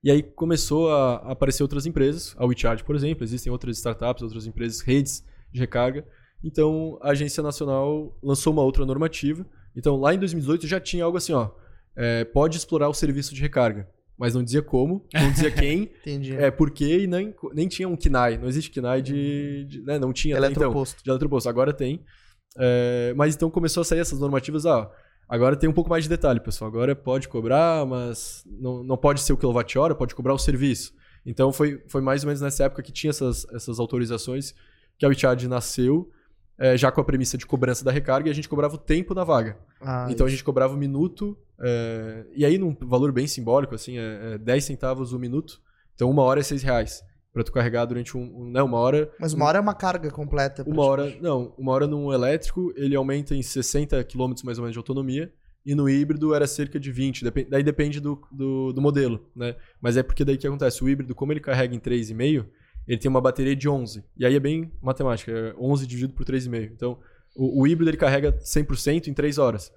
E 0.02 0.11
aí 0.11 0.22
começou 0.22 0.92
a 0.92 1.32
aparecer 1.32 1.62
outras 1.62 1.86
empresas, 1.86 2.36
a 2.38 2.44
WeCharge, 2.44 2.84
por 2.84 2.94
exemplo, 2.94 3.24
existem 3.24 3.50
outras 3.50 3.78
startups, 3.78 4.22
outras 4.22 4.46
empresas, 4.46 4.82
redes 4.82 5.24
de 5.50 5.59
recarga, 5.59 6.07
Então 6.42 6.98
a 7.00 7.12
Agência 7.12 7.42
Nacional 7.42 8.14
lançou 8.22 8.52
uma 8.52 8.61
outra 8.61 8.84
normativa. 8.84 9.46
Então 9.74 9.96
lá 9.96 10.12
em 10.12 10.18
2018 10.18 10.66
já 10.66 10.78
tinha 10.78 11.05
algo 11.05 11.16
assim, 11.16 11.32
ó, 11.32 11.50
é, 11.96 12.22
pode 12.22 12.59
explorar 12.59 12.90
o 12.90 12.92
serviço 12.92 13.34
de 13.34 13.40
recarga. 13.40 13.88
Mas 14.19 14.35
não 14.35 14.45
dizia 14.45 14.62
como, 14.62 15.05
não 15.12 15.31
dizia 15.33 15.51
quem, 15.53 15.91
Entendi. 16.01 16.35
é, 16.37 16.51
por 16.51 16.71
quê 16.71 17.01
e 17.01 17.07
nem, 17.07 17.35
nem 17.53 17.67
tinha 17.67 17.89
um 17.89 17.97
KNAI. 17.97 18.39
Não 18.39 18.47
existe 18.49 18.71
KNAI 18.71 19.03
de. 19.03 19.65
de 19.65 19.83
né, 19.83 19.99
não 19.99 20.12
tinha. 20.12 20.37
até 20.39 20.47
Então, 20.47 20.62
Eletroposto. 20.62 21.03
de 21.03 21.11
eletroposto. 21.11 21.49
Agora 21.49 21.73
tem. 21.73 22.01
É, 22.57 23.12
mas 23.17 23.35
então 23.35 23.51
começou 23.51 23.81
a 23.81 23.85
sair 23.85 23.99
essas 23.99 24.21
normativas. 24.21 24.65
Ah, 24.67 24.89
agora 25.29 25.57
tem 25.57 25.69
um 25.69 25.73
pouco 25.73 25.91
mais 25.91 26.05
de 26.05 26.11
detalhe, 26.11 26.39
pessoal. 26.41 26.71
Agora 26.71 26.95
pode 26.95 27.29
cobrar, 27.29 27.85
mas 27.85 28.45
não, 28.47 28.85
não 28.85 28.97
pode 28.97 29.21
ser 29.21 29.33
o 29.33 29.37
quilowatt-hora, 29.37 29.95
pode 29.95 30.15
cobrar 30.15 30.35
o 30.35 30.39
serviço. 30.39 30.93
Então 31.27 31.53
foi, 31.53 31.83
foi 31.89 32.01
mais 32.01 32.23
ou 32.23 32.29
menos 32.29 32.41
nessa 32.41 32.65
época 32.65 32.83
que 32.83 32.93
tinha 32.93 33.11
essas, 33.11 33.45
essas 33.53 33.81
autorizações 33.81 34.55
que 34.99 35.05
a 35.05 35.09
WeCharge 35.09 35.49
nasceu, 35.49 36.09
é, 36.59 36.76
já 36.76 36.90
com 36.92 37.00
a 37.00 37.05
premissa 37.05 37.36
de 37.38 37.46
cobrança 37.46 37.84
da 37.84 37.90
recarga, 37.90 38.28
e 38.28 38.30
a 38.30 38.34
gente 38.34 38.48
cobrava 38.48 38.74
o 38.74 38.78
tempo 38.78 39.14
na 39.14 39.24
vaga. 39.24 39.57
Ah, 39.80 40.07
Então 40.11 40.26
a 40.26 40.28
isso. 40.28 40.36
gente 40.36 40.44
cobrava 40.44 40.74
o 40.74 40.76
minuto, 40.76 41.36
é, 41.61 42.24
e 42.34 42.44
aí 42.44 42.59
num 42.59 42.76
valor 42.82 43.12
bem 43.12 43.26
simbólico, 43.26 43.74
assim, 43.74 43.98
é, 43.98 44.34
é 44.34 44.38
10 44.38 44.64
centavos 44.64 45.12
o 45.12 45.18
minuto. 45.18 45.61
Então 45.94 46.11
uma 46.11 46.22
hora 46.22 46.40
é 46.40 46.42
6 46.42 46.62
reais. 46.62 47.02
Pra 47.32 47.42
tu 47.42 47.50
carregar 47.50 47.84
durante 47.84 48.16
um. 48.16 48.20
um 48.22 48.48
né, 48.52 48.62
uma 48.62 48.78
hora. 48.78 49.11
Mas 49.18 49.32
uma 49.32 49.44
hora 49.46 49.59
é 49.59 49.61
uma 49.61 49.74
carga 49.74 50.09
completa. 50.09 50.62
Uma 50.64 50.84
hora. 50.84 51.12
Não, 51.20 51.52
uma 51.59 51.72
hora 51.72 51.84
num 51.84 52.12
elétrico, 52.12 52.72
ele 52.76 52.94
aumenta 52.94 53.34
em 53.34 53.42
60 53.42 54.05
km 54.05 54.34
mais 54.44 54.57
ou 54.57 54.62
menos 54.62 54.72
de 54.72 54.78
autonomia. 54.78 55.32
E 55.66 55.74
no 55.74 55.88
híbrido 55.88 56.32
era 56.32 56.46
cerca 56.46 56.78
de 56.78 56.92
20. 56.92 57.24
depen- 57.24 57.48
daí 57.50 57.64
depende 57.64 57.98
do, 57.98 58.20
do, 58.30 58.72
do 58.72 58.80
modelo, 58.80 59.28
né? 59.34 59.57
Mas 59.80 59.96
é 59.96 60.02
porque 60.05 60.24
daí 60.24 60.36
que 60.38 60.46
acontece? 60.46 60.84
O 60.84 60.88
híbrido, 60.88 61.12
como 61.12 61.32
ele 61.32 61.40
carrega 61.40 61.74
em 61.74 61.80
3,5, 61.80 62.46
ele 62.87 62.99
tem 62.99 63.09
uma 63.09 63.20
bateria 63.20 63.55
de 63.57 63.68
11. 63.68 64.05
E 64.16 64.24
aí 64.26 64.35
é 64.35 64.41
bem 64.41 64.72
matemática, 64.82 65.30
é 65.32 65.55
11 65.59 65.87
dividido 65.87 66.12
por 66.14 66.24
3,5. 66.24 66.70
Então, 66.72 66.99
o, 67.37 67.62
o 67.62 67.66
híbrido 67.66 67.91
ele 67.91 67.97
carrega 67.97 68.32
100% 68.32 69.09
em 69.09 69.14
3 69.14 69.39
horas. 69.39 69.72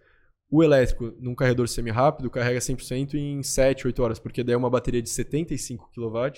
O 0.49 0.64
elétrico, 0.64 1.14
num 1.20 1.36
carregador 1.36 1.68
semi-rápido, 1.68 2.30
carrega 2.30 2.60
100% 2.60 3.16
em 3.16 3.43
7, 3.43 3.88
8 3.88 4.01
horas, 4.03 4.20
porque 4.20 4.43
daí 4.43 4.53
é 4.53 4.58
uma 4.58 4.70
bateria 4.70 5.01
de 5.01 5.10
75 5.10 5.89
kW 5.93 6.32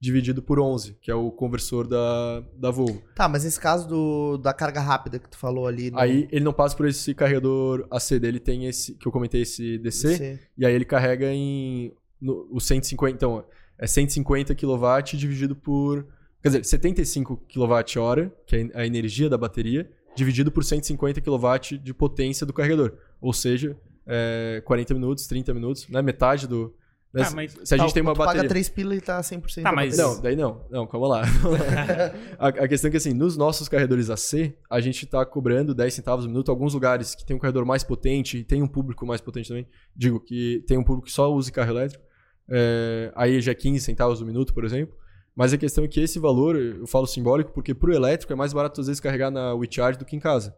dividido 0.00 0.42
por 0.42 0.58
11, 0.60 0.98
que 1.00 1.10
é 1.10 1.14
o 1.14 1.30
conversor 1.30 1.86
da, 1.86 2.40
da 2.58 2.70
Volvo. 2.70 3.00
Tá, 3.14 3.28
mas 3.28 3.44
nesse 3.44 3.58
caso 3.58 3.88
do, 3.88 4.36
da 4.38 4.52
carga 4.52 4.80
rápida 4.80 5.18
que 5.18 5.30
tu 5.30 5.38
falou 5.38 5.66
ali. 5.66 5.90
no- 5.90 5.98
Aí 5.98 6.28
ele 6.30 6.44
não 6.44 6.52
passa 6.52 6.76
por 6.76 6.86
esse 6.86 7.14
carregador 7.14 7.86
AC 7.90 8.18
dele, 8.18 8.38
tem 8.40 8.66
esse, 8.66 8.94
que 8.96 9.06
eu 9.06 9.12
comentei, 9.12 9.42
esse 9.42 9.78
DC, 9.78 10.16
Sim. 10.16 10.38
e 10.58 10.66
aí 10.66 10.74
ele 10.74 10.84
carrega 10.84 11.32
em 11.32 11.94
no, 12.20 12.46
o 12.50 12.60
150, 12.60 13.14
então 13.14 13.44
é 13.78 13.86
150 13.86 14.54
kW 14.54 15.16
dividido 15.16 15.54
por, 15.56 16.06
quer 16.42 16.48
dizer, 16.48 16.64
75 16.64 17.36
kWh, 17.36 18.30
que 18.46 18.56
é 18.56 18.70
a 18.74 18.86
energia 18.86 19.28
da 19.28 19.36
bateria, 19.38 19.90
dividido 20.16 20.50
por 20.52 20.64
150 20.64 21.20
kW 21.20 21.78
de 21.82 21.92
potência 21.94 22.46
do 22.46 22.52
carregador. 22.52 22.92
Ou 23.20 23.32
seja, 23.32 23.76
é, 24.06 24.62
40 24.64 24.94
minutos, 24.94 25.26
30 25.26 25.52
minutos, 25.54 25.88
né, 25.88 26.00
metade 26.02 26.46
do... 26.46 26.72
né, 27.12 27.22
Ah, 27.22 27.24
se- 27.24 27.34
mas- 27.34 27.58
se 27.64 27.74
a 27.74 27.78
gente 27.78 27.88
Tá, 27.88 27.94
tem 27.94 28.02
uma 28.02 28.12
tu 28.12 28.18
paga 28.18 28.28
bateria... 28.28 28.48
3 28.48 28.68
pila 28.68 28.94
e 28.94 29.00
tá 29.00 29.20
100% 29.20 29.62
Tá, 29.62 29.72
mas- 29.72 29.96
bateria. 29.96 30.14
Não, 30.14 30.22
daí 30.22 30.36
não. 30.36 30.60
Não, 30.70 30.86
calma 30.86 31.08
lá. 31.08 31.22
a, 32.38 32.48
a 32.48 32.68
questão 32.68 32.88
é 32.88 32.90
que, 32.90 32.96
assim, 32.96 33.12
nos 33.12 33.36
nossos 33.36 33.68
carregadores 33.68 34.10
AC, 34.10 34.54
a 34.70 34.80
gente 34.80 35.06
tá 35.06 35.24
cobrando 35.24 35.74
10 35.74 35.94
centavos 35.94 36.24
o 36.24 36.28
minuto. 36.28 36.50
Alguns 36.50 36.74
lugares 36.74 37.14
que 37.14 37.24
tem 37.24 37.34
um 37.36 37.38
carregador 37.40 37.66
mais 37.66 37.82
potente 37.82 38.38
e 38.38 38.44
tem 38.44 38.62
um 38.62 38.68
público 38.68 39.06
mais 39.06 39.20
potente 39.20 39.48
também, 39.48 39.66
digo 39.96 40.20
que 40.20 40.62
tem 40.66 40.76
um 40.78 40.84
público 40.84 41.06
que 41.06 41.12
só 41.12 41.32
usa 41.32 41.50
carro 41.50 41.70
elétrico, 41.70 42.04
é, 42.48 43.12
aí 43.14 43.40
já 43.40 43.52
é 43.52 43.54
15 43.54 43.80
centavos 43.80 44.20
o 44.20 44.26
minuto, 44.26 44.52
por 44.52 44.64
exemplo. 44.64 44.96
Mas 45.34 45.52
a 45.52 45.58
questão 45.58 45.84
é 45.84 45.88
que 45.88 46.00
esse 46.00 46.18
valor, 46.18 46.56
eu 46.56 46.86
falo 46.86 47.06
simbólico, 47.06 47.52
porque 47.52 47.74
pro 47.74 47.92
elétrico 47.92 48.32
é 48.32 48.36
mais 48.36 48.52
barato 48.52 48.80
às 48.80 48.86
vezes 48.86 49.00
carregar 49.00 49.30
na 49.30 49.52
WeCharge 49.54 49.98
do 49.98 50.04
que 50.04 50.14
em 50.14 50.20
casa. 50.20 50.56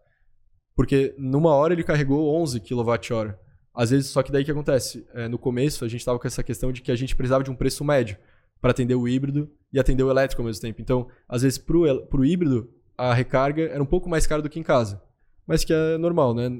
Porque 0.74 1.14
numa 1.16 1.55
hora 1.55 1.72
ele 1.72 1.82
carregou 1.82 2.34
11 2.43 2.61
kWh. 2.61 3.34
Às 3.74 3.91
vezes, 3.91 4.09
só 4.09 4.22
que 4.22 4.30
daí 4.30 4.43
o 4.43 4.45
que 4.45 4.51
acontece? 4.51 5.07
É, 5.14 5.28
no 5.28 5.39
começo 5.39 5.84
a 5.84 5.89
gente 5.89 6.05
tava 6.05 6.18
com 6.18 6.26
essa 6.26 6.43
questão 6.43 6.70
de 6.72 6.82
que 6.82 6.93
a 6.93 6.97
gente 6.97 7.16
precisava 7.16 7.43
de 7.43 7.51
um 7.51 7.55
preço 7.55 7.84
médio 7.84 8.18
para 8.61 8.70
atender 8.70 8.95
o 8.95 9.09
híbrido 9.09 9.51
e 9.72 9.78
atender 9.78 10.03
o 10.03 10.11
elétrico 10.11 10.43
ao 10.43 10.47
mesmo 10.47 10.61
tempo. 10.61 10.80
Então, 10.80 11.09
às 11.28 11.43
vezes, 11.43 11.59
pro, 11.59 12.07
pro 12.07 12.24
híbrido, 12.24 12.70
a 12.97 13.14
recarga 13.14 13.62
era 13.62 13.82
um 13.82 13.87
pouco 13.87 14.09
mais 14.09 14.26
cara 14.26 14.43
do 14.43 14.49
que 14.49 14.59
em 14.59 14.62
casa. 14.62 15.03
Mas 15.47 15.64
que 15.64 15.72
é 15.72 15.97
normal, 15.97 16.34
né? 16.34 16.51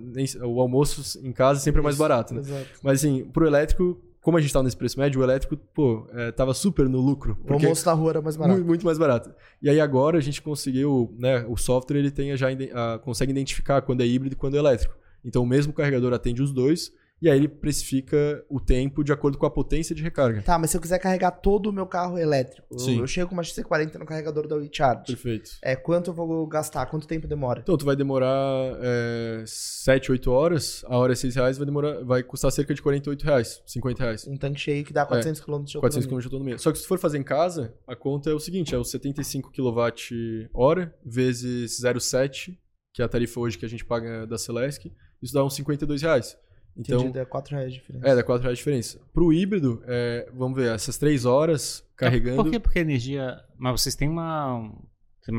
O 0.45 0.61
almoço 0.61 1.18
em 1.27 1.33
casa 1.33 1.59
sempre 1.59 1.81
é 1.81 1.85
mais 1.85 1.97
barato, 1.97 2.33
né? 2.35 2.41
Exato. 2.41 2.66
Mas 2.83 3.01
assim, 3.01 3.24
pro 3.24 3.47
elétrico, 3.47 4.01
como 4.27 4.39
a 4.39 4.41
gente 4.41 4.53
tava 4.53 4.64
nesse 4.64 4.77
preço 4.77 4.99
médio, 4.99 5.20
o 5.20 5.22
elétrico, 5.22 5.57
pô, 5.57 6.05
é, 6.12 6.33
tava 6.33 6.53
super 6.53 6.89
no 6.89 7.01
lucro. 7.01 7.39
O 7.49 7.53
almoço 7.53 7.87
na 7.87 7.93
rua 7.93 8.11
era 8.11 8.20
mais 8.20 8.37
barato. 8.37 8.57
muito, 8.57 8.66
muito 8.66 8.85
mais 8.85 8.99
barato. 8.99 9.33
E 9.62 9.70
aí 9.70 9.79
agora 9.79 10.18
a 10.18 10.20
gente 10.20 10.43
conseguiu, 10.43 11.14
né? 11.16 11.47
O 11.49 11.57
software 11.57 11.97
ele 11.97 12.11
tem 12.11 12.37
já 12.37 12.49
ah, 12.74 12.99
consegue 12.99 13.31
identificar 13.31 13.83
quando 13.83 14.01
é 14.01 14.05
híbrido 14.05 14.35
e 14.35 14.37
quando 14.37 14.57
é 14.57 14.59
elétrico. 14.59 14.97
Então 15.24 15.45
o 15.45 15.47
mesmo 15.47 15.72
carregador 15.72 16.12
atende 16.12 16.43
os 16.43 16.51
dois 16.51 16.93
e 17.20 17.30
aí 17.30 17.38
ele 17.38 17.48
precifica 17.48 18.44
o 18.48 18.60
tempo 18.60 19.02
de 19.02 19.12
acordo 19.12 19.38
com 19.38 19.46
a 19.46 19.50
potência 19.50 19.94
de 19.94 20.02
recarga. 20.02 20.42
Tá, 20.42 20.58
mas 20.58 20.70
se 20.70 20.76
eu 20.76 20.80
quiser 20.80 20.98
carregar 20.98 21.30
todo 21.30 21.68
o 21.68 21.72
meu 21.72 21.86
carro 21.86 22.18
elétrico, 22.18 22.66
eu- 22.70 22.78
Sim. 22.78 22.98
eu 23.00 23.06
chego 23.06 23.28
com 23.30 23.34
uma 23.34 23.42
XC40 23.42 23.98
no 23.98 24.04
carregador 24.04 24.46
da 24.46 24.56
WeCharge. 24.56 25.06
Perfeito. 25.06 25.50
É, 25.62 25.74
quanto 25.74 26.10
eu 26.10 26.14
vou 26.14 26.46
gastar? 26.46 26.84
Quanto 26.86 27.06
tempo 27.06 27.26
demora? 27.26 27.60
Então, 27.60 27.76
tu 27.76 27.84
vai 27.86 27.96
demorar 27.96 28.76
é, 28.82 29.44
7, 29.46 30.12
8 30.12 30.30
horas, 30.30 30.84
a 30.86 30.96
hora 30.98 31.12
é 31.12 31.16
6 31.16 31.34
reais, 31.34 31.56
vai, 31.56 31.64
demorar, 31.66 32.04
vai 32.04 32.22
custar 32.22 32.52
cerca 32.52 32.74
de 32.74 32.82
48 32.82 33.22
reais, 33.24 33.62
50 33.66 34.02
reais. 34.04 34.26
Um 34.26 34.36
tanque 34.36 34.60
cheio 34.60 34.84
que 34.84 34.92
dá 34.92 35.06
400 35.06 35.40
km 35.40 35.62
de 35.64 35.78
400 35.78 35.80
autonomia. 35.80 36.08
km 36.08 36.18
de 36.20 36.26
autonomia. 36.26 36.58
Só 36.58 36.70
que 36.70 36.78
se 36.78 36.84
tu 36.84 36.88
for 36.88 36.98
fazer 36.98 37.18
em 37.18 37.22
casa, 37.24 37.74
a 37.86 37.96
conta 37.96 38.28
é 38.30 38.34
o 38.34 38.38
seguinte, 38.38 38.74
é 38.74 38.78
os 38.78 38.90
75 38.90 39.50
kWh 39.52 40.90
vezes 41.04 41.80
0,7, 41.80 42.58
que 42.92 43.02
é 43.02 43.04
a 43.04 43.08
tarifa 43.08 43.40
hoje 43.40 43.58
que 43.58 43.64
a 43.64 43.68
gente 43.68 43.84
paga 43.84 44.26
da 44.26 44.38
Celesc, 44.38 44.86
isso 45.22 45.32
dá 45.32 45.44
uns 45.44 45.54
52 45.54 46.02
reais. 46.02 46.36
Então, 46.77 46.99
Entendi, 47.01 47.14
dá 47.14 47.24
4 47.24 47.57
reais 47.57 47.72
de 47.72 47.79
diferença. 47.79 48.07
é, 48.07 48.14
dá 48.14 48.22
4 48.22 48.43
reais 48.43 48.59
de 48.59 48.61
diferença. 48.61 49.01
Pro 49.12 49.33
híbrido, 49.33 49.83
é, 49.87 50.29
vamos 50.35 50.57
ver, 50.59 50.74
essas 50.74 50.99
3 50.99 51.24
horas 51.24 51.83
carregando... 51.97 52.43
Por 52.43 52.51
que? 52.51 52.61
Porque 52.61 52.79
a 52.79 52.83
energia. 52.83 53.41
Mas 53.57 53.81
vocês 53.81 53.95
têm 53.95 54.09
uma. 54.09 54.72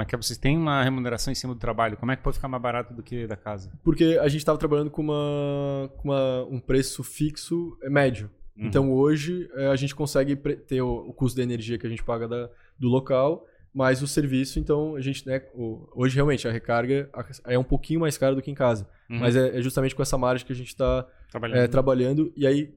É 0.02 0.06
que? 0.06 0.18
Vocês 0.18 0.38
têm 0.38 0.58
uma 0.58 0.84
remuneração 0.84 1.32
em 1.32 1.36
cima 1.36 1.54
do 1.54 1.60
trabalho. 1.60 1.96
Como 1.96 2.12
é 2.12 2.16
que 2.18 2.22
pode 2.24 2.36
ficar 2.36 2.48
mais 2.50 2.62
barato 2.62 2.94
do 2.94 3.02
que 3.02 3.26
da 3.26 3.38
casa? 3.38 3.72
Porque 3.84 4.18
a 4.22 4.28
gente 4.28 4.40
estava 4.42 4.58
trabalhando 4.58 4.90
com, 4.92 5.02
uma, 5.02 5.90
com 5.98 6.10
uma- 6.10 6.44
um 6.46 6.60
preço 6.60 7.04
fixo 7.04 7.78
é, 7.84 7.90
médio. 7.90 8.30
Uhum. 8.58 8.66
Então 8.66 8.92
hoje 8.92 9.48
é, 9.56 9.68
a 9.68 9.76
gente 9.78 9.96
consegue 9.96 10.36
ter 10.36 10.82
o, 10.82 10.90
o 11.08 11.14
custo 11.14 11.38
da 11.38 11.44
energia 11.44 11.78
que 11.78 11.88
a 11.88 11.90
gente 11.90 12.04
paga 12.04 12.28
da- 12.28 12.50
do 12.78 12.88
local, 12.90 13.46
mais 13.74 14.02
o 14.02 14.08
serviço. 14.08 14.60
Então 14.60 14.96
a 14.96 15.00
gente, 15.02 15.26
né, 15.26 15.42
o- 15.54 15.88
hoje 15.96 16.16
realmente 16.16 16.46
a 16.48 16.52
recarga 16.52 17.10
é 17.46 17.58
um 17.58 17.64
pouquinho 17.64 18.00
mais 18.02 18.18
cara 18.18 18.36
do 18.36 18.42
que 18.42 18.52
em 18.52 18.56
casa. 18.56 18.90
Uhum. 19.10 19.20
Mas 19.20 19.36
é, 19.36 19.58
é 19.58 19.62
justamente 19.62 19.95
com 19.95 20.01
essa 20.01 20.18
margem 20.18 20.45
que 20.45 20.51
a 20.53 20.55
gente 20.55 20.68
está 20.70 21.08
Trabalhando. 21.32 21.58
é, 21.58 21.68
trabalhando. 21.68 22.34
E 22.36 22.45
aí 22.45 22.74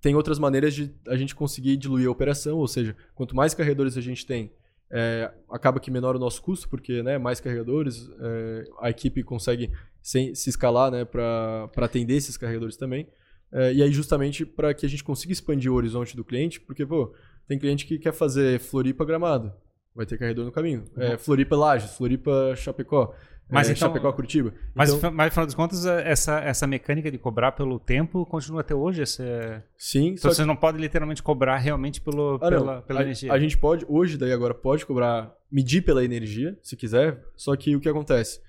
tem 0.00 0.14
outras 0.14 0.38
maneiras 0.38 0.74
de 0.74 0.92
a 1.08 1.16
gente 1.16 1.34
conseguir 1.34 1.76
diluir 1.76 2.08
a 2.08 2.10
operação, 2.10 2.58
ou 2.58 2.68
seja, 2.68 2.96
quanto 3.14 3.34
mais 3.36 3.54
carregadores 3.54 3.96
a 3.96 4.00
gente 4.00 4.24
tem, 4.26 4.52
é, 4.90 5.30
acaba 5.50 5.80
que 5.80 5.90
menor 5.90 6.14
o 6.16 6.18
nosso 6.18 6.42
custo, 6.42 6.68
porque 6.68 7.02
né, 7.02 7.18
mais 7.18 7.40
carregadores, 7.40 8.08
é, 8.20 8.64
a 8.80 8.90
equipe 8.90 9.22
consegue 9.22 9.70
sem- 10.00 10.34
se 10.34 10.50
escalar 10.50 10.90
né, 10.90 11.04
para 11.04 11.70
atender 11.76 12.14
esses 12.14 12.36
carregadores 12.36 12.76
também. 12.76 13.06
É, 13.52 13.72
e 13.72 13.82
aí 13.82 13.92
justamente 13.92 14.44
para 14.46 14.72
que 14.74 14.86
a 14.86 14.88
gente 14.88 15.04
consiga 15.04 15.32
expandir 15.32 15.70
o 15.70 15.74
horizonte 15.74 16.16
do 16.16 16.24
cliente, 16.24 16.60
porque 16.60 16.84
pô, 16.86 17.12
tem 17.46 17.58
cliente 17.58 17.86
que 17.86 17.98
quer 17.98 18.12
fazer 18.12 18.58
Floripa 18.58 19.04
Gramado, 19.04 19.52
vai 19.94 20.06
ter 20.06 20.16
carregador 20.18 20.44
no 20.46 20.52
caminho. 20.52 20.84
É, 20.96 21.16
Floripa 21.18 21.54
Lages, 21.56 21.94
Floripa 21.96 22.54
Chapecó, 22.56 23.14
Mas 23.52 23.68
é, 23.68 23.72
então- 23.72 23.88
Chapecó 23.88 24.12
Curitiba. 24.12 24.52
Mas, 24.74 24.92
Então- 24.92 25.10
mas, 25.12 25.28
afinal 25.28 25.46
das 25.46 25.54
contas, 25.54 25.84
essa, 25.86 26.40
essa 26.40 26.66
mecânica 26.66 27.10
de 27.10 27.18
cobrar 27.18 27.52
pelo 27.52 27.78
tempo 27.78 28.24
continua 28.26 28.60
até 28.62 28.74
hoje? 28.74 29.02
Esse, 29.02 29.22
sim, 29.76 30.08
então 30.08 30.30
só 30.30 30.34
você 30.34 30.44
não 30.44 30.56
pode 30.56 30.78
literalmente 30.78 31.22
cobrar 31.22 31.58
realmente 31.58 32.00
pelo, 32.00 32.38
Ah, 32.40 32.50
não. 32.50 32.58
pela, 32.58 32.82
pela 32.82 33.00
a, 33.00 33.02
energia. 33.02 33.32
a 33.32 33.38
gente 33.38 33.56
pode, 33.58 33.84
hoje 33.88 34.16
daí 34.16 34.32
agora, 34.32 34.54
pode 34.54 34.86
cobrar, 34.86 35.32
medir 35.50 35.82
pela 35.82 36.04
energia, 36.04 36.56
se 36.62 36.76
quiser, 36.76 37.22
só 37.36 37.54
que 37.56 37.76
o 37.76 37.80
que 37.80 37.88
acontece? 37.88 38.40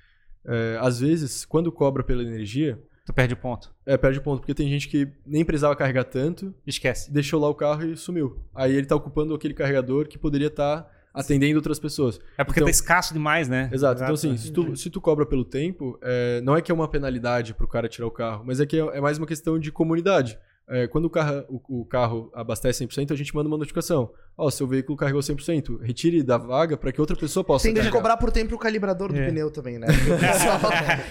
É, 0.46 0.78
às 0.82 1.00
vezes, 1.00 1.46
quando 1.46 1.72
cobra 1.72 2.04
pela 2.04 2.22
energia, 2.22 2.80
Tu 3.06 3.14
perde 3.14 3.36
ponto. 3.36 3.74
é, 3.86 3.98
perde 3.98 4.22
ponto, 4.22 4.40
porque 4.40 4.54
tem 4.54 4.70
gente 4.70 4.88
que 4.88 5.08
nem 5.26 5.44
precisava 5.44 5.76
carregar 5.76 6.06
tanto, 6.06 6.54
Esquece. 6.66 7.12
deixou 7.12 7.40
lá 7.42 7.50
o 7.50 7.56
carro 7.56 7.86
e 7.86 7.98
sumiu. 7.98 8.38
Aí 8.56 8.74
ele 8.76 8.86
tá 8.88 8.96
ocupando 8.96 9.34
aquele 9.34 9.54
carregador 9.54 10.08
que 10.08 10.18
poderia 10.18 10.48
estar 10.48 10.90
atendendo 11.14 11.58
outras 11.58 11.80
pessoas. 11.80 12.20
É 12.38 12.44
porque 12.44 12.60
Então- 12.60 12.66
tá 12.68 12.72
escasso 12.72 13.14
demais, 13.14 13.48
né? 13.48 13.70
Exato. 13.72 14.02
Então, 14.02 14.14
assim, 14.16 14.36
se 14.36 14.52
tu, 14.52 14.76
se 14.76 14.90
tu 14.90 15.00
cobra 15.00 15.26
pelo 15.26 15.46
tempo, 15.46 15.98
é, 16.02 16.42
não 16.42 16.56
é 16.56 16.62
que 16.62 16.72
é 16.72 16.76
uma 16.76 16.88
penalidade 16.88 17.54
pro 17.54 17.68
cara 17.68 17.88
tirar 17.88 18.08
o 18.08 18.12
carro, 18.12 18.44
mas 18.46 18.60
é 18.60 18.66
que 18.66 18.78
é, 18.80 18.98
é 18.98 19.02
mais 19.02 19.18
uma 19.18 19.28
questão 19.28 19.60
de 19.60 19.72
comunidade. 19.72 20.40
É, 20.68 20.88
quando 20.88 21.06
o 21.06 21.10
carro, 21.10 21.44
o, 21.50 21.82
o 21.82 21.86
carro 21.86 22.32
abastece 22.34 22.86
100%, 22.86 23.12
a 23.12 23.16
gente 23.16 23.36
manda 23.36 23.48
uma 23.50 23.58
notificação. 23.58 24.12
Ó, 24.38 24.50
seu 24.50 24.66
veículo 24.68 24.98
carregou 24.98 25.22
100%, 25.22 25.80
retire 25.82 26.24
da 26.24 26.38
vaga 26.38 26.76
para 26.78 26.92
que 26.92 27.00
outra 27.00 27.16
pessoa 27.16 27.44
possa 27.44 27.64
Tem 27.64 27.74
que 27.74 27.80
carregar. 27.80 27.98
cobrar 27.98 28.18
por 28.18 28.32
tempo 28.32 28.56
o 28.56 28.58
calibrador 28.58 29.12
do 29.14 29.20
É. 29.20 29.26
pneu 29.28 29.52
também, 29.52 29.78
né? 29.78 29.88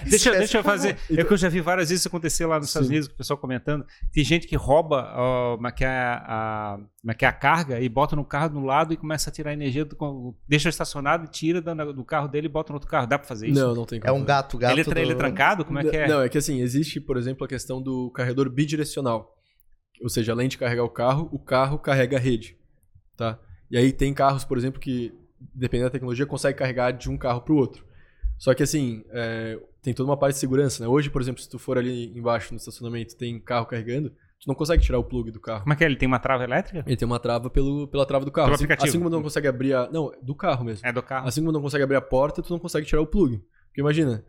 Deixa, 0.09 0.31
deixa 0.37 0.57
eu 0.59 0.63
fazer. 0.63 0.97
É 1.09 1.23
que 1.23 1.31
eu 1.33 1.37
já 1.37 1.49
vi 1.49 1.61
várias 1.61 1.89
vezes 1.89 2.01
isso 2.01 2.07
acontecer 2.07 2.45
lá 2.45 2.57
nos 2.59 2.67
Estados 2.67 2.87
Sim. 2.87 2.93
Unidos, 2.95 3.07
o 3.09 3.15
pessoal 3.15 3.37
comentando. 3.37 3.85
Tem 4.11 4.23
gente 4.23 4.47
que 4.47 4.55
rouba 4.55 5.11
ó, 5.15 5.57
é 5.67 5.71
que 5.71 5.83
é 5.83 5.87
a, 5.87 6.23
a, 6.25 6.77
como 7.01 7.11
é 7.11 7.13
que 7.13 7.25
é 7.25 7.27
a 7.27 7.31
carga 7.33 7.79
e 7.79 7.87
bota 7.89 8.15
no 8.15 8.25
carro 8.25 8.49
do 8.49 8.59
lado 8.59 8.93
e 8.93 8.97
começa 8.97 9.29
a 9.29 9.33
tirar 9.33 9.53
energia, 9.53 9.85
do, 9.85 10.35
deixa 10.47 10.69
estacionado 10.69 11.25
e 11.25 11.27
tira 11.27 11.61
do, 11.61 11.93
do 11.93 12.03
carro 12.05 12.27
dele 12.27 12.47
e 12.47 12.49
bota 12.49 12.71
no 12.71 12.75
outro 12.77 12.89
carro. 12.89 13.07
Dá 13.07 13.17
pra 13.17 13.27
fazer 13.27 13.47
isso? 13.47 13.59
Não, 13.59 13.73
não 13.73 13.85
tem 13.85 13.99
como. 13.99 14.09
É 14.13 14.17
um 14.17 14.23
gato, 14.23 14.57
gato. 14.57 14.71
ele, 14.73 14.81
é 14.81 14.83
tra- 14.83 15.01
ele 15.01 15.11
é 15.11 15.15
do- 15.15 15.17
trancado? 15.17 15.65
Como 15.65 15.79
é 15.79 15.83
que 15.83 15.95
é? 15.95 16.07
Não, 16.07 16.21
é 16.21 16.29
que 16.29 16.37
assim, 16.37 16.61
existe, 16.61 16.99
por 16.99 17.17
exemplo, 17.17 17.45
a 17.45 17.47
questão 17.47 17.81
do 17.81 18.09
carregador 18.11 18.49
bidirecional. 18.49 19.33
Ou 20.01 20.09
seja, 20.09 20.31
além 20.33 20.49
de 20.49 20.57
carregar 20.57 20.83
o 20.83 20.89
carro, 20.89 21.29
o 21.31 21.39
carro 21.39 21.77
carrega 21.79 22.17
a 22.17 22.19
rede. 22.19 22.57
Tá? 23.15 23.39
E 23.69 23.77
aí 23.77 23.91
tem 23.91 24.13
carros, 24.13 24.43
por 24.43 24.57
exemplo, 24.57 24.79
que, 24.79 25.13
dependendo 25.53 25.89
da 25.89 25.93
tecnologia, 25.93 26.25
consegue 26.25 26.57
carregar 26.57 26.91
de 26.91 27.09
um 27.09 27.17
carro 27.17 27.41
para 27.41 27.53
o 27.53 27.57
outro. 27.57 27.85
Só 28.37 28.53
que 28.53 28.63
assim, 28.63 29.03
é, 29.11 29.59
tem 29.81 29.93
toda 29.93 30.09
uma 30.09 30.17
parte 30.17 30.33
de 30.33 30.39
segurança, 30.39 30.83
né? 30.83 30.89
Hoje, 30.89 31.09
por 31.09 31.21
exemplo, 31.21 31.41
se 31.41 31.49
tu 31.49 31.57
for 31.57 31.77
ali 31.77 32.17
embaixo 32.17 32.53
no 32.53 32.57
estacionamento, 32.57 33.15
tem 33.15 33.39
carro 33.39 33.65
carregando, 33.65 34.09
tu 34.09 34.47
não 34.47 34.55
consegue 34.55 34.83
tirar 34.83 34.99
o 34.99 35.03
plug 35.03 35.31
do 35.31 35.39
carro. 35.39 35.61
Como 35.61 35.73
é 35.73 35.75
que 35.75 35.83
é? 35.83 35.87
Ele 35.87 35.95
tem 35.95 36.07
uma 36.07 36.19
trava 36.19 36.43
elétrica? 36.43 36.83
Ele 36.85 36.97
tem 36.97 37.05
uma 37.05 37.19
trava 37.19 37.49
pelo, 37.49 37.87
pela 37.87 38.05
trava 38.05 38.25
do 38.25 38.31
carro. 38.31 38.47
Pelo 38.47 38.55
assim, 38.55 38.65
aplicativo. 38.65 38.89
assim 38.89 38.97
como 38.97 39.09
não 39.09 39.23
consegue 39.23 39.47
abrir 39.47 39.73
a. 39.73 39.89
Não, 39.89 40.11
do 40.21 40.35
carro 40.35 40.65
mesmo. 40.65 40.85
É 40.85 40.91
do 40.91 41.01
carro. 41.01 41.27
Assim 41.27 41.41
como 41.41 41.51
não 41.51 41.61
consegue 41.61 41.83
abrir 41.83 41.95
a 41.95 42.01
porta, 42.01 42.41
tu 42.41 42.51
não 42.51 42.59
consegue 42.59 42.85
tirar 42.85 43.01
o 43.01 43.07
plug. 43.07 43.41
Porque 43.67 43.81
imagina, 43.81 44.25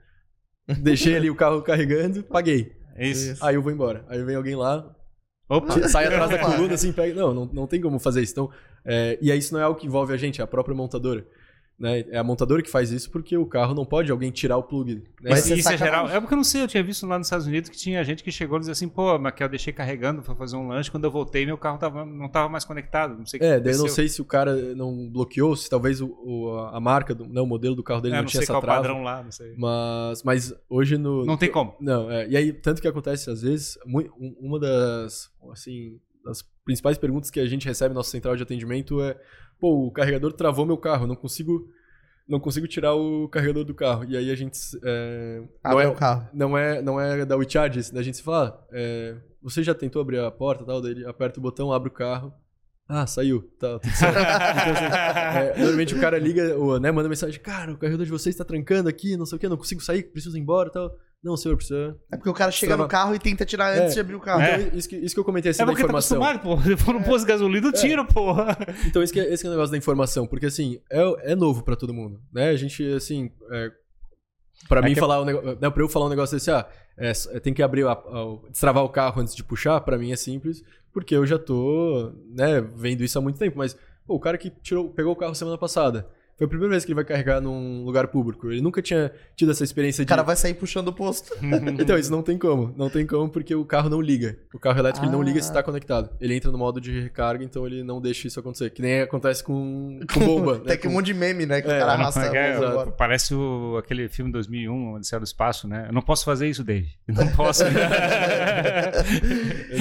deixei 0.81 1.17
ali 1.17 1.29
o 1.29 1.35
carro 1.35 1.61
carregando, 1.63 2.23
paguei. 2.23 2.73
É 2.95 3.09
isso. 3.09 3.45
Aí 3.45 3.57
eu 3.57 3.63
vou 3.63 3.73
embora. 3.73 4.05
Aí 4.09 4.23
vem 4.23 4.37
alguém 4.37 4.55
lá, 4.55 4.95
Opa! 5.49 5.89
sai 5.89 6.07
atrás 6.07 6.31
da 6.31 6.39
coluna, 6.45 6.75
assim, 6.75 6.93
pega. 6.93 7.15
Não, 7.15 7.35
não, 7.35 7.47
não 7.47 7.67
tem 7.67 7.81
como 7.81 7.99
fazer 7.99 8.23
isso. 8.23 8.33
Então, 8.33 8.51
é, 8.85 9.19
e 9.21 9.31
aí 9.33 9.39
isso 9.39 9.53
não 9.55 9.61
é 9.61 9.65
algo 9.65 9.79
que 9.79 9.87
envolve 9.87 10.13
a 10.13 10.17
gente, 10.17 10.41
é 10.41 10.45
a 10.45 10.47
própria 10.47 10.75
montadora. 10.75 11.27
Né? 11.77 12.05
É 12.11 12.19
a 12.19 12.23
montadora 12.23 12.63
que 12.63 12.71
faz 12.71 12.93
isso 12.93 13.11
porque 13.11 13.37
o 13.37 13.45
carro 13.45 13.75
não 13.75 13.85
pode 13.85 14.09
alguém 14.13 14.31
tirar 14.31 14.57
o 14.57 14.63
plug. 14.63 14.95
Né? 14.95 15.03
Mas 15.31 15.45
Isso, 15.45 15.55
isso 15.59 15.69
é 15.73 15.77
geral. 15.77 16.09
É 16.09 16.21
porque 16.21 16.33
eu 16.33 16.37
não 16.37 16.45
sei, 16.45 16.63
eu 16.63 16.69
tinha 16.69 16.85
visto 16.85 17.05
lá 17.05 17.19
nos 17.19 17.27
Estados 17.27 17.49
Unidos 17.49 17.69
que 17.69 17.77
tinha 17.77 18.05
gente 18.05 18.23
que 18.23 18.31
chegou 18.31 18.59
e 18.59 18.61
dizia 18.61 18.71
assim, 18.71 18.89
pô, 18.89 19.19
mas 19.19 19.35
que 19.35 19.43
eu 19.43 19.49
deixei 19.49 19.73
carregando 19.73 20.23
pra 20.23 20.37
fazer 20.37 20.55
um 20.55 20.69
lanche, 20.69 20.89
quando 20.89 21.03
eu 21.03 21.11
voltei 21.11 21.45
meu 21.45 21.59
carro 21.59 21.77
tava, 21.77 22.05
não 22.07 22.29
tava 22.29 22.49
mais 22.49 22.65
conectado. 22.65 23.19
Não 23.19 23.27
sei 23.27 23.39
o 23.39 23.41
que 23.41 23.47
É, 23.49 23.59
daí 23.59 23.73
eu 23.73 23.79
não 23.81 23.89
sei 23.89 24.09
se 24.09 24.23
o 24.23 24.25
cara 24.25 24.55
não 24.77 25.11
bloqueou, 25.11 25.57
se 25.57 25.69
talvez 25.69 26.01
o, 26.01 26.07
o- 26.25 26.59
a 26.73 26.79
marca, 26.79 27.13
do, 27.13 27.27
não, 27.29 27.43
o 27.43 27.47
modelo 27.47 27.75
do 27.75 27.83
carro 27.83 28.01
dele 28.01 28.15
É, 28.15 28.19
não, 28.19 28.23
não 28.23 28.29
tinha 28.31 28.41
sei 28.43 28.55
essa 28.55 28.61
trava. 28.61 28.81
padrão 28.81 29.03
lá, 29.03 29.25
não 29.25 29.33
sei. 29.33 29.53
Mas, 29.59 30.23
mas 30.23 30.55
hoje 30.71 30.97
no. 30.97 31.25
Não 31.27 31.37
tem 31.37 31.51
como. 31.51 31.75
Não, 31.81 32.09
é, 32.09 32.29
e 32.29 32.37
aí, 32.37 32.53
tanto 32.53 32.81
que 32.81 32.87
acontece 32.87 33.29
às 33.31 33.43
vezes, 33.43 33.77
um- 33.85 34.37
uma 34.41 34.61
das, 34.61 35.29
assim, 35.51 35.99
das 36.25 36.43
principais 36.65 36.97
perguntas 36.97 37.31
que 37.31 37.39
a 37.39 37.47
gente 37.47 37.67
recebe 37.67 37.91
na 37.91 37.99
nossa 37.99 38.11
central 38.11 38.37
de 38.37 38.43
atendimento 38.43 39.01
é: 39.03 39.17
pô, 39.61 39.87
o 39.87 39.93
carregador 39.93 40.33
travou 40.33 40.65
meu 40.65 40.77
carro, 40.79 41.07
não 41.07 41.15
consigo, 41.15 41.69
não 42.29 42.41
consigo 42.41 42.67
tirar 42.67 42.95
o 42.95 43.29
carregador 43.29 43.65
do 43.65 43.75
carro. 43.75 44.05
E 44.05 44.17
aí 44.17 44.31
a 44.31 44.35
gente. 44.35 44.59
É, 44.83 45.41
não, 45.41 45.71
Abre 45.71 45.85
é, 45.85 45.89
o 45.89 45.95
carro. 45.95 46.29
não, 46.33 46.57
é, 46.57 46.83
não 46.83 47.01
é 47.01 47.25
da 47.25 47.37
WeCharge, 47.37 47.93
né? 47.93 48.01
a 48.01 48.03
gente 48.03 48.17
se 48.17 48.23
fala: 48.23 48.67
é, 48.73 49.17
você 49.43 49.63
já 49.63 49.75
tentou 49.75 50.01
abrir 50.01 50.19
a 50.19 50.31
porta 50.31 50.63
e 50.63 50.67
tal? 50.67 50.81
Daí 50.81 50.93
ele 50.93 51.07
aperta 51.07 51.39
o 51.39 51.43
botão, 51.43 51.73
abre 51.73 51.89
o 51.89 51.93
carro. 51.93 52.33
Ah, 52.87 53.07
saiu. 53.07 53.43
Tá, 53.59 53.79
tudo 53.79 53.93
certo. 53.95 54.15
Então, 54.65 54.73
assim, 54.73 55.39
é, 55.39 55.59
normalmente 55.59 55.95
o 55.95 56.01
cara 56.01 56.19
liga, 56.19 56.55
ou, 56.57 56.79
né, 56.79 56.91
manda 56.91 57.09
mensagem: 57.09 57.41
cara, 57.41 57.73
o 57.73 57.79
carregador 57.79 58.05
de 58.05 58.13
vocês 58.13 58.35
está 58.35 58.45
trancando 58.45 58.89
aqui, 58.89 59.17
não 59.17 59.27
sei 59.27 59.37
o 59.37 59.39
que, 59.41 59.49
não 59.49 59.57
consigo 59.57 59.83
sair, 59.83 60.03
preciso 60.03 60.37
ir 60.37 60.41
embora 60.41 60.69
e 60.69 60.73
tal. 60.73 60.95
Não, 61.25 61.39
senhor, 61.39 61.57
precisa. 61.57 61.97
É 62.13 62.17
porque 62.17 62.29
o 62.29 62.35
cara 62.35 62.51
chega 62.51 62.71
Trava- 62.73 62.83
no 62.83 62.89
carro 62.89 63.15
e 63.15 63.19
tenta 63.19 63.47
tirar 63.47 63.73
antes 63.73 63.93
É. 63.93 63.95
de 63.95 64.01
abrir 64.01 64.15
o 64.15 64.21
carro. 64.21 64.43
É. 64.43 64.61
Então, 64.61 64.79
isso, 64.79 64.89
que, 64.89 64.97
isso 64.97 65.15
que 65.15 65.21
eu 65.21 65.25
comentei 65.25 65.51
assim 65.53 65.63
É 65.63 65.65
da 65.67 65.73
tá 65.73 65.79
informação. 65.79 66.23
acostumado, 66.23 66.43
pô. 66.57 66.63
Se 66.63 66.77
for 66.77 66.93
no 66.93 67.03
posto 67.03 67.21
de 67.21 67.33
gasolina, 67.33 67.67
eu 67.69 67.73
tiro, 67.73 68.05
porra. 68.07 68.57
então, 68.87 69.03
esse 69.03 69.11
que, 69.11 69.19
é, 69.21 69.33
esse 69.33 69.43
que 69.43 69.47
é 69.47 69.51
o 69.51 69.53
negócio 69.55 69.73
da 69.73 69.79
informação, 69.79 70.27
porque 70.27 70.45
assim, 70.47 70.79
é, 70.93 71.33
é 71.33 71.35
novo 71.35 71.65
pra 71.65 71.75
todo 71.77 71.95
mundo, 71.95 72.21
né? 72.31 72.51
A 72.51 72.57
gente, 72.57 72.87
assim, 72.93 73.31
é, 73.51 73.71
pra 74.69 74.81
É 74.81 74.85
mim 74.85 74.95
falar 74.95 75.23
um 75.23 75.25
negócio, 75.25 75.59
né, 75.59 75.71
pra 75.71 75.83
eu 75.83 75.89
falar 75.89 76.07
um 76.07 76.11
negócio 76.11 76.37
desse, 76.37 76.51
ah, 76.51 76.69
é, 76.99 77.11
é, 77.33 77.41
tem 77.41 77.55
que 77.55 77.63
abrir, 77.63 77.87
a, 77.87 77.93
a- 77.93 78.39
destravar 78.51 78.85
o 78.85 78.89
carro 78.91 79.21
antes 79.23 79.35
de 79.35 79.43
puxar, 79.43 79.81
pra 79.81 79.97
mim 79.97 80.13
é 80.13 80.17
simples, 80.17 80.63
porque 80.93 81.17
eu 81.17 81.25
já 81.27 81.39
tô, 81.39 82.13
né, 82.35 82.61
vendo 82.61 83.03
isso 83.03 83.19
há 83.19 83.23
muito 83.23 83.39
tempo, 83.39 83.57
mas, 83.57 83.75
pô, 84.07 84.15
o 84.17 84.21
cara 84.21 84.37
que 84.37 84.51
tirou, 84.51 84.91
pegou 84.91 85.13
o 85.13 85.17
carro 85.17 85.35
semana 85.35 85.57
passada, 85.57 86.07
foi 86.37 86.47
a 86.47 86.49
primeira 86.49 86.71
vez 86.73 86.85
que 86.85 86.91
ele 86.91 86.97
vai 86.97 87.05
carregar 87.05 87.41
num 87.41 87.85
lugar 87.85 88.09
público, 88.09 88.51
ele 88.51 88.61
nunca 88.61 88.81
tinha 88.83 89.11
tido 89.37 89.51
essa 89.53 89.63
experiência 89.65 90.03
O 90.03 90.05
de... 90.05 90.09
cara 90.09 90.23
vai 90.23 90.37
sair 90.37 90.55
puxando 90.55 90.89
o 90.89 90.93
posto. 90.93 91.33
Então, 91.85 91.99
isso 91.99 92.11
não 92.11 92.23
tem 92.23 92.37
como. 92.39 92.75
Não 92.77 92.89
tem 92.91 93.07
como 93.07 93.29
porque 93.29 93.55
o 93.55 93.65
carro 93.65 93.89
não 93.89 94.01
liga. 94.01 94.37
O 94.53 94.59
carro 94.59 94.79
elétrico 94.79 95.05
ele 95.07 95.13
não 95.13 95.23
liga 95.23 95.41
se 95.41 95.49
Ah. 95.49 95.51
está 95.51 95.63
conectado. 95.63 96.11
Ele 96.21 96.35
entra 96.35 96.51
no 96.51 96.59
modo 96.59 96.81
de 96.81 96.99
recarga, 97.01 97.45
então 97.45 97.67
ele 97.67 97.83
não 97.83 98.01
deixa 98.01 98.27
isso 98.27 98.39
acontecer. 98.41 98.71
Que 98.71 98.81
nem 98.83 99.01
acontece 99.03 99.43
com, 99.45 100.01
com 100.13 100.21
bomba. 100.21 100.59
né? 100.65 100.65
Tem 100.67 100.79
que 100.79 100.89
um 100.89 100.93
monte 100.93 101.07
de 101.07 101.15
meme, 101.15 101.47
né? 101.47 101.61
Que 101.63 101.69
É, 101.71 101.77
o 101.77 101.79
cara 101.81 101.93
arrasta 101.93 102.21
é 102.37 102.37
é? 102.53 102.87
Parece 102.97 103.35
o- 103.35 103.77
aquele 103.79 104.09
filme 104.09 104.31
2001, 104.33 104.95
Odisseia 104.95 105.21
do 105.21 105.25
Espaço, 105.25 105.69
né? 105.69 105.87
Eu 105.89 105.93
não 105.93 106.03
posso 106.03 106.25
fazer 106.25 106.49
isso, 106.49 106.65
Dave. 106.65 106.89
Eu 107.09 107.15
Não 107.15 107.29
posso. 107.29 107.65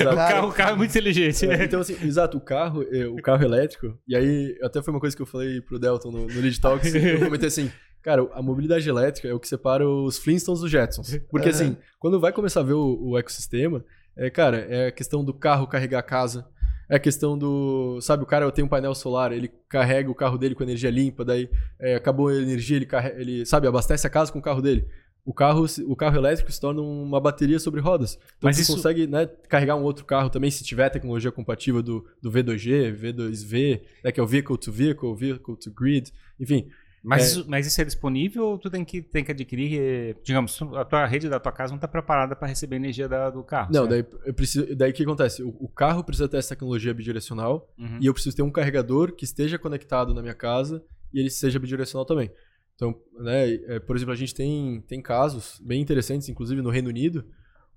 o, 0.01 0.15
carro, 0.15 0.47
o 0.49 0.51
carro 0.53 0.71
é 0.71 0.75
muito 0.75 0.89
inteligente. 0.91 1.45
É, 1.49 1.63
Então, 1.63 1.79
assim, 1.81 1.95
exato, 2.03 2.37
o 2.37 2.41
carro, 2.41 2.83
é, 2.91 3.05
o 3.07 3.15
carro 3.17 3.43
elétrico, 3.43 3.97
e 4.07 4.15
aí 4.15 4.57
até 4.61 4.81
foi 4.81 4.93
uma 4.93 4.99
coisa 4.99 5.15
que 5.15 5.21
eu 5.21 5.25
falei 5.25 5.61
pro 5.61 5.79
Delton 5.79 6.11
no, 6.11 6.27
no 6.27 6.41
Lead 6.43 6.59
Talks, 6.59 6.93
eu 6.95 7.19
comentei 7.19 7.47
assim, 7.47 7.71
cara, 8.01 8.27
a 8.33 8.41
mobilidade 8.41 8.87
elétrica 8.87 9.27
é 9.27 9.33
o 9.33 9.39
que 9.39 9.47
separa 9.47 9.87
os 9.87 10.17
Flintstones 10.17 10.61
dos 10.61 10.69
Jetsons. 10.69 11.17
Porque 11.29 11.49
assim, 11.49 11.77
quando 11.99 12.19
vai 12.19 12.31
começar 12.31 12.59
a 12.59 12.63
ver 12.63 12.73
o, 12.73 12.97
o 13.01 13.17
ecossistema, 13.17 13.83
é, 14.15 14.29
cara, 14.29 14.57
é 14.57 14.87
a 14.87 14.91
questão 14.91 15.23
do 15.23 15.33
carro 15.33 15.65
carregar 15.65 15.99
a 15.99 16.03
casa, 16.03 16.45
é 16.89 16.97
a 16.97 16.99
questão 16.99 17.37
do, 17.37 17.99
sabe, 18.01 18.23
o 18.23 18.25
cara 18.25 18.51
tem 18.51 18.63
um 18.63 18.67
painel 18.67 18.93
solar, 18.93 19.31
ele 19.31 19.49
carrega 19.69 20.11
o 20.11 20.15
carro 20.15 20.37
dele 20.37 20.53
com 20.53 20.63
energia 20.63 20.91
limpa, 20.91 21.25
daí 21.25 21.49
é, 21.79 21.95
acabou 21.95 22.27
a 22.27 22.35
energia, 22.35 22.75
ele, 22.75 22.85
carrega, 22.85 23.19
ele, 23.19 23.45
sabe, 23.45 23.67
abastece 23.67 24.05
a 24.05 24.09
casa 24.09 24.31
com 24.31 24.39
o 24.39 24.41
carro 24.41 24.61
dele. 24.61 24.87
O 25.25 25.33
carro, 25.33 25.65
o 25.87 25.95
carro 25.95 26.17
elétrico 26.17 26.51
se 26.51 26.59
torna 26.59 26.81
uma 26.81 27.19
bateria 27.19 27.57
sobre 27.57 27.79
rodas. 27.79 28.15
Então 28.37 28.49
Mas 28.49 28.57
você 28.57 28.63
isso- 28.63 28.73
consegue 28.75 29.07
né, 29.07 29.25
carregar 29.47 29.75
um 29.77 29.83
outro 29.83 30.03
carro 30.03 30.29
também, 30.29 30.51
se 30.51 30.63
tiver 30.65 30.89
tecnologia 30.89 31.31
compatível 31.31 31.81
do, 31.81 32.05
do 32.21 32.29
V2G, 32.29 32.91
V2V, 32.93 33.81
né, 34.03 34.11
que 34.11 34.19
é 34.19 34.23
o 34.23 34.27
Vehicle 34.27 34.57
to 34.57 34.71
Vehicle, 34.71 35.15
Vehicle 35.15 35.55
to 35.57 35.71
Grid, 35.71 36.11
enfim. 36.39 36.67
Mas, 37.05 37.21
É. 37.21 37.25
isso, 37.25 37.45
mas 37.49 37.67
isso 37.67 37.81
é 37.81 37.85
disponível 37.85 38.45
ou 38.45 38.57
tu 38.57 38.69
tem 38.69 38.83
que, 38.85 39.01
tem 39.01 39.23
que 39.25 39.31
adquirir? 39.31 39.77
eh, 39.79 40.15
Digamos, 40.23 40.61
a 40.61 40.85
tua 40.85 41.05
rede 41.05 41.27
da 41.29 41.37
tua 41.39 41.51
casa 41.51 41.71
não 41.71 41.77
está 41.77 41.87
preparada 41.87 42.33
para 42.35 42.47
receber 42.47 42.77
energia 42.77 43.07
da- 43.09 43.29
do 43.29 43.43
carro. 43.43 43.71
Não, 43.73 43.85
certo? 43.87 43.89
daí, 44.17 44.19
eu 44.25 44.33
preciso, 44.33 44.75
daí 44.75 44.91
o 44.91 44.93
que 44.93 45.03
acontece? 45.03 45.43
O, 45.43 45.49
o 45.59 45.67
carro 45.69 46.03
precisa 46.03 46.27
ter 46.29 46.37
essa 46.37 46.49
tecnologia 46.55 46.93
bidirecional 46.93 47.69
Uhum. 47.77 47.97
e 48.01 48.05
eu 48.05 48.13
preciso 48.13 48.35
ter 48.35 48.41
um 48.41 48.51
carregador 48.51 49.13
que 49.13 49.25
esteja 49.25 49.57
conectado 49.59 50.13
na 50.13 50.21
minha 50.21 50.33
casa 50.33 50.81
e 51.13 51.19
ele 51.19 51.29
seja 51.29 51.59
bidirecional 51.59 52.05
também. 52.05 52.31
Então, 52.83 52.99
né, 53.23 53.53
é, 53.67 53.79
por 53.79 53.95
exemplo, 53.95 54.13
a 54.13 54.17
gente 54.17 54.35
tem, 54.35 54.81
tem 54.87 55.01
casos 55.01 55.59
bem 55.63 55.81
interessantes, 55.81 56.27
inclusive 56.27 56.61
no 56.61 56.69
Reino 56.69 56.89
Unido, 56.89 57.23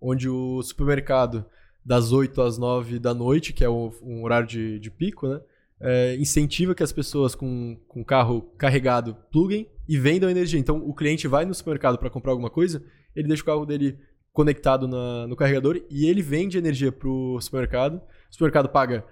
onde 0.01 0.29
o 0.29 0.61
supermercado 0.63 1.45
das 1.85 2.11
8 2.13 2.43
às 2.43 2.59
9 2.59 2.99
da 2.99 3.15
noite, 3.15 3.53
que 3.53 3.63
é 3.63 3.69
o- 3.69 3.93
um 4.03 4.25
horário 4.25 4.49
de, 4.49 4.81
de 4.81 4.91
pico, 4.91 5.29
né, 5.29 5.41
é, 5.81 6.17
incentiva 6.17 6.75
que 6.75 6.83
as 6.83 6.91
pessoas 6.91 7.35
com, 7.37 7.79
com 7.87 8.03
carro 8.05 8.43
carregado 8.59 9.17
pluguem 9.31 9.69
e 9.89 9.97
vendam 9.97 10.29
energia. 10.29 10.59
Então, 10.59 10.79
o 10.79 10.93
cliente 10.93 11.29
vai 11.29 11.45
no 11.45 11.55
supermercado 11.55 11.99
para 11.99 12.11
comprar 12.11 12.33
alguma 12.33 12.51
coisa, 12.51 12.83
ele 13.15 13.29
deixa 13.29 13.43
o 13.43 13.47
carro 13.47 13.65
dele 13.65 13.97
conectado 14.33 14.89
na- 14.89 15.27
no 15.29 15.37
carregador 15.37 15.81
e 15.89 16.07
ele 16.07 16.21
vende 16.23 16.59
energia 16.59 16.91
pro 16.91 17.39
supermercado. 17.41 17.97
O 18.29 18.33
supermercado 18.33 18.69
paga 18.69 19.05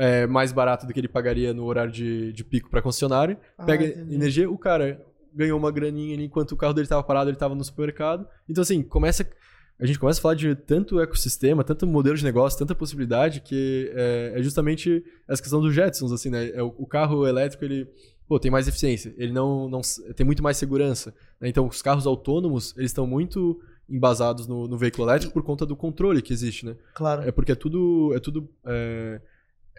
é, 0.00 0.26
mais 0.28 0.52
barato 0.52 0.86
do 0.86 0.92
que 0.92 1.00
ele 1.00 1.08
pagaria 1.08 1.52
no 1.52 1.64
horário 1.64 1.90
de, 1.90 2.32
de 2.32 2.44
pico 2.44 2.70
para 2.70 2.80
concessionária. 2.80 3.36
Ah, 3.56 3.64
Pega 3.64 3.84
entendi. 3.84 4.14
energia, 4.14 4.48
o 4.50 4.56
cara 4.56 5.04
ganhou 5.34 5.58
uma 5.58 5.70
graninha 5.70 6.14
ali 6.14 6.24
enquanto 6.24 6.52
o 6.52 6.56
carro 6.56 6.72
dele 6.72 6.86
estava 6.86 7.02
parado, 7.02 7.30
ele 7.30 7.36
estava 7.36 7.54
no 7.54 7.64
supermercado. 7.64 8.26
Então, 8.48 8.62
assim, 8.62 8.82
começa. 8.82 9.28
A 9.80 9.86
gente 9.86 9.98
começa 9.98 10.18
a 10.18 10.22
falar 10.22 10.34
de 10.34 10.56
tanto 10.56 11.00
ecossistema, 11.00 11.62
tanto 11.62 11.86
modelo 11.86 12.16
de 12.16 12.24
negócio, 12.24 12.58
tanta 12.58 12.74
possibilidade, 12.74 13.40
que 13.40 13.92
é, 13.94 14.32
é 14.34 14.42
justamente 14.42 15.04
essa 15.28 15.40
questão 15.40 15.60
dos 15.60 15.72
Jetsons, 15.72 16.10
assim, 16.10 16.30
né? 16.30 16.50
É 16.50 16.62
o, 16.62 16.74
o 16.78 16.86
carro 16.86 17.26
elétrico, 17.26 17.64
ele 17.64 17.88
pô, 18.28 18.38
tem 18.38 18.50
mais 18.50 18.68
eficiência, 18.68 19.14
ele 19.16 19.32
não, 19.32 19.68
não 19.68 19.80
tem 20.14 20.26
muito 20.26 20.42
mais 20.42 20.56
segurança. 20.56 21.14
né? 21.40 21.48
Então, 21.48 21.66
os 21.66 21.80
carros 21.80 22.06
autônomos, 22.06 22.76
eles 22.76 22.90
estão 22.90 23.06
muito 23.06 23.58
embasados 23.88 24.46
no, 24.46 24.68
no 24.68 24.76
veículo 24.76 25.08
elétrico 25.08 25.32
por 25.32 25.42
conta 25.42 25.64
do 25.64 25.74
controle 25.74 26.20
que 26.20 26.32
existe, 26.32 26.66
né? 26.66 26.76
Claro. 26.94 27.22
É 27.22 27.32
porque 27.32 27.52
é 27.52 27.54
tudo. 27.54 28.12
É 28.14 28.20
tudo. 28.20 28.48
É, 28.66 29.20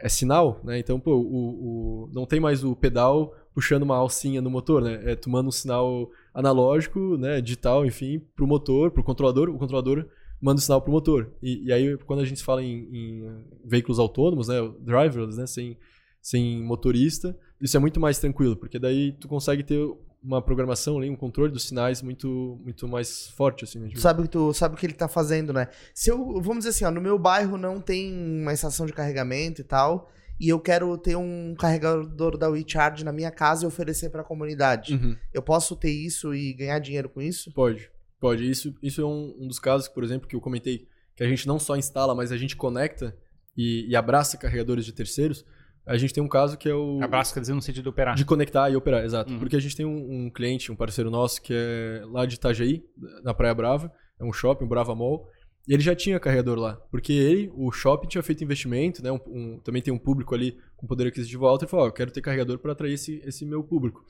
é 0.02 0.10
sinal, 0.10 0.60
né? 0.64 0.80
Então, 0.80 1.00
pô, 1.00 1.16
o, 1.16 2.04
o- 2.06 2.10
não 2.14 2.26
tem 2.26 2.40
mais 2.40 2.64
o 2.64 2.76
pedal 2.76 3.34
puxando 3.54 3.84
uma 3.84 3.96
alcinha 3.98 4.42
no 4.42 4.50
motor, 4.50 4.82
né? 4.82 5.00
É 5.12 5.16
tomando 5.16 5.48
um 5.48 5.52
sinal 5.52 6.10
analógico, 6.34 7.18
né? 7.18 7.42
Digital, 7.42 7.86
enfim, 7.86 8.20
pro 8.36 8.48
motor, 8.48 8.92
pro 8.92 9.04
controlador. 9.04 9.50
O 9.50 9.58
controlador 9.58 10.06
manda 10.42 10.60
o 10.60 10.62
sinal 10.62 10.82
pro 10.82 10.92
motor. 10.92 11.32
E, 11.44 11.66
e 11.66 11.74
aí, 11.74 11.98
quando 12.06 12.22
a 12.22 12.26
gente 12.26 12.44
fala 12.44 12.64
em, 12.64 12.88
em 12.92 13.44
veículos 13.66 14.00
autônomos, 14.00 14.48
né? 14.48 14.56
Driverless, 14.80 15.38
né? 15.38 15.46
Sem, 15.48 15.78
sem 16.22 16.64
motorista, 16.64 17.38
isso 17.62 17.76
é 17.76 17.80
muito 17.80 18.00
mais 18.00 18.20
tranquilo, 18.20 18.56
porque 18.56 18.80
daí 18.80 19.12
tu 19.14 19.28
consegue 19.28 19.64
ter 19.64 19.80
uma 20.22 20.42
programação 20.42 20.98
ali, 20.98 21.10
um 21.10 21.16
controle 21.16 21.52
dos 21.52 21.68
sinais 21.68 22.02
muito, 22.02 22.60
muito 22.64 22.88
mais 22.88 23.28
forte, 23.30 23.64
assim. 23.64 23.80
né? 23.80 23.90
Sabe, 23.96 24.22
o 24.22 24.24
que 24.24 24.30
tu 24.30 24.54
sabe 24.54 24.76
o 24.76 24.78
que 24.78 24.86
ele 24.86 24.94
tá 24.94 25.08
fazendo, 25.08 25.54
né? 25.54 25.68
Se 25.94 26.10
eu, 26.10 26.42
vamos 26.42 26.60
dizer 26.60 26.70
assim, 26.70 26.86
ó, 26.86 26.92
no 26.92 27.02
meu 27.02 27.18
bairro 27.18 27.58
não 27.58 27.80
tem 27.80 28.14
uma 28.14 28.54
estação 28.54 28.86
de 28.86 28.94
carregamento 28.94 29.62
e 29.62 29.64
tal, 29.64 30.12
e 30.40 30.50
eu 30.50 30.60
quero 30.60 30.98
ter 30.98 31.16
um 31.16 31.56
carregador 31.58 32.38
da 32.38 32.50
WeCharge 32.50 33.04
na 33.04 33.12
minha 33.12 33.32
casa 33.32 33.64
e 33.64 33.68
oferecer 33.68 34.10
para 34.10 34.22
a 34.22 34.26
comunidade. 34.26 34.94
Uhum. 34.94 35.16
Eu 35.34 35.42
posso 35.42 35.76
ter 35.76 35.92
isso 35.92 36.34
e 36.34 36.54
ganhar 36.54 36.80
dinheiro 36.80 37.10
com 37.10 37.22
isso? 37.22 37.52
Pode, 37.52 37.90
pode. 38.20 38.50
Isso, 38.50 38.74
isso 38.82 39.02
é 39.02 39.06
um, 39.06 39.36
um 39.40 39.48
dos 39.48 39.60
casos, 39.60 39.88
por 39.88 40.04
exemplo, 40.04 40.28
que 40.28 40.36
eu 40.36 40.42
comentei, 40.42 40.88
que 41.16 41.24
a 41.24 41.28
gente 41.28 41.48
não 41.48 41.60
só 41.60 41.76
instala, 41.76 42.16
mas 42.16 42.32
a 42.32 42.38
gente 42.38 42.56
conecta 42.56 43.16
e, 43.56 43.86
e 43.90 43.96
abraça 43.96 44.38
carregadores 44.38 44.86
de 44.86 44.94
terceiros. 44.94 45.46
A 45.90 45.98
gente 45.98 46.14
tem 46.14 46.24
um 46.24 46.28
caso 46.28 46.58
que 46.58 46.70
é 46.70 46.74
o. 46.74 47.00
Abraço 47.02 47.34
quer 47.34 47.40
dizer 47.40 47.54
no 47.54 47.62
sentido 47.62 47.84
de 47.84 47.90
operar. 47.90 48.16
De 48.16 48.24
conectar 48.24 48.70
e 48.70 48.76
operar, 48.76 49.04
exato. 49.04 49.34
Uhum. 49.34 49.40
Porque 49.40 49.56
a 49.56 49.60
gente 49.60 49.76
tem 49.76 49.86
um, 49.86 50.26
um 50.26 50.30
cliente, 50.30 50.72
um 50.72 50.76
parceiro 50.76 51.10
nosso, 51.10 51.42
que 51.42 51.54
é 51.54 52.04
lá 52.06 52.26
de 52.26 52.36
Itajaí, 52.36 52.84
na 53.24 53.34
Praia 53.34 53.54
Brava. 53.56 53.92
É 54.20 54.24
um 54.24 54.32
shopping, 54.32 54.66
um 54.66 54.68
Brava 54.68 54.94
Mall. 54.94 55.28
E 55.68 55.74
ele 55.74 55.82
já 55.82 55.96
tinha 55.96 56.20
carregador 56.20 56.58
lá. 56.60 56.76
Porque 56.92 57.12
ele, 57.14 57.52
o 57.56 57.72
shopping, 57.72 58.08
tinha 58.08 58.22
feito 58.24 58.44
investimento, 58.44 59.04
né? 59.04 59.12
Um- 59.12 59.60
também 59.64 59.82
tem 59.82 59.94
um 59.94 59.98
público 59.98 60.34
ali 60.36 60.58
com 60.78 60.86
poder 60.88 61.08
aquisitivo 61.08 61.46
alto. 61.48 61.64
Ele 61.66 61.70
falou: 61.72 61.86
Ó, 61.86 61.90
eu 61.90 61.94
quero 61.94 62.12
ter 62.12 62.22
carregador 62.22 62.60
para 62.60 62.72
atrair 62.72 62.94
esse, 62.94 63.22
esse 63.26 63.44
meu 63.46 63.64
público. 63.64 64.04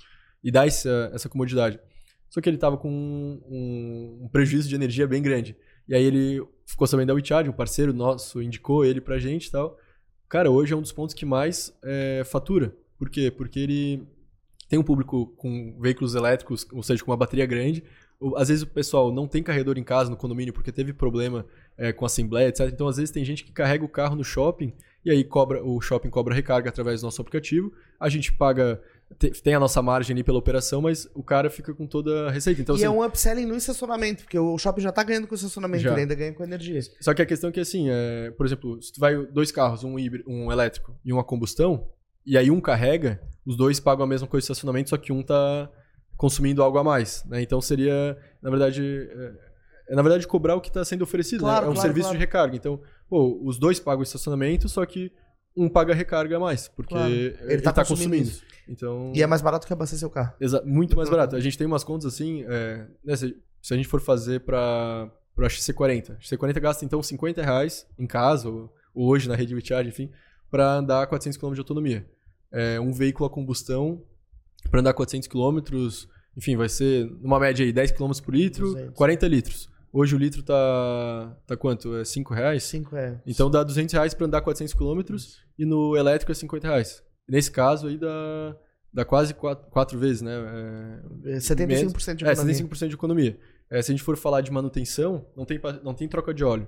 E 0.44 0.52
dar 0.52 0.68
essa, 0.68 1.10
essa 1.14 1.30
comodidade. 1.30 1.80
Só 2.30 2.42
que 2.42 2.50
ele 2.50 2.58
tava 2.58 2.78
com 2.78 2.90
um, 2.90 3.42
um- 3.50 4.20
um 4.26 4.30
prejuízo 4.30 4.68
de 4.70 4.76
energia 4.76 5.08
bem 5.08 5.22
grande. 5.22 5.56
E 5.88 5.96
aí 5.96 6.04
ele 6.04 6.42
ficou 6.68 6.86
sabendo 6.86 7.08
da 7.08 7.14
WeCharge, 7.14 7.50
um 7.50 7.54
parceiro 7.54 7.94
nosso 7.94 8.42
indicou 8.42 8.86
ele 8.86 9.02
pra 9.02 9.18
gente 9.18 9.48
e 9.48 9.52
tal. 9.52 9.76
Cara, 10.30 10.52
hoje 10.52 10.74
é 10.74 10.78
um 10.78 10.82
dos 10.82 10.92
pontos 10.92 11.16
que 11.16 11.26
mais 11.26 11.76
é, 11.84 12.22
fatura. 12.24 12.76
Por 13.00 13.10
quê? 13.10 13.32
Porque 13.32 13.60
ele 13.60 14.08
tem 14.70 14.78
um 14.78 14.84
público 14.84 15.26
com 15.36 15.76
veículos 15.82 16.14
elétricos, 16.14 16.68
ou 16.72 16.84
seja, 16.84 17.04
com 17.04 17.10
uma 17.10 17.18
bateria 17.18 17.48
grande. 17.48 17.84
Às 18.36 18.50
vezes 18.50 18.62
o 18.62 18.68
pessoal 18.68 19.12
não 19.12 19.28
tem 19.28 19.42
carregador 19.42 19.76
em 19.80 19.84
casa, 19.84 20.08
no 20.08 20.16
condomínio, 20.16 20.54
porque 20.54 20.72
teve 20.72 20.94
problema 20.94 21.48
é, 21.76 21.92
com 21.92 22.06
assembleia, 22.06 22.50
etc. 22.50 22.70
Então, 22.72 22.88
às 22.88 22.98
vezes 22.98 23.10
tem 23.10 23.26
gente 23.26 23.44
que 23.44 23.52
carrega 23.52 23.84
o 23.84 23.90
carro 23.90 24.16
no 24.16 24.24
shopping 24.24 24.72
e 25.04 25.10
aí 25.10 25.24
cobra 25.24 25.66
o 25.66 25.82
shopping 25.82 26.12
cobra 26.12 26.36
recarga 26.36 26.70
através 26.70 27.02
do 27.02 27.06
nosso 27.06 27.20
aplicativo. 27.22 27.74
A 28.00 28.08
gente 28.08 28.32
paga, 28.32 28.80
tem 29.18 29.54
a 29.54 29.60
nossa 29.60 29.82
margem 29.82 30.14
ali 30.14 30.24
pela 30.24 30.38
operação, 30.38 30.82
mas 30.82 31.10
o 31.14 31.24
cara 31.24 31.50
fica 31.50 31.74
com 31.74 31.88
toda 31.88 32.28
a 32.28 32.32
receita. 32.32 32.62
Então, 32.62 32.76
e 32.78 32.84
é 32.84 32.86
assim, 32.86 32.96
um 32.96 33.04
upselling 33.04 33.46
no 33.46 33.56
estacionamento, 33.56 34.24
porque 34.24 34.38
o 34.38 34.58
shopping 34.58 34.82
já 34.82 34.92
tá 34.92 35.04
ganhando 35.04 35.28
com 35.28 35.34
o 35.34 35.36
estacionamento, 35.36 35.84
Já. 35.84 35.92
ele 35.92 36.02
ainda 36.02 36.16
ganha 36.16 36.34
com 36.34 36.44
energia. 36.44 36.80
Só 37.02 37.14
que 37.14 37.22
a 37.22 37.26
questão 37.26 37.50
é 37.50 37.54
que, 37.54 37.60
assim, 37.60 37.88
é, 37.90 38.32
por 38.32 38.46
exemplo, 38.46 38.82
se 38.82 38.94
tu 38.94 39.00
vai 39.00 39.18
dois 39.18 39.52
carros, 39.52 39.84
um, 39.84 39.98
híbrido, 39.98 40.30
um 40.30 40.52
elétrico 40.52 40.96
e 41.04 41.12
um 41.12 41.20
a 41.20 41.24
combustão, 41.24 41.90
e 42.26 42.38
aí 42.38 42.52
um 42.52 42.62
carrega, 42.62 43.22
os 43.46 43.58
dois 43.58 43.80
pagam 43.80 44.04
a 44.04 44.08
mesma 44.08 44.28
coisa 44.28 44.46
de 44.46 44.52
estacionamento, 44.52 44.92
só 44.92 44.98
que 44.98 45.12
um 45.12 45.24
tá 45.24 45.70
consumindo 46.16 46.62
algo 46.62 46.78
a 46.78 46.84
mais, 46.84 47.24
né? 47.26 47.42
Então 47.42 47.60
seria, 47.62 48.18
na 48.42 48.50
verdade, 48.50 48.84
é, 48.84 49.34
é, 49.90 49.96
na 49.96 50.02
verdade 50.02 50.28
cobrar 50.28 50.56
o 50.56 50.62
que 50.62 50.68
está 50.68 50.86
sendo 50.86 51.02
oferecido, 51.02 51.40
Claro, 51.40 51.62
né? 51.62 51.68
É 51.68 51.70
um 51.72 51.74
claro, 51.74 51.88
serviço 51.88 52.10
claro. 52.10 52.18
de 52.18 52.24
recarga. 52.24 52.56
Então, 52.56 52.80
pô, 53.10 53.40
os 53.44 53.58
dois 53.58 53.80
pagam 53.80 54.02
o 54.02 54.04
estacionamento, 54.04 54.70
só 54.70 54.86
que 54.86 55.12
um 55.64 55.70
paga 55.70 55.94
recarga 55.94 56.38
a 56.38 56.40
mais, 56.40 56.68
porque 56.68 56.94
Claro. 56.94 57.12
ele, 57.12 57.62
tá, 57.62 57.74
consumindo. 57.86 58.16
isso. 58.28 58.44
Então, 58.68 59.12
E 59.16 59.22
é 59.22 59.28
mais 59.28 59.42
barato 59.42 59.66
que 59.66 59.74
abastecer 59.74 60.00
seu 60.00 60.10
carro. 60.10 60.34
Exa- 60.40 60.62
muito 60.66 60.96
mais 60.96 61.10
barato. 61.10 61.36
A 61.36 61.40
gente 61.40 61.58
tem 61.58 61.66
umas 61.68 61.84
contas 61.84 62.14
assim, 62.14 62.44
é, 62.48 62.86
né, 63.04 63.16
se, 63.16 63.36
se 63.62 63.74
a 63.74 63.78
gente 63.78 63.88
for 63.88 64.00
fazer 64.00 64.42
para 64.42 65.10
a 65.38 65.42
XC40. 65.42 66.12
A 66.12 66.16
XC40 66.20 66.60
gasta 66.60 66.86
então 66.86 67.02
50 67.02 67.42
reais 67.42 67.86
em 67.98 68.06
casa, 68.06 68.48
ou, 68.48 68.74
ou 68.94 69.08
hoje 69.10 69.28
na 69.28 69.36
rede 69.36 69.56
WeCharge, 69.56 69.90
enfim, 69.90 70.12
para 70.52 70.76
andar 70.76 71.06
400 71.08 71.38
km 71.38 71.54
de 71.54 71.60
autonomia. 71.60 72.06
É, 72.52 72.80
um 72.80 72.92
veículo 72.94 73.26
a 73.26 73.30
combustão, 73.30 74.04
para 74.70 74.80
andar 74.82 74.94
400 74.94 75.28
km, 75.28 75.60
enfim, 76.38 76.56
vai 76.56 76.70
ser 76.70 77.06
numa 77.22 77.40
média 77.40 77.66
aí 77.66 77.72
10 77.74 77.92
km 77.92 78.12
por 78.24 78.34
litro, 78.36 78.66
200. 78.66 78.94
40 78.96 79.28
litros. 79.28 79.70
Hoje 79.92 80.16
o 80.16 80.20
litro 80.20 80.44
tá, 80.44 81.36
tá 81.48 81.58
quanto? 81.58 81.96
É 81.98 82.06
5 82.06 82.34
reais? 82.36 82.64
Cinco 82.64 82.96
é. 82.96 83.20
Então 83.26 83.50
dá 83.50 83.64
200 83.64 83.92
reais 83.94 84.14
para 84.14 84.28
andar 84.28 84.42
400 84.42 84.76
km 84.76 85.02
e 85.60 85.66
no 85.66 85.98
elétrico 85.98 86.32
é 86.32 86.36
50 86.36 86.68
reais. 86.70 87.04
Nesse 87.28 87.52
caso 87.52 87.88
aí 87.88 87.98
dá, 87.98 88.56
dá 88.94 89.04
quase 89.04 89.34
4, 89.34 90.00
vezes, 90.00 90.22
né? 90.22 90.32
É, 91.26 91.32
É 91.34 91.38
75% 91.38 92.16
de 92.16 92.26
é, 92.26 92.32
economia. 92.32 92.56
75% 92.56 92.88
de 92.88 92.96
economia. 92.96 93.40
É, 93.70 93.82
se 93.82 93.92
a 93.92 93.94
gente 93.94 94.04
for 94.04 94.16
falar 94.16 94.40
de 94.40 94.52
manutenção, 94.52 95.26
não 95.36 95.44
tem, 95.44 95.60
não 95.84 95.94
tem 95.94 96.08
troca 96.08 96.34
de 96.34 96.46
óleo. 96.46 96.66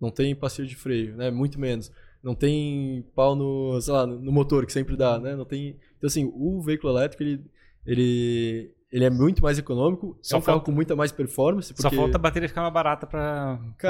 Não 0.00 0.12
tem 0.12 0.32
passeio 0.34 0.68
de 0.68 0.76
freio, 0.76 1.16
né? 1.16 1.28
Muito 1.30 1.58
menos. 1.58 1.90
Não 2.22 2.36
tem 2.36 3.04
pau 3.16 3.34
no, 3.34 3.80
sei 3.80 3.92
lá, 3.92 4.06
no 4.06 4.30
motor, 4.30 4.64
que 4.64 4.72
sempre 4.72 4.96
dá, 4.96 5.18
né? 5.18 5.34
Não 5.34 5.44
tem... 5.44 5.76
Então, 5.98 6.06
assim, 6.06 6.30
o 6.34 6.62
veículo 6.62 6.92
elétrico, 6.92 7.22
ele, 7.22 7.44
ele, 7.84 8.73
ele 8.94 9.04
é 9.04 9.10
muito 9.10 9.42
mais 9.42 9.58
econômico. 9.58 10.16
Só 10.22 10.36
é 10.36 10.38
um 10.38 10.42
carro 10.42 10.58
falta- 10.58 10.66
com 10.66 10.72
muita 10.72 10.94
mais 10.94 11.10
performance. 11.10 11.74
Só 11.76 11.88
porque- 11.88 11.96
falta 11.96 12.16
a 12.16 12.20
bateria 12.20 12.48
ficar 12.48 12.60
mais 12.62 12.72
barata 12.72 13.06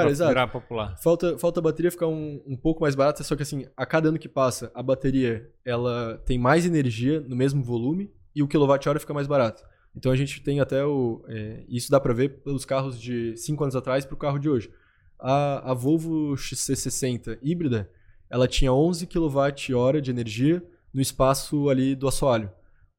exato. 0.09 0.29
virar 0.29 0.47
popular. 0.47 0.97
Falta, 0.97 1.37
falta 1.37 1.59
a 1.59 1.63
bateria 1.63 1.91
ficar 1.91 2.07
um, 2.07 2.41
um 2.47 2.57
pouco 2.57 2.81
mais 2.81 2.95
barata, 2.95 3.23
só 3.23 3.35
que 3.35 3.43
assim, 3.43 3.67
a 3.77 3.85
cada 3.85 4.09
ano 4.09 4.17
que 4.17 4.27
passa, 4.27 4.71
a 4.73 4.81
bateria 4.81 5.47
ela 5.63 6.17
tem 6.25 6.39
mais 6.39 6.65
energia 6.65 7.19
no 7.21 7.35
mesmo 7.35 7.63
volume 7.63 8.11
e 8.35 8.41
o 8.41 8.47
quilowatt-hora 8.47 8.99
fica 8.99 9.13
mais 9.13 9.27
barato. 9.27 9.63
Então 9.95 10.11
a 10.11 10.15
gente 10.15 10.41
tem 10.41 10.59
até 10.59 10.83
o. 10.83 11.23
é, 11.27 11.63
isso 11.69 11.91
dá 11.91 11.99
pra 11.99 12.11
ver 12.13 12.41
pelos 12.43 12.65
carros 12.65 12.99
de 12.99 13.37
5 13.37 13.63
anos 13.63 13.75
atrás 13.75 14.05
pro 14.05 14.17
carro 14.17 14.39
de 14.39 14.49
hoje. 14.49 14.71
A, 15.19 15.71
a 15.71 15.73
Volvo 15.75 16.35
XC60 16.35 17.37
híbrida, 17.41 17.89
ela 18.29 18.47
tinha 18.47 18.73
11 18.73 19.05
kWh 19.07 20.01
de 20.01 20.09
energia 20.11 20.63
no 20.93 20.99
espaço 20.99 21.69
ali 21.69 21.95
do 21.95 22.07
assoalho. 22.07 22.49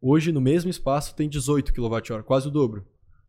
Hoje, 0.09 0.31
no 0.31 0.41
mesmo 0.41 0.71
espaço, 0.71 1.17
tem 1.17 1.29
18 1.29 1.73
kWh, 1.75 2.23
quase 2.25 2.47
o 2.47 2.51
dobro. 2.51 2.87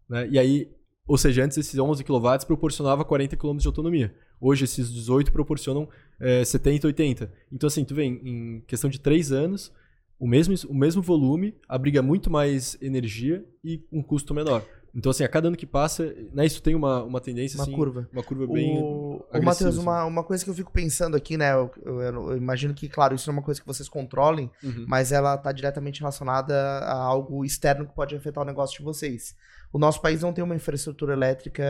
Né? 0.07 0.29
E 0.29 0.37
aí, 0.37 0.71
ou 1.07 1.17
seja, 1.17 1.43
antes 1.43 1.57
esses 1.57 1.79
11 1.79 2.03
kW 2.03 2.45
proporcionava 2.45 3.03
40 3.03 3.35
km 3.35 3.57
de 3.57 3.65
autonomia. 3.65 4.13
Hoje 4.39 4.65
esses 4.65 4.93
18 4.93 5.31
proporcionam 5.31 5.89
é, 6.19 6.45
70, 6.45 6.85
80. 6.85 7.33
Então 7.51 7.65
assim, 7.65 7.83
tu 7.83 7.95
vê, 7.95 8.03
em 8.03 8.61
questão 8.67 8.91
de 8.91 8.99
3 8.99 9.31
anos, 9.31 9.73
o 10.19 10.27
mesmo, 10.27 10.53
o 10.69 10.75
mesmo 10.75 11.01
volume 11.01 11.55
abriga 11.67 12.03
muito 12.03 12.29
mais 12.29 12.77
energia 12.79 13.43
e 13.63 13.83
um 13.91 14.03
custo 14.03 14.31
menor. 14.31 14.63
Então 14.97 15.11
assim, 15.11 15.23
a 15.23 15.27
cada 15.29 15.47
ano 15.47 15.55
que 15.55 15.65
passa, 15.67 16.11
né, 16.33 16.43
isso 16.45 16.59
tem 16.61 16.73
uma, 16.73 17.03
uma 17.03 17.21
tendência 17.21 17.55
Uma 17.57 17.63
assim, 17.65 17.71
curva. 17.71 18.09
uma 18.11 18.23
curva 18.23 18.47
bem 18.47 18.81
O, 18.81 18.83
o 18.83 19.25
agressiva, 19.29 19.45
Matheus, 19.45 19.75
assim. 19.75 19.83
uma, 19.83 20.05
uma 20.05 20.23
coisa 20.23 20.43
que 20.43 20.49
eu 20.49 20.55
fico 20.55 20.71
pensando 20.71 21.15
aqui, 21.15 21.37
né? 21.37 21.53
Eu, 21.53 21.69
eu- 21.85 22.01
eu 22.31 22.37
imagino 22.37 22.73
que, 22.73 22.89
claro, 22.89 23.13
isso 23.13 23.29
não 23.29 23.35
é 23.35 23.37
uma 23.37 23.45
coisa 23.45 23.61
que 23.61 23.67
vocês 23.67 23.87
controlem, 23.87 24.49
Uhum. 24.63 24.85
mas 24.87 25.11
ela 25.11 25.35
está 25.35 25.51
diretamente 25.51 25.99
relacionada 25.99 26.55
a 26.79 26.93
algo 26.95 27.45
externo 27.45 27.85
que 27.87 27.93
pode 27.93 28.15
afetar 28.15 28.43
o 28.43 28.47
negócio 28.47 28.75
de 28.79 28.83
vocês. 28.83 29.35
O 29.71 29.77
nosso 29.77 30.01
país 30.01 30.21
não 30.23 30.33
tem 30.33 30.43
uma 30.43 30.55
infraestrutura 30.55 31.13
elétrica 31.13 31.63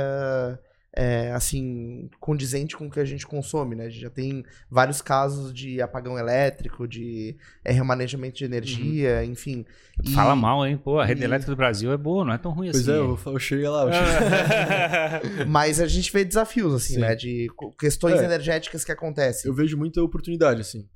é, 0.99 1.31
assim 1.31 2.09
condizente 2.19 2.75
com 2.75 2.87
o 2.87 2.89
que 2.89 2.99
a 2.99 3.05
gente 3.05 3.27
consome, 3.27 3.75
né? 3.75 3.85
A 3.85 3.89
gente 3.89 4.01
já 4.01 4.09
tem 4.09 4.43
vários 4.67 4.99
casos 4.99 5.53
de 5.53 5.79
apagão 5.79 6.17
elétrico, 6.17 6.87
de 6.87 7.37
é, 7.63 7.71
remanejamento 7.71 8.35
de 8.37 8.45
energia, 8.45 9.23
enfim. 9.23 9.63
E- 10.03 10.09
Fala 10.11 10.35
mal, 10.35 10.65
hein? 10.65 10.75
Pô, 10.75 10.99
a 10.99 11.05
rede 11.05 11.21
e- 11.21 11.23
elétrica 11.25 11.51
do 11.51 11.55
Brasil 11.55 11.91
é 11.91 11.97
boa, 11.97 12.25
não 12.25 12.33
é 12.33 12.37
tão 12.39 12.51
ruim 12.51 12.71
Pois 12.71 12.89
assim. 12.89 12.97
é, 12.97 12.99
eu, 12.99 13.19
eu 13.27 13.37
cheguei 13.39 13.67
lá. 13.67 13.83
Eu 13.83 13.91
cheguei... 15.21 15.45
Mas 15.45 15.79
a 15.79 15.85
gente 15.87 16.11
vê 16.11 16.25
desafios, 16.25 16.73
assim, 16.73 16.95
Sim. 16.95 16.99
né? 17.01 17.13
De 17.15 17.47
questões 17.79 18.19
É. 18.19 18.25
energéticas 18.25 18.83
que 18.83 18.91
acontecem. 18.91 19.47
eu 19.49 19.53
vejo 19.55 19.77
muita 19.77 20.01
oportunidade, 20.01 20.61
assim. 20.61 20.87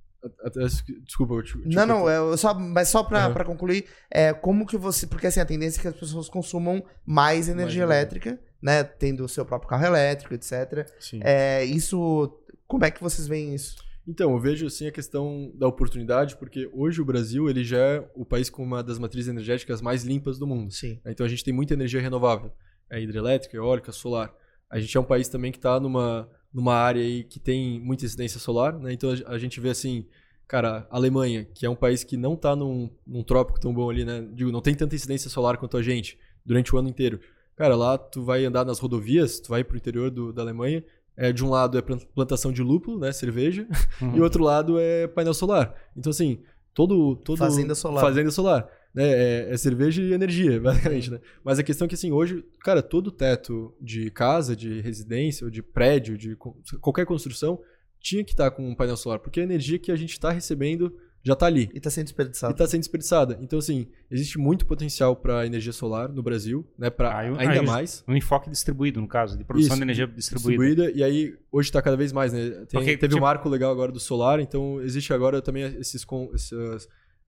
Até- 0.43 0.62
desculpa, 1.04 1.34
eu 1.36 1.43
te, 1.43 1.54
te 1.62 1.76
Não, 1.76 1.86
não, 1.86 2.10
eu 2.10 2.36
só, 2.38 2.54
mas 2.54 2.89
só 2.89 3.04
pra, 3.04 3.26
Aham. 3.26 3.34
pra 3.34 3.43
concluir, 3.45 3.86
é, 4.12 4.32
como 4.34 4.66
que 4.68 4.78
você. 4.78 5.06
Porque 5.08 5.26
assim, 5.28 5.39
a 5.39 5.45
tendência 5.45 5.80
é 5.80 5.82
que 5.82 5.88
as 5.88 5.95
pessoas 5.95 6.30
consumam 6.30 6.84
mais 7.06 7.47
energia 7.47 7.82
energia. 7.82 7.84
elétrica, 7.84 8.39
né? 8.62 8.84
Tendo 8.84 9.24
o 9.26 9.30
seu 9.30 9.45
próprio 9.45 9.70
carro 9.70 9.86
elétrico, 9.86 10.34
etc. 10.34 10.88
Sim. 10.99 11.20
É, 11.24 11.64
isso. 11.66 12.38
Como 12.68 12.86
é 12.86 12.91
que 12.91 13.01
vocês 13.01 13.28
veem 13.28 13.53
isso? 13.55 13.76
Então, 14.07 14.32
eu 14.32 14.39
vejo 14.39 14.66
assim 14.66 14.88
a 14.88 14.91
questão 14.91 15.51
da 15.55 15.68
oportunidade, 15.68 16.36
porque 16.38 16.70
hoje 16.74 16.99
o 17.01 17.05
Brasil 17.05 17.49
ele 17.49 17.64
já 17.64 17.78
é 17.78 18.09
o 18.16 18.26
país 18.26 18.49
com 18.49 18.64
uma 18.64 18.82
das 18.84 18.97
matrizes 18.97 19.30
energéticas 19.30 19.82
mais 19.82 20.03
limpas 20.03 20.39
do 20.39 20.47
mundo. 20.47 20.72
Sim. 20.72 20.99
Então 21.05 21.26
a 21.26 21.30
gente 21.30 21.43
tem 21.43 21.53
muita 21.53 21.74
energia 21.76 22.01
renovável, 22.01 22.51
é 22.89 22.99
hidrelétrica, 23.01 23.55
eólica, 23.55 23.91
solar. 23.91 24.34
A 24.70 24.80
gente 24.80 24.95
é 24.97 24.99
um 24.99 25.03
país 25.03 25.28
também 25.28 25.51
que 25.51 25.57
está 25.59 25.80
numa, 25.80 26.28
numa 26.51 26.74
área 26.74 27.01
aí 27.01 27.24
que 27.24 27.39
tem 27.39 27.80
muita 27.80 28.05
incidência 28.05 28.39
solar, 28.39 28.74
né? 28.80 28.91
Então 28.91 29.12
a- 29.12 29.34
a 29.34 29.38
gente 29.38 29.59
vê 29.59 29.70
assim, 29.70 30.07
cara, 30.47 30.88
a 30.89 30.95
Alemanha, 30.95 31.45
que 31.53 31.66
é 31.66 31.70
um 31.70 31.76
país 31.76 32.03
que 32.03 32.18
não 32.18 32.34
está 32.34 32.55
num, 32.55 32.89
num 33.05 33.24
trópico 33.24 33.59
tão 33.59 33.72
bom 33.74 33.89
ali, 33.89 34.03
né? 34.03 34.28
Digo, 34.34 34.51
não 34.51 34.62
tem 34.62 34.74
tanta 34.74 34.95
incidência 34.95 35.30
solar 35.30 35.57
quanto 35.57 35.78
a 35.78 35.84
gente 35.84 36.18
durante 36.43 36.74
o 36.76 36.78
ano 36.80 36.89
inteiro. 36.89 37.20
Cara, 37.62 37.76
lá 37.76 37.95
tu 37.97 38.24
vai 38.24 38.43
andar 38.43 38.66
nas 38.66 38.80
rodovias, 38.80 39.39
tu 39.39 39.49
vai 39.49 39.64
pro 39.64 39.78
interior 39.78 40.09
do- 40.09 40.34
da 40.34 40.41
Alemanha, 40.41 40.84
é, 41.16 41.32
de 41.32 41.45
um 41.45 41.49
lado 41.49 41.78
é 41.78 41.82
plan- 41.82 41.99
plantação 42.16 42.51
de 42.51 42.64
lúpulo, 42.64 42.97
né, 42.97 43.12
cerveja, 43.12 43.68
Uhum. 44.01 44.16
e 44.16 44.20
o 44.20 44.24
outro 44.24 44.43
lado 44.43 44.80
é 44.80 45.05
painel 45.07 45.34
solar. 45.36 45.76
Então, 45.95 46.09
assim, 46.09 46.39
todo. 46.74 47.16
todo 47.18 47.38
Fazenda 47.38 47.76
solar. 47.76 48.01
Fazenda 48.03 48.32
solar. 48.32 48.68
Né? 48.95 49.03
É, 49.09 49.53
é 49.53 49.57
cerveja 49.57 50.01
e 50.01 50.12
energia, 50.12 50.59
basicamente, 50.59 51.12
né? 51.12 51.20
Mas 51.43 51.59
a 51.59 51.64
questão 51.64 51.86
é 51.86 51.88
que, 51.88 51.93
assim, 51.95 52.12
hoje, 52.12 52.43
cara, 52.62 52.82
todo 52.82 53.12
teto 53.12 53.74
de 53.80 54.09
casa, 54.09 54.55
de 54.55 54.82
residência, 54.82 55.45
ou 55.45 55.51
de 55.51 55.62
prédio, 55.62 56.18
de 56.18 56.36
qualquer 56.82 57.05
construção, 57.05 57.59
tinha 57.99 58.24
que 58.24 58.32
estar 58.32 58.49
com 58.49 58.68
um 58.68 58.74
painel 58.76 58.97
solar, 58.97 59.20
porque 59.20 59.39
é 59.39 59.43
a 59.43 59.45
energia 59.45 59.78
que 59.78 59.91
a 59.91 59.95
gente 59.95 60.12
está 60.14 60.32
recebendo 60.32 60.91
já 61.24 61.34
está 61.34 61.45
ali. 61.45 61.69
E 61.74 61.78
está 61.78 61.89
sendo 61.89 62.05
desperdiçado. 62.05 62.51
E 62.51 62.53
está 62.53 62.67
sendo 62.67 62.82
desperdiçada. 62.82 63.38
Então, 63.41 63.59
assim, 63.59 63.88
existe 64.09 64.38
muito 64.38 64.65
potencial 64.65 65.15
para 65.15 65.45
energia 65.45 65.72
solar 65.72 66.09
no 66.09 66.24
Brasil, 66.24 66.67
né? 66.78 66.89
Para 66.89 67.17
ainda 67.17 67.51
aí, 67.51 67.65
mais. 67.65 68.03
Um 68.07 68.15
enfoque 68.15 68.49
distribuído, 68.49 68.99
no 68.99 69.07
caso, 69.07 69.38
de 69.38 69.43
produção 69.43 69.69
Isso, 69.69 69.78
de 69.78 69.84
energia 69.84 70.07
distribuída. 70.07 70.65
distribuída. 70.65 70.97
E 70.99 71.03
aí, 71.03 71.38
hoje 71.51 71.69
está 71.69 71.82
cada 71.82 71.95
vez 71.95 72.11
mais, 72.11 72.34
né? 72.34 72.49
Tem, 72.49 72.80
Porque, 72.80 72.97
teve 72.97 73.09
tipo... 73.09 73.17
um 73.17 73.22
marco 73.22 73.47
legal 73.47 73.72
agora 73.72 73.91
do 73.91 73.99
solar, 73.99 74.39
então 74.39 74.82
existe 74.82 75.13
agora 75.13 75.41
também 75.41 75.63
esses, 75.80 76.05
essas 76.34 76.88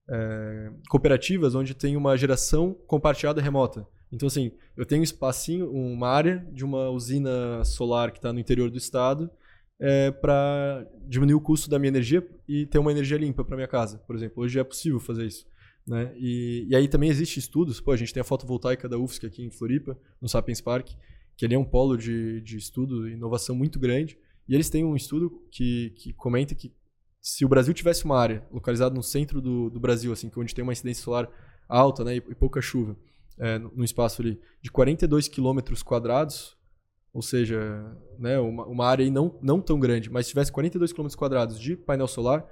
é, 0.10 0.72
cooperativas 0.90 1.54
onde 1.54 1.74
tem 1.74 1.96
uma 1.96 2.18
geração 2.18 2.76
compartilhada 2.88 3.42
remota. 3.42 3.88
Então, 4.12 4.28
assim, 4.28 4.52
eu 4.76 4.86
tenho 4.86 5.02
um 5.02 5.04
espacinho, 5.04 5.72
uma 5.72 6.08
área 6.08 6.46
de 6.52 6.64
uma 6.64 6.90
usina 6.90 7.64
solar 7.64 8.12
que 8.12 8.20
está 8.20 8.32
no 8.32 8.40
interior 8.40 8.70
do 8.70 8.78
estado 8.78 9.30
é, 9.86 10.12
para 10.12 10.88
diminuir 11.10 11.34
o 11.36 11.42
custo 11.42 11.70
da 11.70 11.78
minha 11.78 11.90
energia 11.90 12.26
e 12.48 12.66
ter 12.66 12.80
uma 12.80 12.90
energia 12.90 13.18
limpa 13.18 13.44
para 13.44 13.58
minha 13.58 13.68
casa, 13.68 13.98
por 13.98 14.16
exemplo. 14.16 14.42
Hoje 14.42 14.58
é 14.58 14.64
possível 14.64 14.98
fazer 14.98 15.26
isso. 15.26 15.46
Né? 15.86 16.14
E, 16.16 16.66
e 16.70 16.76
aí 16.76 16.88
também 16.88 17.10
existe 17.10 17.38
estudos, 17.38 17.82
pô, 17.82 17.92
a 17.92 17.98
gente 17.98 18.14
tem 18.14 18.22
a 18.22 18.24
fotovoltaica 18.24 18.88
da 18.88 18.98
UFSC 18.98 19.26
aqui 19.26 19.44
em 19.44 19.52
Floripa, 19.52 20.00
no 20.22 20.30
Sapiens 20.30 20.62
Park, 20.62 20.92
que 21.36 21.46
ali 21.46 21.56
é 21.56 21.60
um 21.60 21.66
polo 21.66 21.98
de, 21.98 22.40
de 22.40 22.56
estudo 22.56 23.10
e 23.10 23.12
inovação 23.12 23.54
muito 23.54 23.78
grande. 23.78 24.18
E 24.48 24.56
eles 24.56 24.70
têm 24.70 24.86
um 24.86 24.96
estudo 24.96 25.30
que, 25.52 25.90
que 25.98 26.14
comenta 26.14 26.56
que 26.56 26.72
se 27.22 27.44
o 27.44 27.50
Brasil 27.50 27.74
tivesse 27.74 28.06
uma 28.06 28.18
área 28.18 28.48
localizada 28.54 28.96
no 28.96 29.04
centro 29.04 29.42
do, 29.42 29.70
do 29.70 29.82
Brasil, 29.82 30.14
assim, 30.14 30.32
é 30.34 30.40
onde 30.40 30.56
tem 30.56 30.64
uma 30.64 30.72
incidência 30.72 31.04
solar 31.04 31.30
alta 31.68 32.06
né, 32.06 32.16
e, 32.16 32.18
e 32.18 32.36
pouca 32.36 32.62
chuva, 32.62 32.96
é, 33.38 33.60
no 33.60 33.84
espaço 33.84 34.22
ali 34.22 34.40
de 34.62 34.72
42 34.72 35.28
quilômetros 35.28 35.84
quadrados, 35.84 36.56
ou 37.14 37.22
seja, 37.22 37.86
né, 38.18 38.40
uma, 38.40 38.66
uma 38.66 38.88
área 38.88 39.10
não, 39.12 39.38
não 39.42 39.62
tão 39.62 39.80
grande, 39.80 40.10
mas 40.10 40.26
se 40.26 40.32
tivesse 40.32 40.52
42 40.52 40.92
quilômetros 40.92 41.16
quadrados 41.16 41.60
de 41.60 41.78
painel 41.78 42.08
solar, 42.08 42.46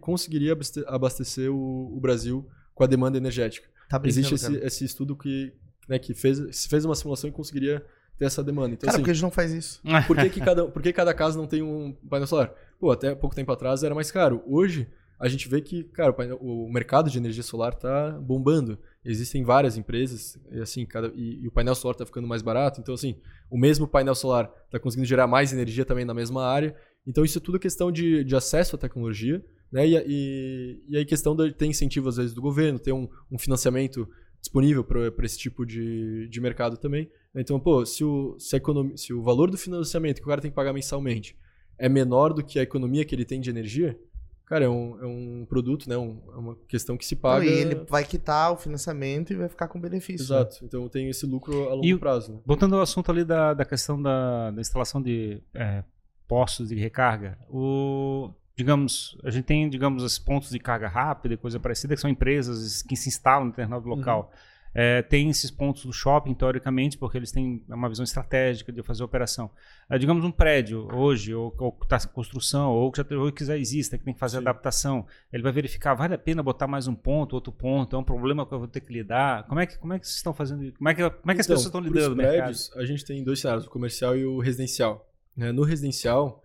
conseguiria 0.00 0.56
abastecer 0.86 1.52
o, 1.52 1.94
o, 1.94 2.00
Brasil 2.00 2.48
com 2.74 2.82
a 2.82 2.86
demanda 2.86 3.18
energética. 3.18 3.68
Tá 3.90 4.00
Existe 4.02 4.34
esse, 4.34 4.56
esse, 4.56 4.84
estudo 4.86 5.14
que, 5.14 5.52
né, 5.86 5.98
que 5.98 6.14
fez, 6.14 6.66
fez 6.66 6.86
uma 6.86 6.94
simulação 6.94 7.28
e 7.28 7.32
conseguiria 7.32 7.84
ter 8.18 8.24
essa 8.24 8.42
demanda. 8.42 8.72
Então, 8.72 8.86
cara, 8.86 8.96
assim, 8.96 9.02
por 9.02 9.04
que 9.04 9.10
a 9.10 9.14
gente 9.14 9.22
não 9.22 9.30
faz 9.30 9.52
isso? 9.52 9.82
Por 10.06 10.16
que, 10.16 10.30
que, 10.30 10.40
cada, 10.40 10.66
por 10.66 10.82
que 10.82 10.92
cada 10.92 11.12
casa 11.12 11.36
não 11.36 11.46
tem 11.46 11.60
um 11.60 11.92
painel 12.08 12.26
solar? 12.26 12.54
Pô, 12.80 12.90
até 12.90 13.14
pouco 13.14 13.36
tempo 13.36 13.52
atrás 13.52 13.82
era 13.82 13.94
mais 13.94 14.10
caro. 14.10 14.42
Hoje, 14.46 14.88
a 15.20 15.28
gente 15.28 15.48
vê 15.48 15.60
que, 15.60 15.84
cara, 15.84 16.14
o, 16.40 16.68
mercado 16.72 17.10
de 17.10 17.18
energia 17.18 17.42
solar 17.42 17.74
está 17.74 18.10
bombando. 18.12 18.78
Existem 19.04 19.42
várias 19.42 19.76
empresas, 19.76 20.38
e 20.50 20.60
assim, 20.60 20.86
cada, 20.86 21.08
e, 21.14 21.42
e 21.42 21.48
o 21.48 21.52
painel 21.52 21.74
solar 21.74 21.94
está 21.94 22.06
ficando 22.06 22.28
mais 22.28 22.40
barato. 22.40 22.80
Então, 22.80 22.94
assim, 22.94 23.16
o 23.50 23.58
mesmo 23.58 23.88
painel 23.88 24.14
solar 24.14 24.52
está 24.66 24.78
conseguindo 24.78 25.08
gerar 25.08 25.26
mais 25.26 25.52
energia 25.52 25.84
também 25.84 26.04
na 26.04 26.14
mesma 26.14 26.44
área. 26.46 26.76
Então, 27.06 27.24
isso 27.24 27.38
é 27.38 27.40
tudo 27.40 27.58
questão 27.58 27.90
de, 27.90 28.22
de 28.22 28.36
acesso 28.36 28.76
à 28.76 28.78
tecnologia, 28.78 29.44
né? 29.72 29.86
E, 29.86 29.96
e, 30.06 30.84
e 30.88 30.96
aí, 30.96 31.04
questão 31.04 31.34
de 31.34 31.52
ter 31.52 31.66
incentivo, 31.66 32.08
às 32.08 32.16
vezes, 32.16 32.32
do 32.32 32.40
governo, 32.40 32.78
ter 32.78 32.92
um, 32.92 33.08
um 33.30 33.38
financiamento 33.38 34.08
disponível 34.40 34.84
para 34.84 35.24
esse 35.24 35.38
tipo 35.38 35.64
de, 35.64 36.28
de 36.28 36.40
mercado 36.40 36.76
também. 36.76 37.10
Então, 37.34 37.58
pô, 37.58 37.86
se 37.86 38.04
o, 38.04 38.36
se, 38.38 38.56
economia, 38.56 38.96
se 38.96 39.12
o 39.12 39.22
valor 39.22 39.50
do 39.50 39.56
financiamento 39.56 40.16
que 40.16 40.24
o 40.24 40.28
cara 40.28 40.40
tem 40.40 40.50
que 40.50 40.54
pagar 40.54 40.72
mensalmente 40.72 41.36
é 41.78 41.88
menor 41.88 42.32
do 42.32 42.44
que 42.44 42.58
a 42.58 42.62
economia 42.62 43.04
que 43.04 43.14
ele 43.14 43.24
tem 43.24 43.40
de 43.40 43.48
energia, 43.48 43.98
cara, 44.46 44.64
é 44.64 44.68
um, 44.68 44.98
é 45.00 45.06
um 45.06 45.46
produto, 45.48 45.88
né? 45.88 45.96
Um, 45.96 46.20
é 46.32 46.36
uma 46.36 46.56
questão 46.68 46.96
que 46.96 47.04
se 47.04 47.16
paga. 47.16 47.44
Não, 47.44 47.50
e 47.50 47.54
ele 47.54 47.74
vai 47.88 48.04
quitar 48.04 48.52
o 48.52 48.56
financiamento 48.56 49.32
e 49.32 49.36
vai 49.36 49.48
ficar 49.48 49.68
com 49.68 49.80
benefício. 49.80 50.28
Né? 50.34 50.40
Exato. 50.40 50.56
Né? 50.60 50.60
Então 50.68 50.88
tem 50.88 51.08
esse 51.08 51.26
lucro 51.26 51.68
a 51.68 51.74
longo 51.74 51.86
e, 51.86 51.98
prazo. 51.98 52.32
Né? 52.32 52.38
Voltando 52.44 52.76
ao 52.76 52.82
assunto 52.82 53.10
ali 53.10 53.24
da, 53.24 53.54
da 53.54 53.64
questão 53.64 54.00
da, 54.00 54.50
da 54.50 54.60
instalação 54.60 55.00
de 55.00 55.40
é, 55.54 55.84
postos 56.26 56.68
de 56.68 56.76
recarga, 56.76 57.38
o, 57.48 58.30
digamos, 58.56 59.18
a 59.24 59.30
gente 59.30 59.44
tem, 59.44 59.68
digamos, 59.68 60.02
esses 60.02 60.18
pontos 60.18 60.50
de 60.50 60.58
carga 60.58 60.88
rápida 60.88 61.34
e 61.34 61.36
coisa 61.36 61.58
parecida, 61.58 61.94
que 61.94 62.00
são 62.00 62.10
empresas 62.10 62.82
que 62.82 62.96
se 62.96 63.08
instalam 63.08 63.46
em 63.46 63.50
determinado 63.50 63.88
local. 63.88 64.30
Uhum. 64.32 64.51
É, 64.74 65.02
tem 65.02 65.28
esses 65.28 65.50
pontos 65.50 65.84
do 65.84 65.92
shopping, 65.92 66.32
teoricamente, 66.32 66.96
porque 66.96 67.18
eles 67.18 67.30
têm 67.30 67.62
uma 67.68 67.88
visão 67.88 68.04
estratégica 68.04 68.72
de 68.72 68.82
fazer 68.82 69.02
a 69.02 69.04
operação. 69.04 69.50
É, 69.88 69.98
digamos, 69.98 70.24
um 70.24 70.30
prédio 70.30 70.88
hoje, 70.94 71.34
ou 71.34 71.50
que 71.50 71.84
está 71.84 71.98
em 71.98 72.14
construção, 72.14 72.70
ou 72.70 72.90
que 72.90 73.02
já, 73.02 73.18
ou 73.18 73.30
que 73.30 73.44
já 73.44 73.56
exista, 73.56 73.98
que 73.98 74.04
tem 74.04 74.14
que 74.14 74.20
fazer 74.20 74.38
Sim. 74.38 74.44
adaptação, 74.44 75.06
ele 75.30 75.42
vai 75.42 75.52
verificar, 75.52 75.94
vale 75.94 76.14
a 76.14 76.18
pena 76.18 76.42
botar 76.42 76.66
mais 76.66 76.88
um 76.88 76.94
ponto, 76.94 77.34
outro 77.34 77.52
ponto, 77.52 77.94
é 77.94 77.98
um 77.98 78.04
problema 78.04 78.46
que 78.46 78.54
eu 78.54 78.58
vou 78.58 78.68
ter 78.68 78.80
que 78.80 78.92
lidar. 78.92 79.46
Como 79.46 79.60
é 79.60 79.66
que, 79.66 79.76
como 79.76 79.92
é 79.92 79.98
que 79.98 80.06
vocês 80.06 80.16
estão 80.16 80.32
fazendo 80.32 80.72
Como 80.72 80.88
é 80.88 80.94
que, 80.94 81.10
como 81.10 81.32
é 81.32 81.34
que 81.34 81.40
as 81.40 81.46
então, 81.46 81.56
pessoas 81.56 81.66
estão 81.66 81.80
lidando 81.80 82.10
no 82.10 82.16
prédios, 82.16 82.68
mercado? 82.68 82.82
A 82.82 82.86
gente 82.86 83.04
tem 83.04 83.22
dois 83.22 83.40
cenários, 83.40 83.66
o 83.66 83.70
comercial 83.70 84.16
e 84.16 84.24
o 84.24 84.38
residencial. 84.38 85.06
Né? 85.36 85.52
No 85.52 85.64
residencial, 85.64 86.42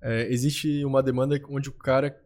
é, 0.00 0.32
existe 0.32 0.84
uma 0.84 1.02
demanda 1.02 1.40
onde 1.48 1.68
o 1.68 1.72
cara 1.72 2.20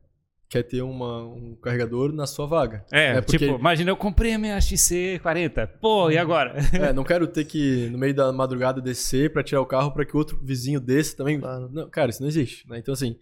quer 0.52 0.62
ter 0.62 0.82
uma, 0.82 1.24
um 1.24 1.56
carregador 1.56 2.12
na 2.12 2.26
sua 2.26 2.46
vaga. 2.46 2.84
É, 2.92 3.14
né? 3.14 3.20
Porque... 3.22 3.38
tipo, 3.38 3.58
imagina 3.58 3.90
eu 3.90 3.96
comprei 3.96 4.34
a 4.34 4.38
minha 4.38 4.58
XC40, 4.58 5.66
pô, 5.80 6.10
e 6.10 6.18
agora? 6.18 6.56
É, 6.74 6.92
não 6.92 7.04
quero 7.04 7.26
ter 7.26 7.46
que, 7.46 7.88
no 7.90 7.96
meio 7.96 8.14
da 8.14 8.30
madrugada, 8.32 8.78
descer 8.78 9.32
para 9.32 9.42
tirar 9.42 9.62
o 9.62 9.66
carro 9.66 9.92
para 9.92 10.04
que 10.04 10.14
outro 10.14 10.38
vizinho 10.42 10.78
desse 10.78 11.16
também. 11.16 11.40
Claro. 11.40 11.70
Não, 11.72 11.88
cara, 11.88 12.10
isso 12.10 12.20
não 12.20 12.28
existe. 12.28 12.68
Né? 12.68 12.78
Então, 12.78 12.92
assim. 12.92 13.16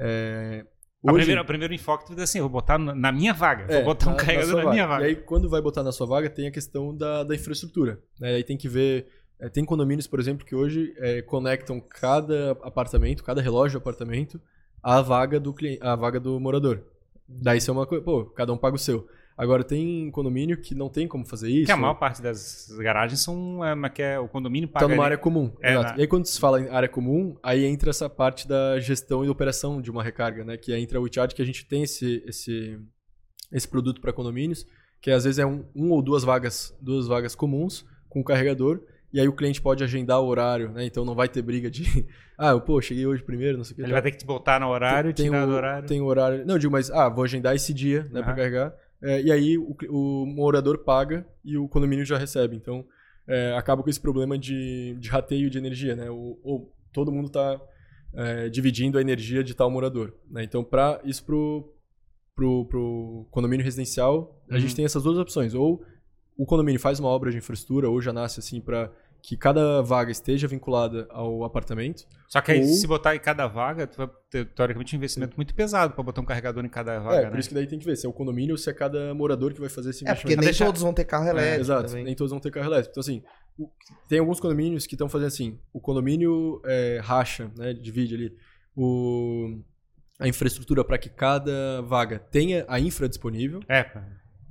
É... 0.00 0.64
Hoje... 1.04 1.18
primeira, 1.18 1.42
o 1.42 1.44
primeiro 1.44 1.74
enfoque 1.74 2.12
é 2.18 2.22
assim, 2.22 2.38
eu 2.38 2.44
vou 2.44 2.50
botar 2.50 2.78
na 2.78 3.12
minha 3.12 3.32
vaga, 3.32 3.72
é, 3.72 3.76
vou 3.76 3.86
botar 3.86 4.08
um 4.08 4.12
na, 4.12 4.16
carregador 4.16 4.56
na, 4.56 4.64
na 4.64 4.70
minha 4.70 4.86
vaga. 4.86 5.04
E 5.04 5.08
aí, 5.08 5.16
quando 5.16 5.48
vai 5.48 5.60
botar 5.60 5.84
na 5.84 5.92
sua 5.92 6.06
vaga, 6.06 6.28
tem 6.28 6.48
a 6.48 6.50
questão 6.50 6.96
da, 6.96 7.22
da 7.22 7.34
infraestrutura. 7.34 8.00
Né? 8.18 8.34
Aí 8.34 8.44
tem 8.44 8.56
que 8.56 8.68
ver 8.68 9.06
é, 9.40 9.48
tem 9.48 9.64
condomínios, 9.64 10.06
por 10.06 10.18
exemplo, 10.18 10.44
que 10.44 10.54
hoje 10.54 10.94
é, 10.98 11.22
conectam 11.22 11.80
cada 11.80 12.52
apartamento, 12.62 13.22
cada 13.22 13.40
relógio 13.40 13.78
do 13.78 13.82
apartamento 13.82 14.40
a 14.82 15.00
vaga 15.00 15.38
do 15.38 15.52
cliente, 15.52 15.78
a 15.82 15.94
vaga 15.94 16.18
do 16.18 16.38
morador. 16.40 16.82
Daí 17.28 17.58
isso 17.58 17.70
é 17.70 17.74
uma 17.74 17.86
coisa, 17.86 18.04
pô, 18.04 18.24
cada 18.24 18.52
um 18.52 18.58
paga 18.58 18.76
o 18.76 18.78
seu. 18.78 19.06
Agora 19.36 19.64
tem 19.64 20.10
condomínio 20.10 20.60
que 20.60 20.74
não 20.74 20.88
tem 20.88 21.08
como 21.08 21.24
fazer 21.24 21.50
isso. 21.50 21.66
Que 21.66 21.72
a 21.72 21.76
maior 21.76 21.94
parte 21.94 22.20
das 22.20 22.68
garagens 22.78 23.20
são 23.20 23.64
é, 23.64 23.88
que 23.88 24.02
é, 24.02 24.18
o 24.18 24.28
condomínio 24.28 24.68
paga. 24.68 24.86
Tá 24.86 24.92
numa 24.92 25.04
área 25.04 25.16
comum. 25.16 25.52
É, 25.62 25.72
exato. 25.72 25.90
Né? 25.90 25.94
E 25.98 26.00
aí 26.02 26.06
quando 26.06 26.26
se 26.26 26.38
fala 26.38 26.60
em 26.60 26.68
área 26.68 26.88
comum, 26.88 27.36
aí 27.42 27.64
entra 27.64 27.90
essa 27.90 28.10
parte 28.10 28.46
da 28.46 28.78
gestão 28.78 29.24
e 29.24 29.28
operação 29.28 29.80
de 29.80 29.90
uma 29.90 30.02
recarga, 30.02 30.44
né? 30.44 30.56
Que 30.56 30.74
entra 30.74 31.00
o 31.00 31.04
WeChat, 31.04 31.34
que 31.34 31.42
a 31.42 31.46
gente 31.46 31.64
tem 31.66 31.82
esse, 31.82 32.22
esse, 32.26 32.78
esse 33.50 33.66
produto 33.66 34.00
para 34.00 34.12
condomínios, 34.12 34.66
que 35.00 35.10
às 35.10 35.24
vezes 35.24 35.38
é 35.38 35.46
um, 35.46 35.64
um 35.74 35.90
ou 35.90 36.02
duas 36.02 36.24
vagas, 36.24 36.76
duas 36.80 37.06
vagas 37.06 37.34
comuns 37.34 37.86
com 38.08 38.20
o 38.20 38.24
carregador 38.24 38.82
e 39.12 39.20
aí 39.20 39.28
o 39.28 39.32
cliente 39.32 39.60
pode 39.60 39.84
agendar 39.84 40.20
o 40.20 40.26
horário, 40.26 40.70
né? 40.70 40.84
Então 40.84 41.04
não 41.04 41.14
vai 41.14 41.28
ter 41.28 41.42
briga 41.42 41.70
de, 41.70 42.06
ah, 42.38 42.50
eu, 42.50 42.60
pô, 42.60 42.80
cheguei 42.80 43.06
hoje 43.06 43.22
primeiro, 43.22 43.58
não 43.58 43.64
sei 43.64 43.72
o 43.72 43.76
que. 43.76 43.82
Ele 43.82 43.88
tá. 43.88 43.94
vai 43.94 44.02
ter 44.02 44.10
que 44.12 44.18
te 44.18 44.26
botar 44.26 44.60
no 44.60 44.68
horário, 44.68 45.12
tem, 45.12 45.26
tirar 45.26 45.44
o, 45.44 45.46
do 45.46 45.54
horário. 45.54 45.88
Tem 45.88 46.00
o 46.00 46.06
horário. 46.06 46.46
Não, 46.46 46.54
eu 46.54 46.58
digo, 46.58 46.72
mas, 46.72 46.90
ah, 46.90 47.08
vou 47.08 47.24
agendar 47.24 47.54
esse 47.54 47.74
dia, 47.74 48.08
né, 48.10 48.20
uhum. 48.20 48.24
para 48.24 48.34
carregar. 48.34 48.74
É, 49.02 49.20
e 49.20 49.32
aí 49.32 49.58
o, 49.58 49.76
o 49.90 50.26
morador 50.26 50.78
paga 50.78 51.26
e 51.44 51.58
o 51.58 51.68
condomínio 51.68 52.04
já 52.04 52.16
recebe. 52.16 52.56
Então 52.56 52.84
é, 53.26 53.54
acaba 53.56 53.82
com 53.82 53.90
esse 53.90 54.00
problema 54.00 54.38
de, 54.38 54.96
de 54.98 55.08
rateio 55.08 55.50
de 55.50 55.58
energia, 55.58 55.94
né? 55.94 56.10
Ou, 56.10 56.72
todo 56.92 57.12
mundo 57.12 57.28
está 57.28 57.60
é, 58.14 58.48
dividindo 58.48 58.98
a 58.98 59.00
energia 59.00 59.42
de 59.42 59.54
tal 59.54 59.70
morador. 59.70 60.14
Né? 60.30 60.44
Então, 60.44 60.62
para 60.62 61.00
isso 61.04 61.24
pro, 61.24 61.74
pro, 62.34 62.66
pro 62.66 63.26
condomínio 63.30 63.64
residencial, 63.64 64.42
a 64.50 64.58
gente 64.58 64.70
uhum. 64.70 64.76
tem 64.76 64.84
essas 64.84 65.02
duas 65.02 65.18
opções. 65.18 65.54
Ou 65.54 65.82
o 66.36 66.46
condomínio 66.46 66.80
faz 66.80 66.98
uma 66.98 67.08
obra 67.08 67.30
de 67.30 67.38
infraestrutura 67.38 67.88
ou 67.88 68.00
já 68.00 68.12
nasce 68.12 68.40
assim 68.40 68.60
para 68.60 68.90
que 69.22 69.36
cada 69.36 69.80
vaga 69.82 70.10
esteja 70.10 70.48
vinculada 70.48 71.06
ao 71.10 71.44
apartamento. 71.44 72.04
Só 72.28 72.40
que 72.40 72.50
aí, 72.50 72.60
ou... 72.60 72.66
se 72.66 72.86
botar 72.88 73.14
em 73.14 73.20
cada 73.20 73.46
vaga, 73.46 73.86
tu 73.86 73.98
vai 73.98 74.10
ter, 74.28 74.46
teoricamente, 74.46 74.96
um 74.96 74.98
investimento 74.98 75.36
muito 75.36 75.54
pesado 75.54 75.94
para 75.94 76.02
botar 76.02 76.20
um 76.20 76.24
carregador 76.24 76.64
em 76.64 76.68
cada 76.68 76.98
vaga. 76.98 77.16
É, 77.16 77.24
por 77.26 77.34
né? 77.34 77.38
isso 77.38 77.48
que 77.48 77.54
daí 77.54 77.66
tem 77.66 77.78
que 77.78 77.84
ver 77.84 77.96
se 77.96 78.04
é 78.04 78.08
o 78.08 78.12
condomínio 78.12 78.54
ou 78.54 78.58
se 78.58 78.68
é 78.68 78.72
cada 78.72 79.14
morador 79.14 79.54
que 79.54 79.60
vai 79.60 79.68
fazer 79.68 79.90
esse 79.90 80.02
investimento. 80.02 80.18
É, 80.18 80.22
porque 80.22 80.36
nem 80.36 80.44
deixar... 80.44 80.66
todos 80.66 80.82
vão 80.82 80.92
ter 80.92 81.04
carro 81.04 81.26
é, 81.26 81.30
elétrico. 81.30 81.56
É, 81.56 81.60
exato, 81.60 81.88
também. 81.88 82.04
nem 82.04 82.16
todos 82.16 82.32
vão 82.32 82.40
ter 82.40 82.50
carro 82.50 82.66
elétrico. 82.66 82.90
Então, 82.90 83.00
assim, 83.00 83.22
tem 84.08 84.18
alguns 84.18 84.40
condomínios 84.40 84.86
que 84.86 84.96
estão 84.96 85.08
fazendo 85.08 85.28
assim: 85.28 85.58
o 85.72 85.80
condomínio 85.80 86.60
é, 86.64 87.00
racha, 87.00 87.48
né, 87.56 87.72
divide 87.72 88.16
ali 88.16 88.36
o, 88.76 89.60
a 90.18 90.26
infraestrutura 90.26 90.84
para 90.84 90.98
que 90.98 91.08
cada 91.08 91.80
vaga 91.82 92.18
tenha 92.18 92.64
a 92.66 92.80
infra 92.80 93.08
disponível. 93.08 93.60
É, 93.68 93.88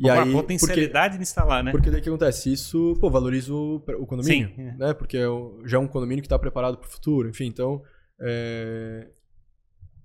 e 0.02 0.06
Uma 0.06 0.24
aí, 0.24 0.32
potencialidade 0.32 1.10
porque, 1.10 1.18
de 1.18 1.22
instalar, 1.22 1.64
né? 1.64 1.72
Porque 1.72 1.91
daí 1.91 1.99
o 1.99 2.04
que 2.04 2.10
acontece? 2.10 2.52
Isso, 2.52 2.97
pô, 2.99 3.08
valoriza 3.08 3.54
o, 3.54 3.76
o 3.76 4.08
condomínio, 4.08 4.47
Sim, 4.56 4.62
é. 4.62 4.76
né? 4.76 4.93
Porque 4.95 5.16
é 5.16 5.28
já 5.64 5.78
é 5.78 5.80
um 5.80 5.88
condomínio 5.88 6.24
que 6.24 6.26
está 6.26 6.39
preparado 6.39 6.78
para 6.80 6.88
o 6.88 6.91
futuro, 6.91 7.30
enfim, 7.30 7.45
então 7.45 7.84
é, 8.20 9.08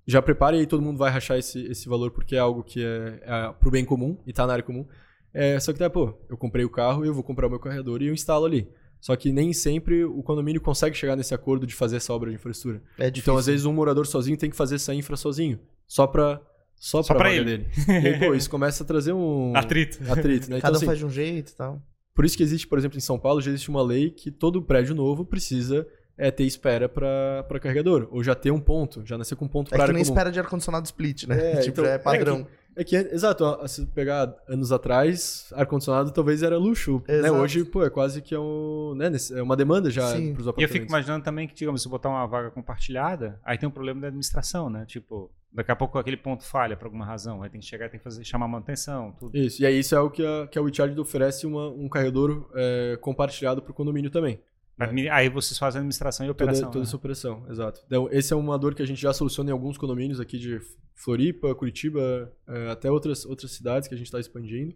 já 0.05 0.21
prepare 0.21 0.61
e 0.61 0.67
todo 0.67 0.83
mundo 0.83 0.99
vai 0.99 1.09
rachar 1.09 1.39
esse, 1.39 1.65
esse 1.65 1.89
valor 1.89 2.11
porque 2.11 2.35
é 2.35 2.39
algo 2.39 2.63
que 2.63 2.83
é, 2.83 3.21
é 3.23 3.53
pro 3.59 3.71
bem 3.71 3.83
comum 3.83 4.21
e 4.23 4.29
está 4.29 4.45
na 4.45 4.53
área 4.53 4.63
comum. 4.63 4.85
É, 5.33 5.59
só 5.59 5.73
que, 5.73 5.79
tá, 5.79 5.89
pô, 5.89 6.15
eu 6.29 6.37
comprei 6.37 6.63
o 6.63 6.69
carro 6.69 7.03
e 7.03 7.07
eu 7.07 7.13
vou 7.13 7.23
comprar 7.23 7.47
o 7.47 7.49
meu 7.49 7.59
carregador 7.59 8.03
e 8.03 8.07
eu 8.07 8.13
instalo 8.13 8.45
ali. 8.45 8.69
Só 9.01 9.15
que 9.15 9.31
nem 9.31 9.51
sempre 9.51 10.03
o 10.03 10.21
condomínio 10.21 10.61
consegue 10.61 10.95
chegar 10.95 11.15
nesse 11.15 11.33
acordo 11.33 11.65
de 11.65 11.73
fazer 11.73 11.97
essa 11.97 12.13
obra 12.13 12.29
de 12.29 12.35
infraestrutura. 12.35 12.83
É 12.99 13.07
então, 13.07 13.35
às 13.35 13.47
vezes, 13.47 13.65
um 13.65 13.73
morador 13.73 14.05
sozinho 14.05 14.37
tem 14.37 14.49
que 14.49 14.55
fazer 14.55 14.75
essa 14.75 14.93
infra 14.93 15.17
sozinho, 15.17 15.59
só 15.87 16.05
para 16.05 16.39
só, 16.77 17.01
Só 17.01 17.13
pra, 17.13 17.23
pra 17.23 17.33
ele. 17.33 17.45
dele. 17.45 17.67
E 17.87 18.07
aí, 18.07 18.19
pô, 18.19 18.33
isso 18.33 18.49
começa 18.51 18.83
a 18.83 18.85
trazer 18.85 19.13
um... 19.13 19.55
Atrito. 19.55 19.99
Atrito, 20.11 20.49
né? 20.49 20.61
Cada 20.61 20.69
então, 20.69 20.71
um 20.71 20.75
assim, 20.75 20.85
faz 20.85 20.99
de 20.99 21.05
um 21.05 21.09
jeito 21.09 21.51
e 21.51 21.55
tal. 21.55 21.81
Por 22.13 22.25
isso 22.25 22.35
que 22.35 22.43
existe, 22.43 22.67
por 22.67 22.77
exemplo, 22.77 22.97
em 22.97 23.01
São 23.01 23.19
Paulo, 23.19 23.41
já 23.41 23.51
existe 23.51 23.69
uma 23.69 23.81
lei 23.81 24.09
que 24.09 24.31
todo 24.31 24.61
prédio 24.61 24.95
novo 24.95 25.25
precisa 25.25 25.87
é, 26.17 26.31
ter 26.31 26.45
espera 26.45 26.89
para 26.89 27.59
carregador. 27.61 28.07
Ou 28.11 28.23
já 28.23 28.33
ter 28.33 28.51
um 28.51 28.59
ponto, 28.59 29.05
já 29.05 29.17
nascer 29.17 29.35
com 29.35 29.45
um 29.45 29.47
ponto 29.47 29.67
é 29.67 29.75
para 29.75 29.83
área 29.83 29.93
nem 29.93 30.03
comum. 30.03 30.13
espera 30.13 30.31
de 30.31 30.39
ar-condicionado 30.39 30.85
split, 30.85 31.25
né? 31.25 31.53
É, 31.53 31.55
tipo, 31.61 31.81
então, 31.81 31.85
é 31.85 31.97
padrão. 31.97 32.39
É, 32.39 32.66
É 32.77 32.83
que, 32.83 32.95
exato, 32.95 33.43
ó, 33.43 33.65
se 33.65 33.87
pegar 33.87 34.35
anos 34.47 34.71
atrás, 34.71 35.51
ar-condicionado 35.55 36.11
talvez 36.11 36.43
era 36.43 36.57
luxo. 36.59 37.01
Né? 37.07 37.17
Exato. 37.17 37.33
Hoje, 37.33 37.65
pô, 37.65 37.83
é 37.83 37.89
quase 37.89 38.21
que 38.21 38.35
é, 38.35 38.39
um, 38.39 38.93
né, 38.95 39.11
é 39.31 39.41
uma 39.41 39.55
demanda 39.55 39.89
já 39.89 40.07
Sim. 40.09 40.33
pros 40.33 40.45
E 40.45 40.47
eu 40.47 40.51
apartamentos. 40.51 40.73
fico 40.73 40.85
imaginando 40.87 41.23
também 41.25 41.47
que, 41.47 41.55
digamos, 41.55 41.81
se 41.81 41.89
botar 41.89 42.09
uma 42.09 42.27
vaga 42.27 42.51
compartilhada, 42.51 43.39
aí 43.43 43.57
tem 43.57 43.67
um 43.67 43.71
problema 43.71 44.01
da 44.01 44.07
administração, 44.07 44.69
né? 44.69 44.85
Tipo, 44.85 45.31
daqui 45.51 45.71
a 45.71 45.75
pouco 45.75 45.97
aquele 45.97 46.17
ponto 46.17 46.43
falha 46.43 46.77
por 46.77 46.85
alguma 46.85 47.03
razão, 47.03 47.41
aí 47.41 47.49
tem 47.49 47.59
que 47.59 47.65
chegar 47.65 47.87
e 47.87 47.89
tem 47.89 47.99
que 47.99 48.03
fazer, 48.03 48.23
chamar 48.23 48.47
manutenção, 48.47 49.11
tudo. 49.19 49.35
Isso, 49.35 49.59
e 49.63 49.65
aí 49.65 49.79
isso 49.79 49.95
é 49.95 49.99
o 49.99 50.11
que 50.11 50.23
a, 50.23 50.45
que 50.47 50.59
a 50.59 50.61
WeCharge 50.61 50.99
oferece 50.99 51.47
uma, 51.47 51.69
um 51.69 51.89
carregador 51.89 52.47
é, 52.53 52.95
compartilhado 53.01 53.59
pro 53.59 53.73
condomínio 53.73 54.11
também. 54.11 54.39
Admi- 54.79 55.09
Aí 55.09 55.27
vocês 55.29 55.57
fazem 55.57 55.79
administração 55.79 56.25
e 56.25 56.29
Toda, 56.29 56.43
operação. 56.43 56.67
toda 56.69 56.79
né? 56.79 56.83
essa 56.85 56.95
operação, 56.95 57.45
exato. 57.49 57.81
Então, 57.87 58.07
esse 58.11 58.31
é 58.31 58.35
uma 58.35 58.57
dor 58.59 58.75
que 58.75 58.81
a 58.81 58.85
gente 58.85 59.01
já 59.01 59.11
soluciona 59.13 59.49
em 59.49 59.53
alguns 59.53 59.77
condomínios 59.77 60.19
aqui 60.19 60.37
de 60.37 60.59
Floripa, 60.95 61.53
Curitiba, 61.55 62.31
é, 62.47 62.69
até 62.69 62.89
outras, 62.91 63.25
outras 63.25 63.51
cidades 63.51 63.87
que 63.87 63.95
a 63.95 63.97
gente 63.97 64.07
está 64.07 64.19
expandindo. 64.19 64.75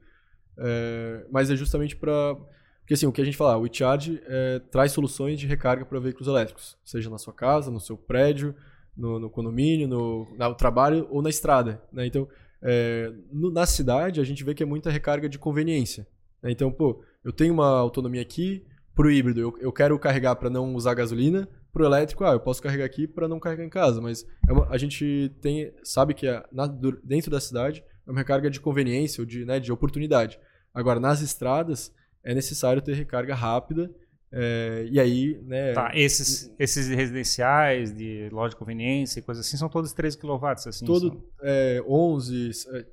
É, 0.58 1.26
mas 1.32 1.50
é 1.50 1.56
justamente 1.56 1.96
para. 1.96 2.36
Porque 2.82 2.96
assim, 2.96 3.06
o 3.06 3.12
que 3.12 3.22
a 3.22 3.26
gente 3.26 3.38
fala, 3.38 3.58
o 3.58 3.62
WeCharge 3.62 4.22
é, 4.26 4.60
traz 4.72 4.92
soluções 4.92 5.40
de 5.40 5.48
recarga 5.48 5.86
para 5.86 6.00
veículos 6.00 6.28
elétricos, 6.28 6.78
seja 6.84 7.10
na 7.10 7.18
sua 7.18 7.34
casa, 7.34 7.72
no 7.72 7.80
seu 7.80 7.96
prédio, 7.96 8.54
no, 8.98 9.20
no 9.20 9.30
condomínio, 9.30 9.88
no, 9.88 10.28
no 10.38 10.56
trabalho 10.56 11.08
ou 11.10 11.22
na 11.22 11.30
estrada. 11.30 11.82
Né? 11.94 12.06
Então, 12.08 12.28
é, 12.62 13.14
no- 13.32 13.52
na 13.52 13.66
cidade, 13.66 14.20
a 14.20 14.24
gente 14.24 14.44
vê 14.44 14.54
que 14.54 14.64
é 14.64 14.66
muita 14.66 14.90
recarga 14.90 15.30
de 15.30 15.40
conveniência. 15.40 16.06
né? 16.44 16.52
Então, 16.52 16.72
pô, 16.72 17.02
eu 17.24 17.32
tenho 17.32 17.54
uma 17.54 17.68
autonomia 17.68 18.22
aqui, 18.22 18.66
pro 18.96 19.10
híbrido, 19.12 19.40
eu, 19.40 19.58
eu 19.60 19.72
quero 19.72 19.98
carregar 20.00 20.36
para 20.36 20.50
não 20.50 20.74
usar 20.76 20.94
gasolina, 20.94 21.48
pro 21.72 21.86
elétrico, 21.86 22.24
ah, 22.26 22.34
eu 22.34 22.40
posso 22.40 22.62
carregar 22.62 22.84
aqui 22.86 23.08
para 23.08 23.28
não 23.28 23.40
carregar 23.40 23.64
em 23.64 23.70
casa, 23.70 24.02
mas 24.02 24.26
é 24.48 24.52
uma- 24.52 24.68
a 24.70 24.78
gente 24.78 25.32
tem, 25.42 25.72
sabe 25.84 26.14
que 26.14 26.28
é 26.28 26.44
na- 26.52 26.68
dentro 27.04 27.32
da 27.32 27.40
cidade 27.40 27.84
é 28.06 28.12
uma 28.12 28.20
recarga 28.20 28.50
de 28.50 28.60
conveniência 28.60 29.22
ou 29.22 29.26
de, 29.26 29.46
né, 29.46 29.60
de 29.60 29.72
oportunidade. 29.72 30.38
Agora, 30.74 31.00
nas 31.00 31.22
estradas, 31.22 31.94
é 32.24 32.34
necessário 32.34 32.82
ter 32.82 32.94
recarga 32.94 33.34
rápida, 33.34 33.90
é, 34.34 34.88
e 34.92 35.00
aí, 35.00 35.40
né... 35.44 35.74
Tá, 35.74 35.92
esses, 35.94 36.54
esses 36.60 36.88
residenciais 36.88 37.94
de 37.94 38.30
loja 38.32 38.52
de 38.52 38.56
conveniência 38.58 39.20
e 39.20 39.24
coisas 39.24 39.46
assim 39.46 39.58
são 39.58 39.68
todos 39.70 39.92
13 39.94 40.18
kW, 40.18 40.46
assim. 40.68 40.86
todo 40.86 41.10
são- 41.10 41.24
é, 41.42 41.82
11, 41.88 42.52
é, 42.74 42.86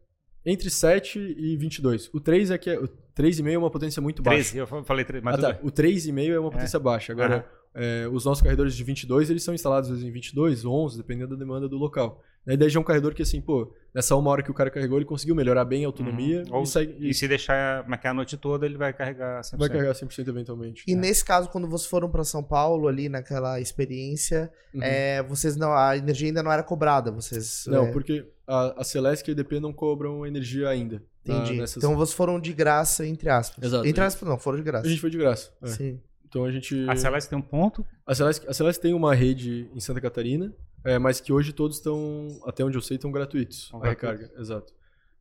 entre 0.51 0.71
7 0.71 1.19
e 1.19 1.57
22. 1.57 2.09
O 2.13 2.21
3 2.21 2.51
é 2.51 2.59
que 2.59 2.71
é, 2.71 2.79
o 2.79 2.89
3,5 3.17 3.53
é 3.53 3.59
uma 3.59 3.71
potência 3.71 4.01
muito 4.01 4.23
baixa. 4.23 4.37
13, 4.53 4.59
eu 4.59 4.67
fa- 4.67 4.83
falei 4.85 5.05
13, 5.05 5.25
mas 5.25 5.35
Ah, 5.35 5.39
tá. 5.39 5.53
bem. 5.53 5.61
O 5.63 5.71
3,5 5.71 6.33
é 6.33 6.39
uma 6.39 6.51
potência 6.51 6.79
baixa. 6.79 7.13
Agora, 7.13 7.45
é, 7.75 8.09
os 8.11 8.25
nossos 8.25 8.41
carregadores 8.43 8.75
de 8.77 8.83
22, 8.85 9.29
eles 9.31 9.43
são 9.43 9.53
instalados 9.55 9.91
vezes 9.91 10.05
em 10.05 10.11
22, 10.11 10.65
11, 10.65 10.97
dependendo 10.97 11.31
da 11.35 11.37
demanda 11.37 11.69
do 11.69 11.77
local. 11.77 12.23
Daí 12.49 12.57
daí 12.57 12.71
já 12.71 12.79
é 12.79 12.81
um 12.81 12.85
carregador 12.85 13.15
que, 13.15 13.21
assim, 13.23 13.41
pô, 13.43 13.71
nessa 13.95 14.17
uma 14.17 14.31
hora 14.31 14.43
que 14.43 14.51
o 14.51 14.55
cara 14.55 14.71
carregou, 14.71 14.97
ele 14.99 15.05
conseguiu 15.05 15.35
melhorar 15.35 15.67
bem 15.67 15.85
a 15.85 15.87
autonomia 15.87 16.45
Uhum. 16.49 16.57
Ou- 16.57 16.63
e, 16.63 16.67
segue, 16.67 16.97
e 16.99 17.11
E 17.11 17.15
se 17.15 17.29
deixar 17.29 17.87
marcar 17.87 18.11
a 18.11 18.15
noite 18.15 18.39
toda, 18.39 18.65
ele 18.65 18.79
vai 18.79 18.91
carregar 18.93 19.43
100%. 19.45 19.59
vai 19.59 19.69
carregar 19.69 19.95
100% 19.95 20.29
eventualmente. 20.31 20.83
E 20.89 20.93
É. 20.93 20.97
nesse 20.97 21.23
caso, 21.23 21.51
quando 21.51 21.69
vocês 21.69 21.91
foram 21.91 22.09
pra 22.11 22.25
São 22.25 22.43
Paulo, 22.43 22.89
ali 22.89 23.09
naquela 23.11 23.61
experiência, 23.61 24.51
Uhum. 24.75 24.81
é, 24.83 25.23
vocês 25.23 25.57
não, 25.57 25.73
a 25.75 25.97
energia 25.97 26.29
ainda 26.29 26.43
não 26.43 26.51
era 26.51 26.63
cobrada, 26.63 27.11
vocês... 27.11 27.65
Não, 27.67 27.87
é, 27.89 27.93
porque 27.93 28.27
a, 28.47 28.81
a 28.81 28.85
Celeste 28.85 29.29
e 29.29 29.31
a 29.31 29.33
EDP 29.33 29.61
não 29.61 29.73
cobram 29.73 30.25
energia 30.27 30.69
ainda. 30.71 31.03
na- 31.27 31.35
Entendi. 31.41 31.59
nessas- 31.61 31.77
Então 31.77 31.95
vocês 31.95 32.17
foram 32.17 32.41
de 32.41 32.55
graça, 32.55 33.07
entre 33.07 33.29
aspas. 33.29 33.63
Exato. 33.63 33.87
Entre 33.87 34.03
aspas, 34.03 34.27
não, 34.27 34.39
foram 34.39 34.57
de 34.57 34.65
graça. 34.65 34.87
A 34.87 34.89
gente 34.89 35.01
foi 35.03 35.11
de 35.11 35.19
graça. 35.19 35.51
é. 35.63 35.67
Sim. 35.67 36.01
Então 36.27 36.45
a 36.47 36.51
gente... 36.51 36.87
A 36.89 36.97
Celeste 36.97 37.29
tem 37.29 37.39
um 37.39 37.43
ponto. 37.43 37.85
A 38.07 38.15
Celeste, 38.15 38.47
a 38.49 38.55
Celeste 38.55 38.81
tem 38.81 38.95
uma 38.95 39.15
rede 39.15 39.69
em 39.75 39.81
Santa 39.81 40.01
Catarina, 40.01 40.51
é, 40.85 40.99
mas 40.99 41.21
que 41.21 41.33
hoje 41.33 41.53
todos 41.53 41.77
estão, 41.79 42.29
até 42.47 42.65
onde 42.65 42.77
eu 42.77 42.83
sei, 42.83 42.97
estão 42.97 43.11
gratuitos. 43.11 43.71
A 43.75 43.89
recarga, 43.89 44.31
exato. 44.39 44.73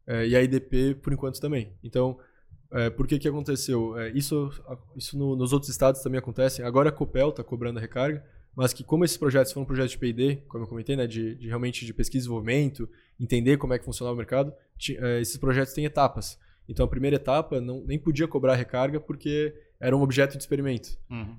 É, 0.06 0.28
e 0.28 0.36
a 0.36 0.42
IDP, 0.42 0.96
por 0.96 1.12
enquanto, 1.12 1.40
também. 1.42 1.74
Então, 1.84 2.18
é, 2.72 2.90
por 2.90 3.08
que 3.08 3.20
que 3.20 3.28
aconteceu? 3.28 3.98
É, 3.98 4.10
isso 4.12 4.50
isso 4.96 5.18
no- 5.18 5.36
nos 5.36 5.52
outros 5.54 5.70
estados 5.70 6.02
também 6.02 6.20
acontece. 6.20 6.62
Agora 6.64 6.90
a 6.90 6.92
Copel 6.92 7.30
está 7.30 7.44
cobrando 7.44 7.78
a 7.78 7.82
recarga, 7.82 8.24
mas 8.56 8.74
que 8.74 8.84
como 8.84 9.04
esses 9.06 9.18
projetos 9.18 9.52
foram 9.52 9.66
projetos 9.66 9.92
de 9.92 9.98
P&D, 9.98 10.38
como 10.48 10.64
eu 10.64 10.68
comentei, 10.68 10.96
né, 10.96 11.06
de, 11.08 11.36
de 11.36 11.48
realmente 11.48 11.86
de 11.86 11.94
pesquisa 11.94 12.20
e 12.20 12.22
desenvolvimento, 12.24 12.90
entender 13.20 13.58
como 13.58 13.74
é 13.74 13.80
que 13.80 13.86
funcionava 13.86 14.14
o 14.16 14.18
mercado, 14.18 14.54
é, 14.90 15.22
esses 15.22 15.38
projetos 15.38 15.74
têm 15.74 15.86
etapas. 15.86 16.40
Então, 16.70 16.86
a 16.86 16.90
primeira 16.90 17.16
etapa 17.16 17.62
não, 17.62 17.82
nem 17.86 17.98
podia 18.00 18.28
cobrar 18.28 18.56
recarga 18.56 19.00
porque 19.00 19.54
era 19.80 19.96
um 19.96 20.02
objeto 20.02 20.38
de 20.38 20.44
experimento. 20.44 20.90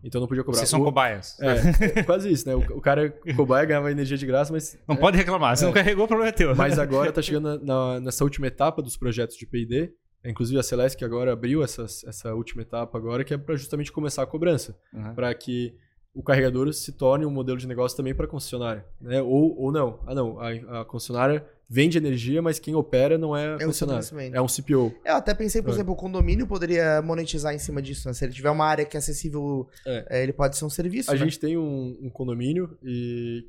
Então, 0.03 0.21
não 0.21 0.29
podia 0.29 0.45
cobrar. 0.45 0.59
Vocês 0.61 0.69
são 0.71 0.81
O- 0.81 0.85
cobaias. 0.85 1.37
é, 1.41 1.99
é 2.01 2.03
quase 2.03 2.31
isso, 2.31 2.47
né? 2.49 2.55
O, 2.55 2.61
o 2.61 2.81
cara 2.81 3.11
cobaia 3.37 3.65
ganhava 3.67 3.91
energia 3.91 4.17
de 4.17 4.27
graça, 4.27 4.53
mas. 4.53 4.79
Não 4.87 4.95
é, 4.97 4.99
pode 4.99 5.17
reclamar. 5.17 5.57
Se 5.57 5.65
não 5.65 5.73
carregou, 5.73 6.05
o 6.05 6.09
problema 6.09 6.29
é 6.29 6.33
teu. 6.33 6.55
Mas 6.55 6.79
agora 6.79 7.11
tá 7.13 7.21
chegando 7.23 7.59
na- 7.61 7.95
na- 7.95 8.01
nessa 8.01 8.23
última 8.25 8.47
etapa 8.47 8.81
dos 8.83 8.97
projetos 8.97 9.37
de 9.37 9.47
PD. 9.47 9.93
Inclusive 10.25 10.59
a 10.59 10.63
Celeste 10.63 10.97
que 10.99 11.05
agora 11.05 11.33
abriu 11.33 11.63
essas- 11.63 12.03
essa 12.05 12.35
última 12.35 12.63
etapa 12.63 12.99
agora, 12.99 13.23
que 13.25 13.33
é 13.35 13.39
para 13.39 13.55
justamente 13.57 13.91
começar 13.93 14.23
a 14.23 14.27
cobrança. 14.27 14.77
Uhum. 14.93 15.15
para 15.15 15.33
que 15.35 15.75
o 16.19 16.23
carregador 16.23 16.73
se 16.73 16.91
torne 16.91 17.25
um 17.25 17.31
modelo 17.31 17.57
de 17.57 17.67
negócio 17.69 17.97
também 17.97 18.13
para 18.13 18.27
a 18.27 18.29
concessionária. 18.29 18.85
Né? 19.01 19.23
Ou, 19.23 19.57
ou 19.57 19.71
não. 19.71 20.01
Ah, 20.05 20.13
não. 20.17 20.41
A, 20.41 20.81
a 20.81 20.85
concessionária 20.85 21.47
vende 21.71 21.97
energia, 21.97 22.43
mas 22.43 22.59
quem 22.59 22.75
opera 22.75 23.17
não 23.17 23.37
é 23.37 23.53
a 23.53 23.55
o 23.55 23.59
concessionária. 23.67 24.33
É 24.35 24.41
um 24.43 24.49
CPO. 24.49 24.93
Eu 25.05 25.15
até 25.15 25.33
pensei, 25.33 25.63
por 25.63 25.71
É. 25.71 25.75
exemplo, 25.75 25.93
o 25.93 25.97
condomínio 25.97 26.45
poderia 26.45 27.01
monetizar 27.03 27.55
em 27.55 27.59
cima 27.61 27.81
disso, 27.81 28.09
né? 28.09 28.15
Se 28.15 28.25
ele 28.25 28.33
tiver 28.33 28.51
uma 28.51 28.65
área 28.65 28.85
que 28.85 28.97
é 28.97 28.99
acessível, 28.99 29.69
É. 29.87 30.07
é, 30.19 30.23
ele 30.25 30.33
pode 30.33 30.57
ser 30.57 30.65
um 30.65 30.71
serviço, 30.71 31.09
A 31.09 31.15
né? 31.15 31.21
gente 31.21 31.39
tem 31.39 31.57
um, 31.57 31.97
um 32.03 32.11
condomínio 32.11 32.77
e, 32.83 33.45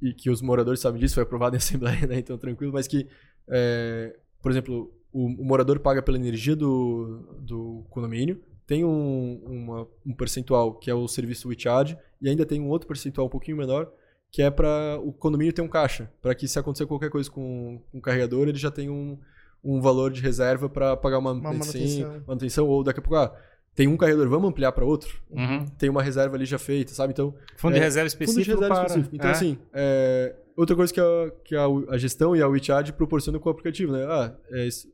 e 0.00 0.12
que 0.14 0.30
os 0.30 0.40
moradores 0.40 0.78
sabem 0.78 1.00
disso, 1.00 1.14
foi 1.14 1.24
aprovado 1.24 1.56
em 1.56 1.58
assembleia, 1.58 2.06
né? 2.06 2.18
então 2.20 2.38
tranquilo, 2.38 2.72
mas 2.72 2.86
que, 2.86 3.08
é, 3.48 4.14
por 4.40 4.52
exemplo, 4.52 4.94
o, 5.12 5.26
o 5.26 5.44
morador 5.44 5.80
paga 5.80 6.00
pela 6.00 6.16
energia 6.18 6.54
do, 6.54 7.36
do 7.40 7.84
condomínio, 7.90 8.40
tem 8.66 8.84
um, 8.84 9.40
uma- 9.44 9.88
um 10.06 10.14
percentual 10.14 10.74
que 10.74 10.90
é 10.90 10.94
o 10.94 11.06
serviço 11.08 11.48
WeCharge 11.48 11.96
e 12.20 12.28
ainda 12.28 12.46
tem 12.46 12.60
um 12.60 12.68
outro 12.68 12.86
percentual 12.88 13.26
um 13.26 13.30
pouquinho 13.30 13.56
menor 13.56 13.90
que 14.30 14.40
é 14.40 14.50
para 14.50 14.98
o 15.04 15.12
condomínio 15.12 15.52
ter 15.52 15.60
um 15.60 15.68
caixa, 15.68 16.10
para 16.22 16.34
que 16.34 16.48
se 16.48 16.58
acontecer 16.58 16.86
qualquer 16.86 17.10
coisa 17.10 17.30
com, 17.30 17.82
com 17.92 17.98
o 17.98 18.00
carregador, 18.00 18.48
ele 18.48 18.56
já 18.56 18.70
tem 18.70 18.88
um, 18.88 19.18
um 19.62 19.78
valor 19.78 20.10
de 20.10 20.22
reserva 20.22 20.70
para 20.70 20.96
pagar 20.96 21.18
uma, 21.18 21.32
Uma 21.32 21.52
manutenção, 21.52 21.74
manutenção. 22.00 22.24
manutenção, 22.26 22.66
ou 22.66 22.82
daqui 22.82 22.98
a 22.98 23.02
pouco, 23.02 23.16
ah, 23.16 23.36
tem 23.74 23.86
um 23.88 23.96
carregador, 23.96 24.30
vamos 24.30 24.48
ampliar 24.48 24.72
para 24.72 24.86
outro? 24.86 25.20
Uhum. 25.30 25.66
Tem 25.76 25.90
uma 25.90 26.02
reserva 26.02 26.34
ali 26.36 26.46
já 26.46 26.58
feita, 26.58 26.92
sabe? 26.92 27.12
Então, 27.12 27.34
Fundo 27.58 27.74
de 27.74 27.80
É, 27.80 27.82
reserva 27.82 28.08
Fundo 28.08 28.18
de 28.18 28.24
específico 28.24 28.54
reserva 28.60 28.74
para... 28.74 28.86
específico. 28.86 29.16
Então, 29.16 29.28
É. 29.28 29.32
assim, 29.32 29.58
é, 29.74 30.34
outra 30.56 30.76
coisa 30.76 30.94
que, 30.94 31.00
a, 31.00 31.30
que 31.44 31.54
a, 31.54 31.66
a 31.90 31.98
gestão 31.98 32.34
e 32.34 32.40
a 32.40 32.48
WeChat 32.48 32.90
proporcionam 32.94 33.38
com 33.38 33.50
o 33.50 33.52
aplicativo, 33.52 33.92
né? 33.92 34.02
Ah, 34.06 34.34
é 34.52 34.66
isso- 34.66 34.88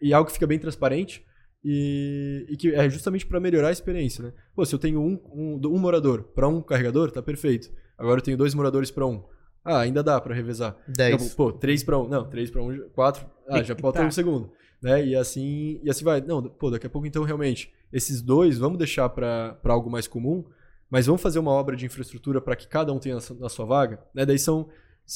e 0.00 0.14
algo 0.14 0.26
que 0.28 0.32
fica 0.32 0.46
bem 0.46 0.58
transparente 0.58 1.22
e, 1.64 2.46
e 2.48 2.56
que 2.56 2.74
é 2.74 2.88
justamente 2.88 3.26
para 3.26 3.38
melhorar 3.40 3.68
a 3.68 3.72
experiência, 3.72 4.24
né? 4.24 4.32
Pô, 4.54 4.64
se 4.64 4.74
eu 4.74 4.78
tenho 4.78 5.00
um, 5.00 5.20
um, 5.32 5.60
um 5.68 5.78
morador 5.78 6.22
para 6.22 6.48
um 6.48 6.60
carregador, 6.62 7.10
tá 7.10 7.22
perfeito. 7.22 7.70
Agora 7.98 8.18
eu 8.20 8.24
tenho 8.24 8.36
dois 8.36 8.54
moradores 8.54 8.90
para 8.90 9.06
um. 9.06 9.22
Ah, 9.64 9.80
ainda 9.80 10.02
dá 10.02 10.18
para 10.20 10.34
revezar. 10.34 10.76
10. 10.88 11.20
Não, 11.20 11.28
pô, 11.36 11.52
três 11.52 11.82
para 11.82 11.98
um. 11.98 12.08
Não, 12.08 12.24
três 12.28 12.50
para 12.50 12.62
um, 12.62 12.88
quatro. 12.94 13.26
Ah, 13.48 13.62
já 13.62 13.76
falta 13.76 14.00
Tá. 14.00 14.06
um 14.06 14.10
segundo. 14.10 14.50
Né? 14.82 15.08
E 15.08 15.14
assim, 15.16 15.78
e 15.82 15.90
assim 15.90 16.02
vai. 16.04 16.22
Não, 16.22 16.42
pô, 16.42 16.70
daqui 16.70 16.86
a 16.86 16.90
pouco 16.90 17.06
então 17.06 17.22
realmente 17.24 17.70
esses 17.92 18.22
dois 18.22 18.56
vamos 18.56 18.78
deixar 18.78 19.08
para 19.10 19.58
algo 19.64 19.90
mais 19.90 20.08
comum, 20.08 20.44
mas 20.88 21.06
vamos 21.06 21.20
fazer 21.20 21.38
uma 21.38 21.50
obra 21.50 21.76
de 21.76 21.84
infraestrutura 21.84 22.40
para 22.40 22.56
que 22.56 22.66
cada 22.66 22.90
um 22.92 22.98
tenha 22.98 23.18
na 23.38 23.48
sua 23.50 23.66
vaga, 23.66 24.00
né? 24.14 24.24
Daí 24.24 24.38
são 24.38 24.68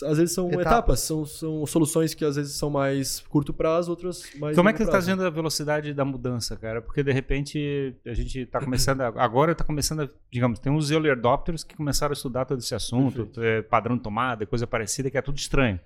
às 0.03 0.19
vezes 0.19 0.35
são 0.35 0.49
Etapas. 0.49 0.67
etapas, 0.67 1.01
são, 1.01 1.25
são 1.25 1.67
soluções 1.67 2.15
que 2.15 2.25
às 2.25 2.37
vezes 2.37 2.55
são 2.55 2.71
mais 2.71 3.21
curto 3.29 3.53
prazo, 3.53 3.91
outras 3.91 4.23
mais 4.39 4.57
Como 4.57 4.69
é 4.69 4.73
que 4.73 4.79
você 4.79 4.85
está 4.85 4.99
vendo 4.99 5.25
a 5.25 5.31
velocidade 5.31 5.93
da 5.95 6.05
mudança, 6.05 6.57
cara? 6.57 6.83
Porque 6.83 7.03
de 7.03 7.13
repente 7.13 7.95
a 8.07 8.15
gente 8.15 8.41
está 8.41 8.61
começando, 8.61 9.03
a- 9.03 9.09
agora 9.23 9.53
está 9.53 9.63
começando, 9.65 10.03
a, 10.03 10.09
digamos, 10.31 10.59
tem 10.59 10.73
uns 10.73 10.91
early 10.91 11.11
adopters 11.11 11.63
que 11.63 11.77
começaram 11.77 12.13
a 12.13 12.15
estudar 12.15 12.45
todo 12.45 12.59
esse 12.59 12.75
assunto, 12.75 13.31
é, 13.41 13.63
padrão 13.63 13.97
de 13.97 14.03
tomada, 14.03 14.45
coisa 14.47 14.67
parecida, 14.67 15.11
que 15.11 15.19
é 15.19 15.23
tudo 15.23 15.39
estranho. 15.39 15.79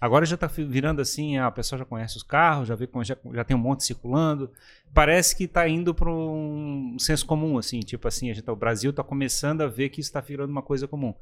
Agora 0.00 0.26
já 0.26 0.34
está 0.34 0.48
virando 0.48 1.00
assim, 1.00 1.38
ah, 1.38 1.46
a 1.46 1.50
pessoa 1.50 1.78
já 1.78 1.84
conhece 1.84 2.16
os 2.16 2.22
carros, 2.22 2.66
já 2.68 2.74
vê 2.74 2.86
como 2.86 3.02
já, 3.04 3.16
já 3.32 3.44
tem 3.44 3.56
um 3.56 3.60
monte 3.60 3.84
circulando. 3.84 4.50
Parece 4.92 5.34
que 5.36 5.44
está 5.44 5.66
indo 5.68 5.94
para 5.94 6.10
um 6.12 6.96
senso 6.98 7.24
comum, 7.24 7.56
assim, 7.56 7.80
tipo 7.80 8.06
assim, 8.06 8.30
a 8.30 8.34
gente, 8.34 8.44
tá- 8.44 8.52
o 8.52 8.56
Brasil 8.56 8.90
está 8.90 9.02
começando 9.02 9.62
a 9.62 9.66
ver 9.66 9.88
que 9.88 10.00
isso 10.00 10.08
está 10.10 10.20
virando 10.20 10.50
uma 10.50 10.62
coisa 10.62 10.86
comum. 10.88 11.14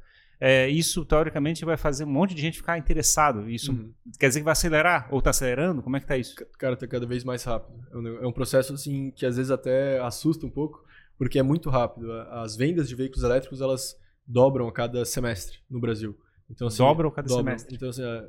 É, 0.45 0.67
isso, 0.67 1.05
teoricamente, 1.05 1.63
vai 1.63 1.77
fazer 1.77 2.03
um 2.03 2.11
monte 2.11 2.35
de 2.35 2.41
gente 2.41 2.57
ficar 2.57 2.77
interessado. 2.77 3.49
Isso 3.49 3.71
Uhum. 3.71 3.93
quer 4.19 4.27
dizer 4.27 4.41
que 4.41 4.43
vai 4.43 4.51
acelerar? 4.51 5.07
Ou 5.09 5.19
está 5.19 5.29
acelerando? 5.29 5.81
Como 5.81 5.95
é 5.95 5.99
que 6.01 6.03
está 6.03 6.17
isso? 6.17 6.35
Cara, 6.59 6.75
tá 6.75 6.85
cada 6.85 7.05
vez 7.05 7.23
mais 7.23 7.45
rápido. 7.45 7.79
É 7.93 7.97
um, 7.97 8.07
é 8.23 8.27
um 8.27 8.31
processo 8.33 8.73
assim 8.73 9.09
que 9.11 9.25
às 9.25 9.37
vezes 9.37 9.49
até 9.51 9.99
assusta 10.01 10.45
um 10.45 10.49
pouco, 10.49 10.83
porque 11.17 11.39
é 11.39 11.43
muito 11.43 11.69
rápido. 11.69 12.11
As 12.11 12.57
vendas 12.57 12.89
de 12.89 12.95
veículos 12.95 13.23
elétricos, 13.23 13.61
elas 13.61 13.95
dobram 14.27 14.67
a 14.67 14.71
cada 14.73 15.05
semestre 15.05 15.59
no 15.69 15.79
Brasil. 15.79 16.17
Então, 16.49 16.67
assim, 16.67 16.79
Dobram 16.79 17.07
a 17.07 17.11
cada 17.13 17.29
semestre. 17.29 17.73
Então, 17.75 17.87
assim, 17.87 18.03
é, 18.03 18.25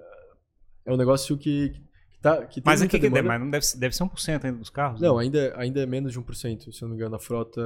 é 0.87 0.93
um 0.93 0.97
negócio 0.97 1.37
que, 1.37 1.71
que, 2.13 2.21
tá, 2.23 2.47
que 2.47 2.61
tem 2.61 2.71
Mas 2.71 2.81
aqui 2.81 3.01
que 3.01 3.11
mas 3.11 3.41
não 3.41 3.51
deve, 3.51 3.67
ser- 3.67 3.77
deve 3.79 3.97
ser 3.97 4.05
1% 4.05 4.45
ainda 4.45 4.59
dos 4.59 4.71
carros. 4.71 5.01
Não, 5.01 5.17
né? 5.17 5.25
ainda, 5.25 5.53
ainda 5.57 5.81
é 5.83 5.87
menos 5.87 6.13
de 6.13 6.21
1%, 6.21 6.71
se 6.71 6.81
eu 6.81 6.87
não 6.89 6.95
me 6.95 7.01
engano. 7.01 7.17
A 7.17 7.19
frota. 7.19 7.61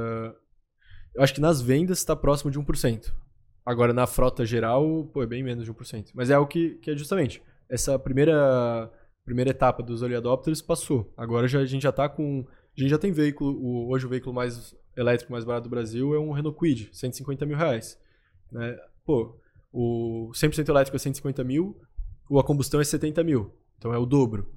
Eu 1.15 1.23
acho 1.23 1.35
que 1.35 1.41
nas 1.41 1.61
vendas 1.61 1.99
está 1.99 2.17
próximo 2.17 2.51
de 2.51 2.59
1%. 2.59 3.13
Agora, 3.69 3.93
na 3.93 4.07
frota 4.07 4.47
geral, 4.47 5.05
pô, 5.13 5.23
é 5.23 5.27
bem 5.27 5.43
menos 5.43 5.67
de 5.67 5.71
1%. 5.71 6.13
Mas 6.15 6.31
é 6.31 6.39
o 6.39 6.47
que, 6.47 6.77
que 6.77 6.91
é 6.91 6.97
justamente 6.97 7.43
essa 7.69 7.99
primeira 7.99 8.91
primeira 9.27 9.51
etapa 9.51 9.83
dos 9.83 10.01
early 10.01 10.17
adopters 10.17 10.63
passou. 10.63 11.13
Agora 11.15 11.47
já, 11.47 11.59
a 11.59 11.67
gente 11.67 11.83
já 11.83 11.93
tá 11.93 12.09
com. 12.09 12.47
A 12.49 12.81
gente 12.81 12.89
já 12.89 12.97
tem 12.97 13.13
veículo. 13.13 13.53
O, 13.61 13.91
hoje 13.91 14.07
o 14.07 14.09
veículo 14.09 14.35
mais 14.35 14.75
elétrico 14.97 15.31
mais 15.31 15.45
barato 15.45 15.65
do 15.65 15.71
Brasil 15.71 16.15
é 16.15 16.19
um 16.19 16.33
Renault 16.33 16.57
Kwid, 16.57 16.89
150 16.95 17.45
mil 17.45 17.59
reais. 17.59 18.01
Né? 18.51 18.75
Pô, 19.05 19.39
o 19.71 20.31
100% 20.33 20.67
elétrico 20.67 20.97
é 20.97 20.99
150 20.99 21.45
mil, 21.45 21.79
o 22.31 22.41
a 22.41 22.45
combustão 22.45 22.81
é 22.81 22.85
70 22.85 23.23
mil. 23.23 23.55
Então 23.77 23.93
é 23.93 23.99
o 23.99 24.07
dobro. 24.07 24.51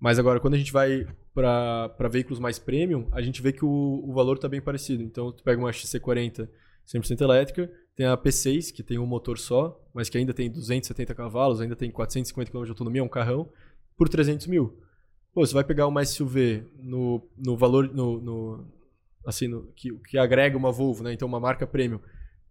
Mas 0.00 0.18
agora, 0.18 0.40
quando 0.40 0.54
a 0.54 0.58
gente 0.58 0.72
vai 0.72 1.06
para 1.32 2.08
veículos 2.10 2.40
mais 2.40 2.58
premium, 2.58 3.06
a 3.12 3.22
gente 3.22 3.40
vê 3.40 3.52
que 3.52 3.64
o, 3.64 4.02
o 4.04 4.12
valor 4.12 4.34
está 4.34 4.48
bem 4.48 4.60
parecido. 4.60 5.04
Então, 5.04 5.30
tu 5.30 5.44
pega 5.44 5.60
uma 5.62 5.70
XC40 5.70 6.48
100% 6.92 7.20
elétrica, 7.20 7.70
tem 7.94 8.06
a 8.06 8.16
P6, 8.16 8.72
que 8.72 8.82
tem 8.82 8.98
um 8.98 9.06
motor 9.06 9.38
só, 9.38 9.80
mas 9.94 10.08
que 10.08 10.18
ainda 10.18 10.32
tem 10.34 10.50
270 10.50 11.14
cavalos, 11.14 11.60
ainda 11.60 11.76
tem 11.76 11.90
450 11.90 12.50
km 12.50 12.64
de 12.64 12.70
autonomia, 12.70 13.04
um 13.04 13.08
carrão, 13.08 13.48
por 13.96 14.08
300 14.08 14.46
mil. 14.46 14.78
Pô, 15.32 15.46
você 15.46 15.54
vai 15.54 15.62
pegar 15.62 15.86
uma 15.86 16.04
SUV 16.04 16.66
no, 16.78 17.22
no 17.36 17.56
valor, 17.56 17.92
no, 17.92 18.20
no 18.20 18.66
assim, 19.24 19.46
no, 19.46 19.70
que, 19.76 19.92
que 20.08 20.18
agrega 20.18 20.56
uma 20.56 20.72
Volvo, 20.72 21.04
né? 21.04 21.12
Então, 21.12 21.28
uma 21.28 21.38
marca 21.38 21.66
premium 21.66 22.00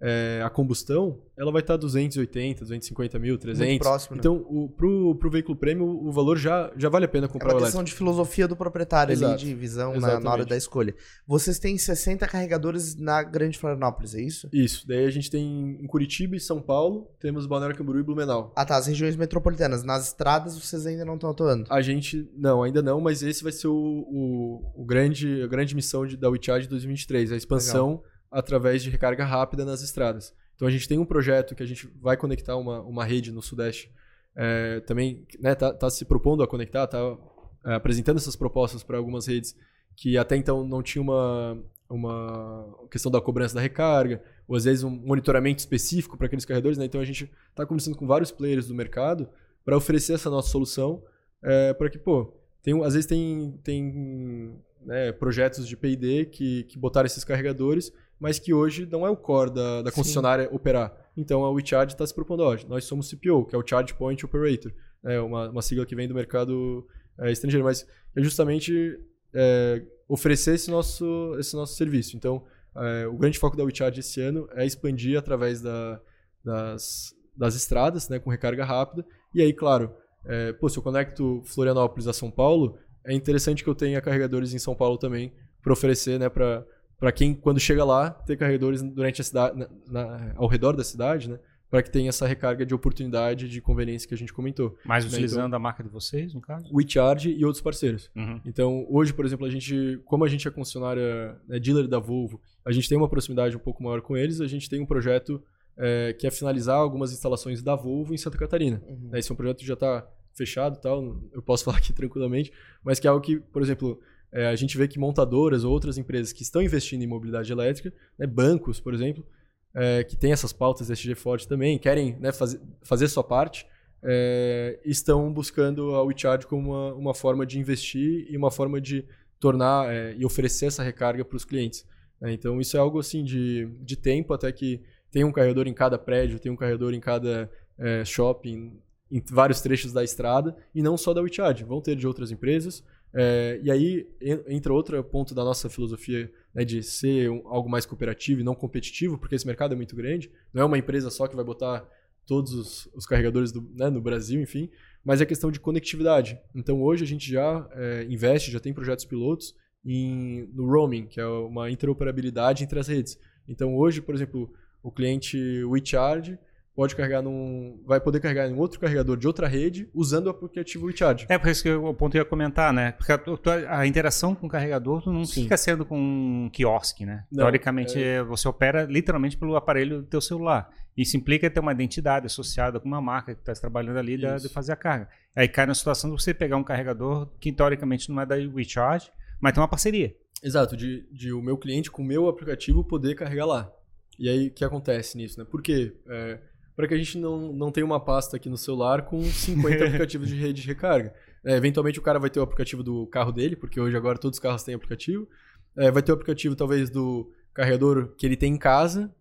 é, 0.01 0.41
a 0.43 0.49
combustão, 0.49 1.19
ela 1.37 1.51
vai 1.51 1.61
estar 1.61 1.75
280, 1.75 2.61
250 2.61 3.19
mil, 3.19 3.37
300. 3.37 3.67
Muito 3.67 3.81
próximo, 3.81 4.15
né? 4.15 4.19
Então, 4.19 4.45
o, 4.49 4.69
pro, 4.69 5.15
pro 5.15 5.29
veículo 5.29 5.57
premium, 5.57 6.07
o 6.07 6.11
valor 6.11 6.37
já, 6.37 6.71
já 6.77 6.87
vale 6.87 7.05
a 7.05 7.07
pena 7.07 7.27
comprar 7.27 7.51
é 7.51 7.55
uma 7.55 7.61
questão 7.61 7.83
de 7.83 7.93
filosofia 7.93 8.47
do 8.47 8.55
proprietário 8.55 9.11
Exato. 9.11 9.33
ali, 9.33 9.41
de 9.41 9.53
visão 9.53 9.99
na, 9.99 10.19
na, 10.19 10.31
hora 10.31 10.45
da 10.45 10.55
escolha. 10.55 10.95
Vocês 11.27 11.59
têm 11.59 11.77
60 11.77 12.25
carregadores 12.27 12.95
na 12.95 13.21
Grande 13.23 13.57
Florianópolis, 13.57 14.15
é 14.15 14.21
isso? 14.21 14.49
Isso. 14.53 14.87
Daí 14.87 15.05
a 15.05 15.09
gente 15.11 15.29
tem 15.29 15.77
em 15.81 15.87
Curitiba 15.87 16.35
e 16.35 16.39
São 16.39 16.61
Paulo, 16.61 17.11
temos 17.19 17.45
Balneário 17.45 17.75
Camboriú 17.75 18.01
e 18.01 18.03
Blumenau. 18.03 18.53
Ah 18.55 18.65
tá, 18.65 18.77
as 18.77 18.87
regiões 18.87 19.15
metropolitanas. 19.17 19.83
Nas 19.83 20.07
estradas 20.07 20.57
vocês 20.57 20.85
ainda 20.85 21.03
não 21.03 21.15
estão 21.15 21.29
atuando? 21.29 21.65
A 21.69 21.81
gente, 21.81 22.29
não, 22.37 22.63
ainda 22.63 22.81
não, 22.81 23.01
mas 23.01 23.21
esse 23.21 23.43
vai 23.43 23.51
ser 23.51 23.67
o, 23.67 23.73
o, 23.73 24.81
o 24.81 24.85
grande, 24.85 25.41
a 25.41 25.47
grande 25.47 25.75
missão 25.75 26.05
de, 26.05 26.15
da 26.15 26.29
WeCharge 26.29 26.67
2023, 26.69 27.33
a 27.33 27.35
expansão... 27.35 27.89
Legal 27.89 28.18
através 28.31 28.83
de 28.83 28.89
recarga 28.89 29.25
rápida 29.25 29.65
nas 29.65 29.81
estradas. 29.81 30.33
Então 30.55 30.67
a 30.67 30.71
gente 30.71 30.87
tem 30.87 30.99
um 30.99 31.05
projeto 31.05 31.55
que 31.55 31.63
a 31.63 31.65
gente 31.65 31.87
vai 32.01 32.17
conectar 32.17 32.57
uma, 32.57 32.81
uma 32.81 33.05
rede 33.05 33.31
no 33.31 33.41
Sudeste, 33.41 33.91
é, 34.35 34.79
também 34.81 35.25
está 35.29 35.41
né, 35.41 35.55
tá, 35.55 35.73
tá 35.73 35.89
se 35.89 36.05
propondo 36.05 36.43
a 36.43 36.47
conectar, 36.47 36.83
está 36.83 37.17
é, 37.65 37.73
apresentando 37.73 38.17
essas 38.17 38.35
propostas 38.35 38.83
para 38.83 38.97
algumas 38.97 39.25
redes 39.27 39.55
que 39.95 40.17
até 40.17 40.35
então 40.35 40.65
não 40.65 40.81
tinha 40.81 41.01
uma, 41.01 41.61
uma 41.89 42.87
questão 42.89 43.11
da 43.11 43.19
cobrança 43.19 43.55
da 43.55 43.61
recarga, 43.61 44.21
ou 44.47 44.55
às 44.55 44.63
vezes 44.63 44.83
um 44.83 44.89
monitoramento 44.89 45.59
específico 45.59 46.17
para 46.17 46.27
aqueles 46.27 46.45
carregadores. 46.45 46.77
Né? 46.77 46.85
Então 46.85 47.01
a 47.01 47.05
gente 47.05 47.29
está 47.49 47.65
conversando 47.65 47.97
com 47.97 48.07
vários 48.07 48.31
players 48.31 48.67
do 48.67 48.75
mercado 48.75 49.27
para 49.65 49.75
oferecer 49.75 50.13
essa 50.13 50.29
nossa 50.29 50.49
solução 50.49 51.03
é, 51.41 51.73
para 51.73 51.89
que, 51.89 51.97
pô, 51.97 52.33
tem, 52.61 52.81
às 52.83 52.93
vezes 52.93 53.05
tem, 53.05 53.59
tem 53.63 54.61
né, 54.81 55.11
projetos 55.11 55.67
de 55.67 55.75
P&D 55.75 56.25
que, 56.25 56.63
que 56.63 56.77
botaram 56.77 57.05
esses 57.05 57.23
carregadores 57.23 57.91
mas 58.19 58.37
que 58.37 58.53
hoje 58.53 58.85
não 58.85 59.05
é 59.05 59.09
o 59.09 59.15
core 59.15 59.51
da, 59.51 59.81
da 59.83 59.91
concessionária 59.91 60.47
Sim. 60.47 60.55
operar. 60.55 60.93
Então 61.15 61.43
a 61.43 61.51
WeCharge 61.51 61.93
está 61.93 62.05
se 62.05 62.13
propondo, 62.13 62.41
ó, 62.41 62.57
nós 62.67 62.85
somos 62.85 63.09
CPO, 63.09 63.45
que 63.45 63.55
é 63.55 63.57
o 63.57 63.65
Charge 63.65 63.93
Point 63.93 64.23
Operator, 64.25 64.71
é 65.03 65.19
uma, 65.19 65.49
uma 65.49 65.61
sigla 65.61 65.85
que 65.85 65.95
vem 65.95 66.07
do 66.07 66.13
mercado 66.13 66.85
é, 67.17 67.31
estrangeiro, 67.31 67.65
mas 67.65 67.87
é 68.15 68.21
justamente 68.21 68.99
é, 69.33 69.83
oferecer 70.07 70.55
esse 70.55 70.69
nosso, 70.69 71.35
esse 71.39 71.55
nosso 71.55 71.75
serviço. 71.75 72.17
Então, 72.17 72.43
é, 72.75 73.07
o 73.07 73.17
grande 73.17 73.39
foco 73.39 73.55
da 73.55 73.63
WeCharge 73.63 73.99
esse 73.99 74.21
ano 74.21 74.47
é 74.53 74.65
expandir 74.65 75.17
através 75.17 75.61
da, 75.61 76.01
das, 76.43 77.13
das 77.35 77.55
estradas, 77.55 78.09
né, 78.09 78.19
com 78.19 78.29
recarga 78.29 78.65
rápida. 78.65 79.05
E 79.33 79.41
aí, 79.41 79.53
claro, 79.53 79.93
é, 80.25 80.53
pô, 80.53 80.67
se 80.67 80.77
eu 80.77 80.83
conecto 80.83 81.41
Florianópolis 81.45 82.07
a 82.07 82.13
São 82.13 82.29
Paulo, 82.29 82.77
é 83.05 83.13
interessante 83.13 83.63
que 83.63 83.69
eu 83.69 83.75
tenha 83.75 84.01
carregadores 84.01 84.53
em 84.53 84.59
São 84.59 84.75
Paulo 84.75 84.97
também 84.97 85.33
para 85.61 85.73
oferecer, 85.73 86.19
né, 86.19 86.29
para 86.29 86.65
para 86.99 87.11
quem, 87.11 87.33
quando 87.33 87.59
chega 87.59 87.83
lá, 87.83 88.11
ter 88.11 88.35
carregadores 88.35 88.81
durante 88.81 89.21
a 89.21 89.23
cidade, 89.23 89.57
na, 89.57 89.67
na, 89.87 90.33
ao 90.35 90.47
redor 90.47 90.75
da 90.75 90.83
cidade, 90.83 91.29
né? 91.29 91.39
Para 91.69 91.83
que 91.83 91.91
tenha 91.91 92.09
essa 92.09 92.25
recarga 92.25 92.65
de 92.65 92.73
oportunidade, 92.73 93.47
de 93.47 93.61
conveniência 93.61 94.07
que 94.07 94.13
a 94.13 94.17
gente 94.17 94.33
comentou. 94.33 94.75
Mas 94.83 95.05
né? 95.05 95.11
utilizando 95.11 95.47
então, 95.47 95.57
a 95.57 95.59
marca 95.59 95.83
de 95.83 95.89
vocês, 95.89 96.33
no 96.33 96.41
caso? 96.41 96.67
WeCharge 96.73 97.31
e 97.31 97.45
outros 97.45 97.61
parceiros. 97.61 98.09
Uhum. 98.15 98.41
Então, 98.43 98.87
hoje, 98.89 99.13
por 99.13 99.23
exemplo, 99.23 99.45
a 99.45 99.49
gente, 99.51 100.01
como 100.03 100.25
a 100.25 100.27
gente 100.27 100.47
é 100.47 100.51
concessionária, 100.51 101.39
né, 101.47 101.59
dealer 101.59 101.87
da 101.87 101.99
Volvo, 101.99 102.41
a 102.65 102.71
gente 102.71 102.89
tem 102.89 102.97
uma 102.97 103.07
proximidade 103.07 103.55
um 103.55 103.59
pouco 103.59 103.83
maior 103.83 104.01
com 104.01 104.17
eles, 104.17 104.41
a 104.41 104.47
gente 104.47 104.67
tem 104.67 104.81
um 104.81 104.85
projeto 104.85 105.41
é, 105.77 106.11
que 106.13 106.25
é 106.25 106.31
finalizar 106.31 106.75
algumas 106.75 107.13
instalações 107.13 107.61
da 107.61 107.75
Volvo 107.75 108.15
em 108.15 108.17
Santa 108.17 108.37
Catarina. 108.37 108.81
Uhum. 108.87 109.11
Esse 109.13 109.31
é 109.31 109.33
um 109.33 109.37
projeto 109.37 109.59
que 109.59 109.67
já 109.67 109.75
está 109.75 110.07
fechado 110.33 110.79
tal, 110.79 111.17
eu 111.31 111.41
posso 111.41 111.63
falar 111.65 111.77
aqui 111.77 111.93
tranquilamente, 111.93 112.51
mas 112.83 112.99
que 112.99 113.07
é 113.07 113.09
algo 113.09 113.23
que, 113.23 113.39
por 113.39 113.61
exemplo, 113.61 113.99
é, 114.31 114.47
a 114.47 114.55
gente 114.55 114.77
vê 114.77 114.87
que 114.87 114.99
montadoras 114.99 115.63
ou 115.63 115.71
outras 115.71 115.97
empresas 115.97 116.31
que 116.31 116.43
estão 116.43 116.61
investindo 116.61 117.01
em 117.01 117.07
mobilidade 117.07 117.51
elétrica, 117.51 117.93
né, 118.17 118.27
bancos, 118.27 118.79
por 118.79 118.93
exemplo, 118.93 119.25
é, 119.73 120.03
que 120.03 120.15
têm 120.15 120.31
essas 120.31 120.53
pautas 120.53 120.89
SG 120.89 121.15
forte 121.15 121.47
também, 121.47 121.77
querem 121.77 122.15
né, 122.19 122.31
fazer, 122.31 122.59
fazer 122.81 123.07
sua 123.07 123.23
parte, 123.23 123.65
é, 124.03 124.79
estão 124.85 125.31
buscando 125.31 125.95
a 125.95 126.03
WeCharge 126.03 126.47
como 126.47 126.71
uma, 126.71 126.93
uma 126.93 127.13
forma 127.13 127.45
de 127.45 127.59
investir 127.59 128.27
e 128.29 128.37
uma 128.37 128.49
forma 128.49 128.79
de 128.79 129.05
tornar 129.39 129.93
é, 129.93 130.15
e 130.17 130.25
oferecer 130.25 130.67
essa 130.67 130.83
recarga 130.83 131.25
para 131.25 131.35
os 131.35 131.45
clientes. 131.45 131.85
Né. 132.19 132.33
então 132.33 132.59
isso 132.59 132.75
é 132.75 132.79
algo 132.79 132.99
assim 132.99 133.23
de, 133.23 133.69
de 133.81 133.95
tempo 133.95 134.33
até 134.33 134.51
que 134.51 134.81
tem 135.11 135.23
um 135.23 135.31
carregador 135.31 135.67
em 135.67 135.73
cada 135.73 135.97
prédio, 135.97 136.39
tem 136.39 136.51
um 136.51 136.55
carregador 136.55 136.93
em 136.93 136.99
cada 136.99 137.49
é, 137.77 138.05
shopping, 138.05 138.79
em 139.11 139.23
vários 139.31 139.59
trechos 139.61 139.91
da 139.91 140.03
estrada, 140.03 140.55
e 140.73 140.81
não 140.81 140.97
só 140.97 141.13
da 141.13 141.21
WeCharge, 141.21 141.63
vão 141.63 141.81
ter 141.81 141.95
de 141.95 142.05
outras 142.05 142.31
empresas. 142.31 142.83
É, 143.13 143.59
e 143.63 143.71
aí 143.71 144.07
entra 144.47 144.71
outro 144.71 145.03
ponto 145.03 145.33
da 145.33 145.43
nossa 145.43 145.69
filosofia 145.69 146.31
né, 146.53 146.63
de 146.63 146.83
ser 146.83 147.29
um, 147.29 147.47
algo 147.47 147.69
mais 147.69 147.85
cooperativo 147.85 148.41
e 148.41 148.43
não 148.43 148.53
competitivo, 148.53 149.17
porque 149.17 149.35
esse 149.35 149.47
mercado 149.47 149.73
é 149.73 149.75
muito 149.75 149.95
grande. 149.95 150.31
Não 150.53 150.61
é 150.61 150.65
uma 150.65 150.77
empresa 150.77 151.09
só 151.09 151.27
que 151.27 151.35
vai 151.35 151.43
botar 151.45 151.87
todos 152.25 152.53
os, 152.53 152.89
os 152.93 153.05
carregadores 153.05 153.51
do, 153.51 153.61
né, 153.75 153.89
no 153.89 154.01
Brasil, 154.01 154.39
enfim, 154.39 154.69
mas 155.03 155.19
é 155.19 155.25
questão 155.25 155.51
de 155.51 155.59
conectividade. 155.59 156.39
Então 156.53 156.81
hoje 156.81 157.03
a 157.03 157.07
gente 157.07 157.31
já 157.31 157.67
é, 157.73 158.05
investe, 158.09 158.51
já 158.51 158.59
tem 158.59 158.73
projetos 158.73 159.05
pilotos 159.05 159.55
em, 159.83 160.47
no 160.53 160.67
roaming, 160.67 161.07
que 161.07 161.19
é 161.19 161.25
uma 161.25 161.71
interoperabilidade 161.71 162.63
entre 162.63 162.79
as 162.79 162.87
redes. 162.87 163.17
Então 163.47 163.75
hoje, 163.75 164.01
por 164.01 164.13
exemplo, 164.13 164.53
o 164.83 164.91
cliente 164.91 165.37
WeCharge 165.65 166.37
pode 166.79 166.95
carregar 166.95 167.21
num. 167.21 167.77
vai 167.85 167.99
poder 167.99 168.21
carregar 168.21 168.47
em 168.47 168.55
outro 168.55 168.79
carregador 168.79 169.17
de 169.17 169.27
outra 169.27 169.49
rede 169.49 169.89
usando 169.93 170.27
o 170.27 170.29
aplicativo 170.29 170.85
WeCharge. 170.85 171.25
É, 171.27 171.37
por 171.37 171.49
isso 171.49 171.61
que 171.61 171.69
o 171.69 171.93
ponto 171.93 172.15
eu 172.15 172.21
ia 172.21 172.25
comentar, 172.25 172.71
né? 172.71 172.93
Porque 172.93 173.11
a, 173.11 173.79
a, 173.79 173.85
interação 173.85 174.33
com 174.33 174.47
o 174.47 174.49
carregador 174.49 175.05
não 175.11 175.25
Sim. 175.25 175.43
fica 175.43 175.57
sendo 175.57 175.85
com 175.85 175.99
um 175.99 176.49
quiosque, 176.49 177.05
né? 177.05 177.25
Não, 177.29 177.43
Teoricamente, 177.43 178.01
é... 178.01 178.23
você 178.23 178.47
opera 178.47 178.83
literalmente 178.83 179.35
pelo 179.35 179.57
aparelho 179.57 180.03
do 180.03 180.07
teu 180.07 180.21
celular. 180.21 180.69
Isso 180.95 181.17
implica 181.17 181.49
ter 181.49 181.59
uma 181.59 181.73
identidade 181.73 182.27
associada 182.27 182.79
com 182.79 182.87
uma 182.87 183.01
marca 183.01 183.35
que 183.35 183.41
está 183.41 183.51
trabalhando 183.51 183.97
ali 183.97 184.15
de, 184.15 184.33
de, 184.37 184.47
fazer 184.47 184.71
a 184.71 184.77
carga. 184.77 185.09
Aí 185.35 185.49
cai 185.49 185.65
na 185.65 185.75
situação 185.75 186.09
de 186.09 186.21
você 186.21 186.33
pegar 186.33 186.55
um 186.55 186.63
carregador 186.63 187.29
que 187.41 187.51
teoricamente 187.51 188.09
não 188.09 188.21
é 188.21 188.25
da 188.25 188.35
WeCharge, 188.35 189.11
mas 189.41 189.51
tem 189.51 189.61
uma 189.61 189.67
parceria. 189.67 190.15
Exato, 190.41 190.77
de, 190.77 191.05
de 191.11 191.33
o 191.33 191.41
meu 191.41 191.57
cliente 191.57 191.91
com 191.91 192.01
o 192.01 192.05
meu 192.05 192.29
aplicativo 192.29 192.85
poder 192.85 193.15
carregar 193.15 193.45
lá. 193.45 193.69
E 194.17 194.29
aí 194.29 194.47
o 194.47 194.51
que 194.51 194.63
acontece 194.63 195.17
nisso, 195.17 195.39
né? 195.39 195.45
Por 195.49 195.61
quê? 195.61 195.93
É, 196.07 196.39
para 196.79 196.87
que 196.87 196.93
a 196.93 196.97
gente 196.97 197.17
não, 197.17 197.51
não 197.51 197.73
tenha 197.73 197.85
uma 197.85 197.99
pasta 197.99 198.37
aqui 198.37 198.47
no 198.47 198.55
celular 198.55 199.01
com 199.01 199.21
50 199.21 199.83
aplicativos 199.83 200.29
de 200.29 200.35
rede 200.35 200.61
de 200.61 200.67
recarga. 200.69 201.13
É, 201.43 201.57
eventualmente 201.57 201.99
o 201.99 202.01
cara 202.01 202.17
vai 202.17 202.29
ter 202.29 202.39
o 202.39 202.41
aplicativo 202.41 202.81
do 202.81 203.05
carro 203.07 203.33
dele, 203.33 203.57
porque 203.57 203.81
hoje 203.81 203.97
agora 203.97 204.17
todos 204.17 204.37
os 204.37 204.39
carros 204.41 204.63
têm 204.63 204.75
aplicativo. 204.75 205.27
É, 205.75 205.91
vai 205.91 206.01
ter 206.01 206.13
o 206.13 206.15
aplicativo 206.15 206.55
talvez 206.55 206.89
do 206.89 207.33
carregador 207.53 208.15
que 208.15 208.25
ele 208.25 208.37
tem 208.37 208.53
em 208.53 208.57
casa. 208.57 209.13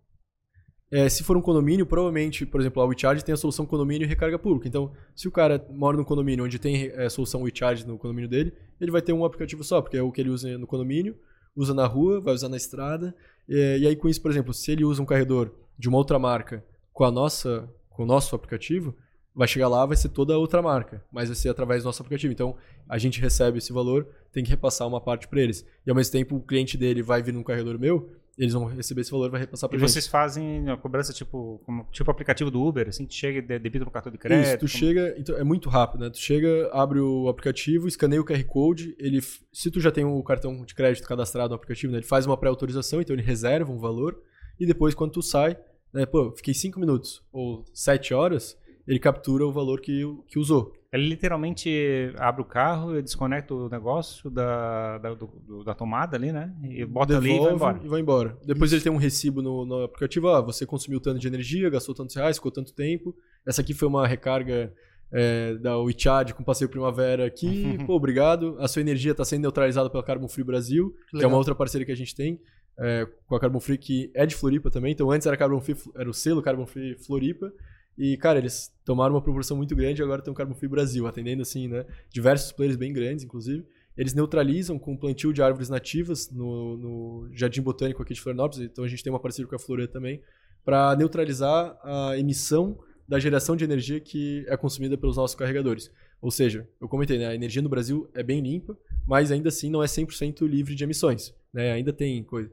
É, 0.89 1.09
se 1.09 1.21
for 1.21 1.35
um 1.35 1.41
condomínio, 1.41 1.85
provavelmente, 1.85 2.45
por 2.45 2.61
exemplo, 2.61 2.81
a 2.81 2.85
WeCharge 2.85 3.25
tem 3.25 3.33
a 3.33 3.37
solução 3.37 3.65
condomínio 3.65 4.05
e 4.05 4.07
recarga 4.07 4.39
pública. 4.39 4.65
Então, 4.65 4.93
se 5.13 5.27
o 5.27 5.31
cara 5.31 5.61
mora 5.69 5.97
num 5.97 6.05
condomínio 6.05 6.45
onde 6.45 6.59
tem 6.59 6.89
a 6.91 7.03
é, 7.03 7.09
solução 7.09 7.41
WeCharge 7.41 7.85
no 7.85 7.97
condomínio 7.97 8.29
dele, 8.29 8.53
ele 8.79 8.89
vai 8.89 9.01
ter 9.01 9.11
um 9.11 9.25
aplicativo 9.25 9.65
só, 9.65 9.81
porque 9.81 9.97
é 9.97 10.01
o 10.01 10.13
que 10.13 10.21
ele 10.21 10.29
usa 10.29 10.57
no 10.57 10.65
condomínio, 10.65 11.13
usa 11.53 11.73
na 11.73 11.85
rua, 11.85 12.21
vai 12.21 12.33
usar 12.33 12.47
na 12.47 12.55
estrada. 12.55 13.13
É, 13.49 13.79
e 13.79 13.85
aí, 13.85 13.97
com 13.97 14.07
isso, 14.07 14.21
por 14.21 14.31
exemplo, 14.31 14.53
se 14.53 14.71
ele 14.71 14.85
usa 14.85 15.01
um 15.01 15.05
carregador 15.05 15.51
de 15.77 15.89
uma 15.89 15.97
outra 15.97 16.17
marca 16.17 16.63
com 16.99 17.05
a 17.05 17.11
nossa, 17.11 17.65
com 17.87 18.03
o 18.03 18.05
nosso 18.05 18.35
aplicativo, 18.35 18.93
vai 19.33 19.47
chegar 19.47 19.69
lá, 19.69 19.85
vai 19.85 19.95
ser 19.95 20.09
toda 20.09 20.37
outra 20.37 20.61
marca, 20.61 21.01
mas 21.09 21.29
vai 21.29 21.35
ser 21.37 21.47
através 21.47 21.81
do 21.81 21.85
nosso 21.85 22.01
aplicativo. 22.01 22.33
Então, 22.33 22.57
a 22.89 22.97
gente 22.97 23.21
recebe 23.21 23.57
esse 23.57 23.71
valor, 23.71 24.05
tem 24.33 24.43
que 24.43 24.49
repassar 24.49 24.85
uma 24.85 24.99
parte 24.99 25.25
para 25.25 25.39
eles. 25.39 25.65
E 25.87 25.89
ao 25.89 25.95
mesmo 25.95 26.11
tempo, 26.11 26.35
o 26.35 26.41
cliente 26.41 26.77
dele 26.77 27.01
vai 27.01 27.23
vir 27.23 27.33
num 27.33 27.41
carregador 27.41 27.79
meu, 27.79 28.11
eles 28.37 28.53
vão 28.53 28.65
receber 28.65 28.99
esse 28.99 29.11
valor 29.11 29.27
e 29.27 29.29
vai 29.29 29.39
repassar 29.39 29.69
para 29.69 29.79
gente. 29.79 29.87
E 29.87 29.93
vocês 29.93 30.07
fazem 30.07 30.69
a 30.69 30.75
cobrança 30.75 31.13
tipo, 31.13 31.61
como, 31.65 31.87
tipo 31.89 32.11
aplicativo 32.11 32.51
do 32.51 32.61
Uber, 32.61 32.89
assim, 32.89 33.05
que 33.05 33.13
chega 33.13 33.39
e 33.39 33.59
debita 33.59 33.85
no 33.85 33.91
cartão 33.91 34.11
de 34.11 34.17
crédito? 34.17 34.45
Isso, 34.45 34.57
tu 34.57 34.59
como... 34.59 34.67
chega, 34.67 35.15
então 35.17 35.37
é 35.37 35.43
muito 35.45 35.69
rápido, 35.69 36.01
né? 36.01 36.09
Tu 36.09 36.19
chega, 36.19 36.69
abre 36.73 36.99
o 36.99 37.29
aplicativo, 37.29 37.87
escaneia 37.87 38.19
o 38.19 38.25
QR 38.25 38.43
Code, 38.43 38.93
ele, 38.99 39.21
se 39.53 39.71
tu 39.71 39.79
já 39.79 39.89
tem 39.89 40.03
o 40.03 40.21
cartão 40.21 40.65
de 40.65 40.75
crédito 40.75 41.07
cadastrado 41.07 41.51
no 41.51 41.55
aplicativo, 41.55 41.93
né, 41.93 41.99
ele 41.99 42.05
faz 42.05 42.25
uma 42.25 42.35
pré-autorização, 42.35 42.99
então 42.99 43.15
ele 43.15 43.23
reserva 43.23 43.71
um 43.71 43.79
valor, 43.79 44.21
e 44.59 44.65
depois 44.65 44.93
quando 44.93 45.13
tu 45.13 45.21
sai, 45.21 45.57
né, 45.93 46.05
pô, 46.05 46.31
fiquei 46.31 46.53
5 46.53 46.79
minutos 46.79 47.21
ou 47.31 47.63
7 47.73 48.13
horas, 48.13 48.57
ele 48.87 48.99
captura 48.99 49.45
o 49.45 49.51
valor 49.51 49.81
que, 49.81 50.03
que 50.27 50.39
usou. 50.39 50.73
Ele 50.91 51.07
literalmente 51.07 52.11
abre 52.17 52.41
o 52.41 52.45
carro 52.45 52.97
e 52.97 53.01
desconecta 53.03 53.53
o 53.53 53.69
negócio 53.69 54.27
da, 54.31 54.97
da, 54.97 55.13
do- 55.13 55.63
da 55.63 55.75
tomada 55.75 56.17
ali, 56.17 56.31
né? 56.31 56.51
E 56.63 56.83
bota 56.83 57.15
ali 57.15 57.29
e 57.29 57.37
vai 57.37 57.37
Devolve 57.37 57.55
embora. 57.55 57.79
E 57.83 57.87
vai 57.87 58.01
embora. 58.01 58.37
Depois 58.43 58.73
ele 58.73 58.81
tem 58.81 58.91
um 58.91 58.97
recibo 58.97 59.39
no, 59.41 59.65
no 59.65 59.83
aplicativo. 59.83 60.29
Ah, 60.29 60.41
você 60.41 60.65
consumiu 60.65 60.99
tanto 60.99 61.19
de 61.19 61.27
energia, 61.27 61.69
gastou 61.69 61.93
tantos 61.93 62.15
reais, 62.15 62.37
ficou 62.37 62.51
tanto 62.51 62.73
tempo. 62.73 63.15
Essa 63.45 63.61
aqui 63.61 63.75
foi 63.75 63.87
uma 63.87 64.07
recarga 64.07 64.73
é, 65.11 65.53
da 65.55 65.77
WeChat 65.77 66.33
com 66.33 66.43
passeio 66.43 66.69
primavera 66.71 67.23
aqui. 67.27 67.77
Pô, 67.85 67.93
obrigado. 67.95 68.55
A 68.59 68.67
sua 68.67 68.81
energia 68.81 69.11
está 69.11 69.23
sendo 69.23 69.41
neutralizada 69.43 69.91
pela 69.91 70.01
Carbon 70.03 70.27
Free 70.27 70.43
Brasil, 70.43 70.95
que 71.11 71.23
é 71.23 71.27
uma 71.27 71.37
outra 71.37 71.53
parceria 71.53 71.85
que 71.85 71.91
a 71.91 71.95
gente 71.95 72.15
tem. 72.15 72.39
É, 72.79 73.07
com 73.27 73.35
a 73.35 73.39
Carbon 73.39 73.59
Free, 73.59 73.77
que 73.77 74.09
é 74.13 74.25
de 74.25 74.35
Floripa 74.35 74.71
também. 74.71 74.93
Então 74.93 75.11
antes 75.11 75.27
era 75.27 75.35
Carbon 75.37 75.59
Free, 75.61 75.75
era 75.95 76.09
o 76.09 76.13
selo 76.13 76.41
Carbon 76.41 76.65
Free 76.65 76.95
Floripa. 76.95 77.51
E, 77.97 78.15
cara, 78.15 78.39
eles 78.39 78.73
tomaram 78.85 79.13
uma 79.13 79.21
proporção 79.21 79.57
muito 79.57 79.75
grande 79.75 80.01
e 80.01 80.03
agora 80.03 80.21
tem 80.21 80.31
o 80.31 80.35
Carbon 80.35 80.55
Free 80.55 80.69
Brasil, 80.69 81.05
atendendo, 81.05 81.41
assim, 81.41 81.67
né? 81.67 81.85
Diversos 82.09 82.53
players 82.53 82.77
bem 82.77 82.93
grandes, 82.93 83.25
inclusive. 83.25 83.65
Eles 83.97 84.13
neutralizam 84.13 84.79
com 84.79 84.95
plantio 84.95 85.33
de 85.33 85.41
árvores 85.41 85.67
nativas 85.67 86.31
no, 86.31 86.77
no 86.77 87.29
Jardim 87.33 87.61
Botânico 87.61 88.01
aqui 88.01 88.13
de 88.13 88.21
Florianópolis. 88.21 88.65
Então 88.65 88.85
a 88.85 88.87
gente 88.87 89.03
tem 89.03 89.11
uma 89.11 89.19
parceria 89.19 89.49
com 89.49 89.55
a 89.55 89.59
Florê 89.59 89.85
também, 89.85 90.21
para 90.63 90.95
neutralizar 90.95 91.77
a 91.83 92.17
emissão 92.17 92.79
da 93.05 93.19
geração 93.19 93.55
de 93.55 93.65
energia 93.65 93.99
que 93.99 94.45
é 94.47 94.55
consumida 94.55 94.97
pelos 94.97 95.17
nossos 95.17 95.35
carregadores. 95.35 95.91
Ou 96.21 96.31
seja, 96.31 96.69
eu 96.79 96.87
comentei, 96.87 97.17
né? 97.17 97.27
A 97.27 97.35
energia 97.35 97.61
no 97.61 97.67
Brasil 97.67 98.09
é 98.13 98.23
bem 98.23 98.39
limpa, 98.39 98.77
mas 99.05 99.31
ainda 99.31 99.49
assim 99.49 99.69
não 99.69 99.83
é 99.83 99.87
100% 99.87 100.47
livre 100.47 100.73
de 100.73 100.83
emissões, 100.85 101.33
né? 101.51 101.73
Ainda 101.73 101.91
tem 101.91 102.23
coisa. 102.23 102.49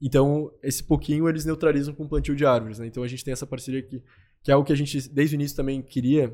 Então, 0.00 0.52
esse 0.62 0.84
pouquinho 0.84 1.28
eles 1.28 1.44
neutralizam 1.44 1.94
com 1.94 2.04
o 2.04 2.08
plantio 2.08 2.36
de 2.36 2.44
árvores, 2.44 2.78
né? 2.78 2.86
Então 2.86 3.02
a 3.02 3.08
gente 3.08 3.24
tem 3.24 3.32
essa 3.32 3.46
parceria 3.46 3.80
aqui, 3.80 4.02
que 4.42 4.50
é 4.50 4.54
algo 4.54 4.66
que 4.66 4.72
a 4.72 4.76
gente 4.76 5.08
desde 5.08 5.34
o 5.34 5.38
início 5.38 5.56
também 5.56 5.80
queria 5.82 6.32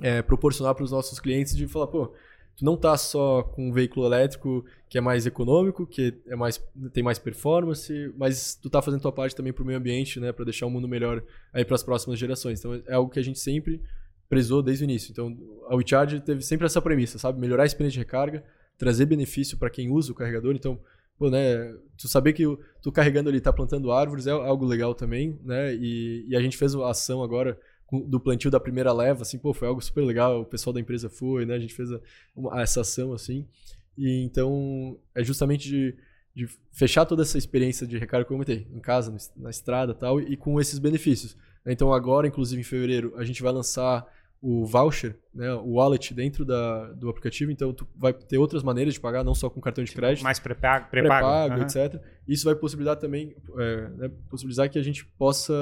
é, 0.00 0.22
proporcionar 0.22 0.74
para 0.74 0.84
os 0.84 0.90
nossos 0.90 1.18
clientes 1.18 1.56
de 1.56 1.66
falar, 1.66 1.86
pô, 1.88 2.12
tu 2.56 2.64
não 2.64 2.76
tá 2.76 2.96
só 2.96 3.42
com 3.42 3.68
um 3.68 3.72
veículo 3.72 4.06
elétrico 4.06 4.64
que 4.88 4.96
é 4.96 5.00
mais 5.00 5.26
econômico, 5.26 5.86
que 5.86 6.14
é 6.26 6.34
mais 6.34 6.62
tem 6.92 7.02
mais 7.02 7.18
performance, 7.18 8.12
mas 8.16 8.54
tu 8.54 8.70
tá 8.70 8.80
fazendo 8.80 9.00
tua 9.00 9.12
parte 9.12 9.36
também 9.36 9.52
para 9.52 9.62
o 9.62 9.66
meio 9.66 9.78
ambiente, 9.78 10.18
né, 10.18 10.32
para 10.32 10.44
deixar 10.44 10.66
o 10.66 10.70
mundo 10.70 10.88
melhor 10.88 11.22
aí 11.52 11.64
para 11.64 11.74
as 11.74 11.82
próximas 11.82 12.18
gerações. 12.18 12.58
Então 12.58 12.74
é 12.86 12.94
algo 12.94 13.10
que 13.10 13.18
a 13.18 13.24
gente 13.24 13.38
sempre 13.38 13.82
prezou 14.28 14.62
desde 14.62 14.84
o 14.84 14.86
início. 14.86 15.12
Então 15.12 15.36
a 15.68 15.76
WeCharge 15.76 16.20
teve 16.20 16.42
sempre 16.42 16.66
essa 16.66 16.80
premissa, 16.80 17.18
sabe, 17.18 17.38
melhorar 17.38 17.64
a 17.64 17.66
experiência 17.66 17.98
de 18.00 18.04
recarga, 18.04 18.42
trazer 18.78 19.06
benefício 19.06 19.58
para 19.58 19.70
quem 19.70 19.90
usa 19.90 20.12
o 20.12 20.14
carregador. 20.14 20.54
Então 20.54 20.80
Pô, 21.18 21.30
né, 21.30 21.72
tu 21.96 22.08
saber 22.08 22.32
que 22.34 22.44
tu 22.82 22.92
carregando 22.92 23.28
ali 23.30 23.40
tá 23.40 23.52
plantando 23.52 23.90
árvores 23.90 24.26
é 24.26 24.30
algo 24.30 24.66
legal 24.66 24.94
também, 24.94 25.38
né? 25.42 25.74
E, 25.74 26.26
e 26.28 26.36
a 26.36 26.40
gente 26.40 26.56
fez 26.56 26.74
a 26.74 26.90
ação 26.90 27.22
agora 27.22 27.58
do 28.06 28.20
plantio 28.20 28.50
da 28.50 28.60
primeira 28.60 28.92
leva, 28.92 29.22
assim, 29.22 29.38
pô, 29.38 29.54
foi 29.54 29.68
algo 29.68 29.80
super 29.80 30.02
legal, 30.04 30.40
o 30.42 30.44
pessoal 30.44 30.74
da 30.74 30.80
empresa 30.80 31.08
foi, 31.08 31.46
né? 31.46 31.54
A 31.54 31.58
gente 31.58 31.72
fez 31.74 31.90
a- 31.92 32.00
essa 32.60 32.80
ação, 32.82 33.12
assim. 33.12 33.46
E 33.96 34.22
então, 34.24 34.98
é 35.14 35.24
justamente 35.24 35.68
de, 35.68 35.96
de 36.34 36.46
fechar 36.72 37.06
toda 37.06 37.22
essa 37.22 37.38
experiência 37.38 37.86
de 37.86 37.96
recarga 37.96 38.26
que 38.26 38.32
eu 38.32 38.36
comentei, 38.36 38.66
em 38.70 38.80
casa, 38.80 39.16
na 39.36 39.50
estrada 39.50 39.94
tal, 39.94 40.20
e 40.20 40.36
com 40.36 40.60
esses 40.60 40.78
benefícios. 40.78 41.36
Então, 41.64 41.92
agora, 41.92 42.26
inclusive 42.26 42.60
em 42.60 42.64
fevereiro, 42.64 43.14
a 43.16 43.24
gente 43.24 43.42
vai 43.42 43.52
lançar 43.52 44.06
o 44.40 44.64
voucher, 44.66 45.18
né, 45.34 45.52
o 45.54 45.72
wallet 45.74 46.12
dentro 46.14 46.44
da, 46.44 46.92
do 46.92 47.08
aplicativo, 47.08 47.50
então 47.50 47.72
tu 47.72 47.86
vai 47.96 48.12
ter 48.12 48.38
outras 48.38 48.62
maneiras 48.62 48.94
de 48.94 49.00
pagar, 49.00 49.24
não 49.24 49.34
só 49.34 49.48
com 49.50 49.60
cartão 49.60 49.82
de 49.82 49.92
crédito, 49.92 50.22
Mais 50.22 50.38
pré-pago, 50.38 50.88
pré-pago. 50.90 51.26
pré-pago, 51.26 51.54
aham. 51.54 51.62
etc. 51.62 52.00
Isso 52.28 52.44
vai 52.44 52.54
possibilitar 52.54 52.96
também, 52.96 53.34
é, 53.58 53.88
né, 53.96 54.10
possibilitar 54.30 54.68
que 54.68 54.78
a 54.78 54.82
gente 54.82 55.04
possa, 55.18 55.54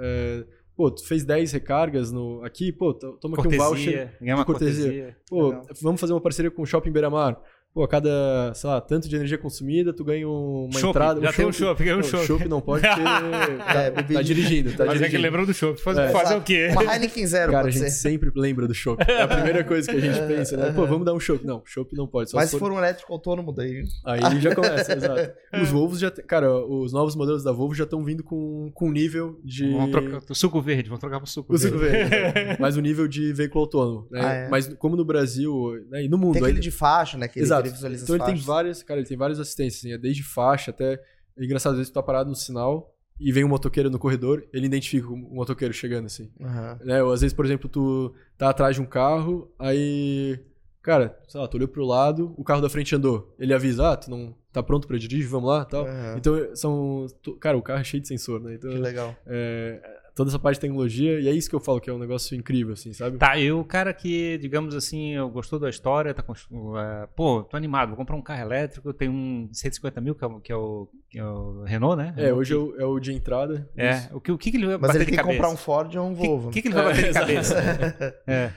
é, 0.00 0.44
pô, 0.76 0.90
tu 0.90 1.06
fez 1.06 1.24
10 1.24 1.52
recargas 1.52 2.10
no, 2.12 2.42
aqui, 2.44 2.72
pô, 2.72 2.92
to- 2.92 3.16
toma 3.20 3.36
aqui 3.38 3.48
um 3.48 3.50
voucher, 3.50 3.68
Cortesia, 3.68 4.16
ganha 4.20 4.34
uma 4.34 4.42
de 4.42 4.46
cortesia. 4.46 4.84
cortesia. 4.84 5.16
pô, 5.28 5.48
Legal. 5.48 5.66
vamos 5.80 6.00
fazer 6.00 6.12
uma 6.12 6.20
parceria 6.20 6.50
com 6.50 6.62
o 6.62 6.66
Shopping 6.66 6.92
Beira-Mar. 6.92 7.40
Pô, 7.74 7.84
a 7.84 7.88
cada, 7.88 8.52
sei 8.54 8.68
lá, 8.68 8.82
tanto 8.82 9.08
de 9.08 9.16
energia 9.16 9.38
consumida, 9.38 9.94
tu 9.94 10.04
ganha 10.04 10.28
uma 10.28 10.70
Chopp, 10.78 10.90
entrada. 10.90 11.20
já 11.22 11.32
tem 11.32 11.46
um 11.46 11.52
chopp, 11.52 11.82
ganha 11.82 11.96
um 11.96 12.02
chopp. 12.02 12.26
chopp 12.26 12.46
não 12.46 12.60
pode 12.60 12.82
ter. 12.84 12.90
É, 12.90 13.90
tá, 13.90 13.90
bebida. 14.02 14.14
tá 14.14 14.22
dirigindo, 14.22 14.72
tá 14.72 14.84
Mas 14.84 14.88
é 14.88 14.92
que 14.92 14.98
dirigindo. 14.98 15.22
lembrou 15.22 15.46
do 15.46 15.54
show. 15.54 15.74
Fazer, 15.78 16.02
É. 16.02 16.08
fazer 16.10 16.34
o 16.36 16.42
quê? 16.42 16.68
Uma 16.70 16.84
Heineken 16.94 17.26
Zero, 17.26 17.50
Cara, 17.52 17.68
a 17.68 17.70
gente 17.70 17.84
ser. 17.84 17.90
sempre 17.90 18.30
lembra 18.36 18.68
do 18.68 18.74
chopp. 18.74 19.02
É 19.10 19.22
a 19.22 19.26
primeira 19.28 19.64
coisa 19.64 19.90
que 19.90 19.96
a 19.96 20.00
gente 20.00 20.20
pensa, 20.26 20.54
né? 20.58 20.70
Pô, 20.72 20.86
vamos 20.86 21.06
dar 21.06 21.14
um 21.14 21.20
chopp. 21.20 21.46
Não, 21.46 21.62
chopp 21.64 21.96
não 21.96 22.06
pode. 22.06 22.30
Só 22.30 22.36
Mas 22.36 22.50
se 22.50 22.58
for 22.58 22.70
um 22.70 22.76
elétrico 22.76 23.10
autônomo, 23.10 23.50
daí. 23.54 23.82
Aí 24.04 24.38
já 24.38 24.54
começa, 24.54 24.92
exato. 24.94 25.32
Os 25.62 25.70
Volvos 25.70 25.98
já. 25.98 26.10
te- 26.10 26.22
Cara, 26.22 26.54
os 26.54 26.92
novos 26.92 27.16
modelos 27.16 27.42
da 27.42 27.52
Volvo 27.52 27.74
já 27.74 27.84
estão 27.84 28.04
vindo 28.04 28.22
com, 28.22 28.70
com 28.74 28.90
nível 28.90 29.40
de. 29.42 29.72
Vamos 29.72 29.90
trocar 29.92 30.20
o 30.30 30.34
suco 30.34 30.60
verde, 30.60 30.90
vamos 30.90 31.00
trocar 31.00 31.18
pro 31.20 31.26
suco 31.28 31.54
O 31.54 31.58
suco 31.58 31.78
verde. 31.78 32.10
verde. 32.10 32.56
Mas 32.60 32.76
o 32.76 32.82
nível 32.82 33.08
de 33.08 33.32
veículo 33.32 33.62
autônomo. 33.64 34.06
Né? 34.10 34.20
Ah, 34.22 34.32
é. 34.34 34.48
Mas 34.50 34.68
como 34.74 34.94
no 34.94 35.06
Brasil 35.06 35.54
né, 35.90 36.04
e 36.04 36.08
no 36.10 36.18
mundo. 36.18 36.34
Tem 36.34 36.42
aquele 36.42 36.50
ainda- 36.58 36.60
de 36.60 36.70
faixa, 36.70 37.16
né? 37.16 37.28
Que 37.28 37.38
ele, 37.38 37.61
Exato. 37.68 37.74
visualiza 37.76 38.04
Então 38.04 38.14
as 38.16 38.20
ele 38.20 38.24
tem 38.26 38.34
faixas. 38.34 38.46
várias. 38.46 38.82
Cara, 38.82 39.00
ele 39.00 39.08
tem 39.08 39.16
várias 39.16 39.40
assistências, 39.40 39.78
assim, 39.80 39.92
é 39.92 39.98
desde 39.98 40.22
faixa 40.22 40.70
até. 40.70 41.02
É 41.36 41.44
engraçado, 41.44 41.72
às 41.72 41.78
vezes 41.78 41.90
tu 41.90 41.94
tá 41.94 42.02
parado 42.02 42.28
no 42.28 42.36
sinal 42.36 42.94
e 43.20 43.30
vem 43.32 43.44
um 43.44 43.48
motoqueiro 43.48 43.88
no 43.90 43.98
corredor, 43.98 44.44
ele 44.52 44.66
identifica 44.66 45.08
o 45.08 45.16
motoqueiro 45.16 45.72
chegando, 45.72 46.06
assim. 46.06 46.30
Aham. 46.40 46.78
né? 46.84 47.02
Ou 47.02 47.12
às 47.12 47.20
vezes, 47.20 47.34
por 47.34 47.44
exemplo, 47.44 47.68
tu 47.68 48.12
tá 48.36 48.50
atrás 48.50 48.74
de 48.76 48.82
um 48.82 48.86
carro, 48.86 49.50
aí, 49.58 50.38
cara, 50.82 51.18
sei 51.28 51.40
lá, 51.40 51.46
tu 51.48 51.56
olhou 51.56 51.68
pro 51.68 51.84
lado, 51.84 52.34
o 52.36 52.42
carro 52.44 52.60
da 52.60 52.68
frente 52.68 52.94
andou. 52.94 53.34
Ele 53.38 53.54
avisa, 53.54 53.92
ah, 53.92 53.96
tu 53.96 54.10
não 54.10 54.34
tá 54.52 54.62
pronto 54.62 54.86
pra 54.86 54.98
dirigir, 54.98 55.26
vamos 55.28 55.48
lá, 55.48 55.64
tal. 55.64 55.86
Aham. 55.86 56.14
Então, 56.18 56.56
são, 56.56 57.06
tu- 57.22 57.36
cara, 57.36 57.56
o 57.56 57.62
carro 57.62 57.80
é 57.80 57.84
cheio 57.84 58.00
de 58.02 58.08
sensor, 58.08 58.40
né? 58.40 58.54
Então, 58.54 58.70
Que 58.70 58.78
legal. 58.78 59.16
é, 59.26 59.80
toda 60.14 60.30
essa 60.30 60.38
parte 60.38 60.56
de 60.56 60.60
tecnologia, 60.62 61.20
e 61.20 61.28
é 61.28 61.32
isso 61.32 61.48
que 61.48 61.54
eu 61.56 61.60
falo 61.60 61.80
que 61.80 61.88
é 61.88 61.92
um 61.92 61.98
negócio 61.98 62.36
incrível, 62.36 62.74
assim, 62.74 62.92
sabe? 62.92 63.16
Tá, 63.18 63.38
e 63.38 63.50
o 63.50 63.64
cara 63.64 63.92
que, 63.94 64.36
digamos 64.38 64.74
assim, 64.74 65.14
eu 65.14 65.28
gostou 65.30 65.58
da 65.58 65.70
história, 65.70 66.12
tá 66.12 66.22
é, 66.22 67.06
pô, 67.16 67.42
tô 67.42 67.56
animado, 67.56 67.88
vou 67.88 67.96
comprar 67.96 68.16
um 68.16 68.22
carro 68.22 68.42
elétrico, 68.42 68.92
tem 68.92 69.08
um 69.08 69.48
150 69.52 70.00
mil, 70.00 70.14
que 70.14 70.24
é 70.24 70.26
o, 70.26 70.40
que 70.40 70.52
é 70.52 70.56
o, 70.56 70.88
que 71.08 71.18
é 71.18 71.24
o 71.24 71.62
Renault, 71.64 71.96
né? 71.96 72.14
É, 72.16 72.32
hoje 72.32 72.52
é 72.52 72.56
o, 72.56 72.80
é 72.80 72.84
o 72.84 73.00
de 73.00 73.12
entrada. 73.12 73.68
É, 73.76 73.90
Isso. 73.92 74.16
o 74.16 74.20
que, 74.20 74.32
o 74.32 74.38
que, 74.38 74.50
que 74.50 74.56
ele 74.56 74.66
vai 74.66 74.78
Mas 74.78 74.88
bater 74.88 74.96
ele 74.96 75.04
de 75.04 75.10
tem 75.10 75.16
que 75.18 75.22
cabeça? 75.22 75.36
comprar 75.38 75.52
um 75.52 75.56
Ford 75.56 75.96
ou 75.96 76.06
um 76.06 76.12
O 76.12 76.16
que, 76.16 76.26
Volvo. 76.26 76.50
que, 76.50 76.62
que 76.62 76.68
ele 76.68 76.74
vai 76.74 76.84
bater 76.84 77.08
de 77.08 77.12
cabeça? 77.18 78.22
É. 78.26 78.52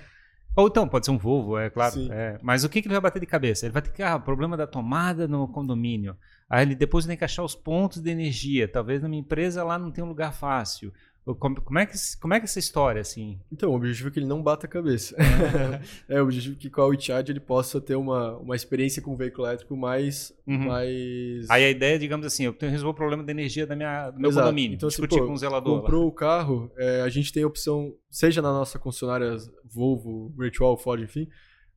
Ou 0.56 0.68
então, 0.68 0.88
pode 0.88 1.06
ser 1.06 1.11
um 1.11 1.18
Volvo, 1.18 1.57
é 1.57 1.69
claro. 1.69 1.95
É. 2.11 2.38
Mas 2.41 2.64
o 2.64 2.69
que, 2.69 2.82
que 2.82 2.88
ele 2.88 2.95
vai 2.95 3.02
bater 3.02 3.19
de 3.19 3.26
cabeça? 3.26 3.65
Ele 3.65 3.73
vai 3.73 3.82
ter 3.82 3.91
que, 3.91 4.02
ah, 4.02 4.18
problema 4.18 4.56
da 4.56 4.65
tomada 4.65 5.27
no 5.27 5.48
condomínio. 5.49 6.15
Aí 6.49 6.64
ele 6.64 6.76
depois 6.76 7.06
tem 7.06 7.18
que 7.18 7.26
achar 7.26 7.44
os 7.44 7.56
pontos 7.56 8.02
de 8.02 8.10
energia. 8.10 8.68
Talvez 8.68 9.02
na 9.02 9.10
minha 9.10 9.19
empresa 9.19 9.64
lá 9.64 9.77
não 9.77 9.91
tem 9.91 10.03
um 10.03 10.07
lugar 10.07 10.34
fácil. 10.34 10.94
Como, 11.34 11.60
como, 11.60 11.80
é 11.80 11.88
que, 11.88 11.97
como 12.22 12.34
é 12.35 12.39
que 12.39 12.45
essa 12.45 12.60
história, 12.60 13.02
assim? 13.02 13.39
Então, 13.52 13.72
o 13.72 13.76
objetivo 13.76 14.10
é 14.10 14.11
que 14.11 14.19
ele 14.19 14.27
não 14.27 14.43
bata 14.43 14.68
a 14.68 14.69
cabeça. 14.69 15.15
é, 16.07 16.22
o 16.22 16.23
objetivo 16.26 16.56
é 16.56 16.57
que 16.60 16.69
com 16.69 16.81
a 16.81 16.85
WeChat 16.85 17.31
ele 17.31 17.39
possa 17.39 17.81
ter 17.81 17.95
uma, 17.95 18.38
uma 18.38 18.56
experiência 18.56 19.02
com 19.02 19.14
o 19.14 19.18
veículo 19.18 19.47
elétrico 19.47 19.76
mais... 19.76 20.31
Uhum. 20.45 20.68
mais... 20.68 21.49
Aí 21.49 21.65
a 21.65 21.69
ideia, 21.69 21.97
digamos 21.97 22.27
assim, 22.27 22.43
eu 22.43 22.53
tenho 22.53 22.69
que 22.69 22.73
resolver 22.73 22.91
o 22.91 22.93
problema 22.93 23.23
da 23.23 23.31
energia 23.31 23.65
da 23.65 23.76
minha, 23.76 24.11
do 24.11 24.19
meu 24.19 24.30
Exato. 24.30 24.45
condomínio. 24.45 24.76
Então, 24.76 24.88
assim, 24.88 25.02
discutir 25.02 25.19
pô, 25.19 25.26
com 25.26 25.34
o 25.34 25.38
zelador. 25.38 25.73
lá. 25.73 25.81
comprou 25.81 26.07
o 26.07 26.11
carro, 26.11 26.72
é, 26.77 27.02
a 27.02 27.10
gente 27.10 27.34
tem 27.34 27.41
a 27.41 27.47
opção, 27.47 27.95
seja 28.11 28.39
na 28.39 28.52
nossa 28.52 28.77
concessionária 28.77 29.35
Volvo, 29.64 30.31
Virtual, 30.38 30.77
Ford, 30.77 31.02
enfim, 31.02 31.27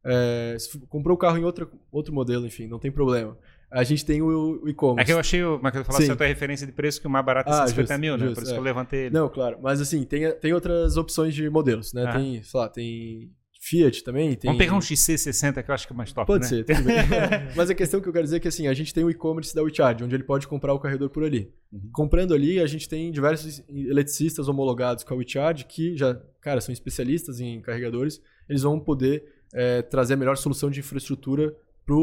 é, 0.04 0.56
comprou 0.90 1.14
o 1.16 1.18
carro 1.18 1.38
em 1.38 1.44
outra, 1.44 1.66
outro 1.90 2.14
modelo, 2.14 2.46
enfim, 2.46 2.66
não 2.66 2.78
tem 2.78 2.92
problema. 2.92 3.36
A 3.70 3.84
gente 3.84 4.04
tem 4.04 4.22
o, 4.22 4.60
o 4.62 4.68
e-commerce. 4.68 5.02
É 5.02 5.04
que 5.04 5.12
eu 5.12 5.18
achei, 5.18 5.42
o- 5.42 5.58
mas 5.62 5.72
que 5.72 5.78
eu 5.78 5.84
falasse 5.84 6.10
a 6.10 6.16
tua 6.16 6.26
referência 6.26 6.66
de 6.66 6.72
preço 6.72 7.00
que 7.00 7.06
o 7.06 7.10
mais 7.10 7.24
barato 7.24 7.50
é 7.50 7.52
Ah, 7.52 7.66
150 7.66 7.88
justo, 7.94 8.00
mil, 8.00 8.16
né? 8.16 8.24
justo, 8.24 8.34
Por 8.34 8.42
isso 8.42 8.52
é. 8.52 8.54
que 8.54 8.60
eu 8.60 8.64
levantei 8.64 9.00
ele. 9.06 9.14
Não, 9.14 9.28
claro, 9.28 9.58
mas 9.62 9.80
assim, 9.80 10.04
tem, 10.04 10.30
tem 10.32 10.52
outras 10.54 10.96
opções 10.96 11.34
de 11.34 11.48
modelos, 11.50 11.92
né? 11.92 12.04
Ah. 12.06 12.12
Tem, 12.12 12.42
sei 12.42 12.60
lá, 12.60 12.68
tem 12.68 13.30
Fiat 13.60 14.02
também, 14.04 14.34
tem... 14.36 14.48
Vamos 14.48 14.58
pegar 14.64 14.74
um 14.76 14.78
XC60 14.78 15.62
que 15.62 15.70
eu 15.70 15.74
acho 15.74 15.86
que 15.86 15.92
é 15.92 15.96
mais 15.96 16.12
top, 16.12 16.26
Pode 16.26 16.44
né? 16.44 16.48
ser, 16.48 16.64
tudo 16.64 16.82
bem. 16.84 16.96
Mas 17.56 17.68
a 17.68 17.74
questão 17.74 18.00
que 18.00 18.08
eu 18.08 18.12
quero 18.12 18.24
dizer 18.24 18.36
é 18.36 18.40
que 18.40 18.48
assim, 18.48 18.66
a 18.68 18.72
gente 18.72 18.94
tem 18.94 19.04
o 19.04 19.10
e-commerce 19.10 19.54
da 19.54 19.62
WeCharge, 19.62 20.02
onde 20.04 20.14
ele 20.14 20.22
pode 20.24 20.46
comprar 20.48 20.72
o 20.72 20.78
carregador 20.78 21.10
por 21.10 21.24
ali. 21.24 21.52
Uhum. 21.70 21.90
Comprando 21.92 22.32
ali, 22.32 22.60
a 22.60 22.66
gente 22.66 22.88
tem 22.88 23.10
diversos 23.10 23.62
eletricistas 23.68 24.48
homologados 24.48 25.04
com 25.04 25.12
a 25.12 25.16
WeCharge 25.16 25.64
que 25.66 25.96
já, 25.96 26.18
cara, 26.40 26.60
são 26.60 26.72
especialistas 26.72 27.40
em 27.40 27.60
carregadores. 27.60 28.22
Eles 28.48 28.62
vão 28.62 28.78
poder 28.80 29.24
é, 29.52 29.82
trazer 29.82 30.14
a 30.14 30.16
melhor 30.16 30.36
solução 30.36 30.70
de 30.70 30.80
infraestrutura 30.80 31.52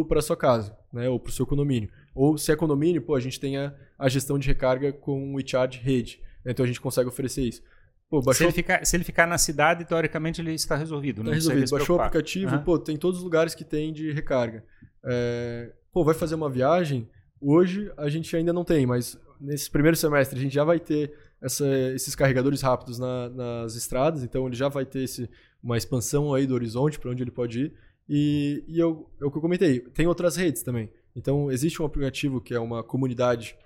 para 0.05 0.21
sua 0.21 0.35
casa, 0.37 0.75
né, 0.91 1.07
ou 1.09 1.19
para 1.19 1.29
o 1.29 1.33
seu 1.33 1.45
condomínio. 1.45 1.89
Ou 2.15 2.37
se 2.37 2.51
é 2.51 2.55
condomínio, 2.55 3.01
pô, 3.01 3.13
a 3.15 3.19
gente 3.19 3.39
tem 3.39 3.57
a, 3.57 3.73
a 3.99 4.07
gestão 4.09 4.39
de 4.39 4.47
recarga 4.47 4.91
com 4.93 5.31
o 5.31 5.35
WeCharge 5.35 5.79
Rede. 5.79 6.19
né, 6.43 6.51
Então 6.51 6.63
a 6.63 6.67
gente 6.67 6.79
consegue 6.81 7.07
oferecer 7.09 7.43
isso. 7.43 7.61
Pô, 8.09 8.19
Se 8.21 8.25
baixou 8.25 8.45
ele, 8.47 8.53
ficar, 8.53 8.85
se 8.85 8.95
ele 8.95 9.03
ficar 9.03 9.27
na 9.27 9.37
cidade, 9.37 9.83
teoricamente 9.85 10.39
ele 10.41 10.53
está 10.53 10.75
resolvido. 10.75 11.17
Não 11.19 11.25
Tá 11.25 11.31
precisa 11.31 11.51
resolvido. 11.53 11.67
se 11.67 11.73
Baixou 11.75 11.97
o 11.97 11.99
aplicativo, 12.01 12.55
Aham. 12.55 12.63
pô, 12.63 12.79
tem 12.79 12.97
todos 12.97 13.17
os 13.19 13.23
lugares 13.23 13.53
que 13.55 13.63
tem 13.65 13.91
de 13.91 14.11
recarga. 14.11 14.63
É, 15.03 15.71
pô, 15.91 16.03
vai 16.03 16.13
fazer 16.15 16.35
uma 16.35 16.49
viagem. 16.49 17.09
Hoje 17.41 17.91
a 17.97 18.07
gente 18.09 18.35
ainda 18.35 18.53
não 18.53 18.63
tem, 18.63 18.85
mas 18.85 19.19
nesse 19.39 19.69
primeiro 19.69 19.95
semestre 19.97 20.37
a 20.37 20.41
gente 20.41 20.53
já 20.53 20.63
vai 20.63 20.79
ter 20.79 21.13
essa- 21.41 21.67
esses 21.93 22.15
carregadores 22.15 22.61
rápidos 22.61 22.97
na- 22.97 23.29
nas 23.29 23.75
estradas, 23.75 24.23
então 24.23 24.47
ele 24.47 24.55
já 24.55 24.67
vai 24.69 24.85
ter 24.85 25.03
esse- 25.03 25.29
uma 25.61 25.77
expansão 25.77 26.33
aí 26.33 26.47
do 26.47 26.53
horizonte 26.53 26.97
para 26.99 27.11
onde 27.11 27.21
ele 27.23 27.31
pode 27.31 27.59
ir. 27.65 27.73
E, 28.07 28.63
e 28.67 28.79
eu, 28.79 29.09
é 29.21 29.25
o 29.25 29.31
que 29.31 29.37
eu 29.37 29.41
comentei, 29.41 29.79
tem 29.79 30.07
outras 30.07 30.35
redes 30.35 30.63
também. 30.63 30.89
Então 31.15 31.51
existe 31.51 31.81
um 31.81 31.85
aplicativo 31.85 32.41
que 32.41 32.53
é 32.53 32.59
uma 32.59 32.83
comunidade 32.83 33.57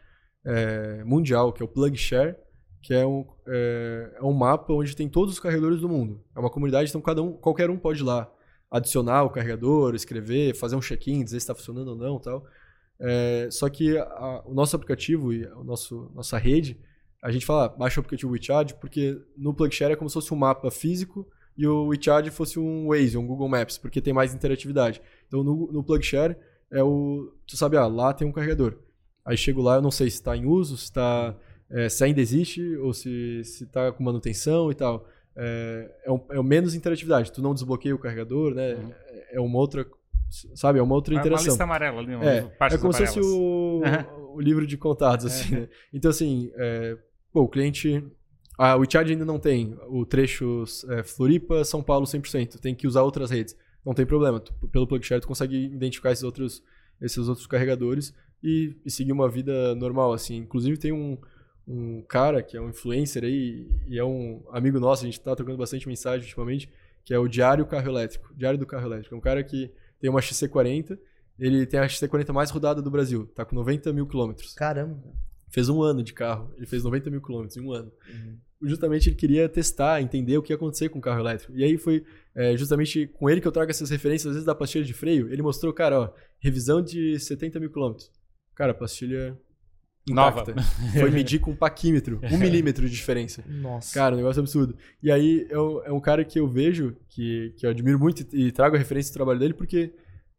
é, 0.46 1.04
mundial, 1.04 1.52
que 1.52 1.62
é 1.62 1.66
o 1.66 1.68
PlugShare, 1.68 2.36
que 2.82 2.94
é 2.94 3.06
um, 3.06 3.26
é, 3.48 4.18
é 4.18 4.24
um 4.24 4.34
mapa 4.34 4.72
onde 4.74 4.96
tem 4.96 5.10
todos 5.10 5.34
os 5.34 5.40
carregadores 5.40 5.82
do 5.82 5.90
mundo. 5.90 6.24
É 6.36 6.40
uma 6.40 6.50
comunidade, 6.50 6.90
então 6.90 7.02
cada 7.02 7.22
um, 7.22 7.34
qualquer 7.34 7.70
um 7.70 7.78
pode 7.78 8.02
ir 8.02 8.06
lá 8.06 8.32
adicionar 8.72 9.24
o 9.24 9.30
carregador, 9.30 9.96
escrever, 9.96 10.56
fazer 10.56 10.76
um 10.76 10.82
check-in, 10.82 11.24
dizer 11.24 11.40
se 11.40 11.44
está 11.44 11.56
funcionando 11.56 11.90
ou 11.90 11.96
não 11.96 12.20
tal. 12.20 12.46
É, 13.02 13.48
só 13.52 13.68
que 13.70 13.98
a, 13.98 14.44
o 14.46 14.54
nosso 14.54 14.76
aplicativo 14.76 15.34
e 15.34 15.46
a 15.46 15.64
nosso, 15.64 16.12
nossa 16.14 16.38
rede, 16.38 16.80
a 17.24 17.32
gente 17.32 17.46
fala, 17.46 17.68
baixa 17.68 18.00
o 18.00 18.02
aplicativo 18.02 18.32
WeCharge, 18.32 18.76
porque 18.76 19.20
no 19.36 19.54
PlugShare 19.54 19.94
é 19.94 19.96
como 19.96 20.10
se 20.10 20.14
fosse 20.14 20.34
um 20.34 20.38
mapa 20.38 20.70
físico 20.72 21.28
e 21.60 21.68
o 21.68 21.88
WeCharge 21.88 22.32
fosse 22.32 22.58
um 22.58 22.88
Waze, 22.88 23.18
um 23.18 23.28
Google 23.28 23.50
Maps, 23.50 23.78
porque 23.78 24.00
tem 24.00 24.14
mais 24.14 24.34
interatividade. 24.34 25.02
Então 25.28 25.44
no, 25.44 25.70
no 25.70 25.84
PlugShare 25.84 26.38
é 26.72 26.82
o. 26.82 27.34
Tu 27.46 27.58
sabe, 27.58 27.76
ah, 27.76 27.86
lá 27.86 28.14
tem 28.14 28.26
um 28.26 28.32
carregador. 28.32 28.78
Aí 29.26 29.36
chego 29.36 29.62
lá, 29.62 29.76
eu 29.76 29.82
não 29.82 29.92
sei 29.92 30.10
se 30.10 30.16
está 30.16 30.38
em 30.38 30.46
uso, 30.46 30.78
se, 30.78 30.90
tá, 30.94 31.36
é, 31.70 31.90
se 31.90 32.02
ainda 32.02 32.22
existe 32.22 32.78
ou 32.78 32.94
se 32.94 33.42
está 33.42 33.92
com 33.92 34.02
manutenção 34.02 34.72
e 34.72 34.74
tal. 34.74 35.06
É, 35.36 35.96
é, 36.06 36.12
um, 36.12 36.22
é 36.30 36.42
menos 36.42 36.76
interatividade. 36.76 37.30
Tu 37.30 37.42
não 37.42 37.54
desbloqueia 37.54 37.94
o 37.94 38.00
carregador, 38.00 38.56
né? 38.56 38.76
Uhum. 38.76 38.94
É, 39.08 39.36
é 39.36 39.42
uma 39.42 39.60
outra 39.60 39.86
sabe? 40.56 40.80
É 40.80 40.82
uma 40.82 40.96
outra 40.96 41.14
interação. 41.14 41.44
Uma 41.44 41.52
lista 41.52 41.64
amarela 41.66 42.00
ali, 42.00 42.14
é, 42.14 42.50
é 42.74 42.78
como 42.78 42.94
se 42.94 43.06
fosse 43.06 43.20
o, 43.20 43.82
o, 44.34 44.40
livro 44.40 44.66
de 44.66 44.78
contatos, 44.78 45.26
assim, 45.26 45.56
é. 45.56 45.60
né? 45.60 45.70
Então, 45.92 46.10
assim, 46.10 46.54
é, 46.56 46.98
pô, 47.34 47.42
o 47.42 47.50
cliente... 47.50 48.02
A 48.60 48.76
WeChat 48.76 49.10
ainda 49.10 49.24
não 49.24 49.40
tem 49.40 49.74
o 49.88 50.06
trecho 50.06 50.66
é, 50.90 51.02
Floripa, 51.02 51.64
São 51.64 51.82
Paulo 51.82 52.06
100%. 52.06 52.60
Tem 52.60 52.76
que 52.76 52.86
usar 52.86 53.04
outras 53.04 53.32
redes. 53.32 53.56
Não 53.86 53.94
tem 53.94 54.06
problema. 54.06 54.38
Tu, 54.38 54.54
pelo 54.68 54.86
PlugShare, 54.86 55.22
tu 55.22 55.30
consegue 55.30 55.56
identificar 55.56 56.12
esses 56.12 56.26
outros, 56.26 56.62
esses 57.00 57.30
outros 57.30 57.48
carregadores 57.48 58.14
e, 58.44 58.76
e 58.84 58.92
seguir 58.92 59.14
uma 59.14 59.30
vida 59.30 59.74
normal, 59.76 60.12
assim. 60.12 60.36
Inclusive, 60.36 60.76
tem 60.76 60.92
um, 60.92 61.18
um 61.66 62.02
cara 62.02 62.44
que 62.44 62.58
é 62.58 62.62
um 62.62 62.68
influencer 62.68 63.24
aí 63.24 63.66
e 63.88 63.98
é 63.98 64.04
um 64.04 64.44
amigo 64.52 64.78
nosso, 64.78 65.04
a 65.04 65.06
gente 65.06 65.22
tá 65.22 65.34
trocando 65.34 65.58
bastante 65.58 65.88
mensagem 65.88 66.26
ultimamente, 66.26 66.70
que 67.06 67.14
é 67.14 67.18
o 67.18 67.30
Diário 67.30 67.66
Carro 67.66 67.88
Elétrico. 67.88 68.34
Diário 68.36 68.60
do 68.60 68.66
Carro 68.66 68.88
Elétrico. 68.88 69.16
É 69.16 69.18
um 69.18 69.22
cara 69.22 69.42
que 69.42 69.72
tem 70.02 70.10
uma 70.10 70.20
XC40. 70.20 71.00
Ele 71.40 71.66
tem 71.66 71.80
a 71.80 71.88
XC40 71.88 72.34
mais 72.34 72.52
rodada 72.52 72.82
do 72.82 72.92
Brasil. 72.92 73.26
Tá 73.28 73.46
com 73.46 73.56
90 73.56 73.94
mil 73.94 74.06
quilômetros. 74.06 74.54
Caramba. 74.54 75.02
Fez 75.48 75.70
um 75.70 75.82
ano 75.82 76.04
de 76.04 76.12
carro. 76.12 76.54
Ele 76.58 76.66
fez 76.66 76.84
90 76.84 77.10
mil 77.10 77.22
quilômetros 77.22 77.56
em 77.56 77.62
um 77.62 77.72
ano. 77.72 77.90
Uhum. 78.06 78.49
Justamente 78.62 79.10
ele 79.10 79.16
queria 79.16 79.48
testar, 79.48 80.02
entender 80.02 80.38
o 80.38 80.42
que 80.42 80.52
ia 80.52 80.56
acontecer 80.56 80.90
com 80.90 81.00
o 81.00 81.02
carro 81.02 81.22
elétrico. 81.22 81.54
E 81.56 81.64
aí 81.64 81.78
foi 81.78 82.04
é, 82.36 82.58
justamente 82.58 83.08
com 83.08 83.30
ele 83.30 83.40
que 83.40 83.48
eu 83.48 83.52
trago 83.52 83.72
essas 83.72 83.90
referências, 83.90 84.28
às 84.28 84.34
vezes, 84.34 84.46
da 84.46 84.54
pastilha 84.54 84.84
de 84.84 84.94
freio. 84.94 85.32
Ele 85.32 85.42
mostrou, 85.42 85.74
cara, 85.74 86.00
ó, 86.00 86.14
revisão 86.40 86.82
de 86.82 87.18
70 87.20 87.60
mil 87.60 87.72
quilômetros. 87.72 88.12
Cara, 88.54 88.74
pastilha 88.74 89.38
intacta. 90.10 90.54
Nova. 90.54 90.68
Foi 91.00 91.10
medir 91.10 91.40
com 91.40 91.52
um 91.52 91.56
paquímetro, 91.56 92.20
um 92.32 92.38
milímetro 92.38 92.88
de 92.88 92.96
diferença. 92.96 93.44
Nossa. 93.48 93.94
Cara, 93.94 94.16
um 94.16 94.18
negócio 94.18 94.42
absurdo. 94.42 94.76
E 95.02 95.12
aí 95.12 95.48
é 95.50 95.60
um, 95.60 95.84
é 95.84 95.92
um 95.92 96.00
cara 96.00 96.26
que 96.26 96.40
eu 96.40 96.48
vejo, 96.48 96.96
que, 97.08 97.54
que 97.58 97.66
eu 97.66 97.70
admiro 97.70 98.00
muito 98.00 98.26
e, 98.34 98.48
e 98.48 98.52
trago 98.52 98.76
a 98.76 98.80
referência 98.80 99.12
do 99.12 99.16
trabalho 99.16 99.40
dele, 99.40 99.54
porque 99.54 99.94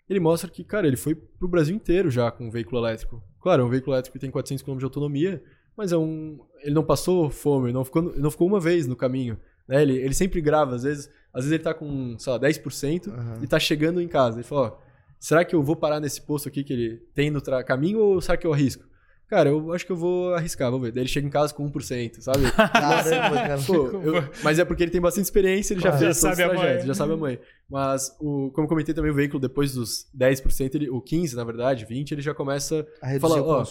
ele 0.09 0.21
mostra 0.21 0.51
que, 0.51 0.65
cara, 0.65 0.87
ele 0.87 0.97
foi 0.97 1.15
pro 1.15 1.49
Brasil 1.49 1.75
inteiro 1.75 2.11
já 2.11 2.31
com 2.31 2.49
um 2.49 2.51
veículo 2.51 2.81
elétrico. 2.81 3.23
Claro, 3.41 3.63
é 3.63 3.65
um 3.65 3.71
veículo 3.71 3.95
elétrico 3.95 4.15
que 4.15 4.21
tem 4.21 4.31
400 4.31 4.63
km 4.63 4.77
de 4.77 4.85
autonomia, 4.85 5.43
mas 5.81 5.93
é 5.93 5.97
um, 5.97 6.39
ele 6.63 6.75
não 6.75 6.85
passou 6.85 7.31
fome, 7.31 7.69
ele 7.69 7.73
não 7.73 7.87
ficou, 7.87 8.03
não 8.03 8.31
ficou 8.31 8.47
uma 8.47 8.61
vez 8.61 8.87
no 8.87 8.95
caminho. 8.95 9.39
Né? 9.67 9.81
Ele, 9.81 9.97
ele 9.97 10.13
sempre 10.13 10.39
grava, 10.43 10.75
às 10.75 10.83
vezes, 10.83 11.09
às 11.33 11.45
vezes 11.45 11.53
ele 11.53 11.63
tá 11.63 11.73
com, 11.73 12.19
sei 12.19 12.33
lá, 12.35 12.39
10% 12.39 13.07
uhum. 13.07 13.43
e 13.43 13.47
tá 13.47 13.59
chegando 13.59 13.99
em 13.99 14.07
casa. 14.07 14.37
Ele 14.37 14.47
fala, 14.47 14.69
ó, 14.69 14.77
será 15.19 15.43
que 15.43 15.55
eu 15.55 15.63
vou 15.63 15.75
parar 15.75 15.99
nesse 15.99 16.21
posto 16.21 16.49
aqui 16.49 16.63
que 16.63 16.75
ele 16.75 16.97
tem 17.15 17.31
no 17.31 17.41
caminho 17.65 17.99
ou 17.99 18.21
será 18.21 18.37
que 18.37 18.47
eu 18.47 18.53
arrisco? 18.53 18.85
Cara, 19.27 19.49
eu 19.49 19.73
acho 19.73 19.87
que 19.87 19.93
eu 19.93 19.97
vou 19.97 20.35
arriscar, 20.35 20.71
vamos 20.71 20.85
ver. 20.85 20.93
Daí 20.93 21.05
ele 21.05 21.09
chega 21.09 21.27
em 21.27 21.31
casa 21.31 21.55
com 21.55 21.67
1%, 21.71 22.21
sabe? 22.21 22.51
Caramba, 22.53 23.37
cara. 23.37 23.63
Pô, 23.63 23.87
eu, 24.03 24.29
mas 24.43 24.59
é 24.59 24.67
porque 24.67 24.83
ele 24.83 24.91
tem 24.91 25.01
bastante 25.01 25.25
experiência, 25.25 25.73
ele 25.73 25.81
já 25.81 25.93
fez 25.93 26.03
já 26.03 26.15
sabe 26.15 26.37
trajetos, 26.37 26.61
a 26.61 26.65
mãe. 26.65 26.87
já 26.87 26.95
sabe 26.95 27.13
a 27.13 27.17
mãe. 27.17 27.39
Mas, 27.71 28.15
o, 28.21 28.51
como 28.51 28.65
eu 28.65 28.69
comentei 28.69 28.93
também, 28.93 29.13
o 29.13 29.15
veículo, 29.15 29.41
depois 29.41 29.73
dos 29.73 30.11
10%, 30.19 30.75
ele, 30.75 30.91
o 30.91 31.01
15%, 31.01 31.35
na 31.35 31.45
verdade, 31.45 31.87
20%, 31.87 32.11
ele 32.11 32.21
já 32.21 32.35
começa 32.35 32.85
a 33.01 33.21
falar, 33.21 33.41
ó, 33.41 33.65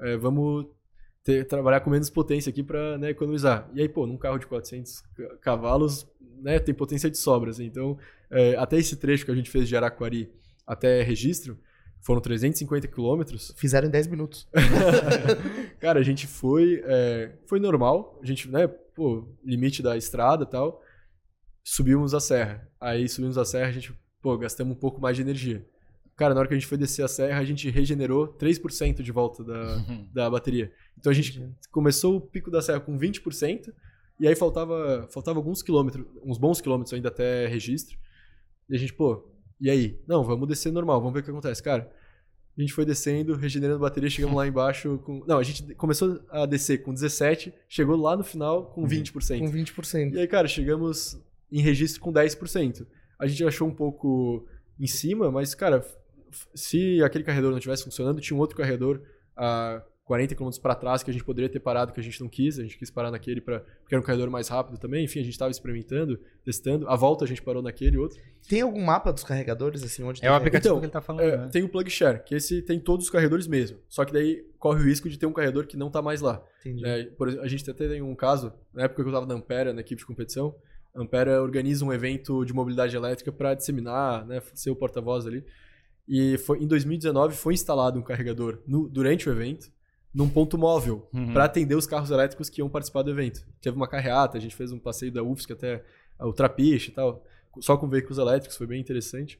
é, 0.00 0.18
vamos 0.18 0.66
ter, 1.26 1.44
trabalhar 1.44 1.80
com 1.80 1.90
menos 1.90 2.08
potência 2.08 2.50
aqui 2.50 2.62
para 2.62 2.96
né, 2.96 3.10
economizar. 3.10 3.68
E 3.74 3.82
aí, 3.82 3.88
pô, 3.88 4.06
num 4.06 4.16
carro 4.16 4.38
de 4.38 4.46
400 4.46 5.02
cavalos, 5.42 6.06
né, 6.40 6.60
tem 6.60 6.72
potência 6.72 7.10
de 7.10 7.18
sobras. 7.18 7.58
Então, 7.58 7.98
é, 8.30 8.54
até 8.54 8.78
esse 8.78 8.94
trecho 8.94 9.24
que 9.24 9.32
a 9.32 9.34
gente 9.34 9.50
fez 9.50 9.68
de 9.68 9.76
Araquari 9.76 10.32
até 10.64 11.02
registro, 11.02 11.58
foram 12.00 12.20
350 12.20 12.86
quilômetros. 12.86 13.52
Fizeram 13.56 13.88
em 13.88 13.90
10 13.90 14.06
minutos. 14.06 14.48
Cara, 15.80 15.98
a 15.98 16.02
gente 16.04 16.28
foi. 16.28 16.80
É, 16.86 17.32
foi 17.44 17.58
normal. 17.58 18.20
A 18.22 18.24
gente, 18.24 18.48
né, 18.48 18.68
pô, 18.68 19.26
limite 19.44 19.82
da 19.82 19.96
estrada 19.96 20.44
e 20.44 20.46
tal. 20.46 20.80
Subimos 21.64 22.14
a 22.14 22.20
serra. 22.20 22.70
Aí 22.80 23.08
subimos 23.08 23.36
a 23.36 23.44
serra, 23.44 23.68
a 23.68 23.72
gente, 23.72 23.92
pô, 24.22 24.38
gastamos 24.38 24.76
um 24.76 24.78
pouco 24.78 25.00
mais 25.00 25.16
de 25.16 25.22
energia. 25.22 25.66
Cara, 26.16 26.32
na 26.32 26.40
hora 26.40 26.48
que 26.48 26.54
a 26.54 26.56
gente 26.56 26.66
foi 26.66 26.78
descer 26.78 27.04
a 27.04 27.08
serra, 27.08 27.38
a 27.38 27.44
gente 27.44 27.68
regenerou 27.68 28.26
3% 28.26 29.02
de 29.02 29.12
volta 29.12 29.44
da, 29.44 29.84
da 30.14 30.30
bateria. 30.30 30.72
Então 30.98 31.12
a 31.12 31.14
gente 31.14 31.46
começou 31.70 32.16
o 32.16 32.20
pico 32.20 32.50
da 32.50 32.62
serra 32.62 32.80
com 32.80 32.98
20%, 32.98 33.72
e 34.18 34.26
aí 34.26 34.34
faltava, 34.34 35.06
faltava 35.10 35.38
alguns 35.38 35.62
quilômetros, 35.62 36.06
uns 36.24 36.38
bons 36.38 36.60
quilômetros 36.60 36.94
ainda 36.94 37.08
até 37.08 37.46
registro. 37.46 37.98
E 38.68 38.74
a 38.74 38.78
gente, 38.78 38.94
pô, 38.94 39.28
e 39.60 39.70
aí? 39.70 40.00
Não, 40.06 40.24
vamos 40.24 40.48
descer 40.48 40.72
normal, 40.72 41.00
vamos 41.00 41.12
ver 41.12 41.20
o 41.20 41.22
que 41.22 41.30
acontece. 41.30 41.62
Cara, 41.62 41.92
a 42.56 42.60
gente 42.60 42.72
foi 42.72 42.86
descendo, 42.86 43.34
regenerando 43.34 43.80
bateria, 43.80 44.08
chegamos 44.08 44.36
lá 44.36 44.46
embaixo 44.48 44.98
com. 45.04 45.22
Não, 45.26 45.38
a 45.38 45.42
gente 45.42 45.74
começou 45.74 46.22
a 46.30 46.46
descer 46.46 46.82
com 46.82 46.94
17, 46.94 47.52
chegou 47.68 47.94
lá 47.94 48.16
no 48.16 48.24
final 48.24 48.70
com 48.70 48.86
20%. 48.86 49.38
Com 49.38 49.52
20%. 49.52 50.14
E 50.14 50.18
aí, 50.18 50.26
cara, 50.26 50.48
chegamos 50.48 51.20
em 51.52 51.60
registro 51.60 52.00
com 52.00 52.10
10%. 52.10 52.86
A 53.18 53.26
gente 53.26 53.44
achou 53.44 53.68
um 53.68 53.74
pouco 53.74 54.46
em 54.80 54.86
cima, 54.86 55.30
mas, 55.30 55.54
cara, 55.54 55.84
se 56.54 57.02
aquele 57.02 57.24
carregador 57.24 57.50
não 57.50 57.58
estivesse 57.58 57.84
funcionando, 57.84 58.20
tinha 58.20 58.36
um 58.36 58.40
outro 58.40 58.56
carregador 58.56 59.00
a 59.36 59.82
40 60.06 60.36
km 60.36 60.50
para 60.62 60.74
trás 60.76 61.02
que 61.02 61.10
a 61.10 61.12
gente 61.12 61.24
poderia 61.24 61.48
ter 61.48 61.58
parado, 61.58 61.92
que 61.92 61.98
a 61.98 62.02
gente 62.02 62.20
não 62.20 62.28
quis. 62.28 62.60
A 62.60 62.62
gente 62.62 62.78
quis 62.78 62.90
parar 62.90 63.10
naquele 63.10 63.40
pra, 63.40 63.58
porque 63.58 63.92
era 63.92 64.00
um 64.00 64.04
carregador 64.04 64.30
mais 64.30 64.46
rápido 64.46 64.78
também. 64.78 65.04
Enfim, 65.04 65.18
a 65.18 65.22
gente 65.22 65.32
estava 65.32 65.50
experimentando, 65.50 66.18
testando. 66.44 66.88
A 66.88 66.94
volta 66.94 67.24
a 67.24 67.28
gente 67.28 67.42
parou 67.42 67.60
naquele 67.60 67.98
outro. 67.98 68.20
Tem 68.48 68.60
algum 68.60 68.80
mapa 68.80 69.12
dos 69.12 69.24
carregadores, 69.24 69.82
assim, 69.82 70.04
onde 70.04 70.24
É 70.24 70.30
o 70.30 70.34
aplicativo 70.34 70.74
então, 70.74 70.78
que 70.78 70.84
ele 70.86 70.90
está 70.90 71.00
falando. 71.00 71.22
É, 71.22 71.36
né? 71.36 71.48
Tem 71.50 71.64
o 71.64 71.68
PlugShare, 71.68 72.22
que 72.22 72.36
esse 72.36 72.62
tem 72.62 72.78
todos 72.78 73.06
os 73.06 73.10
carregadores 73.10 73.48
mesmo. 73.48 73.78
Só 73.88 74.04
que 74.04 74.12
daí 74.12 74.46
corre 74.60 74.80
o 74.80 74.84
risco 74.84 75.10
de 75.10 75.18
ter 75.18 75.26
um 75.26 75.32
carregador 75.32 75.66
que 75.66 75.76
não 75.76 75.88
está 75.88 76.00
mais 76.00 76.20
lá. 76.20 76.40
Entendi. 76.60 76.86
É, 76.86 77.06
por 77.06 77.26
exemplo, 77.26 77.44
a 77.44 77.48
gente 77.48 77.68
até 77.68 77.88
tem 77.88 78.00
um 78.00 78.14
caso, 78.14 78.52
na 78.72 78.84
época 78.84 79.02
que 79.02 79.08
eu 79.08 79.12
estava 79.12 79.26
na 79.26 79.34
Ampera, 79.34 79.72
na 79.72 79.80
equipe 79.80 79.98
de 79.98 80.06
competição, 80.06 80.54
a 80.94 81.02
Ampera 81.02 81.42
organiza 81.42 81.84
um 81.84 81.92
evento 81.92 82.44
de 82.44 82.52
mobilidade 82.52 82.94
elétrica 82.94 83.32
para 83.32 83.54
disseminar, 83.54 84.24
né, 84.24 84.40
ser 84.54 84.70
o 84.70 84.76
porta-voz 84.76 85.26
ali. 85.26 85.44
E 86.08 86.38
foi, 86.38 86.58
em 86.62 86.66
2019 86.66 87.34
foi 87.34 87.54
instalado 87.54 87.98
um 87.98 88.02
carregador 88.02 88.60
no, 88.66 88.88
durante 88.88 89.28
o 89.28 89.32
evento 89.32 89.70
num 90.14 90.30
ponto 90.30 90.56
móvel 90.56 91.06
uhum. 91.12 91.32
para 91.34 91.44
atender 91.44 91.74
os 91.74 91.86
carros 91.86 92.10
elétricos 92.10 92.48
que 92.48 92.62
iam 92.62 92.70
participar 92.70 93.02
do 93.02 93.10
evento. 93.10 93.46
Teve 93.60 93.76
uma 93.76 93.86
carreata, 93.86 94.38
a 94.38 94.40
gente 94.40 94.56
fez 94.56 94.72
um 94.72 94.78
passeio 94.78 95.12
da 95.12 95.22
UFSC 95.22 95.52
até 95.52 95.84
o 96.18 96.32
Trapiche 96.32 96.90
e 96.90 96.94
tal, 96.94 97.22
só 97.60 97.76
com 97.76 97.86
veículos 97.86 98.16
elétricos, 98.16 98.56
foi 98.56 98.66
bem 98.66 98.80
interessante. 98.80 99.38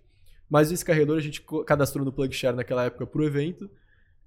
Mas 0.51 0.70
esse 0.70 0.84
carregador 0.84 1.16
a 1.16 1.20
gente 1.20 1.43
cadastrou 1.66 2.05
no 2.05 2.12
PlugShare 2.12 2.55
naquela 2.55 2.84
época 2.84 3.06
pro 3.06 3.24
evento. 3.24 3.70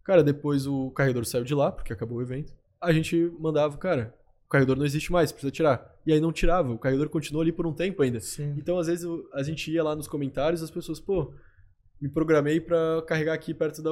Cara, 0.03 0.23
depois 0.23 0.65
o 0.65 0.89
carregador 0.89 1.23
saiu 1.23 1.43
de 1.43 1.53
lá, 1.53 1.71
porque 1.71 1.93
acabou 1.93 2.17
o 2.17 2.21
evento. 2.21 2.51
A 2.81 2.91
gente 2.91 3.31
mandava, 3.39 3.77
cara, 3.77 4.15
o 4.47 4.49
carregador 4.49 4.75
não 4.75 4.85
existe 4.85 5.11
mais, 5.11 5.31
precisa 5.31 5.51
tirar. 5.51 5.95
E 6.03 6.11
aí 6.11 6.19
não 6.19 6.31
tirava, 6.31 6.73
o 6.73 6.79
carregador 6.79 7.09
continuou 7.09 7.43
ali 7.43 7.51
por 7.51 7.67
um 7.67 7.73
tempo 7.73 8.01
ainda. 8.01 8.19
Sim. 8.19 8.55
Então, 8.57 8.79
às 8.79 8.87
vezes, 8.87 9.07
a 9.33 9.43
gente 9.43 9.71
ia 9.71 9.83
lá 9.83 9.95
nos 9.95 10.07
comentários 10.07 10.63
as 10.63 10.71
pessoas, 10.71 10.99
pô, 10.99 11.31
me 12.01 12.09
programei 12.09 12.59
para 12.59 13.03
carregar 13.07 13.33
aqui 13.33 13.53
perto 13.53 13.81
da, 13.81 13.91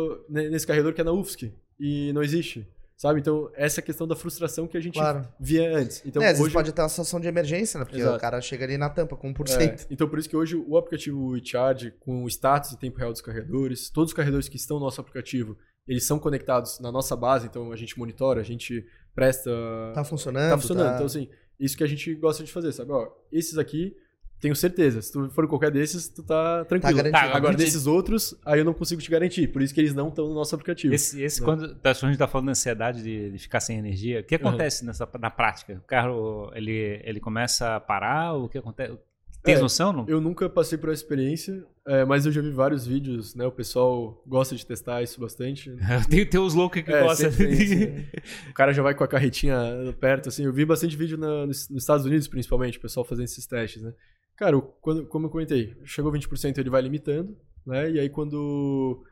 nesse 0.50 0.66
carregador 0.66 0.94
que 0.94 1.02
é 1.02 1.04
na 1.04 1.12
UFSC 1.12 1.54
e 1.80 2.12
não 2.14 2.24
existe. 2.24 2.68
Sabe? 2.98 3.20
Então, 3.20 3.52
essa 3.54 3.80
é 3.80 3.82
a 3.82 3.86
questão 3.86 4.08
da 4.08 4.16
frustração 4.16 4.68
que 4.68 4.76
a 4.76 4.80
gente 4.80 4.96
claro. 4.96 5.28
via 5.40 5.78
antes. 5.78 6.02
Então, 6.04 6.20
é, 6.20 6.34
hoje... 6.34 6.52
pode 6.52 6.72
ter 6.72 6.82
uma 6.82 6.90
situação 6.90 7.20
de 7.20 7.28
emergência, 7.28 7.78
né? 7.78 7.86
Porque 7.86 8.02
Exato. 8.02 8.18
o 8.18 8.20
cara 8.20 8.42
chega 8.42 8.66
ali 8.66 8.76
na 8.76 8.90
tampa 8.90 9.16
com 9.16 9.32
1%. 9.32 9.62
É, 9.62 9.86
então, 9.92 10.10
por 10.10 10.18
isso 10.18 10.28
que 10.28 10.36
hoje 10.36 10.56
o 10.56 10.76
aplicativo 10.76 11.28
WeCharge, 11.28 11.92
com 12.00 12.24
o 12.24 12.28
status 12.28 12.72
e 12.72 12.80
tempo 12.80 12.98
real 12.98 13.12
dos 13.12 13.22
carregadores, 13.22 13.92
todos 13.92 14.10
os 14.10 14.16
carregadores 14.16 14.50
que 14.50 14.58
estão 14.58 14.80
no 14.80 14.86
nosso 14.86 15.00
aplicativo, 15.00 15.56
eles 15.88 16.06
são 16.06 16.18
conectados 16.18 16.80
na 16.80 16.92
nossa 16.92 17.16
base, 17.16 17.46
então 17.46 17.72
a 17.72 17.76
gente 17.76 18.00
monitora, 18.00 18.42
a 18.42 18.44
gente 18.44 18.84
presta... 19.14 19.52
Tá 19.94 20.04
funcionando. 20.04 20.50
Tá 20.50 20.58
funcionando. 20.58 20.88
Tá... 20.88 20.96
Então, 20.96 21.06
assim, 21.06 21.30
isso 21.60 21.78
que 21.78 21.84
a 21.84 21.88
gente 21.88 22.16
gosta 22.16 22.44
de 22.44 22.52
fazer, 22.52 22.72
sabe? 22.72 22.92
Ó, 22.92 23.12
esses 23.32 23.60
aqui 23.60 23.96
tenho 24.40 24.56
certeza. 24.56 25.02
Se 25.02 25.12
tu 25.12 25.30
for 25.30 25.46
em 25.46 25.48
qualquer 25.48 25.72
desses, 25.72 26.08
tu 26.08 26.22
tá 26.22 26.64
tranquilo. 26.66 27.04
Tá, 27.04 27.12
tá 27.12 27.20
Agora, 27.20 27.40
garantido. 27.40 27.64
desses 27.64 27.88
outros, 27.88 28.36
aí 28.46 28.60
eu 28.60 28.66
não 28.66 28.74
consigo 28.74 29.02
te 29.02 29.10
garantir. 29.10 29.48
Por 29.48 29.62
isso 29.62 29.74
que 29.74 29.82
eles 29.82 29.94
não 29.94 30.10
estão 30.10 30.28
no 30.28 30.34
nosso 30.34 30.54
aplicativo. 30.54 30.94
Esse, 30.94 31.22
esse 31.22 31.42
né? 31.42 31.46
quando 31.46 31.76
tá, 31.76 31.92
a 31.92 31.94
gente 31.94 32.18
tá 32.18 32.28
falando 32.28 32.48
da 32.48 32.52
ansiedade 32.52 33.02
de, 33.02 33.32
de, 33.32 33.40
ficar 33.40 33.60
sem 33.60 33.78
energia, 33.78 34.20
o 34.20 34.24
que 34.24 34.36
acontece 34.36 34.82
uhum. 34.82 34.88
nessa, 34.88 35.10
na 35.20 35.30
prática? 35.32 35.74
O 35.74 35.88
carro, 35.88 36.52
ele, 36.54 37.02
ele 37.04 37.20
começa 37.20 37.76
a 37.76 37.80
parar? 37.80 38.34
O 38.34 38.48
que 38.48 38.58
acontece? 38.58 38.98
Tem 39.48 39.56
é, 39.56 39.60
noção? 39.60 39.94
Não? 39.94 40.06
Eu 40.08 40.20
nunca 40.20 40.50
passei 40.50 40.78
por 40.78 40.90
essa 40.90 41.02
experiência, 41.02 41.64
é, 41.86 42.04
mas 42.04 42.26
eu 42.26 42.32
já 42.32 42.42
vi 42.42 42.52
vários 42.52 42.86
vídeos, 42.86 43.34
né? 43.34 43.46
O 43.46 43.52
pessoal 43.52 44.22
gosta 44.28 44.56
de 44.56 44.66
testar 44.66 45.02
isso 45.02 45.22
bastante. 45.22 45.74
tem, 46.10 46.26
tem 46.26 46.40
os 46.40 46.54
loucos 46.54 46.82
que 46.82 46.92
é, 46.92 47.02
gostam. 47.02 47.32
Tem, 47.32 48.10
o 48.50 48.54
cara 48.54 48.74
já 48.74 48.84
vai 48.84 48.94
com 48.94 49.04
a 49.04 49.08
carretinha 49.08 49.58
perto, 50.00 50.30
assim. 50.30 50.44
Eu 50.44 50.52
vi 50.52 50.66
bastante 50.66 50.98
vídeo 50.98 51.18
na, 51.18 51.46
nos 51.46 51.70
Estados 51.72 52.06
Unidos, 52.06 52.28
principalmente, 52.28 52.78
o 52.78 52.82
pessoal 52.82 53.06
fazendo 53.06 53.26
esses 53.26 53.46
testes, 53.46 53.82
né? 53.82 53.94
Cara, 54.38 54.62
quando, 54.80 55.06
como 55.08 55.26
eu 55.26 55.30
comentei, 55.30 55.76
chegou 55.84 56.12
20%, 56.12 56.60
ele 56.60 56.70
vai 56.70 56.82
limitando, 56.82 57.36
né? 57.66 57.90
E 57.92 58.00
aí 58.00 58.08
quando, 58.10 59.04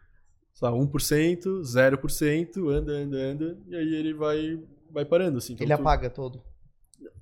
sei 0.53 0.69
lá, 0.69 0.73
1%, 0.75 1.61
0%, 1.63 2.69
anda, 2.69 2.91
anda, 2.93 3.17
anda, 3.17 3.57
e 3.67 3.75
aí 3.75 3.95
ele 3.95 4.13
vai, 4.13 4.59
vai 4.91 5.03
parando, 5.03 5.39
assim. 5.39 5.53
Então, 5.53 5.65
ele 5.65 5.75
tu, 5.75 5.81
apaga 5.81 6.09
todo. 6.09 6.41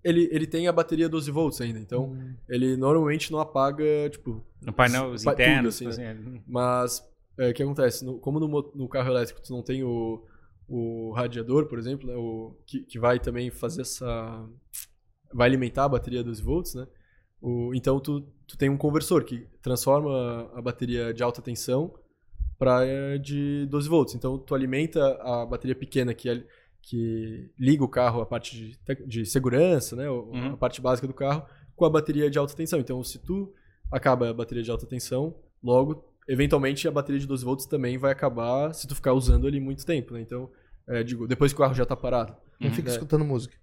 Ele, 0.03 0.27
ele 0.31 0.45
tem 0.45 0.67
a 0.67 0.71
bateria 0.73 1.07
12 1.07 1.31
volts 1.31 1.61
ainda, 1.61 1.79
então 1.79 2.11
Hum. 2.11 2.35
ele 2.49 2.75
normalmente 2.75 3.31
não 3.31 3.39
apaga, 3.39 3.83
tipo... 4.11 4.45
No 4.61 4.73
painel 4.73 5.15
tudo, 5.15 5.31
internos, 5.31 5.75
assim, 5.75 5.85
né? 5.85 5.91
assim, 5.91 6.03
é. 6.03 6.41
Mas 6.45 7.03
é, 7.37 7.49
o 7.49 7.53
que 7.53 7.63
acontece? 7.63 8.03
No- 8.05 8.19
como 8.19 8.39
no, 8.39 8.71
no 8.75 8.87
carro 8.87 9.09
elétrico 9.09 9.41
tu 9.41 9.51
não 9.53 9.63
tem 9.63 9.83
o, 9.83 10.23
o 10.67 11.11
radiador, 11.13 11.67
por 11.67 11.79
exemplo, 11.79 12.07
né, 12.07 12.15
o, 12.15 12.53
que, 12.65 12.81
que 12.83 12.99
vai 12.99 13.19
também 13.19 13.49
fazer 13.49 13.81
essa. 13.81 14.45
vai 15.33 15.47
alimentar 15.47 15.85
a 15.85 15.89
bateria 15.89 16.23
12 16.23 16.41
volts, 16.43 16.75
né? 16.75 16.85
O, 17.43 17.73
então 17.75 17.99
tu, 17.99 18.21
tu 18.47 18.57
tem 18.57 18.69
um 18.69 18.77
conversor 18.77 19.23
que 19.25 19.45
transforma 19.61 20.49
a 20.55 20.61
bateria 20.61 21.13
de 21.13 21.21
alta 21.21 21.41
tensão 21.41 21.93
para 22.57 23.17
de 23.17 23.65
12 23.69 23.89
volts. 23.89 24.15
Então 24.15 24.37
tu 24.37 24.55
alimenta 24.55 25.03
a 25.21 25.45
bateria 25.45 25.75
pequena 25.75 26.13
que, 26.13 26.29
é- 26.29 26.43
que 26.81 27.49
liga 27.59 27.83
o 27.83 27.87
carro 27.87 28.21
à 28.21 28.25
parte 28.25 28.55
de, 28.87 29.05
de 29.05 29.25
segurança, 29.25 29.95
né? 29.95 30.09
Uhum. 30.09 30.53
A 30.53 30.57
parte 30.57 30.79
básica 30.81 31.05
do 31.07 31.13
carro, 31.13 31.45
com 31.75 31.85
a 31.85 31.89
bateria 31.89 32.29
de 32.29 32.37
alta 32.39 32.55
tensão. 32.55 32.79
Então 32.79 33.03
se 33.03 33.19
tu 33.19 33.53
acaba 33.91 34.29
a 34.29 34.33
bateria 34.33 34.63
de 34.63 34.71
alta 34.71 34.85
tensão, 34.85 35.35
logo, 35.61 36.05
eventualmente 36.27 36.87
a 36.87 36.91
bateria 36.91 37.19
de 37.19 37.27
12 37.27 37.43
volts 37.43 37.65
também 37.65 37.97
vai 37.97 38.11
acabar 38.11 38.73
se 38.73 38.87
tu 38.87 38.95
ficar 38.95 39.13
usando 39.13 39.47
ele 39.47 39.59
muito 39.59 39.85
tempo, 39.85 40.13
né? 40.13 40.21
Então, 40.21 40.49
é, 40.87 41.03
digo, 41.03 41.27
depois 41.27 41.51
que 41.51 41.57
o 41.59 41.61
carro 41.63 41.73
já 41.73 41.85
tá 41.85 41.95
parado. 41.95 42.35
Não 42.59 42.69
Uhum. 42.69 42.73
fica 42.75 42.89
É. 42.89 42.93
escutando 42.93 43.25
música. 43.25 43.55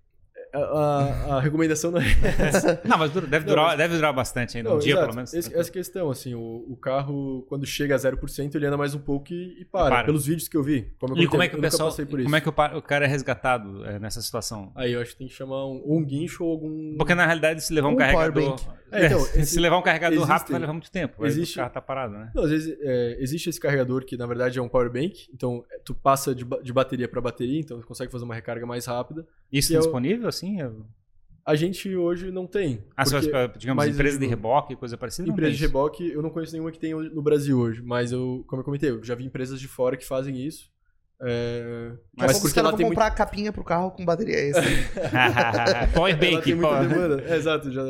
A, 0.52 0.58
a- 0.58 1.36
a 1.36 1.40
recomendação 1.40 1.90
não 1.90 2.00
é 2.00 2.04
Não, 2.84 2.98
mas 2.98 3.10
deve, 3.12 3.38
Não, 3.40 3.46
durar, 3.46 3.66
mas- 3.68 3.78
deve 3.78 3.94
durar 3.96 4.12
bastante 4.12 4.56
ainda, 4.56 4.70
um 4.70 4.72
Não, 4.74 4.78
dia 4.80 4.92
exato. 4.92 5.06
pelo 5.06 5.16
menos. 5.16 5.32
Esse- 5.34 5.54
essa 5.56 5.70
questão, 5.70 6.10
assim, 6.10 6.34
o, 6.34 6.64
o 6.68 6.76
carro, 6.76 7.44
quando 7.48 7.64
chega 7.66 7.94
a 7.94 7.98
0%, 7.98 8.54
ele 8.54 8.66
anda 8.66 8.76
mais 8.76 8.94
um 8.94 8.98
pouco 8.98 9.32
e, 9.32 9.60
e 9.60 9.64
para, 9.64 9.88
para. 9.88 10.04
Pelos 10.04 10.26
vídeos 10.26 10.48
que 10.48 10.56
eu 10.56 10.62
vi. 10.62 10.90
Como 10.98 11.14
eu 11.16 11.22
E 11.22 11.26
como 11.28 11.42
é 11.42 11.48
que 11.48 11.56
o 11.56 11.60
pessoal, 11.60 11.88
passei 11.90 12.04
por 12.04 12.18
isso. 12.18 12.24
como 12.26 12.36
é 12.36 12.40
que 12.40 12.48
o, 12.48 12.52
o 12.78 12.82
cara 12.82 13.04
é 13.04 13.08
resgatado 13.08 13.84
é, 13.86 13.98
nessa 13.98 14.20
situação? 14.20 14.72
Aí 14.74 14.92
eu 14.92 15.00
acho 15.00 15.12
que 15.12 15.18
tem 15.18 15.28
que 15.28 15.34
chamar 15.34 15.66
um, 15.66 15.82
um 15.86 16.04
guincho 16.04 16.44
ou 16.44 16.50
algum... 16.52 16.96
Porque 16.96 17.14
na 17.14 17.26
realidade 17.26 17.62
se 17.62 17.72
levar 17.72 17.88
um, 17.88 17.92
Um 17.92 17.96
carregador, 17.96 18.32
powerbank. 18.56 18.79
É, 18.92 19.06
então, 19.06 19.18
É, 19.18 19.22
esse- 19.40 19.46
se 19.54 19.60
levar 19.60 19.78
um 19.78 19.82
carregador 19.82 20.14
existem- 20.16 20.32
rápido 20.32 20.50
vai 20.52 20.60
levar 20.60 20.72
muito 20.72 20.90
tempo, 20.90 21.24
existe... 21.26 21.40
existe- 21.40 21.54
o 21.58 21.62
carro 21.62 21.72
tá 21.72 21.80
parado, 21.80 22.14
né? 22.14 22.30
Não, 22.34 22.42
às 22.44 22.50
vezes 22.50 22.76
é, 22.80 23.16
existe 23.20 23.48
esse 23.50 23.60
carregador 23.60 24.04
que 24.04 24.16
na 24.16 24.26
verdade 24.26 24.58
é 24.58 24.62
um 24.62 24.68
power 24.68 24.90
bank, 24.90 25.28
então 25.32 25.64
é, 25.70 25.78
tu 25.84 25.94
passa 25.94 26.34
de, 26.34 26.44
de 26.62 26.72
bateria 26.72 27.08
para 27.08 27.20
bateria, 27.20 27.60
então 27.60 27.80
tu 27.80 27.86
consegue 27.86 28.10
fazer 28.10 28.24
uma 28.24 28.34
recarga 28.34 28.66
mais 28.66 28.86
rápida. 28.86 29.26
Isso 29.52 29.74
é 29.74 29.78
disponível 29.78 30.28
assim? 30.28 30.60
É- 30.60 30.70
A 31.46 31.54
gente 31.54 31.94
hoje 31.96 32.30
não 32.30 32.46
tem. 32.46 32.84
Ah, 32.96 33.02
porque- 33.04 33.30
fosse, 33.30 33.58
digamos, 33.58 33.84
mas, 33.84 33.94
empresa 33.94 34.18
de 34.18 34.26
reboque, 34.26 34.76
coisa 34.76 34.96
parecida, 34.96 35.28
Empresa 35.28 35.56
de 35.56 35.60
reboque, 35.62 36.08
eu 36.10 36.20
não 36.22 36.30
conheço 36.30 36.52
nenhuma 36.52 36.70
que 36.70 36.78
tem 36.78 36.92
no 36.94 37.22
Brasil 37.22 37.58
hoje, 37.58 37.82
mas 37.82 38.12
eu, 38.12 38.44
como 38.46 38.60
eu 38.60 38.64
comentei, 38.64 38.90
eu 38.90 39.02
já 39.02 39.14
vi 39.14 39.24
empresas 39.24 39.58
de 39.60 39.66
fora 39.66 39.96
que 39.96 40.04
fazem 40.06 40.36
isso. 40.38 40.70
É, 41.22 41.90
Mas 42.16 42.28
mas 42.28 42.36
os 42.36 42.42
porque 42.42 42.54
caras 42.54 42.56
ela 42.56 42.70
vão 42.70 42.78
tem 42.78 42.86
comprar 42.88 43.04
muito, 43.04 43.12
a 43.12 43.16
capinha 43.16 43.52
pro 43.52 43.62
carro 43.62 43.90
com 43.90 44.04
bateria 44.06 44.36
extra. 44.38 44.64
Power 45.94 46.16
bank, 46.18 46.56
power-. 46.56 47.24
É, 47.26 47.36
exato. 47.36 47.70
Já, 47.70 47.82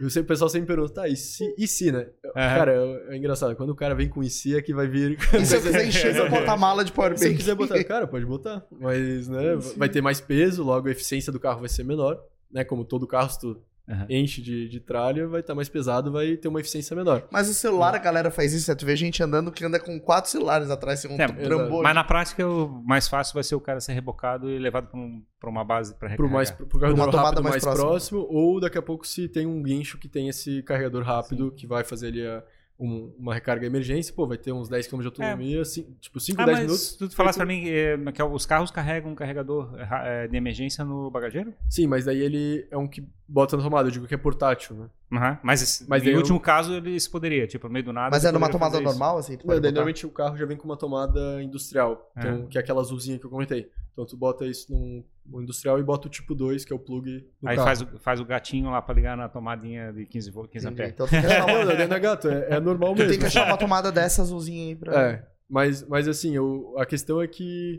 eu 0.00 0.08
sempre- 0.10 0.20
o 0.22 0.26
pessoal 0.26 0.48
sempre 0.48 0.68
pergunta, 0.68 0.94
tá, 0.94 1.08
e 1.08 1.16
se, 1.16 1.44
e 1.58 1.66
se 1.68 1.92
né? 1.92 2.06
Cara, 2.34 2.72
é, 2.72 3.14
é 3.14 3.16
engraçado, 3.16 3.54
quando 3.56 3.70
o 3.70 3.76
cara 3.76 3.94
vem 3.94 4.08
com 4.08 4.22
e 4.22 4.30
se 4.30 4.56
é 4.56 4.62
que 4.62 4.72
vai 4.72 4.86
vir. 4.86 5.18
E 5.38 5.44
se 5.44 5.56
eu 5.56 5.62
quiser 5.62 5.86
encher 5.86 6.14
meu 6.14 6.28
porta-mala 6.30 6.82
de 6.82 6.90
Se 6.90 6.94
powerbank? 6.96 7.20
você 7.28 7.34
quiser 7.34 7.54
botar, 7.54 7.82
cara, 7.84 8.06
pode 8.06 8.24
botar. 8.24 8.64
Mas, 8.80 9.28
né, 9.28 9.56
vai 9.76 9.88
ter 9.88 10.00
mais 10.00 10.20
peso, 10.20 10.62
logo 10.64 10.88
a 10.88 10.90
eficiência 10.90 11.32
do 11.32 11.38
carro 11.40 11.60
vai 11.60 11.68
ser 11.68 11.84
menor. 11.84 12.18
Né, 12.50 12.64
como 12.64 12.82
todo 12.82 13.06
carro, 13.06 13.28
se 13.30 13.38
tu 13.40 13.62
Aham. 13.88 14.06
enche 14.10 14.42
de, 14.42 14.68
de 14.68 14.80
tralha, 14.80 15.26
vai 15.26 15.40
estar 15.40 15.54
mais 15.54 15.68
pesado, 15.68 16.12
vai 16.12 16.36
ter 16.36 16.48
uma 16.48 16.60
eficiência 16.60 16.94
menor. 16.94 17.26
Mas 17.30 17.48
o 17.48 17.54
celular, 17.54 17.94
a 17.94 17.98
galera 17.98 18.30
faz 18.30 18.52
isso, 18.52 18.70
né? 18.70 18.74
Tu 18.74 18.84
vê 18.84 18.94
gente 18.94 19.22
andando 19.22 19.50
que 19.50 19.64
anda 19.64 19.80
com 19.80 19.98
quatro 19.98 20.30
celulares 20.30 20.68
atrás, 20.70 21.04
um 21.06 21.14
É, 21.20 21.26
trambolho. 21.26 21.82
Mas 21.82 21.94
na 21.94 22.04
prática, 22.04 22.46
o 22.46 22.68
mais 22.84 23.08
fácil 23.08 23.34
vai 23.34 23.42
ser 23.42 23.54
o 23.54 23.60
cara 23.60 23.80
ser 23.80 23.94
rebocado 23.94 24.50
e 24.50 24.58
levado 24.58 24.88
pra, 24.88 24.98
um- 25.00 25.22
uma 25.46 25.64
base 25.64 25.94
pra 25.94 26.08
Pro, 26.14 26.26
recarregar. 26.26 26.34
mais, 26.34 26.50
pro 26.50 26.66
carregador 26.78 26.94
uma 26.96 27.10
tomada 27.10 27.28
rápido 27.28 27.42
mais 27.44 27.54
mais, 27.54 27.62
próxima. 27.64 27.88
próximo, 27.88 28.26
ou 28.28 28.60
daqui 28.60 28.76
a 28.76 28.82
pouco 28.82 29.06
se 29.06 29.26
tem 29.28 29.46
um 29.46 29.62
guincho 29.62 29.96
que 29.98 30.08
tem 30.08 30.28
esse 30.28 30.62
carregador 30.64 31.02
rápido 31.02 31.50
que 31.52 31.66
vai 31.66 31.82
fazer 31.84 32.08
ali 32.08 32.26
a- 32.26 32.42
um- 32.78 33.12
uma 33.18 33.34
recarga 33.34 33.66
emergência, 33.66 34.14
pô, 34.14 34.26
vai 34.26 34.38
ter 34.38 34.52
uns 34.52 34.68
10 34.68 34.86
km 34.86 35.00
de 35.00 35.06
autonomia, 35.06 35.60
assim, 35.62 35.82
tipo 36.00 36.20
5, 36.20 36.40
Ah, 36.40 36.44
10 36.44 36.58
mas 36.58 36.66
minutos. 36.66 36.96
tu 36.96 37.10
falasse 37.16 37.36
pra 37.38 37.44
mim 37.46 37.68
é, 37.68 37.96
que 38.12 38.22
os 38.22 38.46
carros 38.46 38.70
carregam 38.70 39.10
um 39.10 39.14
carregador 39.16 39.74
é, 39.76 40.24
é, 40.24 40.28
de 40.28 40.36
emergência 40.36 40.84
no 40.84 41.10
bagageiro? 41.10 41.52
Sim, 41.68 41.88
mas 41.88 42.04
daí 42.04 42.20
ele 42.20 42.66
é 42.70 42.76
um 42.78 42.86
que 42.86 43.04
bota 43.26 43.56
na 43.56 43.62
tomada, 43.64 43.88
eu 43.88 43.92
digo 43.92 44.06
que 44.06 44.14
é 44.14 44.18
portátil, 44.18 44.76
né? 44.76 44.88
Aham. 45.12 45.38
Mas 45.42 45.60
esse- 45.62 45.88
Mas 45.88 46.02
em 46.02 46.06
daí 46.06 46.14
eu- 46.14 46.20
último 46.20 46.38
caso, 46.38 46.74
ele 46.74 46.98
se 47.00 47.10
poderia, 47.10 47.46
tipo, 47.46 47.66
no 47.66 47.72
meio 47.72 47.84
do 47.84 47.92
nada. 47.92 48.10
Mas 48.12 48.24
é 48.24 48.30
numa 48.30 48.48
tomada 48.48 48.80
normal, 48.80 49.18
assim? 49.18 49.36
Tu 49.36 49.46
Não, 49.46 49.60
daí, 49.60 49.72
normalmente 49.72 50.06
o 50.06 50.10
carro 50.10 50.36
já 50.36 50.46
vem 50.46 50.56
com 50.56 50.64
uma 50.64 50.76
tomada 50.76 51.42
industrial, 51.42 52.12
É. 52.16 52.20
então, 52.20 52.46
que 52.46 52.56
é 52.58 52.60
aquela 52.60 52.80
azulzinha 52.80 53.18
que 53.18 53.24
eu 53.26 53.30
comentei. 53.30 53.70
Então 53.92 54.06
tu 54.06 54.16
bota 54.16 54.46
isso 54.46 54.72
num, 54.72 55.02
num 55.28 55.42
industrial 55.42 55.78
e 55.78 55.82
bota 55.82 56.08
o 56.08 56.10
tipo 56.10 56.34
2, 56.34 56.64
que 56.64 56.72
é 56.72 56.76
o 56.76 56.78
plug 56.78 57.26
Aí 57.44 57.54
carro. 57.56 57.66
faz 57.68 57.82
o, 57.82 57.86
faz 57.98 58.20
o 58.20 58.24
gatinho 58.24 58.70
lá 58.70 58.80
pra 58.80 58.94
ligar 58.94 59.16
na 59.16 59.28
tomadinha 59.28 59.92
de 59.92 60.06
15, 60.06 60.30
vo- 60.30 60.48
15 60.48 60.66
Entendi. 60.66 60.82
amperes. 60.82 60.92
Então 60.94 61.06
tem 61.06 61.20
que 61.20 61.26
achar 61.26 61.46
Não, 61.46 61.96
é 61.96 62.00
gato, 62.00 62.28
é, 62.28 62.46
é 62.56 62.60
normal 62.60 62.94
mesmo. 62.94 63.10
tem 63.10 63.18
que 63.18 63.26
achar 63.26 63.46
uma 63.46 63.56
tomada 63.58 63.92
dessa 63.92 64.22
azulzinha 64.22 64.68
aí 64.68 64.74
pra... 64.76 65.00
É, 65.10 65.26
mas, 65.48 65.86
mas 65.86 66.08
assim, 66.08 66.34
eu- 66.34 66.74
a 66.78 66.86
questão 66.86 67.20
é 67.20 67.26
que 67.28 67.78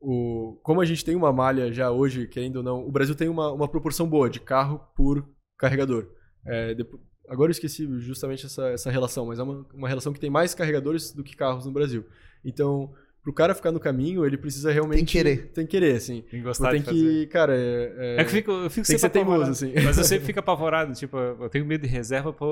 o, 0.00 0.58
como 0.62 0.80
a 0.80 0.84
gente 0.84 1.04
tem 1.04 1.16
uma 1.16 1.32
malha 1.32 1.72
já 1.72 1.90
hoje, 1.90 2.26
querendo 2.28 2.56
ou 2.56 2.62
não, 2.62 2.86
o 2.86 2.90
Brasil 2.92 3.14
tem 3.14 3.28
uma, 3.28 3.52
uma 3.52 3.68
proporção 3.68 4.08
boa 4.08 4.30
de 4.30 4.40
carro 4.40 4.80
por 4.96 5.28
carregador. 5.58 6.06
É, 6.46 6.74
depo- 6.74 7.00
agora 7.28 7.48
eu 7.50 7.52
esqueci 7.52 7.86
justamente 7.98 8.46
essa, 8.46 8.68
essa 8.68 8.90
relação, 8.90 9.26
mas 9.26 9.38
é 9.38 9.42
uma, 9.42 9.66
uma 9.74 9.88
relação 9.88 10.12
que 10.12 10.20
tem 10.20 10.30
mais 10.30 10.54
carregadores 10.54 11.12
do 11.12 11.24
que 11.24 11.36
carros 11.36 11.66
no 11.66 11.72
Brasil. 11.72 12.06
Então, 12.44 12.92
pro 13.22 13.32
cara 13.32 13.54
ficar 13.54 13.72
no 13.72 13.80
caminho, 13.80 14.24
ele 14.24 14.36
precisa 14.36 14.72
realmente... 14.72 14.98
Tem 14.98 15.04
que 15.04 15.12
querer. 15.12 15.50
Tem 15.52 15.66
que 15.66 15.70
querer, 15.70 15.96
assim. 15.96 16.22
Tem 16.22 16.40
que 16.40 16.46
gostar 16.46 16.70
tem 16.70 16.80
de 16.80 16.86
fazer. 16.86 17.00
que, 17.00 17.26
cara, 17.26 17.54
é, 17.56 18.16
É 18.18 18.24
que 18.24 18.30
eu 18.30 18.34
fico, 18.34 18.50
eu 18.50 18.70
fico 18.70 18.86
tem 18.86 18.96
que 18.96 19.00
ser 19.00 19.10
teimoso, 19.10 19.50
assim. 19.50 19.72
Mas 19.84 19.98
eu 19.98 20.04
sempre 20.04 20.24
fico 20.26 20.40
apavorado. 20.40 20.92
Tipo, 20.94 21.16
eu 21.16 21.48
tenho 21.48 21.64
medo 21.64 21.82
de 21.82 21.88
reserva 21.88 22.32
pra 22.32 22.46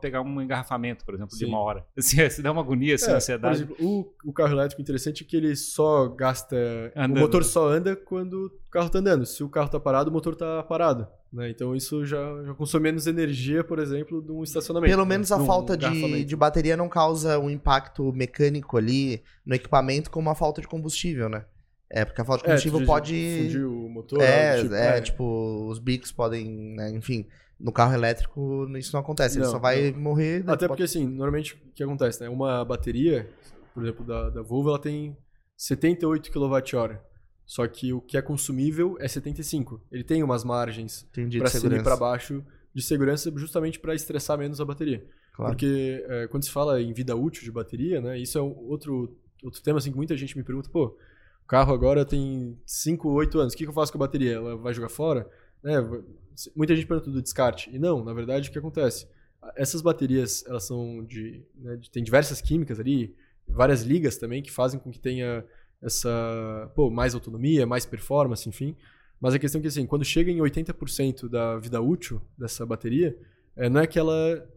pegar 0.00 0.22
um 0.22 0.40
engarrafamento, 0.40 1.04
por 1.04 1.14
exemplo, 1.14 1.32
de 1.32 1.44
Sim. 1.44 1.46
uma 1.46 1.58
hora. 1.58 1.84
Assim, 1.96 2.28
se 2.30 2.42
dá 2.42 2.52
uma 2.52 2.62
agonia, 2.62 2.94
assim, 2.94 3.10
É, 3.10 3.14
ansiedade. 3.14 3.64
Por 3.66 3.74
exemplo, 3.74 3.86
o, 4.24 4.30
o 4.30 4.32
carro 4.32 4.52
elétrico 4.52 4.80
interessante 4.80 5.24
é 5.24 5.26
que 5.26 5.36
ele 5.36 5.54
só 5.56 6.08
gasta. 6.08 6.56
Andando. 6.96 7.16
O 7.16 7.20
motor 7.20 7.44
só 7.44 7.68
anda 7.68 7.94
quando 7.94 8.50
o 8.70 8.72
carro 8.72 8.88
tá 8.88 9.00
andando. 9.00 9.26
Se 9.26 9.42
o 9.42 9.48
carro 9.48 9.68
tá 9.68 9.80
parado, 9.80 10.10
o 10.10 10.12
motor 10.12 10.36
tá 10.36 10.62
parado. 10.62 11.08
Né? 11.32 11.50
Então 11.50 11.74
isso 11.74 12.04
já, 12.06 12.42
já 12.44 12.54
consome 12.54 12.84
menos 12.84 13.08
energia, 13.08 13.64
por 13.64 13.80
exemplo, 13.80 14.22
de 14.22 14.30
um 14.30 14.44
estacionamento. 14.44 14.90
Pelo 14.90 15.04
né? 15.04 15.08
menos 15.08 15.32
a 15.32 15.40
falta 15.40 15.76
de, 15.76 16.24
de 16.24 16.36
bateria 16.36 16.76
não 16.76 16.88
causa 16.88 17.38
um 17.38 17.50
impacto 17.50 18.12
mecânico 18.12 18.76
ali 18.76 19.22
no 19.44 19.56
equipamento 19.56 20.08
como 20.10 20.30
a 20.30 20.36
falta 20.36 20.60
de 20.60 20.68
combustível, 20.68 21.28
né? 21.28 21.44
É, 21.90 22.04
porque 22.04 22.20
a 22.20 22.24
falta 22.24 22.44
de 22.44 22.46
É, 22.46 22.50
combustível 22.50 22.78
diz 22.78 22.86
pode... 22.86 23.38
Fundir 23.42 23.66
o 23.66 23.88
motor. 23.88 24.22
É, 24.22 24.62
tipo, 24.62 24.74
é, 24.74 25.00
tipo, 25.00 25.68
os 25.68 25.80
bicos 25.80 26.12
podem, 26.12 26.76
né, 26.76 26.90
enfim, 26.90 27.26
no 27.58 27.72
carro 27.72 27.92
elétrico 27.92 28.68
isso 28.78 28.92
não 28.92 29.00
acontece, 29.00 29.36
ele 29.36 29.44
Não, 29.46 29.50
só 29.50 29.58
vai 29.58 29.90
morrer. 29.90 30.44
Até 30.46 30.68
porque, 30.68 30.84
assim, 30.84 31.06
normalmente 31.08 31.54
o 31.54 31.72
que 31.74 31.82
acontece, 31.82 32.22
né? 32.22 32.28
Uma 32.28 32.64
bateria, 32.64 33.28
por 33.74 33.82
exemplo, 33.82 34.04
da, 34.04 34.30
da 34.30 34.42
Volvo, 34.42 34.68
ela 34.68 34.78
tem 34.78 35.16
78 35.56 36.30
kWh. 36.30 37.09
Só 37.50 37.66
que 37.66 37.92
o 37.92 38.00
que 38.00 38.16
é 38.16 38.22
consumível 38.22 38.96
é 39.00 39.08
75. 39.08 39.82
Ele 39.90 40.04
tem 40.04 40.22
umas 40.22 40.44
margens 40.44 41.04
para 41.40 41.50
cima 41.50 41.74
e 41.78 41.82
para 41.82 41.96
baixo 41.96 42.44
de 42.72 42.80
segurança 42.80 43.28
justamente 43.34 43.80
para 43.80 43.92
estressar 43.92 44.38
menos 44.38 44.60
a 44.60 44.64
bateria. 44.64 45.04
Claro. 45.32 45.50
Porque 45.52 46.04
é, 46.08 46.28
quando 46.28 46.44
se 46.44 46.50
fala 46.52 46.80
em 46.80 46.92
vida 46.92 47.16
útil 47.16 47.42
de 47.42 47.50
bateria, 47.50 48.00
né, 48.00 48.16
isso 48.16 48.38
é 48.38 48.40
um 48.40 48.56
outro, 48.68 49.18
outro 49.42 49.60
tema 49.62 49.78
assim, 49.78 49.90
que 49.90 49.96
muita 49.96 50.16
gente 50.16 50.38
me 50.38 50.44
pergunta, 50.44 50.70
pô, 50.70 50.96
o 51.42 51.46
carro 51.48 51.74
agora 51.74 52.04
tem 52.04 52.56
5, 52.64 53.08
8 53.08 53.40
anos, 53.40 53.52
o 53.52 53.56
que, 53.56 53.64
que 53.64 53.68
eu 53.70 53.74
faço 53.74 53.90
com 53.90 53.98
a 53.98 54.06
bateria? 54.06 54.34
Ela 54.34 54.56
vai 54.56 54.72
jogar 54.72 54.88
fora? 54.88 55.28
Né, 55.60 55.74
muita 56.54 56.76
gente 56.76 56.86
pergunta 56.86 57.10
do 57.10 57.20
descarte. 57.20 57.68
E 57.74 57.80
não, 57.80 58.04
na 58.04 58.12
verdade, 58.14 58.48
o 58.48 58.52
que 58.52 58.60
acontece? 58.60 59.08
Essas 59.56 59.82
baterias, 59.82 60.44
elas 60.46 60.62
são 60.68 61.04
de, 61.04 61.42
né, 61.56 61.76
de- 61.78 61.90
Tem 61.90 62.04
diversas 62.04 62.40
químicas 62.40 62.78
ali, 62.78 63.12
várias 63.48 63.82
ligas 63.82 64.16
também 64.18 64.40
que 64.40 64.52
fazem 64.52 64.78
com 64.78 64.88
que 64.92 65.00
tenha 65.00 65.44
essa, 65.82 66.70
pô, 66.74 66.90
mais 66.90 67.14
autonomia, 67.14 67.66
mais 67.66 67.86
performance, 67.86 68.48
enfim. 68.48 68.76
Mas 69.20 69.34
a 69.34 69.38
questão 69.38 69.58
é 69.58 69.62
que, 69.62 69.68
assim, 69.68 69.86
quando 69.86 70.04
chega 70.04 70.30
em 70.30 70.38
80% 70.38 71.28
da 71.28 71.58
vida 71.58 71.80
útil 71.80 72.20
dessa 72.38 72.64
bateria, 72.64 73.16
é, 73.56 73.68
não 73.68 73.80
é 73.80 73.86
que 73.86 73.98
ela 73.98 74.48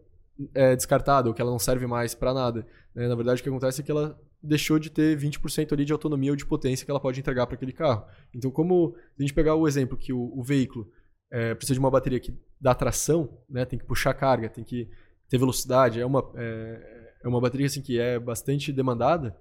é 0.54 0.74
descartada 0.74 1.28
ou 1.28 1.34
que 1.34 1.40
ela 1.40 1.50
não 1.50 1.58
serve 1.58 1.86
mais 1.86 2.14
para 2.14 2.34
nada. 2.34 2.66
né? 2.94 3.06
Na 3.06 3.14
verdade, 3.14 3.40
o 3.40 3.42
que 3.42 3.48
acontece 3.48 3.80
é 3.80 3.84
que 3.84 3.90
ela 3.90 4.18
deixou 4.42 4.78
de 4.78 4.90
ter 4.90 5.16
20% 5.16 5.72
ali 5.72 5.84
de 5.84 5.92
autonomia 5.92 6.30
ou 6.30 6.36
de 6.36 6.44
potência 6.44 6.84
que 6.84 6.90
ela 6.90 7.00
pode 7.00 7.20
entregar 7.20 7.46
para 7.46 7.56
aquele 7.56 7.72
carro. 7.72 8.04
Então, 8.34 8.50
como 8.50 8.94
a 9.18 9.22
gente 9.22 9.32
pegar 9.32 9.54
o 9.54 9.66
exemplo 9.66 9.96
que 9.96 10.12
o, 10.12 10.38
o 10.38 10.42
veículo 10.42 10.90
é, 11.30 11.54
precisa 11.54 11.74
de 11.74 11.80
uma 11.80 11.90
bateria 11.90 12.20
que 12.20 12.34
dá 12.60 12.74
tração, 12.74 13.38
né? 13.48 13.64
tem 13.64 13.78
que 13.78 13.84
puxar 13.84 14.12
carga, 14.14 14.48
tem 14.48 14.64
que 14.64 14.88
ter 15.28 15.38
velocidade, 15.38 16.00
é 16.00 16.06
uma, 16.06 16.30
é, 16.36 17.12
é 17.24 17.28
uma 17.28 17.40
bateria 17.40 17.66
assim, 17.66 17.80
que 17.80 17.98
é 17.98 18.18
bastante 18.18 18.70
demandada, 18.72 19.36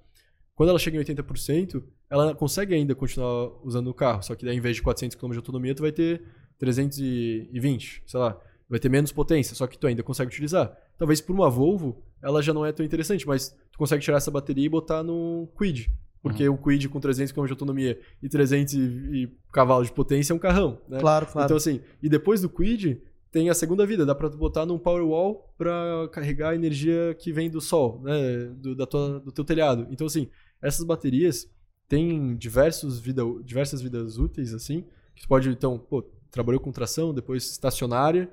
quando 0.56 0.70
ela 0.70 0.80
chega 0.80 0.98
em 0.98 1.04
80%, 1.04 1.84
ela 2.10 2.36
consegue 2.36 2.76
ainda 2.76 2.94
continuar 2.94 3.52
usando 3.64 3.88
o 3.88 3.94
carro, 3.94 4.22
só 4.22 4.36
que 4.36 4.46
daí, 4.46 4.54
ao 4.54 4.60
invés 4.60 4.76
de 4.76 4.82
400 4.82 5.16
km 5.16 5.32
de 5.32 5.38
autonomia, 5.38 5.74
tu 5.74 5.82
vai 5.82 5.92
ter 5.92 6.22
320, 6.60 8.04
sei 8.06 8.20
lá. 8.20 8.40
vai 8.70 8.80
ter 8.80 8.90
menos 8.90 9.12
potência, 9.12 9.56
só 9.56 9.66
que 9.68 9.78
tu 9.78 9.88
ainda 9.88 10.04
consegue 10.04 10.30
utilizar. 10.30 10.76
Talvez 10.98 11.20
por 11.20 11.34
uma 11.34 11.50
Volvo, 11.50 12.04
ela 12.22 12.42
já 12.42 12.54
não 12.54 12.66
é 12.66 12.72
tão 12.72 12.86
interessante, 12.86 13.28
mas 13.28 13.50
tu 13.72 13.78
consegue 13.78 14.04
tirar 14.04 14.18
essa 14.18 14.32
bateria 14.32 14.66
e 14.66 14.70
botar 14.70 15.04
no 15.04 15.50
Quid. 15.58 15.92
Porque 16.22 16.48
uhum. 16.48 16.56
o 16.56 16.58
Quid 16.58 16.88
com 16.88 17.00
300 17.00 17.34
km 17.34 17.46
de 17.46 17.52
autonomia 17.52 18.00
e 18.22 18.30
300 18.30 18.74
e, 18.74 18.78
e 18.80 19.38
cavalos 19.52 19.88
de 19.88 19.94
potência 19.94 20.32
é 20.32 20.36
um 20.36 20.40
carrão, 20.40 20.80
né? 20.88 21.00
Claro, 21.00 21.26
claro. 21.26 21.46
Então 21.46 21.58
assim, 21.58 21.82
e 22.02 22.08
depois 22.08 22.42
do 22.42 22.50
Quid, 22.50 23.02
tem 23.34 23.50
a 23.50 23.54
segunda 23.56 23.84
vida, 23.84 24.06
dá 24.06 24.14
para 24.14 24.30
botar 24.30 24.64
num 24.64 24.78
Powerwall 24.78 25.52
para 25.58 26.08
carregar 26.12 26.52
a 26.52 26.56
energia 26.56 27.16
que 27.18 27.34
vem 27.34 27.50
do 27.50 27.60
sol, 27.60 28.00
né, 28.04 28.46
do, 28.56 28.76
da 28.76 28.86
tua, 28.86 29.20
do 29.20 29.32
teu 29.32 29.44
telhado. 29.44 29.88
Então 29.90 30.06
assim, 30.06 30.30
essas 30.62 30.86
baterias 30.86 31.52
têm 31.90 32.36
diversos 32.38 33.00
vida, 33.00 33.24
diversas 33.44 33.82
vidas 33.82 34.20
úteis 34.20 34.54
assim, 34.54 34.86
que 35.16 35.24
tu 35.24 35.28
pode 35.28 35.50
então, 35.50 35.80
pô, 35.80 36.04
trabalhou 36.30 36.62
com 36.62 36.72
tração, 36.72 37.12
depois 37.12 37.50
estacionária, 37.50 38.32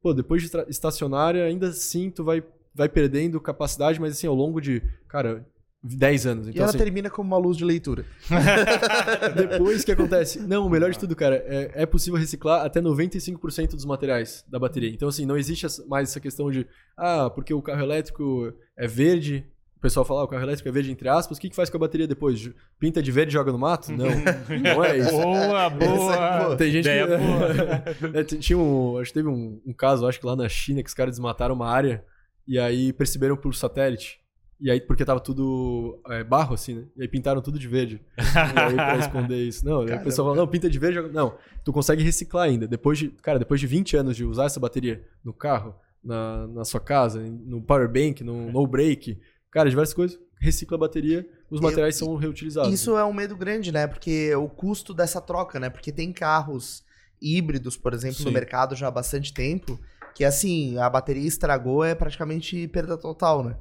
pô, 0.00 0.14
depois 0.14 0.42
de 0.42 0.50
estacionária 0.66 1.44
ainda 1.44 1.68
assim 1.68 2.10
tu 2.10 2.24
vai 2.24 2.42
vai 2.74 2.88
perdendo 2.88 3.38
capacidade, 3.40 4.00
mas 4.00 4.12
assim 4.12 4.28
ao 4.28 4.34
longo 4.34 4.60
de, 4.60 4.80
cara, 5.08 5.46
10 5.82 6.26
anos. 6.26 6.48
Então, 6.48 6.58
e 6.58 6.60
ela 6.60 6.68
assim, 6.70 6.78
termina 6.78 7.08
como 7.08 7.28
uma 7.28 7.38
luz 7.38 7.56
de 7.56 7.64
leitura. 7.64 8.04
Depois, 9.36 9.82
o 9.82 9.86
que 9.86 9.92
acontece? 9.92 10.40
Não, 10.40 10.66
o 10.66 10.70
melhor 10.70 10.90
de 10.90 10.98
tudo, 10.98 11.14
cara, 11.14 11.36
é, 11.46 11.82
é 11.82 11.86
possível 11.86 12.18
reciclar 12.18 12.64
até 12.64 12.80
95% 12.80 13.70
dos 13.70 13.84
materiais 13.84 14.44
da 14.48 14.58
bateria. 14.58 14.90
Então, 14.90 15.08
assim, 15.08 15.24
não 15.24 15.36
existe 15.36 15.66
mais 15.86 16.10
essa 16.10 16.20
questão 16.20 16.50
de, 16.50 16.66
ah, 16.96 17.30
porque 17.30 17.54
o 17.54 17.62
carro 17.62 17.80
elétrico 17.80 18.52
é 18.76 18.88
verde, 18.88 19.46
o 19.76 19.80
pessoal 19.80 20.04
fala, 20.04 20.22
ah, 20.22 20.24
o 20.24 20.28
carro 20.28 20.42
elétrico 20.42 20.68
é 20.68 20.72
verde 20.72 20.90
entre 20.90 21.08
aspas, 21.08 21.38
o 21.38 21.40
que, 21.40 21.48
que 21.48 21.54
faz 21.54 21.70
com 21.70 21.76
a 21.76 21.80
bateria 21.80 22.08
depois? 22.08 22.50
Pinta 22.80 23.00
de 23.00 23.12
verde 23.12 23.30
e 23.30 23.34
joga 23.34 23.52
no 23.52 23.58
mato? 23.58 23.92
Não, 23.92 24.06
não 24.60 24.84
é 24.84 24.98
isso. 24.98 25.12
Boa, 25.12 25.70
boa! 25.70 26.56
Tem 26.56 26.72
gente 26.72 26.88
que... 26.88 26.90
é, 28.18 28.24
tinha 28.24 28.58
um, 28.58 28.98
acho 28.98 29.12
que 29.12 29.14
teve 29.20 29.28
um, 29.28 29.62
um 29.64 29.72
caso, 29.72 30.08
acho 30.08 30.18
que 30.18 30.26
lá 30.26 30.34
na 30.34 30.48
China, 30.48 30.82
que 30.82 30.88
os 30.88 30.94
caras 30.94 31.12
desmataram 31.12 31.54
uma 31.54 31.70
área 31.70 32.04
e 32.48 32.58
aí 32.58 32.92
perceberam 32.92 33.36
por 33.36 33.54
satélite 33.54 34.18
e 34.60 34.70
aí, 34.70 34.80
porque 34.80 35.04
tava 35.04 35.20
tudo 35.20 36.00
é, 36.08 36.24
barro, 36.24 36.54
assim, 36.54 36.74
né? 36.74 36.84
E 36.96 37.02
aí 37.02 37.08
pintaram 37.08 37.40
tudo 37.40 37.58
de 37.58 37.68
verde. 37.68 38.00
e 38.18 38.58
aí, 38.58 38.74
pra 38.74 38.98
esconder 38.98 39.46
isso. 39.46 39.64
Não, 39.64 39.82
aí 39.82 39.94
o 39.94 40.02
pessoal 40.02 40.28
fala, 40.28 40.36
não, 40.36 40.48
pinta 40.48 40.68
de 40.68 40.78
verde. 40.78 41.00
Não, 41.12 41.36
tu 41.64 41.72
consegue 41.72 42.02
reciclar 42.02 42.44
ainda. 42.46 42.66
Depois 42.66 42.98
de, 42.98 43.08
cara, 43.08 43.38
depois 43.38 43.60
de 43.60 43.66
20 43.66 43.96
anos 43.96 44.16
de 44.16 44.24
usar 44.24 44.46
essa 44.46 44.58
bateria 44.58 45.04
no 45.24 45.32
carro, 45.32 45.76
na, 46.02 46.46
na 46.48 46.64
sua 46.64 46.80
casa, 46.80 47.20
no 47.20 47.62
power 47.62 47.88
bank, 47.88 48.24
no 48.24 48.50
no 48.50 48.66
break, 48.66 49.20
cara, 49.50 49.70
diversas 49.70 49.94
coisas, 49.94 50.18
recicla 50.40 50.76
a 50.76 50.80
bateria, 50.80 51.28
os 51.50 51.60
materiais 51.60 52.00
Eu, 52.00 52.06
são 52.06 52.16
reutilizados. 52.16 52.72
Isso 52.72 52.94
né? 52.94 53.00
é 53.00 53.04
um 53.04 53.12
medo 53.12 53.36
grande, 53.36 53.70
né? 53.70 53.86
Porque 53.86 54.34
o 54.34 54.48
custo 54.48 54.92
dessa 54.92 55.20
troca, 55.20 55.60
né? 55.60 55.70
Porque 55.70 55.92
tem 55.92 56.12
carros 56.12 56.84
híbridos, 57.20 57.76
por 57.76 57.94
exemplo, 57.94 58.18
Sim. 58.18 58.24
no 58.24 58.32
mercado 58.32 58.74
já 58.74 58.88
há 58.88 58.90
bastante 58.90 59.32
tempo, 59.32 59.78
que 60.14 60.24
assim, 60.24 60.76
a 60.78 60.88
bateria 60.90 61.26
estragou, 61.26 61.84
é 61.84 61.94
praticamente 61.94 62.66
perda 62.68 62.96
total, 62.96 63.44
né? 63.44 63.56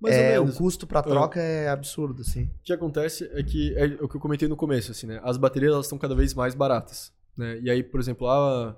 Mais 0.00 0.14
é, 0.14 0.38
o 0.38 0.52
custo 0.52 0.86
para 0.86 1.02
troca 1.02 1.40
é. 1.40 1.64
é 1.64 1.68
absurdo, 1.68 2.22
assim. 2.22 2.44
O 2.44 2.50
que 2.62 2.72
acontece 2.72 3.28
é 3.32 3.42
que 3.42 3.74
é 3.76 3.86
o 4.00 4.08
que 4.08 4.16
eu 4.16 4.20
comentei 4.20 4.46
no 4.46 4.56
começo, 4.56 4.92
assim, 4.92 5.06
né? 5.06 5.20
As 5.24 5.36
baterias 5.36 5.72
elas 5.72 5.86
estão 5.86 5.98
cada 5.98 6.14
vez 6.14 6.34
mais 6.34 6.54
baratas, 6.54 7.12
né? 7.36 7.58
E 7.60 7.68
aí, 7.68 7.82
por 7.82 7.98
exemplo, 7.98 8.28
a, 8.28 8.76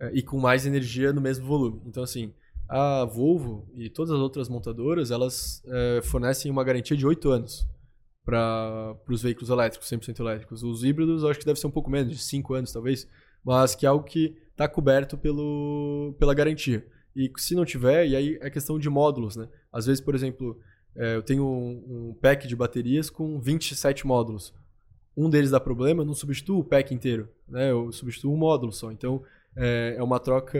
é, 0.00 0.12
e 0.14 0.22
com 0.22 0.38
mais 0.38 0.66
energia 0.66 1.12
no 1.12 1.20
mesmo 1.20 1.46
volume. 1.46 1.82
Então, 1.86 2.02
assim, 2.02 2.32
a 2.68 3.04
Volvo 3.04 3.68
e 3.74 3.90
todas 3.90 4.12
as 4.12 4.18
outras 4.18 4.48
montadoras, 4.48 5.10
elas 5.10 5.62
é, 5.66 6.00
fornecem 6.02 6.50
uma 6.50 6.62
garantia 6.62 6.96
de 6.96 7.04
8 7.06 7.30
anos 7.30 7.68
para 8.24 8.96
os 9.08 9.22
veículos 9.22 9.50
elétricos, 9.50 9.88
100% 9.88 10.20
elétricos. 10.20 10.62
Os 10.62 10.84
híbridos, 10.84 11.24
acho 11.24 11.38
que 11.38 11.44
deve 11.44 11.58
ser 11.58 11.66
um 11.66 11.70
pouco 11.70 11.90
menos, 11.90 12.12
de 12.12 12.22
5 12.22 12.54
anos 12.54 12.72
talvez, 12.72 13.08
mas 13.44 13.74
que 13.74 13.84
é 13.84 13.88
algo 13.88 14.04
que 14.04 14.36
está 14.52 14.68
coberto 14.68 15.18
pelo, 15.18 16.14
pela 16.18 16.32
garantia. 16.32 16.86
E 17.14 17.30
se 17.36 17.56
não 17.56 17.64
tiver, 17.64 18.06
e 18.06 18.14
aí 18.14 18.38
é 18.40 18.48
questão 18.48 18.78
de 18.78 18.88
módulos, 18.88 19.34
né? 19.34 19.48
Às 19.72 19.86
vezes, 19.86 20.00
por 20.00 20.14
exemplo, 20.14 20.58
é, 20.96 21.16
eu 21.16 21.22
tenho 21.22 21.44
um, 21.44 22.08
um, 22.10 22.14
pack 22.14 22.46
de 22.46 22.56
baterias 22.56 23.08
com 23.08 23.38
27 23.40 24.06
módulos. 24.06 24.52
Um 25.16 25.28
deles 25.28 25.50
dá 25.50 25.60
problema, 25.60 26.02
eu 26.02 26.06
não 26.06 26.14
substituo 26.14 26.60
o 26.60 26.64
pack 26.64 26.94
inteiro, 26.94 27.28
né? 27.48 27.70
Eu 27.70 27.92
substituo 27.92 28.32
um 28.32 28.36
módulo 28.36 28.72
só. 28.72 28.90
Então, 28.90 29.22
é, 29.56 29.94
é 29.98 30.02
uma 30.02 30.18
troca 30.18 30.58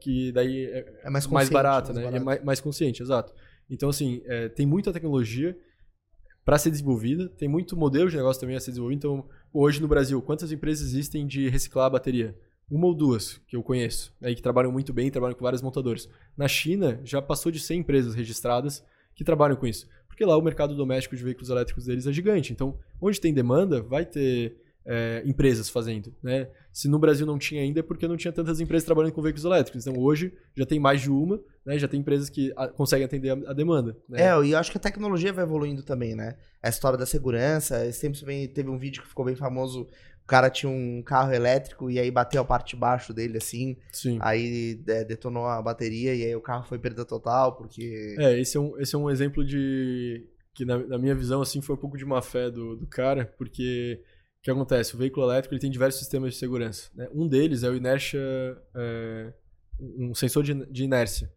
que 0.00 0.32
daí 0.32 0.66
é, 0.66 1.00
é 1.04 1.10
mais, 1.10 1.26
mais 1.26 1.48
barata, 1.48 1.92
mais 1.92 2.10
né? 2.10 2.16
É 2.16 2.20
mais, 2.20 2.44
mais, 2.44 2.60
consciente, 2.60 3.02
exato. 3.02 3.32
Então, 3.68 3.88
assim, 3.88 4.22
é, 4.24 4.48
tem 4.48 4.66
muita 4.66 4.92
tecnologia 4.92 5.56
para 6.44 6.58
ser 6.58 6.70
desenvolvida, 6.70 7.28
tem 7.28 7.48
muito 7.48 7.76
modelo 7.76 8.08
de 8.08 8.16
negócio 8.16 8.40
também 8.40 8.56
a 8.56 8.60
ser 8.60 8.70
desenvolvido. 8.70 8.98
Então, 8.98 9.28
hoje 9.52 9.82
no 9.82 9.88
Brasil, 9.88 10.20
quantas 10.22 10.50
empresas 10.50 10.86
existem 10.86 11.26
de 11.26 11.48
reciclar 11.48 11.86
a 11.86 11.90
bateria? 11.90 12.34
Uma 12.70 12.86
ou 12.86 12.94
duas 12.94 13.40
que 13.46 13.56
eu 13.56 13.62
conheço, 13.62 14.14
aí 14.22 14.34
que 14.34 14.42
trabalham 14.42 14.70
muito 14.70 14.92
bem, 14.92 15.10
trabalham 15.10 15.34
com 15.34 15.42
vários 15.42 15.62
montadores. 15.62 16.08
Na 16.36 16.46
China, 16.46 17.00
já 17.04 17.20
passou 17.22 17.50
de 17.50 17.58
100 17.58 17.80
empresas 17.80 18.14
registradas 18.14 18.84
que 19.14 19.24
trabalham 19.24 19.56
com 19.56 19.66
isso. 19.66 19.88
Porque 20.06 20.24
lá 20.24 20.36
o 20.36 20.42
mercado 20.42 20.74
doméstico 20.74 21.16
de 21.16 21.22
veículos 21.22 21.48
elétricos 21.48 21.84
deles 21.84 22.06
é 22.06 22.12
gigante. 22.12 22.52
Então, 22.52 22.78
onde 23.00 23.20
tem 23.20 23.32
demanda, 23.32 23.80
vai 23.80 24.04
ter 24.04 24.56
é, 24.84 25.22
empresas 25.24 25.68
fazendo. 25.68 26.14
Né? 26.22 26.48
Se 26.72 26.88
no 26.88 26.98
Brasil 26.98 27.26
não 27.26 27.38
tinha 27.38 27.60
ainda, 27.60 27.80
é 27.80 27.82
porque 27.82 28.08
não 28.08 28.16
tinha 28.16 28.32
tantas 28.32 28.58
empresas 28.58 28.84
trabalhando 28.84 29.12
com 29.12 29.20
veículos 29.20 29.44
elétricos. 29.44 29.86
Então, 29.86 30.00
hoje 30.02 30.32
já 30.56 30.64
tem 30.64 30.80
mais 30.80 31.02
de 31.02 31.10
uma, 31.10 31.38
né? 31.64 31.78
já 31.78 31.86
tem 31.86 32.00
empresas 32.00 32.30
que 32.30 32.52
a, 32.56 32.66
conseguem 32.66 33.04
atender 33.04 33.30
a, 33.30 33.50
a 33.50 33.52
demanda. 33.52 33.96
Né? 34.08 34.22
É, 34.22 34.44
e 34.44 34.52
eu 34.52 34.58
acho 34.58 34.72
que 34.72 34.78
a 34.78 34.80
tecnologia 34.80 35.32
vai 35.32 35.44
evoluindo 35.44 35.82
também, 35.82 36.14
né? 36.14 36.36
A 36.62 36.68
história 36.68 36.98
da 36.98 37.06
segurança, 37.06 37.92
sempre 37.92 38.48
teve 38.48 38.68
um 38.70 38.78
vídeo 38.78 39.02
que 39.02 39.08
ficou 39.08 39.24
bem 39.24 39.36
famoso 39.36 39.86
cara 40.28 40.50
tinha 40.50 40.70
um 40.70 41.02
carro 41.02 41.32
elétrico 41.32 41.90
e 41.90 41.98
aí 41.98 42.10
bateu 42.10 42.42
a 42.42 42.44
parte 42.44 42.74
de 42.74 42.76
baixo 42.76 43.14
dele, 43.14 43.38
assim. 43.38 43.78
Sim. 43.90 44.18
Aí 44.20 44.78
é, 44.86 45.02
detonou 45.02 45.46
a 45.46 45.60
bateria 45.62 46.14
e 46.14 46.22
aí 46.22 46.36
o 46.36 46.40
carro 46.40 46.66
foi 46.66 46.78
perda 46.78 47.04
total, 47.04 47.56
porque. 47.56 48.14
É, 48.18 48.38
esse 48.38 48.56
é 48.56 48.60
um, 48.60 48.78
esse 48.78 48.94
é 48.94 48.98
um 48.98 49.10
exemplo 49.10 49.44
de. 49.44 50.28
que 50.54 50.66
na, 50.66 50.78
na 50.78 50.98
minha 50.98 51.14
visão, 51.14 51.40
assim, 51.40 51.62
foi 51.62 51.74
um 51.74 51.78
pouco 51.78 51.96
de 51.96 52.04
má 52.04 52.20
fé 52.20 52.50
do, 52.50 52.76
do 52.76 52.86
cara, 52.86 53.34
porque. 53.38 54.02
O 54.40 54.42
que 54.42 54.50
acontece? 54.50 54.94
O 54.94 54.98
veículo 54.98 55.26
elétrico 55.26 55.54
ele 55.54 55.60
tem 55.60 55.70
diversos 55.70 55.98
sistemas 55.98 56.34
de 56.34 56.38
segurança. 56.38 56.90
Né? 56.94 57.08
Um 57.12 57.26
deles 57.26 57.64
é 57.64 57.70
o 57.70 57.74
inertia. 57.74 58.20
É, 58.76 59.32
um 59.80 60.14
sensor 60.14 60.44
de, 60.44 60.54
de 60.66 60.84
inércia. 60.84 61.32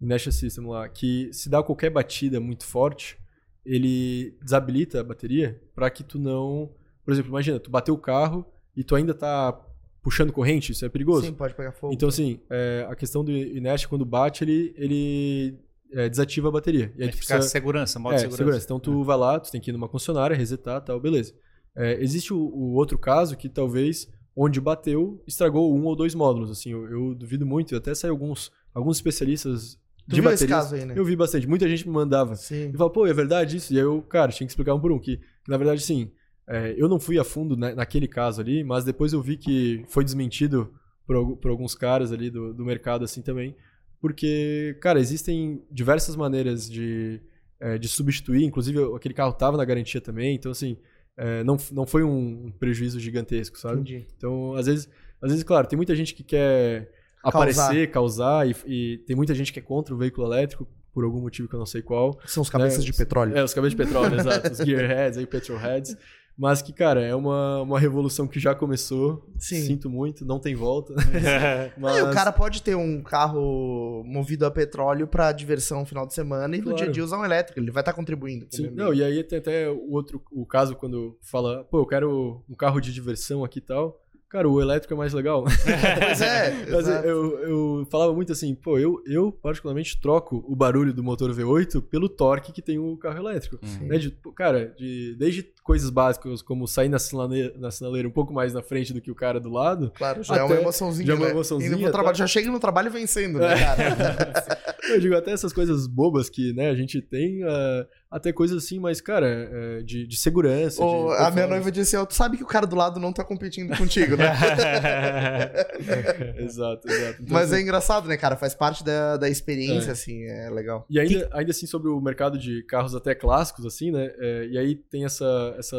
Inertia 0.00 0.30
System 0.30 0.66
lá, 0.66 0.88
que 0.88 1.30
se 1.32 1.48
dá 1.48 1.62
qualquer 1.62 1.90
batida 1.90 2.38
muito 2.38 2.64
forte, 2.64 3.18
ele 3.64 4.36
desabilita 4.40 5.00
a 5.00 5.04
bateria 5.04 5.60
para 5.74 5.90
que 5.90 6.04
tu 6.04 6.18
não 6.18 6.72
por 7.08 7.12
exemplo, 7.12 7.30
imagina, 7.30 7.58
tu 7.58 7.70
bateu 7.70 7.94
o 7.94 7.98
carro 7.98 8.44
e 8.76 8.84
tu 8.84 8.94
ainda 8.94 9.14
tá 9.14 9.58
puxando 10.02 10.30
corrente, 10.30 10.72
isso 10.72 10.84
é 10.84 10.90
perigoso. 10.90 11.24
Sim, 11.24 11.32
pode 11.32 11.54
pegar 11.54 11.72
fogo. 11.72 11.90
Então, 11.90 12.06
assim, 12.06 12.38
é, 12.50 12.86
a 12.86 12.94
questão 12.94 13.24
do 13.24 13.32
inércia, 13.32 13.88
quando 13.88 14.04
bate, 14.04 14.44
ele, 14.44 14.74
ele 14.76 15.58
é, 15.90 16.06
desativa 16.06 16.48
a 16.48 16.50
bateria. 16.50 16.92
E 16.98 17.04
aí 17.04 17.08
tu 17.08 17.16
precisa... 17.16 17.40
segurança, 17.40 17.98
modo 17.98 18.16
é, 18.16 18.18
segurança. 18.18 18.36
segurança. 18.36 18.64
Então, 18.66 18.78
tu 18.78 19.00
é. 19.00 19.04
vai 19.06 19.16
lá, 19.16 19.40
tu 19.40 19.50
tem 19.50 19.58
que 19.58 19.70
ir 19.70 19.72
numa 19.72 19.88
concessionária, 19.88 20.36
resetar 20.36 20.82
tal, 20.82 21.00
beleza. 21.00 21.32
É, 21.74 21.94
existe 22.02 22.34
o, 22.34 22.36
o, 22.36 22.74
outro 22.74 22.98
caso 22.98 23.38
que 23.38 23.48
talvez, 23.48 24.06
onde 24.36 24.60
bateu, 24.60 25.18
estragou 25.26 25.74
um 25.74 25.86
ou 25.86 25.96
dois 25.96 26.14
módulos. 26.14 26.50
Assim, 26.50 26.72
eu, 26.72 26.90
eu 26.90 27.14
duvido 27.14 27.46
muito, 27.46 27.74
até 27.74 27.94
saiu 27.94 28.12
alguns, 28.12 28.52
alguns 28.74 28.98
especialistas 28.98 29.78
Tu 30.06 30.14
de 30.14 30.20
viu 30.20 30.24
baterias. 30.24 30.42
Esse 30.42 30.46
caso 30.46 30.74
aí, 30.74 30.84
né? 30.84 30.92
Eu 30.94 31.06
vi 31.06 31.16
bastante. 31.16 31.48
Muita 31.48 31.66
gente 31.66 31.88
me 31.88 31.94
mandava. 31.94 32.34
Sim. 32.34 32.68
E 32.68 32.76
falava, 32.76 32.90
pô, 32.90 33.06
é 33.06 33.14
verdade 33.14 33.56
isso? 33.56 33.72
E 33.72 33.78
aí 33.78 33.82
eu, 33.82 34.02
cara, 34.02 34.30
tinha 34.30 34.46
que 34.46 34.52
explicar 34.52 34.74
um 34.74 34.80
por 34.80 34.92
um. 34.92 34.98
Que, 34.98 35.16
que 35.16 35.50
na 35.50 35.56
verdade, 35.56 35.80
sim, 35.80 36.10
é, 36.48 36.74
eu 36.78 36.88
não 36.88 36.98
fui 36.98 37.18
a 37.18 37.24
fundo 37.24 37.56
naquele 37.56 38.08
caso 38.08 38.40
ali, 38.40 38.64
mas 38.64 38.82
depois 38.82 39.12
eu 39.12 39.20
vi 39.20 39.36
que 39.36 39.84
foi 39.86 40.02
desmentido 40.02 40.72
por, 41.06 41.36
por 41.36 41.50
alguns 41.50 41.74
caras 41.74 42.10
ali 42.10 42.30
do, 42.30 42.54
do, 42.54 42.64
mercado 42.64 43.04
assim 43.04 43.20
também. 43.20 43.54
Porque, 44.00 44.76
cara, 44.80 44.98
existem 44.98 45.62
diversas 45.70 46.16
maneiras 46.16 46.70
de, 46.70 47.20
é, 47.60 47.76
de 47.76 47.86
substituir. 47.88 48.44
Inclusive, 48.44 48.78
aquele 48.94 49.12
carro 49.12 49.32
estava 49.32 49.56
na 49.56 49.64
garantia 49.64 50.00
também. 50.00 50.34
Então, 50.34 50.52
assim, 50.52 50.78
é, 51.16 51.44
não, 51.44 51.56
não 51.72 51.86
foi 51.86 52.02
um 52.02 52.50
prejuízo 52.58 52.98
gigantesco, 52.98 53.58
sabe? 53.58 53.80
Entendi. 53.80 54.06
Então, 54.16 54.54
às 54.54 54.66
vezes, 54.66 54.88
às 55.20 55.30
vezes, 55.30 55.44
claro, 55.44 55.66
tem 55.66 55.76
muita 55.76 55.94
gente 55.94 56.14
que 56.14 56.22
quer 56.22 56.90
aparecer, 57.22 57.90
causar, 57.90 58.48
e, 58.48 58.54
e, 58.66 58.98
tem 58.98 59.16
muita 59.16 59.34
gente 59.34 59.52
que 59.52 59.58
é 59.58 59.62
contra 59.62 59.94
o 59.94 59.98
veículo 59.98 60.26
elétrico 60.26 60.66
por 60.94 61.04
algum 61.04 61.20
motivo 61.20 61.48
que 61.48 61.54
eu 61.54 61.58
não 61.58 61.66
sei 61.66 61.82
qual. 61.82 62.18
São 62.24 62.42
os 62.42 62.48
cabeças 62.48 62.80
né? 62.80 62.84
de 62.84 62.92
petróleo. 62.92 63.36
É, 63.36 63.42
os 63.42 63.52
cabeças 63.52 63.76
de 63.76 63.84
petróleo, 63.84 64.14
exato. 64.18 64.52
Os 64.52 64.58
gearheads, 64.58 65.18
aí, 65.18 65.26
petrolheads. 65.26 65.96
Mas 66.38 66.62
que, 66.62 66.72
cara, 66.72 67.02
é 67.02 67.14
uma, 67.16 67.62
uma 67.62 67.80
revolução 67.80 68.28
que 68.28 68.38
já 68.38 68.54
começou. 68.54 69.28
Sim. 69.36 69.60
Sinto 69.62 69.90
muito, 69.90 70.24
não 70.24 70.38
tem 70.38 70.54
volta. 70.54 70.94
Mas... 71.76 71.96
É, 71.96 72.02
o 72.04 72.12
cara 72.12 72.30
pode 72.30 72.62
ter 72.62 72.76
um 72.76 73.02
carro 73.02 74.04
movido 74.06 74.46
a 74.46 74.50
petróleo 74.50 75.08
para 75.08 75.32
diversão 75.32 75.80
no 75.80 75.86
final 75.86 76.06
de 76.06 76.14
semana 76.14 76.54
e 76.54 76.62
claro. 76.62 76.70
no 76.70 76.76
dia 76.76 76.88
a 76.88 76.92
dia 76.92 77.02
usar 77.02 77.18
um 77.18 77.24
elétrico. 77.24 77.58
Ele 77.58 77.72
vai 77.72 77.82
estar 77.82 77.92
tá 77.92 77.96
contribuindo. 77.96 78.46
Sim, 78.52 78.70
não, 78.70 78.94
e 78.94 79.02
aí 79.02 79.24
tem 79.24 79.40
até 79.40 79.68
o 79.68 79.90
outro 79.90 80.22
o 80.30 80.46
caso 80.46 80.76
quando 80.76 81.18
fala, 81.20 81.64
pô, 81.64 81.80
eu 81.80 81.86
quero 81.86 82.44
um 82.48 82.54
carro 82.54 82.80
de 82.80 82.92
diversão 82.92 83.42
aqui 83.42 83.58
e 83.58 83.62
tal. 83.62 84.00
Cara, 84.30 84.48
o 84.48 84.60
elétrico 84.60 84.92
é 84.94 84.96
mais 84.96 85.12
legal. 85.12 85.44
Pois 86.00 86.20
é, 86.20 86.66
Mas 86.70 86.88
eu, 87.04 87.38
eu 87.40 87.86
falava 87.90 88.12
muito 88.12 88.32
assim, 88.32 88.54
pô, 88.54 88.78
eu, 88.78 89.02
eu 89.06 89.32
particularmente 89.32 90.00
troco 90.00 90.44
o 90.46 90.54
barulho 90.56 90.92
do 90.92 91.02
motor 91.02 91.30
V8 91.32 91.82
pelo 91.82 92.08
torque 92.08 92.52
que 92.52 92.62
tem 92.62 92.78
o 92.78 92.96
carro 92.96 93.18
elétrico. 93.18 93.58
Uhum. 93.62 93.86
Né, 93.88 93.98
de, 93.98 94.10
cara, 94.34 94.74
de, 94.76 95.14
desde 95.18 95.42
coisas 95.62 95.90
básicas 95.90 96.40
como 96.42 96.66
sair 96.66 96.88
na 96.88 96.98
sinaleira, 96.98 97.54
na 97.58 97.70
sinaleira 97.70 98.08
um 98.08 98.12
pouco 98.12 98.32
mais 98.32 98.52
na 98.54 98.62
frente 98.62 98.92
do 98.92 99.00
que 99.00 99.10
o 99.10 99.14
cara 99.14 99.38
do 99.40 99.50
lado. 99.50 99.92
Claro, 99.96 100.22
já 100.22 100.36
é 100.36 100.42
uma 100.42 100.52
Até- 100.54 100.62
emoçãozinha, 100.62 101.06
já 101.06 101.12
é 101.12 101.16
uma 101.16 101.26
né? 101.26 101.30
emoçãozinha, 101.32 101.86
tá? 101.86 101.92
trabalho, 101.92 102.16
Já 102.16 102.26
chega 102.26 102.50
no 102.50 102.60
trabalho 102.60 102.90
vencendo, 102.90 103.38
né, 103.38 103.54
É. 103.54 103.64
cara? 103.64 104.68
Eu 104.88 105.00
digo 105.00 105.14
até 105.14 105.32
essas 105.32 105.52
coisas 105.52 105.86
bobas 105.86 106.30
que 106.30 106.52
né, 106.54 106.70
a 106.70 106.74
gente 106.74 107.02
tem, 107.02 107.42
ah, 107.44 107.86
até 108.10 108.32
coisas 108.32 108.64
assim, 108.64 108.78
mas, 108.78 109.00
cara, 109.00 109.26
é, 109.28 109.82
de, 109.82 110.06
de 110.06 110.16
segurança. 110.16 110.82
Ô, 110.82 111.14
de 111.14 111.22
a 111.22 111.30
minha 111.30 111.46
noiva 111.46 111.70
disse, 111.70 111.96
ó, 111.96 112.06
tu 112.06 112.14
sabe 112.14 112.38
que 112.38 112.42
o 112.42 112.46
cara 112.46 112.66
do 112.66 112.74
lado 112.74 112.98
não 112.98 113.12
tá 113.12 113.22
competindo 113.22 113.76
contigo, 113.76 114.16
né? 114.16 114.32
exato, 116.38 116.88
exato. 116.88 117.22
Então, 117.22 117.34
Mas 117.34 117.52
assim, 117.52 117.60
é 117.60 117.62
engraçado, 117.62 118.08
né, 118.08 118.16
cara? 118.16 118.36
Faz 118.36 118.54
parte 118.54 118.84
da, 118.84 119.16
da 119.16 119.28
experiência, 119.28 119.90
É. 119.90 119.92
assim, 119.92 120.24
é 120.24 120.50
legal. 120.50 120.86
E 120.88 120.98
ainda, 120.98 121.28
ainda 121.32 121.50
assim, 121.50 121.66
sobre 121.66 121.88
o 121.88 122.00
mercado 122.00 122.38
de 122.38 122.62
carros 122.64 122.94
até 122.94 123.14
clássicos, 123.14 123.66
assim, 123.66 123.90
né? 123.90 124.12
é, 124.18 124.46
e 124.46 124.58
aí 124.58 124.74
tem 124.74 125.04
essa, 125.04 125.54
essa 125.58 125.76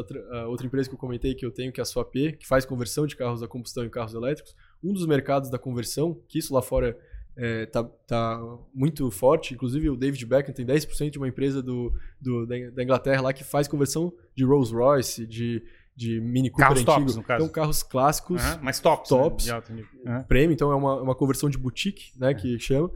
outra 0.47 0.65
empresa 0.65 0.89
que 0.89 0.95
eu 0.95 0.99
comentei 0.99 1.33
que 1.33 1.45
eu 1.45 1.51
tenho, 1.51 1.71
que 1.71 1.79
é 1.79 1.83
a 1.83 1.85
Swap, 1.85 2.13
que 2.13 2.47
faz 2.47 2.65
conversão 2.65 3.07
de 3.07 3.15
carros 3.15 3.41
a 3.41 3.47
combustão 3.47 3.85
em 3.85 3.89
carros 3.89 4.13
elétricos. 4.13 4.55
Um 4.83 4.93
dos 4.93 5.05
mercados 5.05 5.49
da 5.49 5.57
conversão, 5.57 6.17
que 6.27 6.39
isso 6.39 6.53
lá 6.53 6.61
fora 6.61 6.97
é, 7.41 7.65
tá, 7.67 7.83
tá 8.05 8.41
muito 8.73 9.09
forte, 9.09 9.53
inclusive 9.53 9.89
o 9.89 9.95
David 9.95 10.25
Beckham 10.25 10.53
tem 10.53 10.65
10% 10.65 11.09
de 11.09 11.17
uma 11.17 11.27
empresa 11.27 11.61
do, 11.63 11.93
do- 12.19 12.45
da 12.45 12.83
Inglaterra 12.83 13.21
lá 13.21 13.31
que 13.33 13.43
faz 13.45 13.65
conversão 13.67 14.11
de 14.35 14.43
Rolls 14.43 14.73
Royce, 14.73 15.25
de, 15.25 15.63
de 15.95 16.19
Mini 16.19 16.49
Cooper 16.49 16.67
Carros 16.67 16.79
antigo. 16.81 16.95
tops, 16.99 17.15
no 17.15 17.23
caso. 17.23 17.43
Então, 17.45 17.53
carros 17.53 17.81
clássicos 17.83 18.41
Aham, 18.41 18.59
Mas 18.61 18.79
tops. 18.81 19.07
Tops. 19.09 19.45
Né? 19.47 19.61
Nível. 19.69 19.89
Aham. 20.05 20.23
prêmio, 20.23 20.53
então 20.53 20.69
é 20.69 20.75
uma, 20.75 21.01
uma 21.01 21.15
conversão 21.15 21.49
de 21.49 21.57
boutique, 21.57 22.11
né, 22.19 22.33
que 22.33 22.59
chama, 22.59 22.91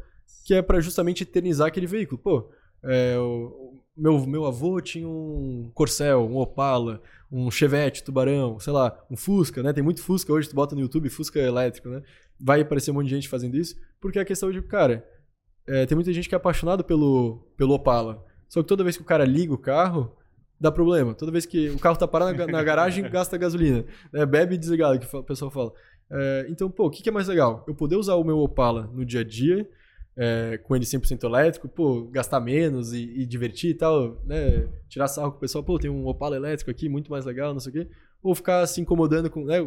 que 0.46 0.54
é 0.54 0.62
para 0.62 0.82
justamente 0.82 1.24
eternizar 1.24 1.68
aquele 1.70 1.88
veículo. 1.88 2.18
Pô, 2.18 2.50
é, 2.84 3.18
o 3.18 3.63
meu, 3.96 4.26
meu 4.26 4.46
avô 4.46 4.80
tinha 4.82 5.08
um 5.08 5.72
Corcel, 5.74 6.22
um 6.22 6.38
Opala, 6.38 7.02
um 7.32 7.50
Chevette, 7.52 8.04
Tubarão, 8.04 8.60
sei 8.60 8.74
lá, 8.74 8.98
um 9.10 9.16
Fusca, 9.16 9.62
né? 9.62 9.74
Tem 9.74 9.84
muito 9.84 10.02
Fusca 10.02 10.34
hoje, 10.34 10.50
tu 10.50 10.56
bota 10.56 10.76
no 10.76 10.82
YouTube, 10.82 11.10
Fusca 11.10 11.40
elétrico, 11.40 11.90
né? 11.90 12.02
Vai 12.40 12.62
aparecer 12.62 12.92
um 12.92 12.96
monte 12.96 13.06
de 13.06 13.16
gente 13.16 13.30
fazendo 13.30 13.56
isso, 13.56 13.80
porque 14.02 14.20
a 14.20 14.26
questão 14.26 14.52
de, 14.52 14.62
cara, 14.62 15.08
é, 15.68 15.86
tem 15.86 15.96
muita 15.96 16.12
gente 16.12 16.28
que 16.28 16.36
é 16.36 16.38
apaixonado 16.38 16.84
pelo, 16.84 17.48
pelo 17.56 17.74
Opala. 17.74 18.24
Só 18.50 18.62
que 18.62 18.68
toda 18.68 18.84
vez 18.84 18.98
que 18.98 19.04
o 19.04 19.06
cara 19.06 19.26
liga 19.26 19.54
o 19.54 19.58
carro, 19.58 20.16
dá 20.60 20.72
problema. 20.72 21.14
Toda 21.14 21.32
vez 21.32 21.46
que 21.46 21.70
o 21.70 21.80
carro 21.80 21.98
tá 21.98 22.08
parado 22.08 22.38
na, 22.38 22.48
na 22.48 22.64
garagem, 22.64 23.04
gasta 23.10 23.38
gasolina. 23.38 23.86
né? 24.12 24.26
Bebe 24.26 24.58
desligado, 24.58 25.00
que 25.00 25.16
o 25.16 25.24
pessoal 25.24 25.52
fala. 25.52 25.74
É, 26.12 26.46
então, 26.50 26.70
pô, 26.70 26.88
o 26.88 26.90
que, 26.90 27.02
que 27.02 27.10
é 27.10 27.12
mais 27.12 27.28
legal? 27.28 27.64
Eu 27.68 27.76
poder 27.76 27.96
usar 27.96 28.16
o 28.16 28.24
meu 28.24 28.38
Opala 28.40 28.90
no 28.94 29.06
dia 29.06 29.22
a 29.22 29.24
dia, 29.24 29.68
é, 30.16 30.58
com 30.58 30.76
ele 30.76 30.86
100% 30.86 31.24
elétrico, 31.24 31.68
pô, 31.68 32.04
gastar 32.06 32.40
menos 32.40 32.94
e, 32.94 33.04
e 33.04 33.26
divertir 33.26 33.72
e 33.72 33.74
tal, 33.74 34.22
né? 34.26 34.68
Tirar 34.88 35.08
sarro 35.08 35.32
com 35.32 35.38
o 35.38 35.40
pessoal, 35.40 35.64
pô, 35.64 35.80
tem 35.80 35.90
um 35.90 36.06
Opala 36.08 36.36
elétrico 36.36 36.70
aqui, 36.70 36.88
muito 36.88 37.10
mais 37.10 37.26
legal, 37.26 37.54
não 37.54 37.60
sei 37.60 37.70
o 37.72 37.74
quê. 37.74 37.88
Ou 38.22 38.34
ficar 38.34 38.66
se 38.68 38.80
incomodando 38.80 39.30
com. 39.30 39.44
Né? 39.44 39.58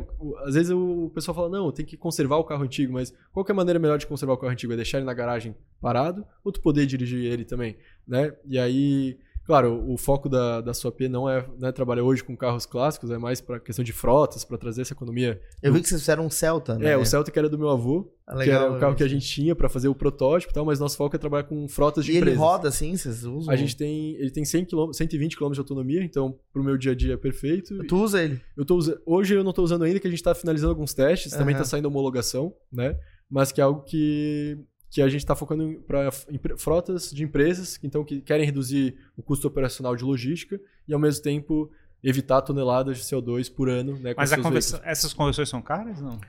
Às 0.45 0.55
vezes 0.55 0.71
o 0.71 1.11
pessoal 1.15 1.35
fala, 1.35 1.49
não, 1.49 1.71
tem 1.71 1.85
que 1.85 1.97
conservar 1.97 2.37
o 2.37 2.45
carro 2.45 2.63
antigo, 2.63 2.93
mas 2.93 3.13
qual 3.33 3.45
que 3.45 3.53
é 3.53 3.55
a 3.55 3.57
maneira 3.57 3.79
melhor 3.79 3.99
de 3.99 4.07
conservar 4.07 4.33
o 4.33 4.39
carro 4.39 4.53
antigo? 4.53 4.73
É 4.73 4.77
deixar 4.77 4.99
ele 4.99 5.07
na 5.07 5.13
garagem 5.13 5.55
parado 5.81 6.25
ou 6.43 6.51
tu 6.51 6.61
poder 6.63 6.87
dirigir 6.87 7.31
ele 7.31 7.45
também, 7.45 7.77
né? 8.07 8.35
E 8.47 8.59
aí, 8.59 9.19
claro, 9.47 9.83
o 9.89 9.97
foco 9.97 10.29
da, 10.29 10.61
da 10.61 10.75
sua 10.75 10.91
P 10.93 11.09
não 11.09 11.29
é 11.31 11.47
né, 11.59 11.71
trabalhar 11.73 12.03
hoje 12.03 12.23
com 12.25 12.37
carros 12.37 12.67
clássicos, 12.67 13.11
é 13.11 13.17
mais 13.19 13.41
para 13.41 13.61
questão 13.61 13.85
de 13.85 13.93
frotas, 13.93 14.45
para 14.45 14.59
trazer 14.59 14.83
essa 14.83 14.93
economia. 14.93 15.41
Eu 15.63 15.73
vi 15.73 15.81
que 15.81 15.89
vocês 15.89 16.01
fizeram 16.01 16.27
um 16.27 16.31
Celta, 16.31 16.77
né? 16.79 16.91
É, 16.93 16.97
o 16.97 17.05
Celta 17.05 17.31
que 17.31 17.39
era 17.39 17.49
do 17.49 17.59
meu 17.59 17.69
avô, 17.71 18.13
Ah, 18.27 18.33
que 18.33 18.39
legal, 18.41 18.65
era 18.67 18.73
o 18.73 18.81
carro 18.81 18.95
que 18.97 19.03
a 19.05 19.09
gente 19.09 19.27
tinha 19.27 19.55
para 19.55 19.69
fazer 19.69 19.89
o 19.89 19.95
protótipo 19.95 20.53
e 20.53 20.55
tal, 20.55 20.65
mas 20.65 20.81
nosso 20.81 20.97
foco 20.97 21.15
é 21.15 21.19
trabalhar 21.19 21.45
com 21.45 21.69
frotas 21.69 22.05
de 22.05 22.11
E 22.13 22.17
ele 22.17 22.21
empresas. 22.33 22.41
roda 22.41 22.69
assim, 22.69 22.97
vocês 22.97 23.25
usam? 23.25 23.53
A 23.53 23.57
gente 23.57 23.77
tem, 23.77 24.15
ele 24.17 24.31
tem 24.31 24.45
100 24.45 24.65
km, 24.67 24.93
120 24.93 25.37
km 25.37 25.53
de 25.53 25.59
autonomia, 25.61 26.03
então 26.03 26.39
pro 26.53 26.65
meu 26.65 26.77
dia 26.77 26.93
a 26.93 26.95
dia 26.95 27.15
é 27.15 27.17
perfeito. 27.17 27.79
Tu 27.87 27.97
usa 27.97 28.23
ele? 28.23 28.41
Eu 28.57 28.65
tô 28.65 28.77
usa- 28.77 29.01
hoje 29.07 29.35
eu 29.35 29.45
não 29.45 29.53
tô 29.53 29.63
usando 29.63 29.85
ainda, 29.85 30.01
que 30.01 30.07
a 30.07 30.11
gente 30.11 30.23
tá 30.23 30.35
finalizando 30.35 30.71
alguns 30.73 30.93
testes, 30.93 31.33
também 31.33 31.55
Aham. 31.55 31.63
tá 31.63 31.69
saindo 31.69 31.87
homologação, 31.87 32.53
né? 32.73 32.97
Mas 33.31 33.51
que 33.53 33.61
é 33.61 33.65
algo 33.65 33.83
que, 33.83 34.59
que 34.91 35.03
a 35.03 35.09
gente 35.09 35.25
tá 35.27 35.35
focando 35.35 35.81
para 35.87 36.11
frotas 36.57 37.11
de 37.11 37.23
empresas, 37.25 37.79
então 37.83 38.05
que 38.05 38.21
querem 38.21 38.47
reduzir 38.47 38.97
o 39.17 39.23
custo 39.23 39.47
operacional 39.49 39.95
de 39.97 40.05
logística 40.05 40.61
e 40.87 40.95
ao 40.95 40.99
mesmo 41.01 41.23
tempo 41.23 41.71
evitar 42.03 42.41
toneladas 42.43 42.99
de 42.99 43.03
CO2 43.05 43.53
por 43.53 43.69
ano, 43.69 43.99
né? 43.99 44.15
com 44.15 44.21
Mas 44.21 44.33
a 44.33 44.37
seus 44.37 44.47
conversão- 44.47 44.81
essas 44.85 45.13
conversões 45.13 45.49
são 45.49 45.61
caras? 45.61 46.01
Não. 46.01 46.21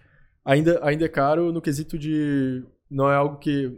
ainda, 0.43 0.79
ainda 0.84 1.05
é 1.05 1.09
caro 1.09 1.51
no 1.51 1.61
quesito 1.61 1.97
de. 1.97 2.63
Não 2.89 3.11
é 3.11 3.15
algo 3.15 3.38
que. 3.38 3.69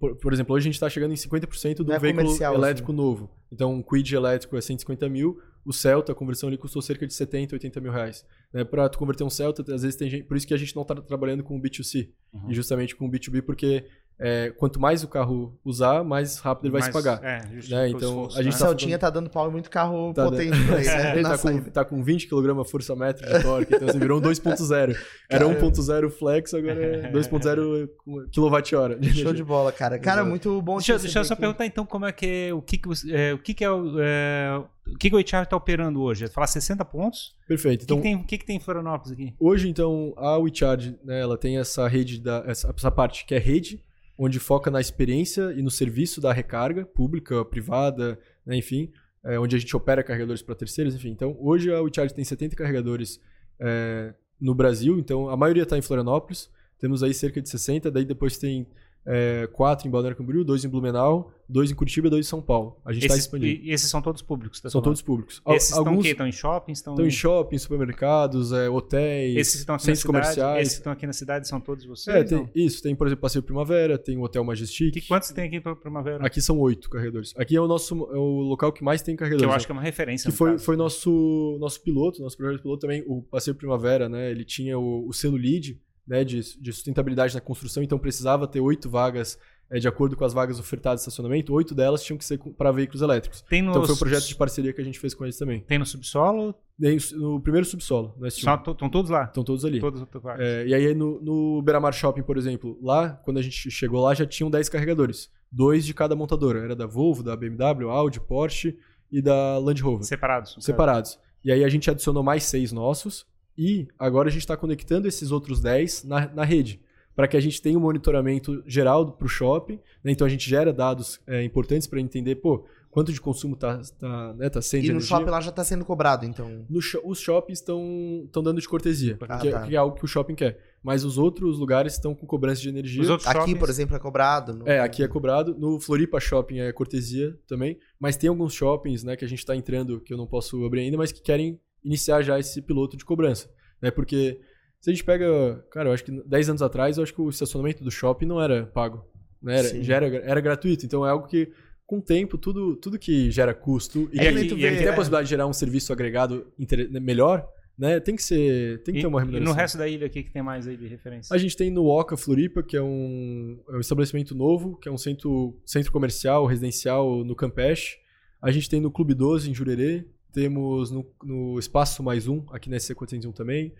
Por, 0.00 0.16
por 0.16 0.32
exemplo, 0.32 0.54
hoje 0.54 0.64
a 0.64 0.68
gente 0.68 0.74
está 0.74 0.88
chegando 0.90 1.12
em 1.12 1.16
50% 1.16 1.76
do 1.84 1.92
é 1.92 1.98
veículo 1.98 2.24
comercial, 2.24 2.54
elétrico 2.54 2.92
novo. 2.92 3.30
Então, 3.52 3.72
um 3.72 3.82
Quid 3.82 4.14
elétrico 4.14 4.56
é 4.56 4.60
150 4.60 5.08
mil, 5.08 5.40
o 5.64 5.72
Celta, 5.72 6.10
a 6.12 6.14
conversão 6.14 6.48
ali 6.48 6.58
custou 6.58 6.82
cerca 6.82 7.06
de 7.06 7.14
70, 7.14 7.54
80 7.54 7.80
mil 7.80 7.92
reais. 7.92 8.26
Né? 8.52 8.64
Para 8.64 8.88
tu 8.88 8.98
converter 8.98 9.22
um 9.24 9.30
Celta, 9.30 9.62
às 9.72 9.82
vezes 9.82 9.94
tem 9.96 10.10
gente. 10.10 10.24
Por 10.24 10.36
isso 10.36 10.46
que 10.46 10.52
a 10.54 10.56
gente 10.56 10.74
não 10.74 10.82
está 10.82 10.94
trabalhando 10.96 11.42
com 11.44 11.56
o 11.56 11.60
B2C 11.62 12.10
Uhum. 12.32 12.50
e 12.50 12.54
justamente 12.54 12.96
com 12.96 13.06
o 13.06 13.10
B2B, 13.10 13.42
porque 13.42 13.86
é, 14.20 14.50
quanto 14.56 14.80
mais 14.80 15.04
o 15.04 15.08
carro 15.08 15.56
usar, 15.64 16.02
mais 16.02 16.38
rápido 16.38 16.66
ele 16.66 16.72
vai 16.72 16.82
se 16.82 16.90
Mas, 16.92 17.04
pagar. 17.04 17.24
É, 17.24 17.46
justo, 17.54 17.70
Né, 17.74 17.88
então, 17.88 18.08
esforço, 18.08 18.38
a 18.38 18.42
gente 18.42 18.52
né? 18.52 18.58
tá 18.58 18.64
Celtinha 18.66 18.98
tá 18.98 19.10
dando 19.10 19.30
pau 19.30 19.48
em 19.48 19.52
muito 19.52 19.70
carro 19.70 20.12
Tá 20.12 20.24
potente 20.24 20.58
pra 20.66 20.78
ele, 20.80 20.86
né? 20.90 21.12
Ele 21.14 21.22
tá 21.22 21.38
com, 21.38 21.62
tá 21.70 21.84
com 21.84 22.02
20 22.02 22.26
kg 22.28 22.64
força-metro 22.64 23.26
de 23.26 23.42
torque, 23.42 23.74
então 23.76 23.86
você 23.88 23.98
virou 23.98 24.18
um 24.18 24.22
2.0. 24.22 24.96
Era 25.30 25.44
Caramba. 25.44 25.60
1.0 25.60 26.10
flex, 26.10 26.52
agora 26.54 26.84
é 26.84 27.12
2.0 27.12 27.88
kWh. 28.32 29.04
Show 29.14 29.32
de 29.32 29.44
bola, 29.44 29.72
cara. 29.72 29.98
Cara, 29.98 30.16
Exato. 30.20 30.30
muito 30.30 30.62
bom 30.62 30.76
Deixa, 30.76 30.98
deixa 30.98 31.18
eu 31.20 31.24
só 31.24 31.34
aqui. 31.34 31.40
perguntar 31.42 31.66
então 31.66 31.84
como 31.86 32.06
é 32.06 32.12
que 32.12 32.26
é, 32.48 32.54
o 32.54 32.60
que 32.62 32.78
que, 32.78 32.88
você- 32.88 33.12
é, 33.14 33.34
o 33.34 33.38
que 33.38 33.54
que 33.54 33.64
é 33.64 33.70
o, 33.70 34.00
é, 34.00 34.62
o 34.86 34.96
que 34.98 35.10
que 35.10 35.16
o 35.16 35.18
HR 35.18 35.42
está 35.44 35.56
operando 35.56 36.00
hoje? 36.00 36.24
É 36.24 36.28
falar 36.28 36.46
60 36.46 36.84
pontos? 36.84 37.34
Perfeito. 37.46 37.82
O 37.82 37.86
que, 37.86 37.92
Então, 37.92 37.96
que 37.98 38.02
tem, 38.02 38.16
o 38.16 38.24
que 38.24 38.38
que 38.38 38.46
tem 38.46 38.56
em 38.56 38.60
Florianópolis 38.60 39.12
aqui? 39.12 39.34
hoje, 39.38 39.68
então, 39.68 40.12
a 40.16 40.36
WeCharge, 40.38 40.98
né, 41.04 41.20
ela 41.20 41.36
tem 41.36 41.58
essa 41.58 41.86
rede, 41.86 42.20
da, 42.20 42.42
essa, 42.46 42.72
essa 42.76 42.90
parte 42.90 43.24
que 43.26 43.34
é 43.34 43.38
rede, 43.38 43.84
onde 44.18 44.40
foca 44.40 44.68
na 44.70 44.80
experiência 44.80 45.52
e 45.52 45.62
no 45.62 45.70
serviço 45.70 46.20
da 46.20 46.32
recarga 46.32 46.84
pública, 46.84 47.44
privada, 47.44 48.18
né, 48.44 48.56
enfim, 48.56 48.90
é, 49.24 49.38
onde 49.38 49.54
a 49.54 49.58
gente 49.58 49.74
opera 49.76 50.02
carregadores 50.02 50.42
para 50.42 50.56
terceiros, 50.56 50.94
enfim. 50.94 51.10
Então, 51.10 51.36
hoje 51.38 51.72
a 51.72 51.80
WeCharge 51.80 52.12
tem 52.12 52.24
70 52.24 52.56
carregadores 52.56 53.20
é, 53.60 54.12
no 54.40 54.54
Brasil, 54.54 54.98
então 54.98 55.28
a 55.28 55.36
maioria 55.36 55.62
está 55.62 55.78
em 55.78 55.82
Florianópolis, 55.82 56.50
temos 56.80 57.02
aí 57.02 57.14
cerca 57.14 57.40
de 57.40 57.48
60, 57.48 57.90
daí 57.90 58.04
depois 58.04 58.36
tem 58.36 58.66
é, 59.10 59.48
quatro 59.50 59.88
em 59.88 59.90
Balneário 59.90 60.16
Camboriú, 60.16 60.44
dois 60.44 60.62
em 60.64 60.68
Blumenau, 60.68 61.32
dois 61.48 61.70
em 61.70 61.74
Curitiba 61.74 62.08
e 62.08 62.10
dois 62.10 62.26
em 62.26 62.28
São 62.28 62.42
Paulo. 62.42 62.76
A 62.84 62.92
gente 62.92 63.06
está 63.06 63.16
expandindo. 63.16 63.64
e, 63.64 63.70
e 63.70 63.72
esses 63.72 63.88
são 63.88 64.02
todos 64.02 64.20
públicos, 64.20 64.60
tá 64.60 64.68
São 64.68 64.82
falando? 64.82 64.84
todos 64.84 65.00
públicos. 65.00 65.40
Esses 65.48 65.72
Alguns? 65.72 66.04
Estão 66.04 66.26
em 66.26 66.32
shoppings? 66.32 66.78
Estão, 66.78 66.92
estão 66.92 67.06
em 67.06 67.10
shoppings, 67.10 67.62
supermercados, 67.62 68.52
é, 68.52 68.68
hotéis, 68.68 69.34
Esses 69.34 69.52
que 69.54 69.58
estão 69.60 69.74
aqui 69.76 69.86
na 69.88 69.94
centros 69.94 70.02
cidade? 70.02 70.24
comerciais. 70.24 70.60
Esses 70.60 70.74
que 70.74 70.80
estão 70.80 70.92
aqui 70.92 71.06
na 71.06 71.12
cidade 71.14 71.48
são 71.48 71.58
todos 71.58 71.86
vocês? 71.86 72.16
É, 72.16 72.22
tem, 72.22 72.50
isso. 72.54 72.82
Tem, 72.82 72.94
por 72.94 73.06
exemplo, 73.06 73.22
Passeio 73.22 73.42
Primavera, 73.42 73.96
tem 73.96 74.18
o 74.18 74.22
Hotel 74.22 74.44
Majestic. 74.44 74.92
Que, 74.92 75.00
quantos 75.00 75.30
tem 75.30 75.46
aqui 75.46 75.58
para 75.58 75.74
Primavera? 75.74 76.26
Aqui 76.26 76.42
são 76.42 76.58
oito 76.58 76.90
carregadores. 76.90 77.32
Aqui 77.38 77.56
é 77.56 77.60
o 77.60 77.66
nosso 77.66 77.94
é 78.12 78.18
o 78.18 78.40
local 78.42 78.70
que 78.70 78.84
mais 78.84 79.00
tem 79.00 79.14
que 79.16 79.20
carregadores. 79.20 79.44
eu 79.44 79.48
né? 79.48 79.56
acho 79.56 79.64
que 79.66 79.72
é 79.72 79.74
uma 79.74 79.82
referência. 79.82 80.30
que 80.30 80.36
foi, 80.36 80.50
caso. 80.52 80.64
foi 80.64 80.76
nosso, 80.76 81.56
nosso 81.58 81.82
piloto, 81.82 82.20
nosso 82.20 82.36
projeto 82.36 82.60
piloto 82.60 82.80
também, 82.82 83.02
o 83.06 83.22
Passeio 83.22 83.54
Primavera, 83.54 84.06
né? 84.06 84.30
Ele 84.30 84.44
tinha 84.44 84.78
o, 84.78 85.08
o 85.08 85.12
selo 85.14 85.36
LEED, 85.36 85.80
né? 86.08 86.24
De, 86.24 86.40
de 86.58 86.72
sustentabilidade 86.72 87.34
na 87.34 87.40
construção, 87.40 87.82
então 87.82 87.98
precisava 87.98 88.46
ter 88.46 88.60
oito 88.60 88.88
vagas, 88.88 89.38
é, 89.70 89.78
de 89.78 89.86
acordo 89.86 90.16
com 90.16 90.24
as 90.24 90.32
vagas 90.32 90.58
ofertadas 90.58 91.00
de 91.00 91.02
estacionamento, 91.02 91.52
oito 91.52 91.74
delas 91.74 92.02
tinham 92.02 92.16
que 92.16 92.24
ser 92.24 92.38
para 92.38 92.72
veículos 92.72 93.02
elétricos. 93.02 93.42
Tem 93.42 93.60
no, 93.60 93.70
Então 93.70 93.84
foi 93.84 93.94
um 93.94 93.98
projeto 93.98 94.26
de 94.26 94.34
parceria 94.34 94.72
que 94.72 94.80
a 94.80 94.84
gente 94.84 94.98
fez 94.98 95.14
com 95.14 95.24
eles 95.24 95.36
também. 95.36 95.60
Tem 95.60 95.78
no 95.78 95.84
subsolo? 95.84 96.54
Daí, 96.78 96.96
no 97.12 97.40
primeiro 97.40 97.66
subsolo. 97.66 98.14
Estão 98.24 98.88
todos 98.88 99.10
lá? 99.10 99.24
Estão 99.24 99.44
todos 99.44 99.64
ali. 99.64 99.80
Todos. 99.80 100.02
É, 100.38 100.66
e 100.66 100.74
aí 100.74 100.94
no, 100.94 101.20
no 101.20 101.62
Beira-Mar 101.62 101.92
Shopping, 101.92 102.22
por 102.22 102.38
exemplo, 102.38 102.78
lá, 102.80 103.10
quando 103.24 103.38
a 103.38 103.42
gente 103.42 103.70
chegou 103.70 104.00
lá, 104.00 104.14
já 104.14 104.24
tinham 104.24 104.50
10 104.50 104.68
carregadores. 104.68 105.30
Dois 105.50 105.84
de 105.84 105.92
cada 105.92 106.16
montadora. 106.16 106.60
Era 106.60 106.76
da 106.76 106.86
Volvo, 106.86 107.22
da 107.22 107.36
BMW, 107.36 107.90
Audi, 107.90 108.20
Porsche 108.20 108.78
e 109.10 109.20
da 109.20 109.58
Land 109.58 109.82
Rover. 109.82 110.04
Separados. 110.04 110.56
separados. 110.60 111.18
E 111.44 111.52
aí 111.52 111.64
a 111.64 111.68
gente 111.68 111.90
adicionou 111.90 112.22
mais 112.22 112.44
seis 112.44 112.72
nossos. 112.72 113.26
E 113.58 113.88
agora 113.98 114.28
a 114.28 114.30
gente 114.32 114.42
está 114.42 114.56
conectando 114.56 115.08
esses 115.08 115.30
outros 115.32 115.60
10 115.60 116.04
na, 116.04 116.28
na 116.32 116.44
rede. 116.44 116.80
Para 117.16 117.26
que 117.26 117.36
a 117.36 117.40
gente 117.40 117.60
tenha 117.60 117.76
um 117.76 117.80
monitoramento 117.82 118.62
geral 118.64 119.10
para 119.10 119.26
o 119.26 119.28
shopping. 119.28 119.80
né? 120.04 120.12
Então 120.12 120.24
a 120.24 120.30
gente 120.30 120.48
gera 120.48 120.72
dados 120.72 121.20
é, 121.26 121.42
importantes 121.42 121.88
para 121.88 122.00
entender, 122.00 122.36
pô, 122.36 122.64
quanto 122.92 123.12
de 123.12 123.20
consumo 123.20 123.54
está 123.54 123.80
tá, 123.98 124.34
né, 124.34 124.48
tá 124.48 124.62
sendo 124.62 124.84
E 124.84 124.86
no 124.86 124.92
energia. 124.92 125.08
shopping 125.08 125.30
lá 125.30 125.40
já 125.40 125.50
tá 125.50 125.64
sendo 125.64 125.84
cobrado, 125.84 126.24
então. 126.24 126.64
No 126.70 126.78
os 127.04 127.18
shoppings 127.20 127.58
estão 127.58 128.28
dando 128.40 128.60
de 128.60 128.68
cortesia, 128.68 129.18
Ah, 129.28 129.38
que, 129.38 129.48
é- 129.48 129.50
tá. 129.50 129.62
que 129.66 129.74
é 129.74 129.76
algo 129.76 129.96
que 129.96 130.04
o 130.04 130.06
shopping 130.06 130.36
quer. 130.36 130.60
Mas 130.80 131.04
os 131.04 131.18
outros 131.18 131.58
lugares 131.58 131.94
estão 131.94 132.14
com 132.14 132.24
cobrança 132.24 132.62
de 132.62 132.68
energia. 132.68 133.02
Os 133.02 133.10
outros 133.10 133.26
Aqui, 133.28 133.38
shoppings- 133.40 133.58
por 133.58 133.68
exemplo, 133.68 133.96
é 133.96 133.98
cobrado. 133.98 134.54
no- 134.54 134.68
É, 134.68 134.78
aqui 134.78 135.02
é 135.02 135.08
cobrado. 135.08 135.56
No 135.58 135.80
Floripa 135.80 136.20
Shopping 136.20 136.60
é 136.60 136.72
cortesia 136.72 137.36
também. 137.48 137.76
Mas 137.98 138.16
tem 138.16 138.28
alguns 138.30 138.54
shoppings 138.54 139.02
né, 139.02 139.16
que 139.16 139.24
a 139.24 139.28
gente 139.28 139.40
está 139.40 139.56
entrando, 139.56 140.00
que 140.00 140.12
eu 140.14 140.16
não 140.16 140.28
posso 140.28 140.64
abrir 140.64 140.82
ainda, 140.82 140.96
mas 140.96 141.10
que 141.10 141.20
querem 141.20 141.58
iniciar 141.84 142.22
já 142.22 142.38
esse 142.38 142.60
piloto 142.62 142.96
de 142.96 143.04
cobrança. 143.04 143.48
Né? 143.80 143.90
Porque 143.90 144.40
Se 144.80 144.90
a 144.90 144.92
gente 144.92 145.04
pega, 145.04 145.64
cara, 145.72 145.88
eu 145.88 145.92
acho 145.92 146.04
que 146.04 146.12
10 146.24 146.50
anos 146.50 146.62
atrás, 146.62 146.96
eu 146.96 147.02
acho 147.02 147.12
que 147.12 147.20
o 147.20 147.28
estacionamento 147.28 147.82
do 147.82 147.90
shopping 147.90 148.26
não 148.26 148.40
era 148.40 148.66
pago. 148.66 149.04
Né? 149.42 149.58
Era, 149.58 149.82
já 149.82 149.96
era, 149.96 150.06
era 150.18 150.40
gratuito. 150.40 150.86
Então 150.86 151.04
é 151.06 151.10
algo 151.10 151.26
que, 151.26 151.50
com 151.86 151.98
o 151.98 152.02
tempo, 152.02 152.38
tudo, 152.38 152.76
tudo 152.76 152.98
que 152.98 153.28
gera 153.30 153.52
custo 153.54 154.08
e, 154.12 154.20
É, 154.20 154.32
que, 154.32 154.38
e 154.40 154.48
tu 154.48 154.56
e 154.56 154.60
tem 154.60 154.86
a 154.88 154.92
é. 154.92 154.92
possibilidade 154.92 155.24
de 155.26 155.30
gerar 155.30 155.46
um 155.48 155.52
serviço 155.52 155.92
agregado 155.92 156.52
inter- 156.58 156.88
melhor, 157.00 157.44
né? 157.76 157.98
Tem 158.00 158.14
que 158.14 158.22
ser. 158.22 158.82
Tem 158.82 158.92
que 158.94 159.00
E, 159.00 159.02
ter 159.02 159.08
uma 159.08 159.18
e 159.18 159.22
remuneração. 159.24 159.52
no 159.52 159.58
resto 159.60 159.78
da 159.78 159.88
ilha, 159.88 160.06
o 160.06 160.10
que, 160.10 160.22
que 160.22 160.30
tem 160.32 160.42
mais 160.42 160.66
aí 160.68 160.76
de 160.76 160.86
referência? 160.86 161.34
A 161.34 161.38
gente 161.38 161.56
tem 161.56 161.70
no 161.70 161.86
Oca 161.86 162.16
Floripa, 162.16 162.62
que 162.62 162.76
é 162.76 162.82
um, 162.82 163.60
é 163.70 163.76
um 163.76 163.80
estabelecimento 163.80 164.34
novo, 164.34 164.76
que 164.76 164.88
é 164.88 164.92
um 164.92 164.98
centro, 164.98 165.60
centro 165.66 165.90
comercial, 165.90 166.44
residencial 166.46 167.24
no 167.24 167.34
Campeche. 167.34 167.96
A 168.42 168.50
gente 168.52 168.68
tem 168.68 168.80
no 168.80 168.90
Clube 168.92 169.14
12, 169.14 169.50
em 169.50 169.54
Jurerê. 169.54 170.06
Temos 170.38 170.92
no, 170.92 171.04
no 171.20 171.58
Espaço 171.58 172.00
Mais 172.00 172.28
Um, 172.28 172.44
aqui 172.52 172.70
na 172.70 172.76
SC401 172.76 173.34
também. 173.34 173.74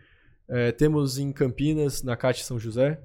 É, 0.48 0.72
temos 0.72 1.16
em 1.16 1.30
Campinas, 1.30 2.02
na 2.02 2.16
CAT 2.16 2.42
São 2.42 2.58
José. 2.58 3.00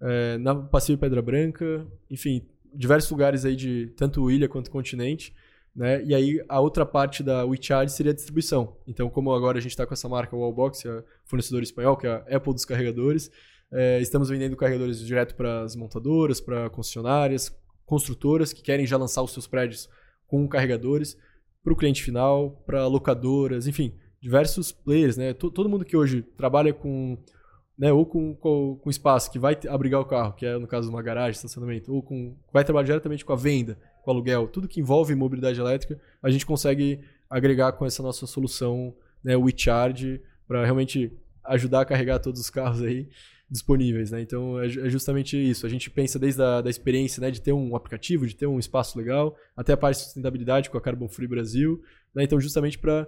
É, 0.00 0.38
na 0.38 0.54
Passeio 0.54 0.96
Pedra 0.96 1.20
Branca. 1.20 1.86
Enfim, 2.10 2.48
diversos 2.74 3.10
lugares 3.10 3.44
aí 3.44 3.56
de 3.56 3.92
tanto 3.94 4.30
ilha 4.30 4.48
quanto 4.48 4.70
continente. 4.70 5.34
Né? 5.76 6.02
E 6.02 6.14
aí 6.14 6.42
a 6.48 6.58
outra 6.60 6.86
parte 6.86 7.22
da 7.22 7.44
WeCharge 7.44 7.92
seria 7.92 8.12
a 8.12 8.14
distribuição. 8.14 8.74
Então, 8.86 9.10
como 9.10 9.34
agora 9.34 9.58
a 9.58 9.60
gente 9.60 9.72
está 9.72 9.84
com 9.84 9.92
essa 9.92 10.08
marca 10.08 10.34
Wallbox, 10.34 10.86
é 10.86 11.04
fornecedor 11.26 11.62
espanhol, 11.62 11.98
que 11.98 12.06
é 12.06 12.10
a 12.10 12.36
Apple 12.36 12.54
dos 12.54 12.64
carregadores, 12.64 13.30
é, 13.70 14.00
estamos 14.00 14.30
vendendo 14.30 14.56
carregadores 14.56 14.98
direto 15.00 15.34
para 15.34 15.60
as 15.60 15.76
montadoras, 15.76 16.40
para 16.40 16.70
concessionárias, 16.70 17.54
construtoras 17.84 18.50
que 18.50 18.62
querem 18.62 18.86
já 18.86 18.96
lançar 18.96 19.20
os 19.20 19.30
seus 19.34 19.46
prédios 19.46 19.90
com 20.26 20.48
carregadores, 20.48 21.18
para 21.64 21.72
o 21.72 21.76
cliente 21.76 22.02
final, 22.04 22.62
para 22.66 22.86
locadoras, 22.86 23.66
enfim, 23.66 23.94
diversos 24.20 24.70
players, 24.70 25.16
né? 25.16 25.32
To- 25.32 25.50
Todo 25.50 25.68
mundo 25.68 25.84
que 25.84 25.96
hoje 25.96 26.22
trabalha 26.36 26.72
com, 26.74 27.16
né, 27.78 27.90
ou 27.92 28.04
com, 28.06 28.34
com, 28.36 28.78
com 28.82 28.90
espaço 28.90 29.30
que 29.32 29.38
vai 29.38 29.58
abrigar 29.68 30.00
o 30.00 30.04
carro, 30.04 30.34
que 30.34 30.44
é 30.46 30.58
no 30.58 30.66
caso 30.66 30.90
uma 30.90 31.02
garagem, 31.02 31.32
estacionamento, 31.32 31.92
ou 31.92 32.02
com 32.02 32.36
vai 32.52 32.62
trabalhar 32.64 32.86
diretamente 32.86 33.24
com 33.24 33.32
a 33.32 33.36
venda, 33.36 33.78
com 34.02 34.10
aluguel, 34.10 34.46
tudo 34.46 34.68
que 34.68 34.80
envolve 34.80 35.14
mobilidade 35.14 35.58
elétrica, 35.58 35.98
a 36.22 36.30
gente 36.30 36.44
consegue 36.44 37.00
agregar 37.28 37.72
com 37.72 37.86
essa 37.86 38.02
nossa 38.02 38.26
solução, 38.26 38.94
né, 39.24 39.34
o 39.36 39.42
WeCharge, 39.44 40.20
para 40.46 40.62
realmente 40.64 41.10
ajudar 41.46 41.80
a 41.80 41.84
carregar 41.86 42.18
todos 42.18 42.38
os 42.40 42.50
carros 42.50 42.82
aí 42.82 43.08
disponíveis, 43.50 44.10
né? 44.10 44.20
Então 44.22 44.58
é, 44.60 44.66
é 44.66 44.88
justamente 44.90 45.36
isso. 45.36 45.66
A 45.66 45.68
gente 45.68 45.90
pensa 45.90 46.18
desde 46.18 46.42
a 46.42 46.60
da 46.60 46.70
experiência, 46.70 47.20
né, 47.20 47.30
de 47.30 47.40
ter 47.40 47.52
um 47.52 47.76
aplicativo, 47.76 48.26
de 48.26 48.34
ter 48.34 48.46
um 48.46 48.58
espaço 48.58 48.98
legal, 48.98 49.36
até 49.56 49.72
a 49.72 49.76
parte 49.76 49.98
de 49.98 50.04
sustentabilidade 50.04 50.70
com 50.70 50.78
a 50.78 50.80
Carbon 50.80 51.08
Free 51.08 51.28
Brasil, 51.28 51.80
né? 52.14 52.24
Então 52.24 52.40
justamente 52.40 52.78
para 52.78 53.06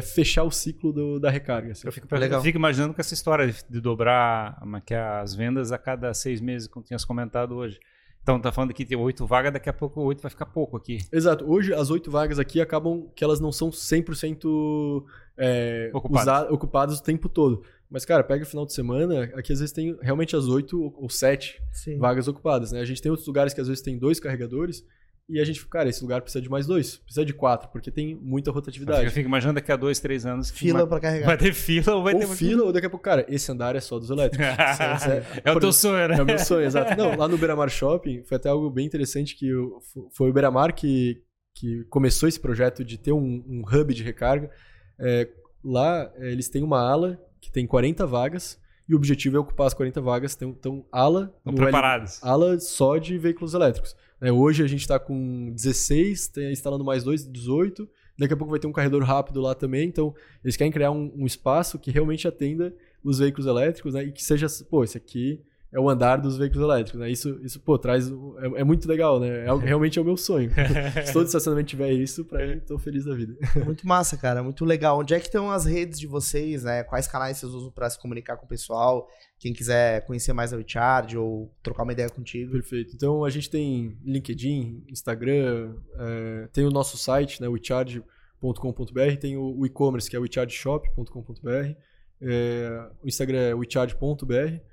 fechar 0.00 0.44
o 0.44 0.50
ciclo 0.50 0.92
do- 0.92 1.18
da 1.18 1.28
recarga. 1.30 1.72
assim. 1.72 1.86
Eu 1.86 1.92
fico, 1.92 2.06
Legal. 2.14 2.38
eu 2.38 2.44
fico 2.44 2.56
imaginando 2.58 2.94
com 2.94 3.00
essa 3.00 3.14
história 3.14 3.52
de, 3.68 3.80
dobrar 3.80 4.62
é 4.76 4.80
que 4.80 4.94
é, 4.94 4.98
as 5.00 5.34
vendas 5.34 5.72
a 5.72 5.78
cada 5.78 6.14
seis 6.14 6.40
meses, 6.40 6.68
como 6.68 6.84
tinhas 6.86 7.04
comentado 7.04 7.56
hoje. 7.56 7.80
Então, 8.22 8.40
tá 8.40 8.52
falando 8.52 8.72
que 8.72 8.84
tem 8.84 8.96
oito 8.96 9.26
vagas, 9.26 9.52
daqui 9.52 9.68
a 9.68 9.72
pouco 9.72 10.00
oito 10.02 10.22
vai 10.22 10.30
ficar 10.30 10.46
pouco 10.46 10.76
aqui. 10.76 10.98
Exato. 11.10 11.44
Hoje, 11.50 11.74
as 11.74 11.90
oito 11.90 12.08
vagas 12.08 12.38
aqui 12.38 12.60
acabam 12.60 13.10
que 13.16 13.24
elas 13.24 13.40
não 13.40 13.50
são 13.50 13.70
100% 13.72 15.04
é, 15.36 15.90
Ocupadas. 15.92 16.44
usa- 16.44 16.52
ocupadas 16.54 16.98
o 17.00 17.02
tempo 17.02 17.28
todo. 17.28 17.64
Mas, 17.92 18.04
cara, 18.06 18.24
pega 18.24 18.42
o 18.42 18.46
final 18.46 18.64
de 18.64 18.72
semana, 18.72 19.24
aqui 19.34 19.52
às 19.52 19.58
vezes 19.60 19.72
tem 19.72 19.96
realmente 20.00 20.34
as 20.34 20.46
oito 20.46 20.80
ou- 20.96 21.10
sete 21.10 21.60
vagas 21.98 22.26
ocupadas, 22.26 22.72
né? 22.72 22.80
A 22.80 22.84
gente 22.86 23.02
tem 23.02 23.10
outros 23.10 23.26
lugares 23.28 23.52
que 23.52 23.60
às 23.60 23.68
vezes 23.68 23.82
tem 23.82 23.98
dois 23.98 24.18
carregadores 24.18 24.82
e 25.28 25.38
a 25.40 25.44
gente, 25.44 25.64
cara, 25.68 25.88
esse 25.88 26.02
lugar 26.02 26.20
precisa 26.22 26.42
de 26.42 26.48
mais 26.48 26.66
dois, 26.66 26.96
precisa 26.96 27.24
de 27.24 27.32
quatro, 27.32 27.68
porque 27.70 27.90
tem 27.90 28.14
muita 28.16 28.50
Eu 28.50 28.54
rotatividade. 28.54 29.08
fico 29.10 29.28
imaginando 29.28 29.54
daqui 29.56 29.70
a 29.70 29.76
dois, 29.76 30.00
três 30.00 30.24
anos. 30.26 30.50
que 30.50 30.58
Fila 30.58 30.80
vai, 30.80 30.88
pra 30.88 31.00
carregar. 31.00 31.26
vai 31.26 31.36
ter 31.36 31.52
fila 31.54 31.94
ou 31.94 32.02
vai 32.02 32.14
ou 32.14 32.20
ter 32.20 32.26
fila, 32.28 32.64
ou 32.64 32.72
daqui 32.72 32.86
a 32.86 32.90
pouco, 32.90 33.04
cara, 33.04 33.24
esse 33.28 33.50
andar 33.52 33.76
é 33.76 33.80
só 33.80 33.98
dos 33.98 34.10
elétricos. 34.10 34.44
é 35.44 35.50
o 35.50 35.52
Por 35.54 35.60
teu 35.60 35.68
exemplo, 35.68 35.72
sonho, 35.72 36.08
né? 36.08 36.16
É 36.18 36.22
o 36.22 36.26
meu 36.26 36.38
sonho, 36.38 36.64
exato. 36.66 36.96
Não, 36.96 37.16
lá 37.16 37.28
no 37.28 37.36
Beira-Mar 37.38 37.68
Shopping 37.70 38.24
foi 38.24 38.36
até 38.36 38.48
algo 38.48 38.68
bem 38.70 38.86
interessante 38.86 39.36
que 39.36 39.48
eu- 39.48 39.78
fo- 39.92 40.08
foi 40.12 40.30
o 40.30 40.32
Beira-Mar 40.32 40.72
que, 40.74 41.22
que 41.54 41.84
começou 41.90 42.28
esse 42.28 42.40
projeto 42.40 42.84
de 42.84 42.98
ter 42.98 43.12
um, 43.12 43.44
um 43.46 43.62
hub 43.70 43.94
de 43.94 44.02
recarga. 44.02 44.50
É, 44.98 45.28
lá 45.64 46.10
é, 46.16 46.32
eles 46.32 46.48
têm 46.48 46.62
uma 46.62 46.80
ala 46.80 47.18
que 47.42 47.50
tem 47.52 47.66
40 47.66 48.06
vagas 48.06 48.58
e 48.88 48.94
o 48.94 48.96
objetivo 48.96 49.36
é 49.36 49.40
ocupar 49.40 49.66
as 49.66 49.74
40 49.74 50.00
vagas. 50.00 50.34
Então, 50.34 50.50
então 50.58 50.86
ala, 50.90 51.34
Estão 51.38 51.54
preparados. 51.54 52.18
ala 52.22 52.58
só 52.60 52.96
de 52.96 53.18
veículos 53.18 53.52
elétricos. 53.52 53.94
né? 54.20 54.32
hoje 54.32 54.62
a 54.62 54.66
gente 54.66 54.80
está 54.82 54.98
com 54.98 55.50
16, 55.52 56.28
tem- 56.28 56.52
instalando 56.52 56.84
mais 56.84 57.02
dois, 57.04 57.26
18. 57.30 57.86
Daqui 58.18 58.34
a 58.34 58.36
pouco 58.36 58.50
vai 58.52 58.60
ter 58.60 58.66
um 58.68 58.72
carregador 58.72 59.02
rápido 59.06 59.40
lá 59.40 59.54
também. 59.54 59.88
Então, 59.88 60.14
eles 60.44 60.56
querem 60.56 60.72
criar 60.72 60.90
um, 60.92 61.12
um 61.16 61.26
espaço 61.26 61.78
que 61.78 61.90
realmente 61.90 62.28
atenda 62.28 62.72
os 63.02 63.18
veículos 63.18 63.46
elétricos, 63.46 63.94
né? 63.94 64.04
E 64.04 64.12
que 64.12 64.22
seja, 64.22 64.46
pô, 64.70 64.84
esse 64.84 64.96
aqui 64.96 65.40
é 65.72 65.80
o 65.80 65.88
andar 65.88 66.16
dos 66.16 66.36
veículos 66.36 66.62
elétricos, 66.62 67.00
né? 67.00 67.10
Isso, 67.10 67.40
isso 67.42 67.58
pô, 67.58 67.78
traz. 67.78 68.06
É, 68.10 68.60
é 68.60 68.64
muito 68.64 68.86
legal, 68.86 69.18
né? 69.18 69.46
É, 69.46 69.54
realmente 69.56 69.98
é 69.98 70.02
o 70.02 70.04
meu 70.04 70.18
sonho. 70.18 70.50
Se 71.06 71.12
todo 71.14 71.24
estacionamento 71.24 71.70
tiver 71.70 71.90
isso, 71.92 72.26
pra 72.26 72.46
mim, 72.46 72.60
tô 72.60 72.78
feliz 72.78 73.06
da 73.06 73.14
vida. 73.14 73.34
Muito 73.64 73.86
massa, 73.88 74.18
cara. 74.18 74.42
Muito 74.42 74.66
legal. 74.66 74.98
Onde 74.98 75.14
é 75.14 75.18
que 75.18 75.26
estão 75.26 75.50
as 75.50 75.64
redes 75.64 75.98
de 75.98 76.06
vocês, 76.06 76.62
né? 76.62 76.82
Quais 76.82 77.06
canais 77.06 77.38
vocês 77.38 77.52
usam 77.52 77.70
pra 77.70 77.88
se 77.88 77.98
comunicar 77.98 78.36
com 78.36 78.44
o 78.44 78.48
pessoal? 78.48 79.08
Quem 79.38 79.54
quiser 79.54 80.04
conhecer 80.04 80.34
mais 80.34 80.52
a 80.52 80.56
WeCharge 80.58 81.16
ou 81.16 81.50
trocar 81.62 81.84
uma 81.84 81.92
ideia 81.92 82.10
contigo. 82.10 82.52
Perfeito. 82.52 82.94
Então 82.94 83.24
a 83.24 83.30
gente 83.30 83.48
tem 83.48 83.96
LinkedIn, 84.04 84.84
Instagram, 84.90 85.74
é, 85.98 86.48
tem 86.52 86.66
o 86.66 86.70
nosso 86.70 86.98
site, 86.98 87.40
né, 87.40 87.48
wecharge.com.br, 87.48 89.16
tem 89.18 89.38
o, 89.38 89.58
o 89.58 89.66
e-commerce 89.66 90.08
que 90.08 90.16
é 90.16 90.20
wechargeshop.com.br, 90.20 91.74
é, 92.20 92.90
o 93.02 93.08
Instagram 93.08 93.38
é 93.38 93.54
wecharge.br 93.54 94.71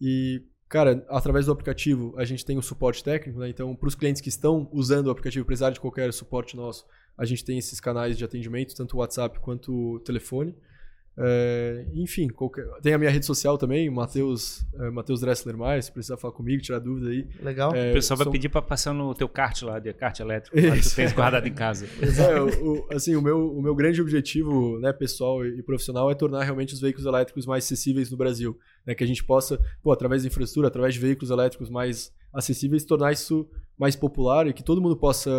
e, 0.00 0.42
cara, 0.68 1.04
através 1.08 1.46
do 1.46 1.52
aplicativo 1.52 2.14
a 2.16 2.24
gente 2.24 2.44
tem 2.44 2.56
o 2.56 2.62
suporte 2.62 3.02
técnico, 3.04 3.38
né, 3.38 3.48
então 3.48 3.74
para 3.76 3.88
os 3.88 3.94
clientes 3.94 4.22
que 4.22 4.28
estão 4.28 4.68
usando 4.72 5.06
o 5.06 5.10
aplicativo, 5.10 5.44
precisar 5.44 5.70
de 5.70 5.80
qualquer 5.80 6.12
suporte 6.12 6.56
nosso, 6.56 6.86
a 7.16 7.24
gente 7.24 7.44
tem 7.44 7.58
esses 7.58 7.80
canais 7.80 8.16
de 8.16 8.24
atendimento, 8.24 8.74
tanto 8.74 8.96
o 8.96 9.00
WhatsApp 9.00 9.38
quanto 9.40 9.72
o 9.72 10.00
telefone. 10.00 10.56
É, 11.22 11.84
enfim, 11.92 12.28
qualquer- 12.28 12.66
tem 12.80 12.94
a 12.94 12.98
minha 12.98 13.10
rede 13.10 13.26
social 13.26 13.58
também, 13.58 13.90
Matheus 13.90 14.64
é, 14.74 14.90
Matheus 14.90 15.20
Dressler 15.20 15.56
mais, 15.56 15.84
se 15.84 15.92
precisar 15.92 16.16
falar 16.16 16.32
comigo, 16.32 16.62
tirar 16.62 16.78
dúvida 16.78 17.10
aí. 17.10 17.26
Legal. 17.42 17.74
É, 17.74 17.90
O 17.90 17.92
pessoal 17.94 18.16
vai 18.16 18.24
são- 18.24 18.32
pedir 18.32 18.48
pra 18.48 18.62
passar 18.62 18.94
no 18.94 19.14
teu 19.14 19.28
kart 19.28 19.60
lá, 19.62 19.78
de 19.78 19.92
kart 19.92 20.18
elétrico, 20.18 20.56
lá 20.56 20.76
que 20.76 20.82
tu 20.82 20.94
tens 20.96 21.12
guardado 21.12 21.46
em 21.46 21.52
casa. 21.52 21.86
É, 22.30 22.40
o, 22.40 22.72
o- 22.78 22.86
assim, 22.92 23.14
o 23.16 23.20
meu, 23.22 23.52
o 23.52 23.60
meu 23.62 23.74
grande 23.74 24.00
objetivo, 24.00 24.78
né, 24.78 24.92
pessoal 24.92 25.44
e, 25.44 25.62
profissional 25.62 26.10
é 26.10 26.14
tornar 26.14 26.42
realmente 26.42 26.72
os 26.74 26.80
veículos 26.80 27.06
elétricos 27.06 27.44
mais 27.46 27.64
acessíveis 27.64 28.10
no 28.10 28.16
Brasil, 28.16 28.58
né, 28.86 28.94
que 28.94 29.04
a 29.04 29.06
gente 29.06 29.22
possa, 29.22 29.60
pô, 29.82 29.92
através 29.92 30.22
da 30.22 30.28
infraestrutura, 30.28 30.68
através 30.68 30.94
de 30.94 31.00
veículos 31.00 31.30
elétricos 31.30 31.68
mais 31.68 32.12
acessíveis, 32.32 32.84
tornar 32.84 33.12
isso 33.12 33.48
mais 33.78 33.94
popular 33.96 34.46
e 34.46 34.52
que 34.52 34.62
todo 34.62 34.80
mundo 34.80 34.96
possa 34.96 35.30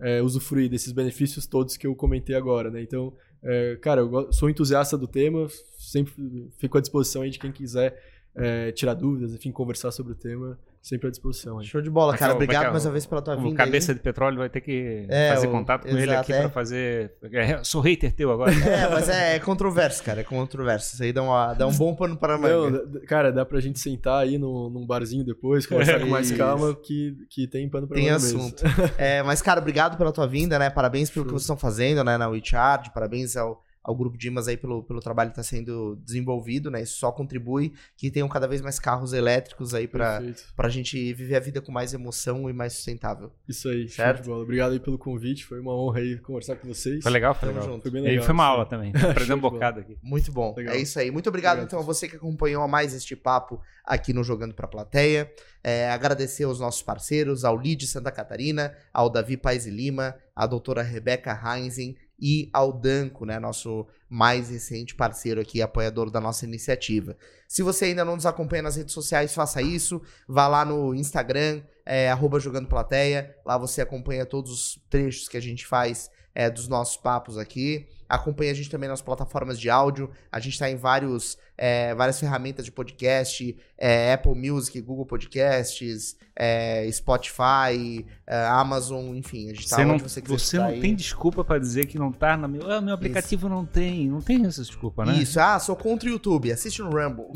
é, 0.00 0.20
usufruir 0.22 0.68
desses 0.68 0.92
benefícios 0.92 1.46
todos 1.46 1.76
que 1.76 1.86
eu 1.86 1.94
comentei 1.94 2.34
agora, 2.34 2.70
né? 2.70 2.82
Então, 2.82 3.12
é, 3.42 3.76
cara, 3.76 4.00
eu 4.00 4.32
sou 4.32 4.48
entusiasta 4.48 4.96
do 4.96 5.06
tema, 5.06 5.48
sempre 5.76 6.50
fico 6.58 6.78
à 6.78 6.80
disposição 6.80 7.22
aí 7.22 7.30
de 7.30 7.38
quem 7.38 7.50
quiser 7.50 8.00
é, 8.34 8.72
tirar 8.72 8.94
dúvidas, 8.94 9.34
enfim, 9.34 9.50
conversar 9.50 9.90
sobre 9.90 10.12
o 10.12 10.16
tema, 10.16 10.58
sempre 10.82 11.06
à 11.06 11.10
disposição. 11.10 11.58
Aí. 11.60 11.64
Show 11.64 11.80
de 11.80 11.88
bola, 11.88 12.12
cara. 12.12 12.32
Raquel, 12.32 12.34
Obrigado 12.36 12.56
Raquel, 12.56 12.72
mais 12.72 12.84
uma 12.84 12.90
vez 12.92 13.06
pela 13.06 13.22
tua 13.22 13.36
O 13.36 13.40
vinda. 13.40 13.56
cabeça 13.56 13.92
aí. 13.92 13.96
de 13.96 14.02
petróleo 14.02 14.38
vai 14.38 14.48
ter 14.48 14.60
que 14.60 15.06
É, 15.08 15.28
fazer 15.32 15.46
o- 15.46 15.50
contato 15.52 15.82
com 15.82 15.88
ele 15.88 16.02
exato, 16.02 16.20
aqui 16.20 16.32
é. 16.32 16.40
pra 16.40 16.50
fazer. 16.50 17.12
É, 17.32 17.62
sou 17.64 17.80
hater 17.80 18.12
teu 18.12 18.32
agora. 18.32 18.50
É, 18.66 18.88
mas 18.88 19.08
é 19.08 19.38
controverso, 19.38 20.02
cara. 20.02 20.20
É 20.22 20.24
controverso. 20.24 20.94
Isso 20.94 21.02
aí 21.04 21.12
dá, 21.12 21.22
uma, 21.22 21.54
dá 21.54 21.66
um 21.66 21.72
bom 21.72 21.94
pano 21.94 22.16
para 22.16 22.36
Não, 22.36 22.70
manga. 22.70 23.00
cara, 23.06 23.30
dá 23.32 23.44
pra 23.44 23.60
gente 23.60 23.78
sentar 23.78 24.22
aí 24.24 24.36
no, 24.38 24.68
num 24.68 24.84
barzinho 24.84 25.24
depois, 25.24 25.64
conversar 25.66 26.00
com 26.00 26.06
mais 26.06 26.28
Isso. 26.30 26.36
calma, 26.36 26.74
que, 26.74 27.16
que 27.30 27.46
tem 27.46 27.68
pano 27.68 27.86
pra 27.86 27.94
Tem 27.94 28.06
manga 28.10 28.18
mesmo. 28.20 28.40
assunto. 28.40 28.64
É, 28.98 29.22
mas, 29.22 29.40
cara, 29.40 29.60
obrigado 29.60 29.96
pela 29.96 30.10
tua 30.10 30.26
vinda, 30.26 30.58
né? 30.58 30.68
Parabéns 30.68 31.08
pelo 31.10 31.24
que 31.24 31.30
Show. 31.30 31.38
vocês 31.38 31.44
estão 31.44 31.56
fazendo, 31.56 32.02
né? 32.02 32.16
Na 32.16 32.28
WeCharge. 32.28 32.90
Parabéns 32.92 33.36
ao, 33.36 33.62
ao 33.84 33.94
grupo 33.96 34.16
de 34.16 34.28
Imas 34.28 34.46
aí 34.48 34.56
pelo, 34.56 34.82
pelo 34.84 35.00
trabalho 35.00 35.30
que 35.30 35.40
está 35.40 35.42
sendo 35.42 35.96
desenvolvido, 36.04 36.70
né? 36.70 36.82
Isso 36.82 36.98
só 36.98 37.10
contribui 37.10 37.72
que 37.96 38.10
tenham 38.10 38.28
cada 38.28 38.46
vez 38.46 38.60
mais 38.60 38.78
carros 38.78 39.12
elétricos 39.12 39.74
aí 39.74 39.88
pra, 39.88 40.18
Perfeito. 40.20 40.44
pra 40.54 40.68
gente 40.68 41.12
viver 41.14 41.36
a 41.36 41.40
vida 41.40 41.60
com 41.60 41.72
mais 41.72 41.92
emoção 41.92 42.48
e 42.48 42.52
mais 42.52 42.74
sustentável. 42.74 43.32
Isso 43.48 43.68
aí, 43.68 43.88
show 43.88 43.96
Certo? 44.04 44.22
de 44.22 44.28
bola. 44.28 44.42
Obrigado 44.42 44.72
aí 44.72 44.80
pelo 44.80 44.96
convite, 44.98 45.44
foi 45.44 45.58
uma 45.60 45.74
honra 45.74 45.98
aí 46.00 46.18
conversar 46.18 46.56
com 46.56 46.68
vocês. 46.68 47.02
Foi 47.02 47.10
legal, 47.12 47.34
foi 47.34 47.48
Tamo 47.48 47.60
legal. 47.60 47.74
junto. 47.74 47.82
Foi 47.82 47.90
bem 47.90 48.02
E 48.04 48.08
legal. 48.08 48.24
foi 48.24 48.34
uma 48.34 48.44
aula 48.44 48.66
também. 48.66 48.90
Aprendeu 48.96 49.26
Show 49.26 49.36
um 49.36 49.40
bocado 49.40 49.80
aqui. 49.80 49.96
Muito 50.02 50.30
bom. 50.30 50.54
Legal. 50.56 50.74
É 50.74 50.78
isso 50.78 50.98
aí. 50.98 51.10
Muito 51.10 51.28
obrigado, 51.28 51.58
Obrigado. 51.58 51.68
então, 51.68 51.80
a 51.80 51.82
você 51.82 52.08
que 52.08 52.16
acompanhou 52.16 52.66
mais 52.68 52.94
este 52.94 53.16
papo 53.16 53.60
aqui 53.84 54.12
no 54.12 54.22
Jogando 54.22 54.54
Pra 54.54 54.68
Plateia. 54.68 55.30
É, 55.64 55.90
agradecer 55.90 56.44
aos 56.44 56.58
nossos 56.58 56.82
parceiros, 56.82 57.44
ao 57.44 57.56
Lid 57.56 57.86
Santa 57.86 58.10
Catarina, 58.10 58.74
ao 58.92 59.08
Davi 59.08 59.36
Paes 59.36 59.66
e 59.66 59.70
Lima, 59.70 60.14
à 60.34 60.44
doutora 60.46 60.82
Rebeca 60.82 61.32
Heinzen 61.32 61.96
e 62.22 62.48
ao 62.52 62.72
Danco, 62.72 63.26
né, 63.26 63.40
nosso 63.40 63.84
mais 64.08 64.48
recente 64.48 64.94
parceiro 64.94 65.40
aqui, 65.40 65.60
apoiador 65.60 66.08
da 66.08 66.20
nossa 66.20 66.46
iniciativa. 66.46 67.16
Se 67.48 67.64
você 67.64 67.86
ainda 67.86 68.04
não 68.04 68.14
nos 68.14 68.26
acompanha 68.26 68.62
nas 68.62 68.76
redes 68.76 68.94
sociais, 68.94 69.34
faça 69.34 69.60
isso. 69.60 70.00
Vá 70.28 70.46
lá 70.46 70.64
no 70.64 70.94
Instagram, 70.94 71.62
é, 71.84 72.08
arroba 72.08 72.38
Jogando 72.38 72.68
Plateia. 72.68 73.34
Lá 73.44 73.58
você 73.58 73.80
acompanha 73.80 74.24
todos 74.24 74.52
os 74.52 74.80
trechos 74.88 75.28
que 75.28 75.36
a 75.36 75.40
gente 75.40 75.66
faz 75.66 76.08
é, 76.32 76.48
dos 76.48 76.68
nossos 76.68 76.96
papos 76.96 77.36
aqui. 77.36 77.88
Acompanhe 78.12 78.50
a 78.50 78.54
gente 78.54 78.68
também 78.68 78.90
nas 78.90 79.00
plataformas 79.00 79.58
de 79.58 79.70
áudio. 79.70 80.10
A 80.30 80.38
gente 80.38 80.52
está 80.52 80.68
em 80.70 80.76
vários, 80.76 81.38
é, 81.56 81.94
várias 81.94 82.20
ferramentas 82.20 82.62
de 82.62 82.70
podcast, 82.70 83.56
é, 83.78 84.12
Apple 84.12 84.34
Music, 84.34 84.78
Google 84.82 85.06
Podcasts, 85.06 86.14
é, 86.36 86.86
Spotify, 86.92 88.04
é, 88.26 88.46
Amazon, 88.48 89.16
enfim. 89.16 89.50
A 89.50 89.54
gente 89.54 89.66
tá 89.66 89.76
Você 89.76 89.84
não, 89.86 89.94
onde 89.94 90.02
você 90.02 90.20
quiser 90.20 90.38
você 90.38 90.58
não 90.58 90.66
aí. 90.66 90.80
tem 90.82 90.94
desculpa 90.94 91.42
pra 91.42 91.58
dizer 91.58 91.86
que 91.86 91.98
não 91.98 92.12
tá 92.12 92.36
no 92.36 92.46
meu. 92.46 92.70
Ah, 92.70 92.82
meu 92.82 92.92
aplicativo 92.92 93.48
não 93.48 93.64
tem. 93.64 94.10
Não 94.10 94.20
tem 94.20 94.44
essa 94.44 94.60
desculpa, 94.62 95.06
né? 95.06 95.14
Isso, 95.14 95.40
ah, 95.40 95.58
sou 95.58 95.74
contra 95.74 96.06
o 96.06 96.12
YouTube, 96.12 96.52
assiste 96.52 96.82
no 96.82 96.90
Rumble. 96.90 97.28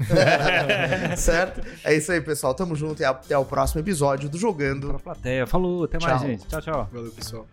certo? 1.17 1.63
É 1.83 1.95
isso 1.95 2.13
aí, 2.13 2.21
pessoal. 2.21 2.53
Tamo 2.55 2.77
junto 2.77 3.01
e 3.01 3.05
até 3.07 3.39
o 3.39 3.47
próximo 3.47 3.81
episódio 3.81 4.29
do 4.29 4.37
Jogando. 4.37 4.89
Pra 4.89 4.99
plateia. 4.99 5.47
Falou, 5.47 5.85
até 5.85 5.99
mais, 5.99 6.21
Tchau. 6.21 6.29
gente. 6.29 6.47
Tchau, 6.47 6.61
tchau. 6.61 6.89
Valeu, 6.93 7.11
pessoal. 7.13 7.47